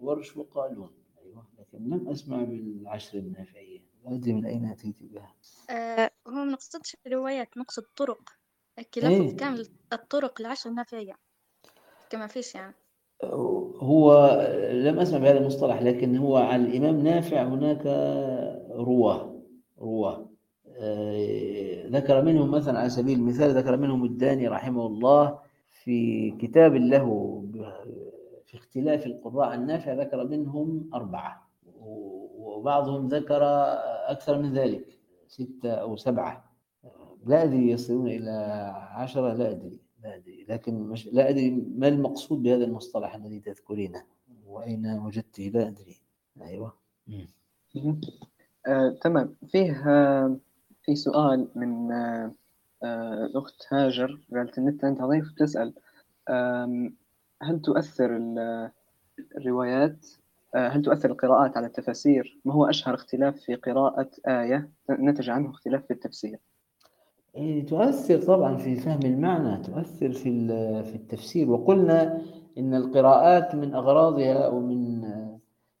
ورش 0.00 0.36
وقالون. 0.36 0.90
أيوة 1.24 1.46
لكن 1.58 1.78
لم 1.84 2.08
أسمع 2.08 2.42
بالعشر 2.44 3.18
النافعية. 3.18 3.80
لا 4.04 4.14
أدري 4.14 4.32
من 4.32 4.46
أين 4.46 4.64
أتيت 4.64 5.02
بها. 5.02 5.34
أه 5.70 6.10
هو 6.28 6.32
ما 6.32 6.44
نقصدش 6.44 6.96
روايات 7.12 7.56
نقصد 7.56 7.82
طرق. 7.96 8.30
لفظ 8.78 9.06
إيه؟ 9.06 9.36
كامل 9.36 9.68
الطرق 9.92 10.40
العشر 10.40 10.70
النافعية 10.70 11.12
كما 12.10 12.26
فيش 12.26 12.54
يعني. 12.54 12.74
هو 13.78 14.30
لم 14.72 14.98
أسمع 14.98 15.18
بهذا 15.18 15.38
المصطلح 15.38 15.82
لكن 15.82 16.16
هو 16.16 16.36
على 16.36 16.62
الإمام 16.62 17.00
نافع 17.00 17.42
هناك 17.42 17.86
رواه 18.70 19.40
رواه. 19.78 20.30
آه، 20.76 21.86
ذكر 21.86 22.22
منهم 22.22 22.50
مثلا 22.50 22.78
على 22.78 22.88
سبيل 22.88 23.18
المثال 23.18 23.50
ذكر 23.50 23.76
منهم 23.76 24.04
الداني 24.04 24.48
رحمه 24.48 24.86
الله 24.86 25.38
في 25.84 26.30
كتاب 26.30 26.74
له 26.74 27.40
في 28.46 28.54
اختلاف 28.54 29.06
القراء 29.06 29.54
النافع 29.54 29.92
ذكر 29.92 30.24
منهم 30.24 30.90
أربعة 30.94 31.48
وبعضهم 32.36 33.08
ذكر 33.08 33.42
أكثر 34.08 34.38
من 34.38 34.52
ذلك. 34.52 34.93
ستة 35.34 35.70
أو 35.70 35.96
سبعة. 35.96 36.44
لا 37.26 37.42
أدري 37.42 37.70
يصلون 37.70 38.06
إلى 38.06 38.30
عشرة 38.90 39.32
لا 39.32 39.50
أدري 39.50 39.80
لا 40.02 40.16
أدري. 40.16 40.46
لكن 40.48 40.74
مش 40.74 41.06
لا 41.06 41.28
أدري 41.28 41.50
ما 41.50 41.88
المقصود 41.88 42.42
بهذا 42.42 42.64
المصطلح 42.64 43.14
الذي 43.14 43.40
تذكرينه. 43.40 44.04
وأين 44.46 44.86
وجدته 44.86 45.42
لا 45.42 45.68
أدري. 45.68 45.96
أيوة. 46.42 46.72
آه، 48.66 48.98
تمام. 49.02 49.34
فيه 49.48 49.90
آه، 49.90 50.36
في 50.82 50.96
سؤال 50.96 51.48
من 51.54 51.92
آه، 51.92 52.32
الأخت 53.26 53.62
هاجر. 53.72 54.20
قالت 54.34 54.58
النت 54.58 54.84
عندها 54.84 55.06
ضيف 55.06 55.32
تسأل. 55.38 55.74
هل 57.42 57.60
تؤثر 57.64 58.20
الروايات 59.36 60.06
هل 60.54 60.82
تؤثر 60.82 61.10
القراءات 61.10 61.56
على 61.56 61.66
التفاسير؟ 61.66 62.40
ما 62.44 62.54
هو 62.54 62.64
أشهر 62.64 62.94
اختلاف 62.94 63.36
في 63.36 63.54
قراءة 63.54 64.10
آية 64.28 64.70
نتج 64.90 65.30
عنه 65.30 65.50
اختلاف 65.50 65.86
في 65.86 65.90
التفسير؟ 65.90 66.38
إيه، 67.36 67.66
تؤثر 67.66 68.22
طبعا 68.22 68.56
في 68.56 68.76
فهم 68.76 69.00
المعنى 69.04 69.62
تؤثر 69.62 70.12
في 70.12 70.48
في 70.84 70.94
التفسير 70.94 71.50
وقلنا 71.50 72.22
إن 72.58 72.74
القراءات 72.74 73.54
من 73.54 73.74
أغراضها 73.74 74.46
أو 74.46 74.60
من 74.60 75.04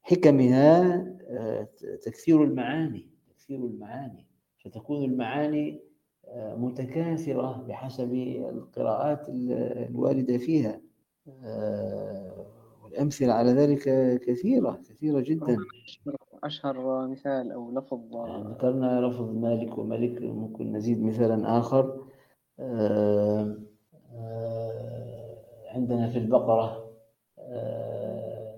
حكمها 0.02 1.06
آه، 1.28 1.68
تكثير 2.02 2.44
المعاني 2.44 3.08
تكثير 3.30 3.58
المعاني 3.58 4.26
فتكون 4.64 5.04
المعاني 5.04 5.80
آه، 6.28 6.54
متكاثرة 6.54 7.64
بحسب 7.68 8.14
القراءات 8.52 9.26
الواردة 9.28 10.38
فيها 10.38 10.80
آه، 12.94 12.98
والأمثلة 12.98 13.32
على 13.32 13.52
ذلك 13.52 13.82
كثيرة 14.20 14.80
كثيرة 14.88 15.20
جدا. 15.20 15.56
أشهر 16.44 17.08
مثال 17.08 17.52
أو 17.52 17.70
لفظ 17.70 18.00
يعني 18.14 18.44
ذكرنا 18.44 19.00
لفظ 19.00 19.30
مالك 19.36 19.78
وملك 19.78 20.22
ممكن 20.22 20.72
نزيد 20.72 21.02
مثالا 21.02 21.58
آخر. 21.58 22.04
آه، 22.60 23.56
آه، 24.14 25.36
عندنا 25.74 26.10
في 26.10 26.18
البقرة 26.18 26.90
آه، 27.38 28.54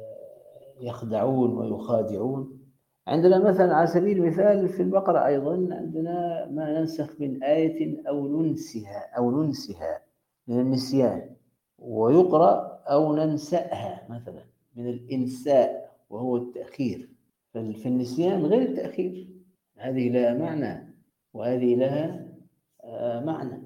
يخدعون 0.80 1.58
ويخادعون. 1.58 2.58
عندنا 3.06 3.38
مثلا 3.38 3.74
على 3.74 3.86
سبيل 3.86 4.16
المثال 4.18 4.68
في 4.68 4.82
البقرة 4.82 5.26
أيضا 5.26 5.68
عندنا 5.70 6.46
ما 6.50 6.80
ننسخ 6.80 7.20
من 7.20 7.42
آية 7.42 8.08
أو 8.08 8.28
ننسها 8.28 9.16
أو 9.18 9.30
ننسها 9.30 10.02
من 10.48 10.60
النسيان. 10.60 11.36
ويقرأ 11.78 12.76
أو 12.86 13.16
ننسأها 13.16 14.06
مثلا 14.10 14.44
من 14.76 14.88
الإنساء 14.88 15.96
وهو 16.10 16.36
التأخير. 16.36 17.08
في 17.52 17.86
النسيان 17.86 18.44
غير 18.46 18.62
التأخير. 18.62 19.26
هذه 19.76 20.08
لها 20.08 20.34
معنى 20.34 20.94
وهذه 21.34 21.74
لها 21.74 22.26
آه، 22.84 23.24
معنى. 23.24 23.62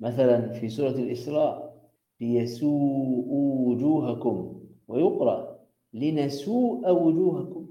مثلا 0.00 0.48
في 0.52 0.68
سورة 0.68 0.90
الإسراء 0.90 1.82
ليسوءوا 2.20 3.68
وجوهكم 3.68 4.60
ويقرأ 4.88 5.58
لنسوء 5.92 6.90
وجوهكم. 6.90 7.66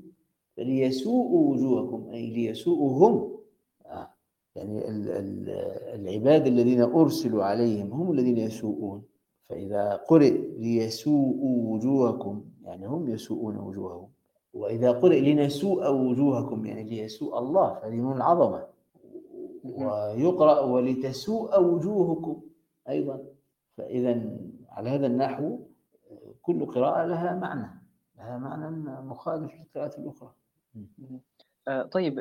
فليسوءوا 0.58 1.54
وجوهكم 1.54 2.10
أي 2.10 2.28
ليسوءهم. 2.30 3.38
آه، 3.86 4.14
يعني 4.56 4.82
العباد 5.96 6.48
الذين 6.48 6.82
أرسلوا 6.82 7.44
عليهم 7.44 7.94
هم 7.94 8.12
الذين 8.12 8.38
يسوءون. 8.38 9.11
فإذا 9.52 9.96
قرئ 9.96 10.32
ليسوءوا 10.58 11.74
وجوهكم 11.74 12.46
يعني 12.64 12.88
هم 12.88 13.10
يسوءون 13.10 13.58
وجوههم. 13.58 14.10
وإذا 14.54 14.92
قرئ 14.92 15.34
لنسوء 15.34 15.92
وجوهكم 15.92 16.66
يعني 16.66 16.84
ليسوء 16.84 17.40
الله 17.40 17.80
من 17.86 18.12
العظمة 18.12 18.68
ويقرأ 19.64 20.60
ولتسوء 20.60 21.64
وجوهكم 21.64 22.42
أيضا. 22.90 23.24
فإذا 23.78 24.22
على 24.70 24.90
هذا 24.90 25.08
النحو 25.08 25.60
كل 26.42 26.66
قراءة 26.66 27.06
لها 27.06 27.36
معنى 27.36 27.82
لها 28.18 28.38
معنى 28.38 28.70
مخالف 29.02 29.52
للقراءات 29.54 30.00
الأخرى. 30.00 30.32
آه، 31.68 31.84
طيب 31.84 32.20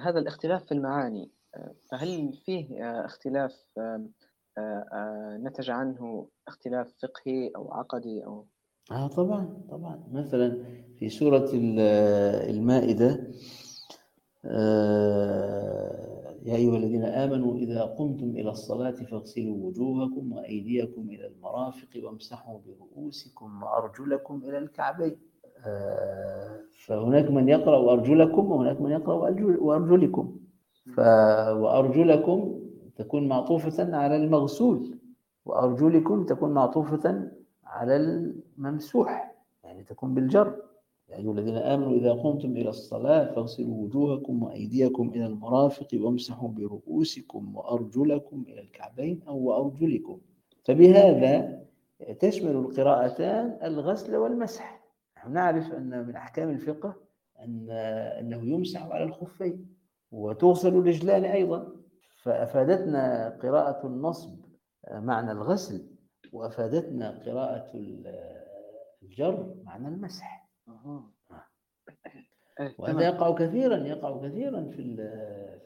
هذا 0.00 0.18
الاختلاف 0.18 0.64
في 0.64 0.72
المعاني 0.72 1.30
آه، 1.54 1.74
فهل 1.90 2.32
فيه 2.32 2.84
آه، 2.84 3.04
اختلاف 3.04 3.78
نتج 5.42 5.70
عنه 5.70 6.28
اختلاف 6.48 6.94
فقهي 7.02 7.50
أو 7.56 7.72
عقدي 7.72 8.24
أو 8.24 8.46
آه 8.90 9.06
طبعا 9.06 9.62
طبعا. 9.70 10.04
مثلا 10.12 10.58
في 10.98 11.08
سورة 11.08 11.50
المائدة 12.50 13.30
آه 14.44 16.36
يا 16.44 16.56
أيها 16.56 16.76
الذين 16.76 17.04
آمنوا 17.04 17.56
إذا 17.56 17.82
قمتم 17.82 18.30
إلى 18.30 18.50
الصلاة 18.50 18.90
فاغسلوا 18.90 19.56
وجوهكم 19.66 20.32
وأيديكم 20.32 21.08
إلى 21.10 21.26
المرافق 21.26 21.88
وامسحوا 22.04 22.58
برؤوسكم 22.66 23.62
وأرجلكم 23.62 24.42
إلى 24.44 24.58
الكعبين. 24.58 25.16
آه 25.66 26.60
فهناك 26.86 27.30
من 27.30 27.48
يقرأ 27.48 27.92
أرجلكم 27.92 28.50
وهناك 28.52 28.80
من 28.80 28.90
يقرأ 28.90 29.14
وأرجلكم. 29.14 30.36
وأرجلكم 30.98 32.55
تكون 32.96 33.28
معطوفة 33.28 33.96
على 33.96 34.16
المغسول 34.16 34.98
وأرجلكم 35.44 36.24
تكون 36.24 36.50
معطوفة 36.50 37.30
على 37.64 37.96
الممسوح 37.96 39.34
يعني 39.64 39.82
تكون 39.82 40.14
بالجر. 40.14 40.62
يا 41.08 41.16
أيها 41.16 41.32
الذين 41.32 41.56
آمنوا 41.56 41.92
إذا 41.92 42.12
قمتم 42.12 42.50
إلى 42.56 42.68
الصلاة 42.68 43.34
فاغسلوا 43.34 43.84
وجوهكم 43.84 44.42
وأيديكم 44.42 45.08
إلى 45.08 45.26
المرافق 45.26 45.88
وامسحوا 45.94 46.48
برؤوسكم 46.48 47.56
وأرجلكم 47.56 48.44
إلى 48.48 48.60
الكعبين 48.60 49.20
أو 49.28 49.38
وأرجلكم 49.38 50.18
فبهذا 50.64 51.62
تشمل 52.20 52.50
القراءتان 52.50 53.58
الغسل 53.62 54.16
والمسح. 54.16 54.80
نحن 55.16 55.32
نعرف 55.32 55.72
أن 55.72 56.06
من 56.06 56.16
أحكام 56.16 56.50
الفقه 56.50 56.94
أن 57.40 57.70
أنه 58.20 58.44
يمسح 58.44 58.86
على 58.86 59.04
الخفين 59.04 59.66
وتغسل 60.12 60.68
الرجلان 60.68 61.24
أيضا. 61.24 61.72
فأفادتنا 62.26 63.28
قراءة 63.42 63.86
النصب 63.86 64.44
معنى 64.92 65.32
الغسل 65.32 65.86
وأفادتنا 66.32 67.10
قراءة 67.26 67.70
الجر 69.02 69.54
معنى 69.64 69.88
المسح. 69.88 70.48
وهذا 72.78 73.04
يقع 73.06 73.34
كثيرا 73.34 73.76
يقع 73.76 74.28
كثيرا 74.28 74.62
في 74.62 74.96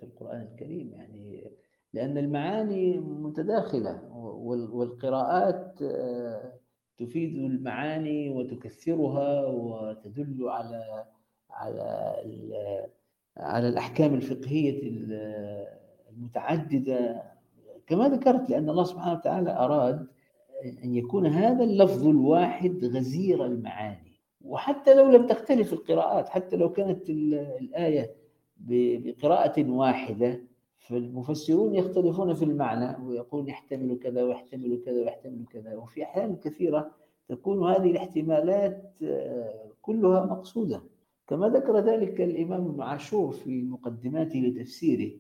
في 0.01 0.03
القرآن 0.03 0.41
الكريم 0.41 0.93
يعني 0.93 1.51
لأن 1.93 2.19
المعاني 2.19 2.99
متداخلة 2.99 4.03
والقراءات 4.73 5.83
آه، 5.83 6.53
تفيد 6.99 7.37
المعاني 7.37 8.31
وتكثرها 8.31 9.47
وتدل 9.47 10.49
على 10.49 11.05
على 11.51 12.15
على 13.37 13.69
الأحكام 13.69 14.15
الفقهية 14.15 14.81
المتعددة. 16.17 17.23
كما 17.87 18.09
ذكرت 18.09 18.51
لأن 18.51 18.71
الله 18.71 18.85
سبحانه 18.85 19.13
وتعالى 19.19 19.51
أراد 19.51 20.07
أن 20.85 20.95
يكون 20.95 21.27
هذا 21.27 21.65
اللفظ 21.65 22.07
الواحد 22.07 22.85
غزير 22.85 23.47
المعاني. 23.47 24.13
وحتى 24.45 24.95
لو 24.95 25.11
لم 25.11 25.27
تختلف 25.27 25.73
القراءات 25.73 26.29
حتى 26.29 26.57
لو 26.57 26.73
كانت 26.73 27.11
الآية 27.11 28.15
بقراءة 28.57 29.71
واحدة 29.71 30.41
فالمفسرون 30.79 31.75
يختلفون 31.75 32.35
في 32.35 32.45
المعنى 32.45 33.05
ويقول 33.07 33.49
يحتمل 33.49 33.99
كذا 33.99 34.23
ويحتمل 34.23 34.83
كذا 34.85 35.01
ويحتمل 35.01 35.45
كذا. 35.51 35.77
وفي 35.77 36.03
أحيان 36.03 36.37
كثيرة 36.37 36.91
تكون 37.29 37.71
هذه 37.71 37.91
الاحتمالات 37.91 38.95
آه، 39.03 39.71
كلها 39.83 40.27
مقصودة. 40.27 40.83
كما 41.29 41.49
ذكر 41.49 41.79
ذلك 41.79 42.21
الإمام 42.21 42.67
ابن 42.67 42.83
عاشور 42.83 43.31
في 43.33 43.63
مقدماته 43.63 44.39
لتفسيره 44.39 45.13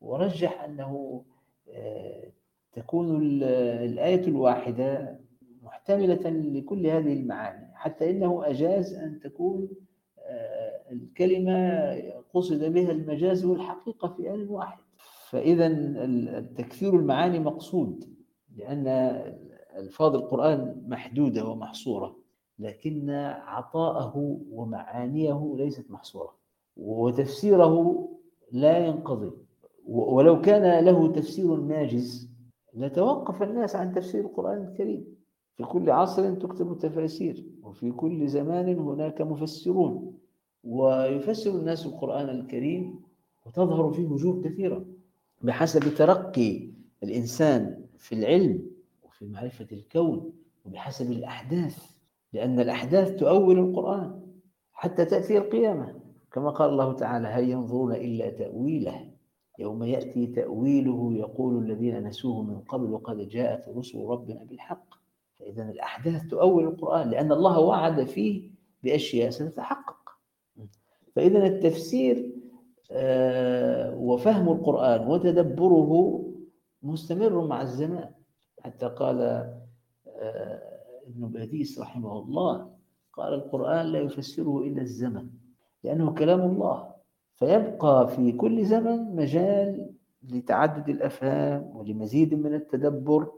ورجح 0.00 0.62
أنه 0.64 1.22
آه، 1.70 2.32
تكون 2.72 3.16
الآية 3.22 4.26
الواحدة 4.26 5.20
محتملة 5.62 6.30
لكل 6.30 6.86
هذه 6.86 7.12
المعاني 7.12 7.70
حتى 7.74 8.10
إنه 8.10 8.42
أجاز 8.46 8.94
أن 8.94 9.20
تكون 9.20 9.68
آه، 10.18 10.92
الكلمة 10.92 11.92
قصد 12.34 12.64
بها 12.64 12.90
المجاز 12.90 13.44
والحقيقة 13.44 14.08
في 14.08 14.34
آن 14.34 14.48
واحد. 14.48 14.78
فإذا 15.30 15.68
تكثير 16.56 16.94
المعاني 16.96 17.38
مقصود 17.38 18.04
لأن 18.56 18.86
ألفاظ 19.76 20.14
القرآن 20.14 20.84
محدودة 20.88 21.44
ومحصورة 21.44 22.16
لكن 22.58 23.10
عطاءه 23.46 24.38
ومعانيه 24.50 25.54
ليست 25.58 25.90
محصورة 25.90 26.34
وتفسيره 26.76 28.08
لا 28.52 28.86
ينقضي. 28.86 29.30
ولو 29.88 30.40
كان 30.40 30.84
له 30.84 31.12
تفسير 31.12 31.56
ناجز 31.56 32.28
لتوقف 32.74 33.42
الناس 33.42 33.76
عن 33.76 33.92
تفسير 33.92 34.20
القرآن 34.20 34.62
الكريم. 34.62 35.04
في 35.56 35.64
كل 35.64 35.90
عصر 35.90 36.34
تكتب 36.34 36.78
تفاسير 36.78 37.44
وفي 37.62 37.90
كل 37.90 38.28
زمان 38.28 38.78
هناك 38.78 39.20
مفسرون. 39.20 40.14
ويفسر 40.64 41.50
الناس 41.50 41.86
القرآن 41.86 42.28
الكريم 42.28 43.00
وتظهر 43.46 43.92
فيه 43.92 44.06
وجوه 44.06 44.42
كثيرة. 44.42 44.84
بحسب 45.42 45.94
ترقي 45.94 46.70
الإنسان 47.02 47.84
في 47.98 48.14
العلم 48.14 48.70
وفي 49.02 49.26
معرفة 49.26 49.66
الكون 49.72 50.32
وبحسب 50.66 51.12
الأحداث 51.12 51.90
لأن 52.32 52.60
الأحداث 52.60 53.16
تؤول 53.16 53.58
القرآن 53.58 54.20
حتى 54.72 55.04
تأتي 55.04 55.38
القيامة. 55.38 55.94
كما 56.32 56.50
قال 56.50 56.70
الله 56.70 56.92
تعالى 56.92 57.28
هل 57.28 57.50
ينظرون 57.50 57.92
إلا 57.92 58.30
تأويله؟ 58.30 59.07
يوم 59.58 59.84
يأتي 59.84 60.26
تأويله 60.26 61.12
يقول 61.14 61.64
الذين 61.64 62.06
نسوه 62.06 62.42
من 62.42 62.60
قبل 62.60 62.98
قد 62.98 63.28
جاءت 63.28 63.68
رسل 63.68 63.98
ربنا 63.98 64.44
بالحق. 64.44 64.94
فإذا 65.38 65.70
الأحداث 65.70 66.26
تؤول 66.26 66.64
القرآن 66.64 67.10
لأن 67.10 67.32
الله 67.32 67.60
وعد 67.60 68.04
فيه 68.04 68.50
بأشياء 68.82 69.30
ستتحقق. 69.30 69.96
فإذا 71.16 71.46
التفسير 71.46 72.34
آه، 72.90 73.94
وفهم 73.96 74.48
القرآن 74.48 75.08
وتدبره 75.08 76.24
مستمر 76.82 77.46
مع 77.46 77.62
الزمان. 77.62 78.10
حتى 78.60 78.86
قال 78.86 79.20
آه، 80.06 80.62
ابن 81.06 81.28
باديس 81.28 81.78
رحمه 81.80 82.18
الله 82.18 82.70
قال 83.12 83.34
القرآن 83.34 83.86
لا 83.86 83.98
يفسره 83.98 84.58
إلا 84.58 84.82
الزمن 84.82 85.28
لأنه 85.84 86.14
كلام 86.14 86.40
الله. 86.40 86.97
فيبقى 87.38 88.08
في 88.08 88.32
كل 88.32 88.64
زمن 88.64 89.16
مجال 89.16 89.90
لتعدد 90.22 90.88
الأفهام 90.88 91.76
ولمزيد 91.76 92.34
من 92.34 92.54
التدبر 92.54 93.32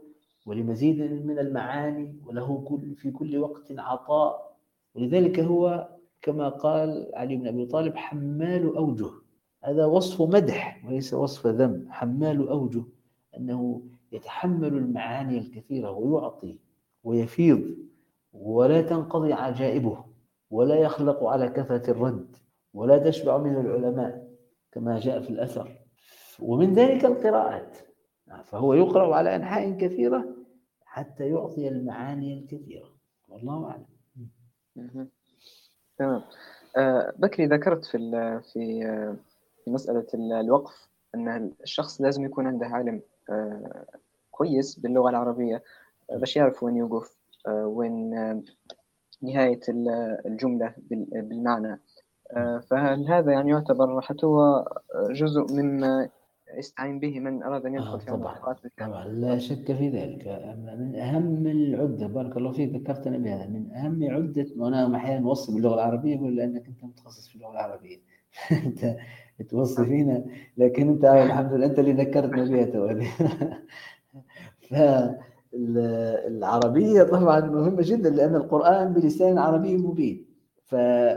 ولمزيد 0.45 0.99
من 1.25 1.39
المعاني 1.39 2.15
وله 2.25 2.61
كل 2.67 2.95
في 2.95 3.11
كل 3.11 3.37
وقت 3.37 3.71
عطاء. 3.77 4.57
ولذلك 4.95 5.39
هو 5.39 5.89
كما 6.21 6.49
قال 6.49 7.11
علي 7.13 7.35
بن 7.35 7.47
أبي 7.47 7.65
طالب 7.65 7.95
حمال 7.95 8.75
أوجه. 8.75 9.09
هذا 9.63 9.85
وصف 9.85 10.21
مدح 10.21 10.85
وليس 10.85 11.13
وصف 11.13 11.47
ذم. 11.47 11.85
حمال 11.89 12.47
أوجه 12.49 12.83
أنه 13.37 13.81
يتحمل 14.11 14.73
المعاني 14.77 15.37
الكثيرة 15.37 15.91
ويعطي 15.91 16.59
ويفيض 17.03 17.61
ولا 18.33 18.81
تنقضي 18.81 19.33
عجائبه 19.33 20.03
ولا 20.49 20.75
يخلق 20.75 21.23
على 21.23 21.49
كثرة 21.49 21.91
الرد. 21.91 22.35
ولا 22.73 22.97
تشبع 22.97 23.37
منه 23.37 23.61
العلماء 23.61 24.31
كما 24.71 24.99
جاء 24.99 25.21
في 25.21 25.29
الأثر. 25.29 25.81
ومن 26.39 26.73
ذلك 26.73 27.05
القراءات. 27.05 27.77
فهو 28.45 28.73
يقرأ 28.73 29.15
على 29.15 29.35
أنحاء 29.35 29.77
كثيرة 29.77 30.25
حتى 30.85 31.29
يعطي 31.29 31.67
المعاني 31.67 32.33
الكثيرة. 32.39 32.89
والله 33.29 33.65
أعلم. 33.65 33.85
تمام. 35.97 36.21
آه، 36.77 37.13
بكري 37.17 37.45
ذكرت 37.45 37.85
في 37.85 37.97
في 38.53 38.83
في 39.65 39.71
مسألة 39.71 40.07
الوقف 40.13 40.89
أن 41.15 41.51
الشخص 41.63 42.01
لازم 42.01 42.25
يكون 42.25 42.47
عنده 42.47 42.65
علم 42.65 43.01
آه، 43.29 43.85
كويس 44.31 44.79
باللغة 44.79 45.09
العربية. 45.09 45.63
آه، 46.11 46.17
باش 46.17 46.35
يعرف 46.35 46.63
وين 46.63 46.75
يوقف 46.75 47.17
وين 47.47 48.09
نهاية 49.21 49.59
الجملة 50.25 50.73
بالمعنى. 50.89 51.81
فهل 52.69 53.07
هذا 53.07 53.31
يعني 53.31 53.49
يعتبر 53.51 54.01
حتى 54.01 54.25
هو 54.25 54.65
جزء 55.11 55.53
مما 55.53 56.09
يستعين 56.57 56.99
به 56.99 57.19
من 57.19 57.43
أراد 57.43 57.65
أن 57.65 57.73
يدخل 57.75 57.93
آه 57.93 57.97
في 57.97 58.05
طبعا 58.05 58.55
طبعا 58.79 59.07
لا 59.07 59.37
شك 59.37 59.73
في 59.73 59.89
ذلك. 59.89 60.27
من 60.79 60.95
أهم 60.95 61.47
العدة 61.47 62.07
بارك 62.07 62.37
الله 62.37 62.51
فيك 62.51 62.75
ذكرتنا 62.75 63.17
بهذا 63.17 63.47
من 63.47 63.71
أهم 63.71 64.03
عدة 64.11 64.45
وأنا 64.57 64.95
أحيانا 64.95 65.19
نوصي 65.19 65.53
باللغة 65.53 65.73
العربية 65.73 66.15
أقول 66.17 66.35
لأنك 66.35 66.67
أنت 66.67 66.83
متخصص 66.83 67.27
في 67.27 67.35
اللغة 67.35 67.51
العربية. 67.51 67.97
أنت 68.65 68.95
توصي 69.49 69.85
فينا 69.85 70.25
لكن 70.57 70.89
أنت 70.89 71.05
الحمد 71.05 71.53
لله 71.53 71.65
أنت 71.65 71.79
اللي 71.79 71.91
ذكرتنا 71.93 72.43
بها 72.45 72.65
تو. 72.65 72.89
فالعربية 75.53 77.03
طبعا 77.03 77.39
مهمة 77.39 77.81
جدا 77.81 78.09
لأن 78.09 78.35
القرآن 78.35 78.93
بلسان 78.93 79.37
عربي 79.37 79.77
مبين. 79.77 80.30
ف 80.71 80.75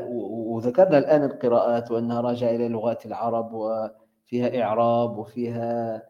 وذكرنا 0.08 0.98
الآن 0.98 1.24
القراءات 1.24 1.90
وأنها 1.90 2.20
راجعة 2.20 2.50
إلى 2.50 2.68
لغات 2.68 3.06
العرب 3.06 3.52
وفيها 3.52 4.62
إعراب 4.62 5.18
وفيها 5.18 6.02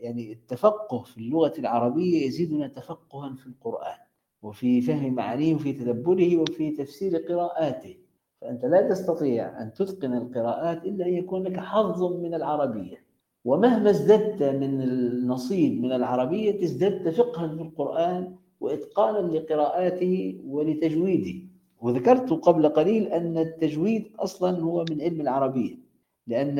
يعني 0.00 0.32
التفقه 0.32 1.02
في 1.02 1.18
اللغة 1.18 1.52
العربية 1.58 2.26
يزيدنا 2.26 2.68
تفقها 2.68 3.34
في 3.34 3.46
القرآن 3.46 3.98
وفي 4.42 4.80
فهم 4.80 5.14
معانيه 5.14 5.54
وفي 5.54 5.72
تدبره 5.72 6.36
وفي 6.36 6.70
تفسير 6.70 7.16
قراءاته. 7.16 7.96
فأنت 8.40 8.64
لا 8.64 8.88
تستطيع 8.88 9.62
أن 9.62 9.72
تتقن 9.72 10.14
القراءات 10.14 10.84
إلا 10.84 11.06
أن 11.06 11.14
يكون 11.14 11.42
لك 11.42 11.56
حظ 11.60 12.02
من 12.02 12.34
العربية. 12.34 13.06
ومهما 13.44 13.90
ازددت 13.90 14.42
من 14.42 14.82
النصيب 14.82 15.82
من 15.82 15.92
العربية 15.92 16.64
ازددت 16.64 17.08
فقها 17.08 17.48
في 17.48 17.62
القرآن 17.62 18.36
وإتقانا 18.60 19.36
لقراءاته 19.36 20.40
ولتجويده. 20.46 21.46
وذكرت 21.80 22.32
قبل 22.32 22.68
قليل 22.68 23.06
أن 23.06 23.38
التجويد 23.38 24.12
أصلا 24.18 24.60
هو 24.60 24.84
من 24.90 25.02
علم 25.02 25.20
العربية 25.20 25.78
لأن 26.26 26.58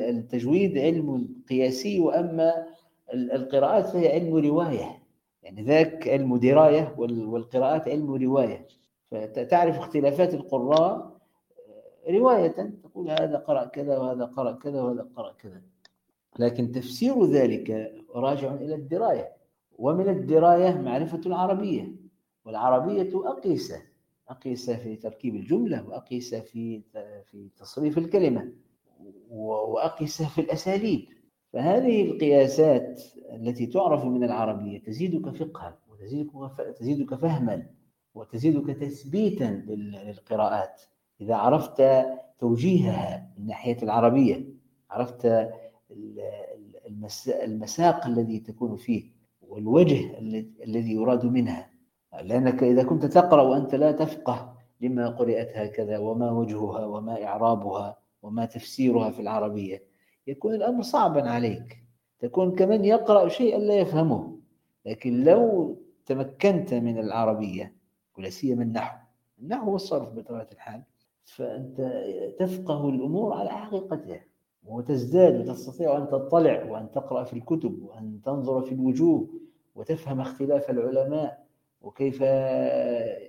التجويد 0.00 0.78
علم 0.78 1.28
قياسي 1.48 2.00
وأما 2.00 2.66
القراءات 3.14 3.86
فهي 3.86 4.12
علم 4.12 4.36
رواية. 4.36 5.02
يعني 5.42 5.62
ذاك 5.62 6.08
علم 6.08 6.36
دراية 6.36 6.94
والقراءات 6.98 7.88
علم 7.88 8.14
رواية. 8.14 8.66
فتعرف 9.10 9.78
اختلافات 9.78 10.34
القراء 10.34 11.16
رواية 12.10 12.76
تقول 12.82 13.10
هذا 13.10 13.36
قرأ 13.36 13.64
كذا 13.64 13.98
وهذا 13.98 14.24
قرأ 14.24 14.52
كذا 14.52 14.82
وهذا 14.82 15.06
قرأ 15.16 15.32
كذا. 15.32 15.62
لكن 16.38 16.72
تفسير 16.72 17.24
ذلك 17.24 17.92
راجع 18.14 18.54
إلى 18.54 18.74
الدراية. 18.74 19.32
ومن 19.78 20.08
الدراية 20.08 20.74
معرفة 20.74 21.20
العربية 21.26 21.92
والعربية 22.44 23.10
أقيسة. 23.14 23.82
أقيس 24.28 24.70
في 24.70 24.96
تركيب 24.96 25.34
الجملة 25.34 25.88
وأقيس 25.88 26.34
في 26.34 26.82
في 27.30 27.48
تصريف 27.56 27.98
الكلمة 27.98 28.52
وأقيس 29.30 30.22
في 30.22 30.40
الأساليب. 30.40 31.08
فهذه 31.52 32.02
القياسات 32.02 33.02
التي 33.32 33.66
تعرف 33.66 34.04
من 34.04 34.24
العربية 34.24 34.82
تزيدك 34.82 35.36
فقها 35.36 35.78
وتزيدك 35.88 36.30
تزيدك 36.78 37.14
فهما 37.14 37.66
وتزيدك 38.14 38.76
تثبيتا 38.76 39.64
للقراءات. 39.66 40.82
إذا 41.20 41.34
عرفت 41.34 41.82
توجيهها 42.38 43.34
من 43.38 43.46
ناحية 43.46 43.82
العربية 43.82 44.44
عرفت 44.90 45.50
المساق 47.42 48.06
الذي 48.06 48.38
تكون 48.38 48.76
فيه 48.76 49.04
والوجه 49.42 50.18
الذي 50.64 50.92
يراد 50.92 51.26
منها 51.26 51.70
لأنك 52.22 52.62
إذا 52.62 52.82
كنت 52.82 53.06
تقرأ 53.06 53.42
وأنت 53.42 53.74
لا 53.74 53.92
تفقه 53.92 54.54
لما 54.80 55.08
قرأت 55.08 55.56
هكذا 55.56 55.98
وما 55.98 56.30
وجهها 56.30 56.84
وما 56.86 57.24
إعرابها 57.24 57.98
وما 58.22 58.44
تفسيرها 58.44 59.10
في 59.10 59.22
العربية 59.22 59.82
يكون 60.26 60.54
الأمر 60.54 60.82
صعبا 60.82 61.30
عليك. 61.30 61.84
تكون 62.18 62.54
كمن 62.54 62.84
يقرأ 62.84 63.28
شيئا 63.28 63.58
لا 63.58 63.74
يفهمه. 63.74 64.36
لكن 64.86 65.24
لو 65.24 65.76
تمكنت 66.06 66.74
من 66.74 66.98
العربية 66.98 67.76
ولا 68.18 68.30
سيما 68.30 68.62
النحو 68.62 68.96
النحو 69.38 69.72
والصرف 69.72 70.08
بطبيعة 70.08 70.48
الحال 70.52 70.82
فأنت 71.24 71.80
تفقه 72.38 72.88
الأمور 72.88 73.32
على 73.32 73.50
حقيقتها 73.50 74.20
وتزداد 74.64 75.40
وتستطيع 75.40 75.96
أن 75.96 76.08
تطلع 76.08 76.64
وأن 76.70 76.90
تقرأ 76.90 77.24
في 77.24 77.32
الكتب 77.32 77.82
وأن 77.82 78.20
تنظر 78.24 78.62
في 78.62 78.72
الوجوه 78.74 79.28
وتفهم 79.74 80.20
اختلاف 80.20 80.70
العلماء 80.70 81.43
وكيف 81.84 82.20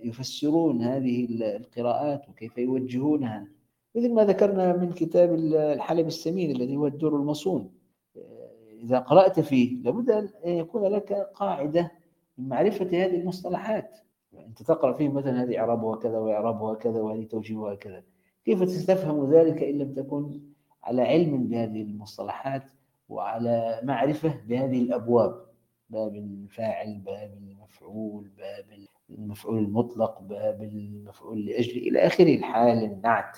يفسرون 0.04 0.82
هذه 0.82 1.28
القراءات 1.56 2.30
وكيف 2.30 2.58
يوجهونها. 2.58 3.48
مثل 3.96 4.14
ما 4.14 4.26
ذكرنا 4.26 4.78
من 4.78 4.92
كتاب 4.92 5.34
الحلب 5.34 6.08
السمين 6.08 6.56
الذي 6.56 6.76
هو 6.76 6.88
الدور 6.88 7.16
المصون. 7.16 7.72
إذا 8.84 9.00
قرأت 9.00 9.40
فيه 9.40 9.84
لابد 9.84 10.10
أن 10.10 10.30
يكون 10.46 10.84
لك 10.84 11.14
قاعدة 11.14 11.92
من 12.38 12.50
معرفة 12.50 12.86
هذه 12.86 13.16
المصطلحات. 13.20 13.98
أنت 14.48 14.64
تقرأ 14.64 14.94
فيه 14.94 15.10
مثلا 15.10 15.44
هذه 15.44 15.60
إعرابها 15.60 15.96
كذا 15.96 16.18
وإعرابها 16.18 16.76
كذا 16.76 17.02
وهذه 17.02 17.24
توجيهها 17.24 17.76
كذا 17.76 18.04
كيف 18.46 18.64
تستفهم 18.64 19.34
ذلك 19.34 19.64
إن 19.64 19.78
لم 19.78 19.94
تكن 19.94 20.42
على 20.84 21.02
علم 21.02 21.48
بهذه 21.48 21.82
المصطلحات 21.82 22.64
وعلى 23.10 23.80
معرفة 23.84 24.34
بهذه 24.48 24.82
الأبواب؟ 24.82 25.46
باب 25.90 26.16
الفاعل 26.16 27.00
باب 27.00 27.34
المفعول 27.34 28.30
باب 28.38 28.66
المفعول 29.10 29.58
المطلق 29.58 30.22
باب 30.22 30.64
المفعول 30.64 31.46
لأجل 31.46 31.78
إلى 31.78 32.00
آخره 32.00 32.36
الحال 32.36 32.84
النعت. 32.84 33.38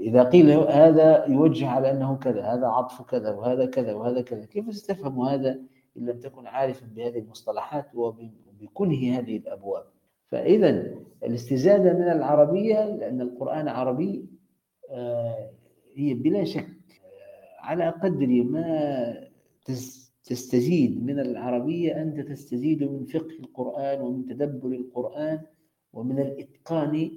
إذا 0.00 0.22
قيل 0.22 0.50
هذا 0.50 1.26
يوجه 1.26 1.68
على 1.68 1.90
أنه 1.90 2.16
كذا 2.16 2.42
هذا 2.42 2.66
عطف 2.66 3.02
كذا 3.02 3.30
وهذا 3.30 3.66
كذا 3.66 3.94
وهذا 3.94 4.20
كذا 4.20 4.44
كيف 4.44 4.68
تستفهم 4.68 5.20
هذا 5.20 5.50
إن 5.96 6.06
لم 6.06 6.20
تكن 6.20 6.46
عارفا 6.46 6.86
بهذه 6.86 7.18
المصطلحات 7.18 7.94
وبكنه 7.94 9.18
هذه 9.18 9.36
الأبواب؟ 9.36 9.84
فإذا 10.30 10.94
الاستزادة 11.24 11.92
من 11.92 12.08
العربية 12.08 12.84
لأن 12.84 13.20
القرآن 13.20 13.68
عربي 13.68 14.26
آه، 14.90 15.50
هي 15.94 16.14
بلا 16.14 16.44
شك 16.44 16.66
آه، 16.66 17.60
على 17.60 17.88
قدر 17.88 18.26
ما 18.26 19.30
تستزيد 20.30 21.04
من 21.04 21.20
العربية 21.20 22.02
أنت 22.02 22.20
تستزيد 22.20 22.82
من 22.84 23.04
فقه 23.04 23.36
القرآن 23.40 24.00
ومن 24.00 24.26
تدبر 24.26 24.68
القرآن 24.68 25.40
ومن 25.92 26.18
الإتقان 26.18 27.10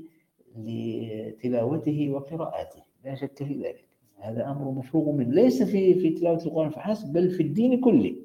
لتلاوته 0.58 2.10
وقراءته 2.10 2.82
لا 3.06 3.16
شك 3.16 3.44
في 3.44 3.54
ذلك. 3.54 3.88
هذا 4.18 4.52
أمر 4.52 4.72
مفروغ 4.72 5.12
منه. 5.12 5.30
ليس 5.30 5.64
في 5.64 5.94
في 5.94 6.10
تلاوة 6.10 6.46
القرآن 6.46 6.70
فحسب 6.70 7.14
بل 7.14 7.30
في 7.30 7.44
الدين 7.44 7.82
كله. 7.82 8.16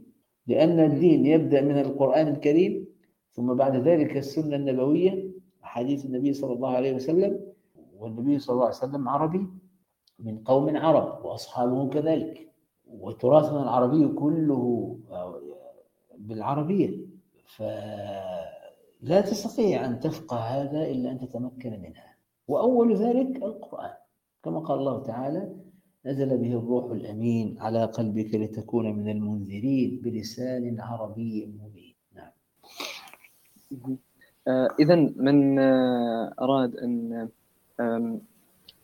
لأن 0.47 0.81
الدين 0.81 1.27
يبدأ 1.27 1.61
من 1.61 1.79
القرآن 1.79 2.29
الكريم 2.29 2.87
ثم 3.33 3.55
بعد 3.55 3.77
ذلك 3.89 4.17
السنة 4.17 4.57
النبوية 4.57 5.31
حديث 5.63 6.07
النبي 6.07 6.33
صلى 6.33 6.53
الله 6.53 6.71
عليه 6.71 6.95
وسلم 6.95 7.41
والنبي 7.99 8.39
صلى 8.39 8.55
الله 8.55 8.65
عليه 8.65 8.77
وسلم 8.77 9.09
عربي 9.09 9.47
من 10.19 10.39
قوم 10.39 10.77
عرب 10.77 11.25
وأصحابه 11.25 11.89
كذلك. 11.89 12.48
وتراثنا 12.89 13.63
العربي 13.63 14.09
كله 14.09 14.97
بالعربية. 16.19 17.07
فلا 17.57 19.21
تستطيع 19.21 19.85
أن 19.87 20.01
تفقه 20.01 20.37
هذا 20.37 20.83
إلا 20.91 21.11
أن 21.11 21.19
تتمكن 21.19 21.71
منها. 21.71 22.15
وأول 22.49 22.97
ذلك 22.97 23.43
القرآن. 23.43 23.95
كما 24.43 24.61
قال 24.61 24.79
الله 24.79 25.03
تعالى 25.03 25.55
نزل 26.07 26.39
به 26.39 26.53
الروح 26.53 26.91
الأمين 26.91 27.57
على 27.61 27.85
قلبك 27.85 28.35
لتكون 28.35 28.93
من 28.97 29.09
المنذرين 29.09 30.01
بلسان 30.05 30.81
عربي 30.81 31.47
مبين. 31.47 31.95
نعم. 32.15 32.33
آه 34.49 34.69
إذا 34.81 34.95
من 35.17 35.59
آه 35.59 36.35
أراد 36.41 36.77
أن 36.77 37.29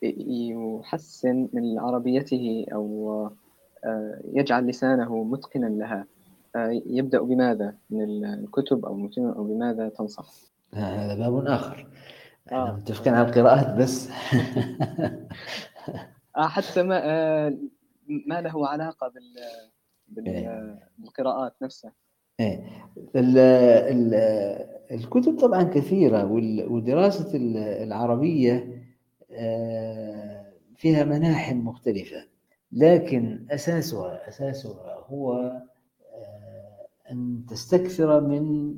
يحسن 0.03 1.49
من 1.53 1.79
عربيته 1.79 2.67
أو 2.73 3.13
آه، 3.13 3.33
يجعل 4.33 4.67
لسانه 4.67 5.25
متقنا 5.25 5.67
لها. 5.67 6.07
آه، 6.57 6.83
يبدأ 6.87 7.23
بماذا؟ 7.23 7.75
من 7.91 8.25
الكتب 8.25 8.87
أو 8.87 8.95
المتون 8.95 9.33
أو 9.33 9.45
بماذا 9.45 9.89
تنصح؟ 9.89 10.27
هذا 10.75 11.15
باب 11.15 11.47
آخر. 11.47 11.87
آه. 12.53 12.77
متفقين 12.77 13.15
على 13.15 13.29
القراءات 13.29 13.77
بس. 13.77 14.09
آه 16.37 16.49
حتى 16.49 16.83
ما 16.83 17.01
آه 17.05 17.59
ما 18.27 18.41
له 18.41 18.69
علاقة 18.69 19.13
بال 20.09 20.29
إيه. 20.29 20.79
بالقراءات 20.99 21.55
نفسها. 21.63 21.93
إيه. 22.41 22.65
ال 23.17 23.39
ال 23.39 24.15
الكتب 24.91 25.39
طبعا 25.41 25.63
كثيرة 25.63 26.25
ودراسة 26.71 27.31
العربية 27.83 28.85
آه، 29.33 30.53
فيها 30.77 31.05
مناحم 31.05 31.57
مختلفة. 31.57 32.34
لكن 32.73 33.47
أساسها 33.51 34.29
أساسها 34.29 35.05
هو 35.07 35.33
آه، 36.15 36.87
أن 37.11 37.45
تستكثر 37.49 38.21
من 38.21 38.75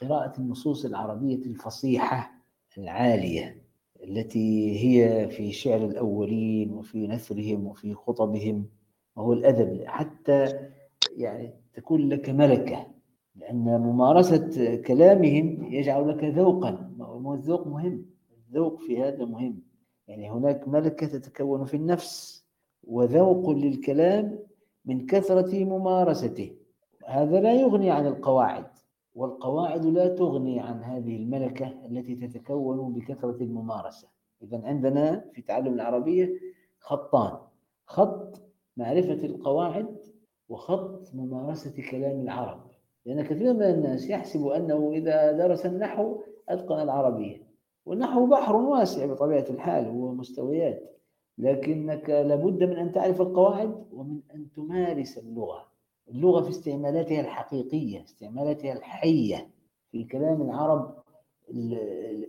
قراءة 0.00 0.38
النصوص 0.38 0.84
العربية 0.84 1.36
الفصيحة 1.36 2.32
العالية 2.78 3.62
التي 4.04 4.78
هي 4.84 5.28
في 5.28 5.52
شعر 5.52 5.84
الأولين 5.84 6.70
وفي 6.72 7.06
نثرهم 7.06 7.66
وفي 7.66 7.94
خطبهم 7.94 8.66
وهو 9.16 9.32
الأدب 9.32 9.84
حتى 9.86 10.68
يعني 11.16 11.54
تكون 11.74 12.08
لك 12.08 12.30
ملكة 12.30 12.86
لأن 13.36 13.64
ممارسة 13.80 14.76
كلامهم 14.76 15.72
يجعل 15.72 16.08
لك 16.08 16.24
ذوقا 16.24 16.90
والذوق 16.98 17.66
مهم 17.66 18.06
الذوق 18.48 18.80
في 18.80 19.02
هذا 19.02 19.24
مهم. 19.24 19.62
يعني 20.08 20.30
هناك 20.30 20.68
ملكة 20.68 21.06
تتكون 21.06 21.64
في 21.64 21.76
النفس 21.76 22.44
وذوق 22.84 23.50
للكلام 23.50 24.38
من 24.84 25.06
كثرة 25.06 25.64
ممارسته. 25.64 26.56
هذا 27.06 27.40
لا 27.40 27.52
يغني 27.52 27.90
عن 27.90 28.06
القواعد 28.06 28.66
والقواعد 29.14 29.86
لا 29.86 30.08
تغني 30.08 30.60
عن 30.60 30.82
هذه 30.82 31.16
الملكة 31.16 31.74
التي 31.90 32.14
تتكون 32.14 32.92
بكثرة 32.92 33.36
الممارسة. 33.40 34.08
إذا 34.42 34.62
عندنا 34.64 35.24
في 35.32 35.42
تعلم 35.42 35.74
العربية 35.74 36.40
خطان 36.80 37.38
خط 37.86 38.42
معرفة 38.76 39.26
القواعد 39.26 39.96
وخط 40.48 41.14
ممارسة 41.14 41.90
كلام 41.90 42.20
العرب. 42.20 42.60
لأن 43.06 43.22
كثير 43.22 43.54
من 43.54 43.62
الناس 43.62 44.10
يحسب 44.10 44.46
أنه 44.46 44.90
إذا 44.92 45.32
درس 45.32 45.66
النحو 45.66 46.20
أتقن 46.48 46.82
العربية. 46.82 47.43
والنحو 47.86 48.26
بحر 48.26 48.56
واسع 48.56 49.06
بطبيعة 49.06 49.44
الحال 49.50 49.88
ومستويات 49.88 50.90
لكنك 51.38 52.10
لابد 52.10 52.62
من 52.64 52.76
أن 52.76 52.92
تعرف 52.92 53.20
القواعد 53.20 53.84
ومن 53.92 54.20
أن 54.34 54.46
تمارس 54.56 55.18
اللغة. 55.18 55.66
اللغة 56.08 56.40
في 56.42 56.50
استعمالاتها 56.50 57.20
الحقيقية 57.20 58.04
استعمالاتها 58.04 58.72
الحية 58.72 59.48
في 59.92 60.04
كلام 60.04 60.42
العرب 60.42 60.94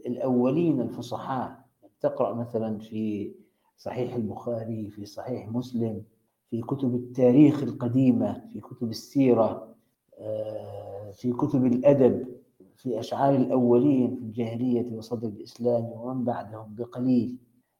الأولين 0.05 0.81
الفصحاء. 0.81 1.65
تقرأ 2.01 2.33
مثلا 2.33 2.77
في 2.77 3.31
صحيح 3.77 4.15
البخاري 4.15 4.89
في 4.89 5.05
صحيح 5.05 5.47
مسلم 5.49 6.03
في 6.49 6.61
كتب 6.61 6.95
التاريخ 6.95 7.63
القديمة 7.63 8.49
في 8.53 8.59
كتب 8.59 8.89
السيرة 8.89 9.75
آه، 10.19 11.11
في 11.11 11.31
كتب 11.33 11.65
الأدب. 11.65 12.34
في 12.75 12.99
أشعار 12.99 13.35
الأولين 13.35 14.15
في 14.15 14.21
الجاهلية 14.21 14.91
وصدر 14.91 15.27
الإسلام 15.27 15.83
ومن 15.85 16.23
بعدهم 16.23 16.75
بقليل. 16.75 17.37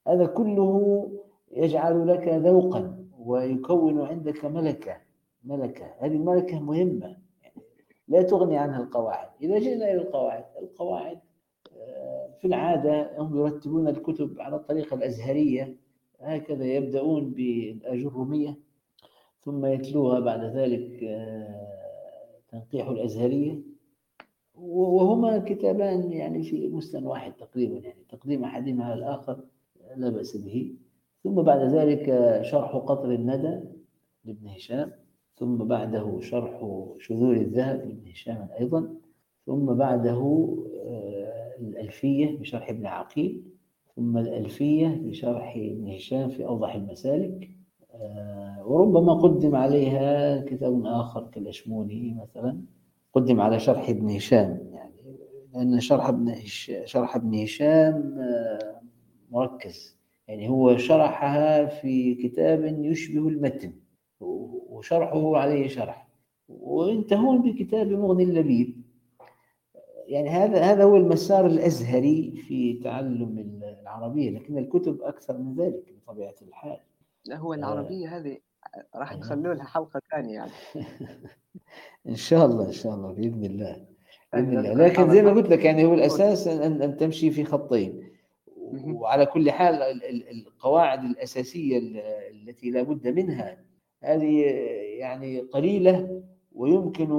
هذا 0.07 0.25
كله 0.25 1.09
يجعل 1.51 2.07
لك 2.07 2.27
ذوقا 2.27 3.05
ويكون 3.19 4.01
عندك 4.01 4.45
ملكة 4.45 4.97
ملكة. 5.43 5.85
هذه 5.99 6.15
الملكة 6.15 6.59
مهمة. 6.59 7.17
لا 8.07 8.21
تغني 8.21 8.57
عنها 8.57 8.79
القواعد. 8.83 9.27
إذا 9.41 9.59
جئنا 9.59 9.91
إلى 9.91 10.01
القواعد 10.01 10.45
القواعد 10.61 11.19
آه، 11.77 12.29
في 12.41 12.47
العادة 12.47 13.21
هم 13.21 13.37
يرتبون 13.37 13.87
الكتب 13.87 14.39
على 14.39 14.55
الطريقة 14.55 14.95
الأزهرية. 14.95 15.77
هكذا 16.21 16.65
يبدأون 16.65 17.29
بالآجرومية 17.31 18.57
ثم 19.39 19.65
يتلوها 19.65 20.19
بعد 20.19 20.43
ذلك 20.43 21.03
آه، 21.03 22.39
تنقيح 22.51 22.87
الأزهرية. 22.87 23.74
وهما 24.61 25.39
كتابان 25.39 26.11
يعني 26.11 26.43
في 26.43 26.67
مستوى 26.67 27.03
واحد 27.03 27.33
تقريبا 27.33 27.77
يعني 27.77 28.03
تقديم 28.09 28.43
أحدهما 28.43 28.85
على 28.85 28.93
الآخر 28.93 29.39
لا 29.95 30.09
بأس 30.09 30.37
به. 30.37 30.75
ثم 31.23 31.41
بعد 31.41 31.59
ذلك 31.59 32.39
شرح 32.41 32.75
قطر 32.75 33.11
الندى 33.11 33.59
لابن 34.25 34.47
هشام 34.47 34.91
ثم 35.35 35.55
بعده 35.57 36.19
شرح 36.19 36.85
شذور 36.99 37.35
الذهب 37.35 37.79
لابن 37.79 38.11
هشام 38.11 38.47
أيضا 38.59 38.95
ثم 39.45 39.65
بعده 39.65 40.47
آه، 40.85 41.55
الألفية 41.59 42.39
بشرح 42.39 42.69
ابن 42.69 42.85
عقيل 42.85 43.41
ثم 43.95 44.17
الألفية 44.17 44.87
بشرح 44.87 45.55
ابن 45.57 45.89
هشام 45.89 46.29
في 46.29 46.45
أوضح 46.45 46.75
المسالك. 46.75 47.49
آه، 47.93 48.63
وربما 48.67 49.13
قدم 49.13 49.55
عليها 49.55 50.41
كتاب 50.41 50.85
آخر 50.85 51.27
كالأشموني 51.31 52.17
مثلا. 52.21 52.61
قدم 53.15 53.41
على 53.41 53.59
شرح 53.59 53.89
ابن 53.89 54.09
هشام 54.09 54.69
يعني 54.73 54.93
لأن 55.53 55.79
شرح 55.79 56.07
ابن 56.07 56.35
شرح 56.85 57.15
ابن 57.15 57.43
هشام 57.43 58.19
آه، 58.19 58.81
مركز. 59.31 59.97
يعني 60.27 60.49
هو 60.49 60.77
شرحها 60.77 61.65
في 61.65 62.15
كتاب 62.15 62.85
يشبه 62.85 63.27
المتن 63.27 63.73
وشرحه 64.19 65.37
عليه 65.37 65.67
شرح. 65.67 66.07
وينتهون 66.49 67.41
بكتاب 67.41 67.87
مغني 67.87 68.23
اللبيب. 68.23 68.81
يعني 70.07 70.29
هذا 70.29 70.61
هذا 70.61 70.83
هو 70.83 70.97
المسار 70.97 71.45
الأزهري 71.45 72.43
في 72.47 72.73
تعلم 72.73 73.59
العربية 73.81 74.31
لكن 74.31 74.57
الكتب 74.57 75.01
أكثر 75.01 75.37
من 75.37 75.55
ذلك 75.55 75.93
بطبيعة 75.97 76.35
الحال. 76.41 76.79
هو 77.31 77.53
العربية 77.53 78.17
هذه 78.17 78.37
راح 78.95 79.11
أيوة. 79.11 79.21
نخلوا 79.23 79.53
لها 79.53 79.65
حلقة 79.65 80.01
ثانية 80.11 80.33
يعني. 80.33 80.51
إن 82.09 82.15
شاء 82.15 82.45
الله 82.45 82.65
إن 82.65 82.71
شاء 82.71 82.95
الله 82.95 83.13
بإذن 83.13 83.45
الله 83.45 83.85
بإذن 84.33 84.57
الله. 84.57 84.73
لكن 84.73 85.09
زي 85.09 85.21
ما 85.21 85.31
قلت 85.31 85.49
لك 85.49 85.65
يعني 85.65 85.85
هو 85.85 85.93
الأساس 85.93 86.47
أن 86.47 86.81
أن 86.81 86.97
تمشي 86.97 87.31
في 87.31 87.45
خطين. 87.45 88.15
وعلى 88.85 89.25
كل 89.25 89.51
حال 89.51 89.75
القواعد 90.31 91.03
الأساسية 91.03 91.77
التي 92.31 92.69
لا 92.69 92.81
بد 92.81 93.07
منها 93.07 93.57
هذه 94.03 94.41
يعني 94.99 95.39
قليلة 95.39 96.23
ويمكن 96.51 97.09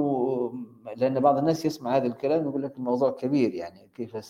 لأن 0.97 1.19
بعض 1.19 1.37
الناس 1.37 1.65
يسمع 1.65 1.95
هذا 1.95 2.07
الكلام 2.07 2.43
يقول 2.43 2.63
لك 2.63 2.77
الموضوع 2.77 3.11
كبير 3.11 3.53
يعني 3.53 3.89
كيف 3.95 4.25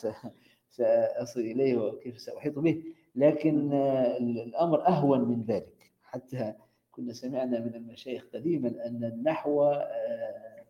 سأصل 0.69 1.39
إليه 1.39 1.77
وكيف 1.77 2.19
سأحيط 2.19 2.59
به. 2.59 2.83
لكن 3.15 3.73
الأمر 4.19 4.87
أهون 4.87 5.21
من 5.21 5.43
ذلك. 5.43 5.91
حتى 6.03 6.53
كنا 6.97 7.13
سمعنا 7.13 7.59
من 7.59 7.75
المشايخ 7.75 8.25
قديما 8.33 8.67
أن 8.67 9.03
النحو 9.03 9.63
آه، 9.63 10.65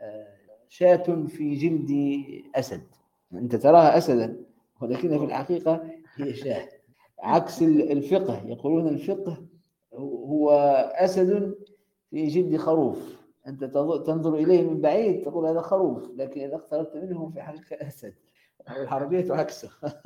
آه، 0.00 0.36
شاة 0.68 1.24
في 1.28 1.54
جلد 1.54 2.22
أسد. 2.54 2.82
أنت 3.32 3.56
تراها 3.56 3.98
اسدا 3.98 4.36
ولكنها 4.80 5.18
في 5.18 5.24
الحقيقة 5.24 5.90
هي 6.14 6.34
شاة. 6.34 6.68
عكس 7.18 7.62
الفقه 7.62 8.46
يقولون 8.46 8.88
الفقه 8.88 9.44
هو 9.94 10.50
أسد 10.94 11.54
في 12.10 12.26
جلد 12.26 12.56
خروف. 12.56 13.20
أنت 13.46 13.64
تنظر 14.06 14.34
إليه 14.34 14.62
من 14.62 14.80
بعيد 14.80 15.22
تقول 15.22 15.46
هذا 15.46 15.60
خروف 15.60 16.10
لكن 16.16 16.40
إذا 16.40 16.54
اقتربت 16.54 16.96
منه 16.96 17.30
في 17.34 17.42
حقيقه 17.42 17.88
أسد. 17.88 18.14
الحربيه 18.70 19.32
عكسه. 19.32 19.70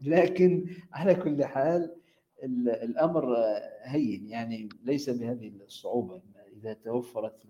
لكن 0.00 0.66
على 0.92 1.14
كل 1.14 1.44
حال 1.44 1.94
الأمر 2.42 3.36
هين 3.82 4.28
يعني 4.28 4.68
ليس 4.84 5.10
بهذه 5.10 5.52
الصعوبة. 5.66 6.22
إذا 6.56 6.72
توفرت 6.72 7.42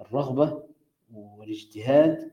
الرغبة 0.00 0.62
والاجتهاد 1.14 2.30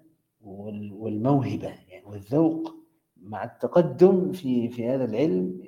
والموهبة 0.92 1.68
يعني 1.90 2.06
والذوق 2.06 2.76
مع 3.22 3.44
التقدم 3.44 4.32
في 4.32 4.70
في 4.70 4.90
هذا 4.90 5.06
العلم 5.06 5.64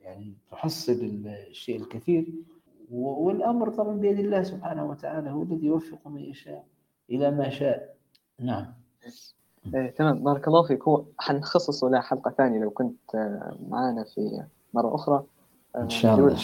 يعني 0.00 0.34
تحصل 0.50 1.26
الشيء 1.26 1.80
الكثير. 1.80 2.26
والأمر 2.90 3.70
طبعا 3.70 3.96
بيد 3.96 4.18
الله 4.18 4.42
سبحانه 4.42 4.90
وتعالى 4.90 5.30
هو 5.30 5.42
الذي 5.42 5.66
يوفق 5.66 6.08
من 6.08 6.20
يشاء 6.20 6.66
إلى 7.10 7.30
ما 7.30 7.48
شاء. 7.48 7.96
نعم. 8.40 8.74
إيه 9.74 9.90
تمام. 9.90 10.22
بارك 10.24 10.48
الله 10.48 10.66
فيك. 10.66 10.82
هو 10.82 11.04
حنخصص 11.18 11.84
له 11.84 12.00
حلقة 12.00 12.30
ثانية 12.30 12.58
لو 12.58 12.70
كنت 12.70 13.14
آه، 13.14 13.58
معنا 13.68 14.04
في 14.04 14.46
مرة 14.76 14.94
أخرى 14.94 15.24
آه، 15.76 15.82
إن 15.82 15.90
شاء 15.90 16.14
الله 16.14 16.32
إن 16.32 16.36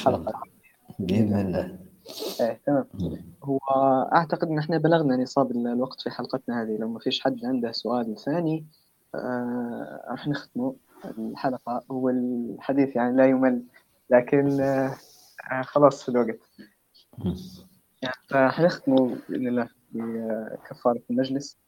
بإذن 0.98 1.40
الله. 1.40 1.78
إيه 2.40 2.60
تمام. 2.66 2.84
هو 3.44 3.58
أعتقد 4.12 4.48
إن 4.48 4.58
إحنا 4.58 4.78
بلغنا 4.78 5.16
نصاب 5.16 5.50
الوقت 5.50 6.00
في 6.00 6.10
حلقتنا 6.10 6.62
هذه. 6.62 6.76
لو 6.76 6.88
ما 6.88 6.98
فيش 6.98 7.20
حد 7.20 7.44
عنده 7.44 7.72
سؤال 7.72 8.16
ثاني 8.18 8.66
آه 9.14 10.04
راح 10.10 10.28
نختم 10.28 10.72
الحلقة. 11.18 11.82
هو 11.90 12.08
الحديث 12.08 12.96
يعني 12.96 13.16
لا 13.16 13.26
يمل 13.26 13.62
لكن 14.10 14.60
آه 14.60 14.96
خلاص 15.62 16.02
في 16.02 16.08
الوقت. 16.08 16.38
يعني 18.02 18.14
فحنختم 18.28 18.94
بإذن 19.28 19.48
الله 19.48 19.68
بكفارة 19.92 21.02
المجلس. 21.10 21.58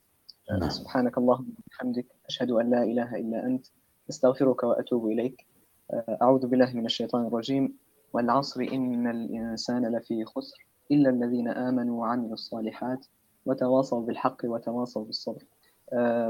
سبحانك 0.68 1.18
اللهم 1.18 1.46
وبحمدك 1.66 2.06
أشهد 2.28 2.50
أن 2.50 2.70
لا 2.70 2.82
إله 2.82 3.16
إلا 3.16 3.46
أنت 3.46 3.66
أستغفرك 4.10 4.62
وأتوب 4.62 5.06
إليك. 5.06 5.46
أعوذ 5.92 6.46
بالله 6.46 6.74
من 6.74 6.86
الشيطان 6.86 7.26
الرجيم. 7.26 7.76
والعصر 8.12 8.60
إن 8.60 9.10
الإنسان 9.10 9.96
لفي 9.96 10.24
خسر 10.24 10.66
إلا 10.90 11.10
الذين 11.10 11.48
آمنوا 11.48 12.00
وعملوا 12.00 12.32
الصالحات 12.32 13.06
وتواصوا 13.46 14.00
بالحق 14.00 14.36
وتواصوا 14.44 15.04
بالصبر. 15.04 15.44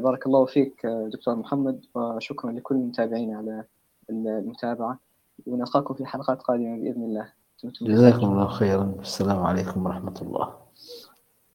بارك 0.02 0.26
الله 0.26 0.44
فيك 0.44 0.86
دكتور 0.86 1.34
محمد 1.34 1.84
وشكرا 1.94 2.52
لكل 2.52 2.74
المتابعين 2.74 3.34
على 3.34 3.64
المتابعة. 4.10 4.98
ونلقاكم 5.46 5.94
في 5.94 6.06
حلقات 6.06 6.42
قادمة 6.42 6.76
بإذن 6.76 7.02
الله. 7.02 7.32
جزاكم 7.82 8.26
الله 8.26 8.48
خيرا. 8.48 8.94
السلام 9.00 9.42
عليكم 9.42 9.86
ورحمة 9.86 10.14
الله. 10.22 10.63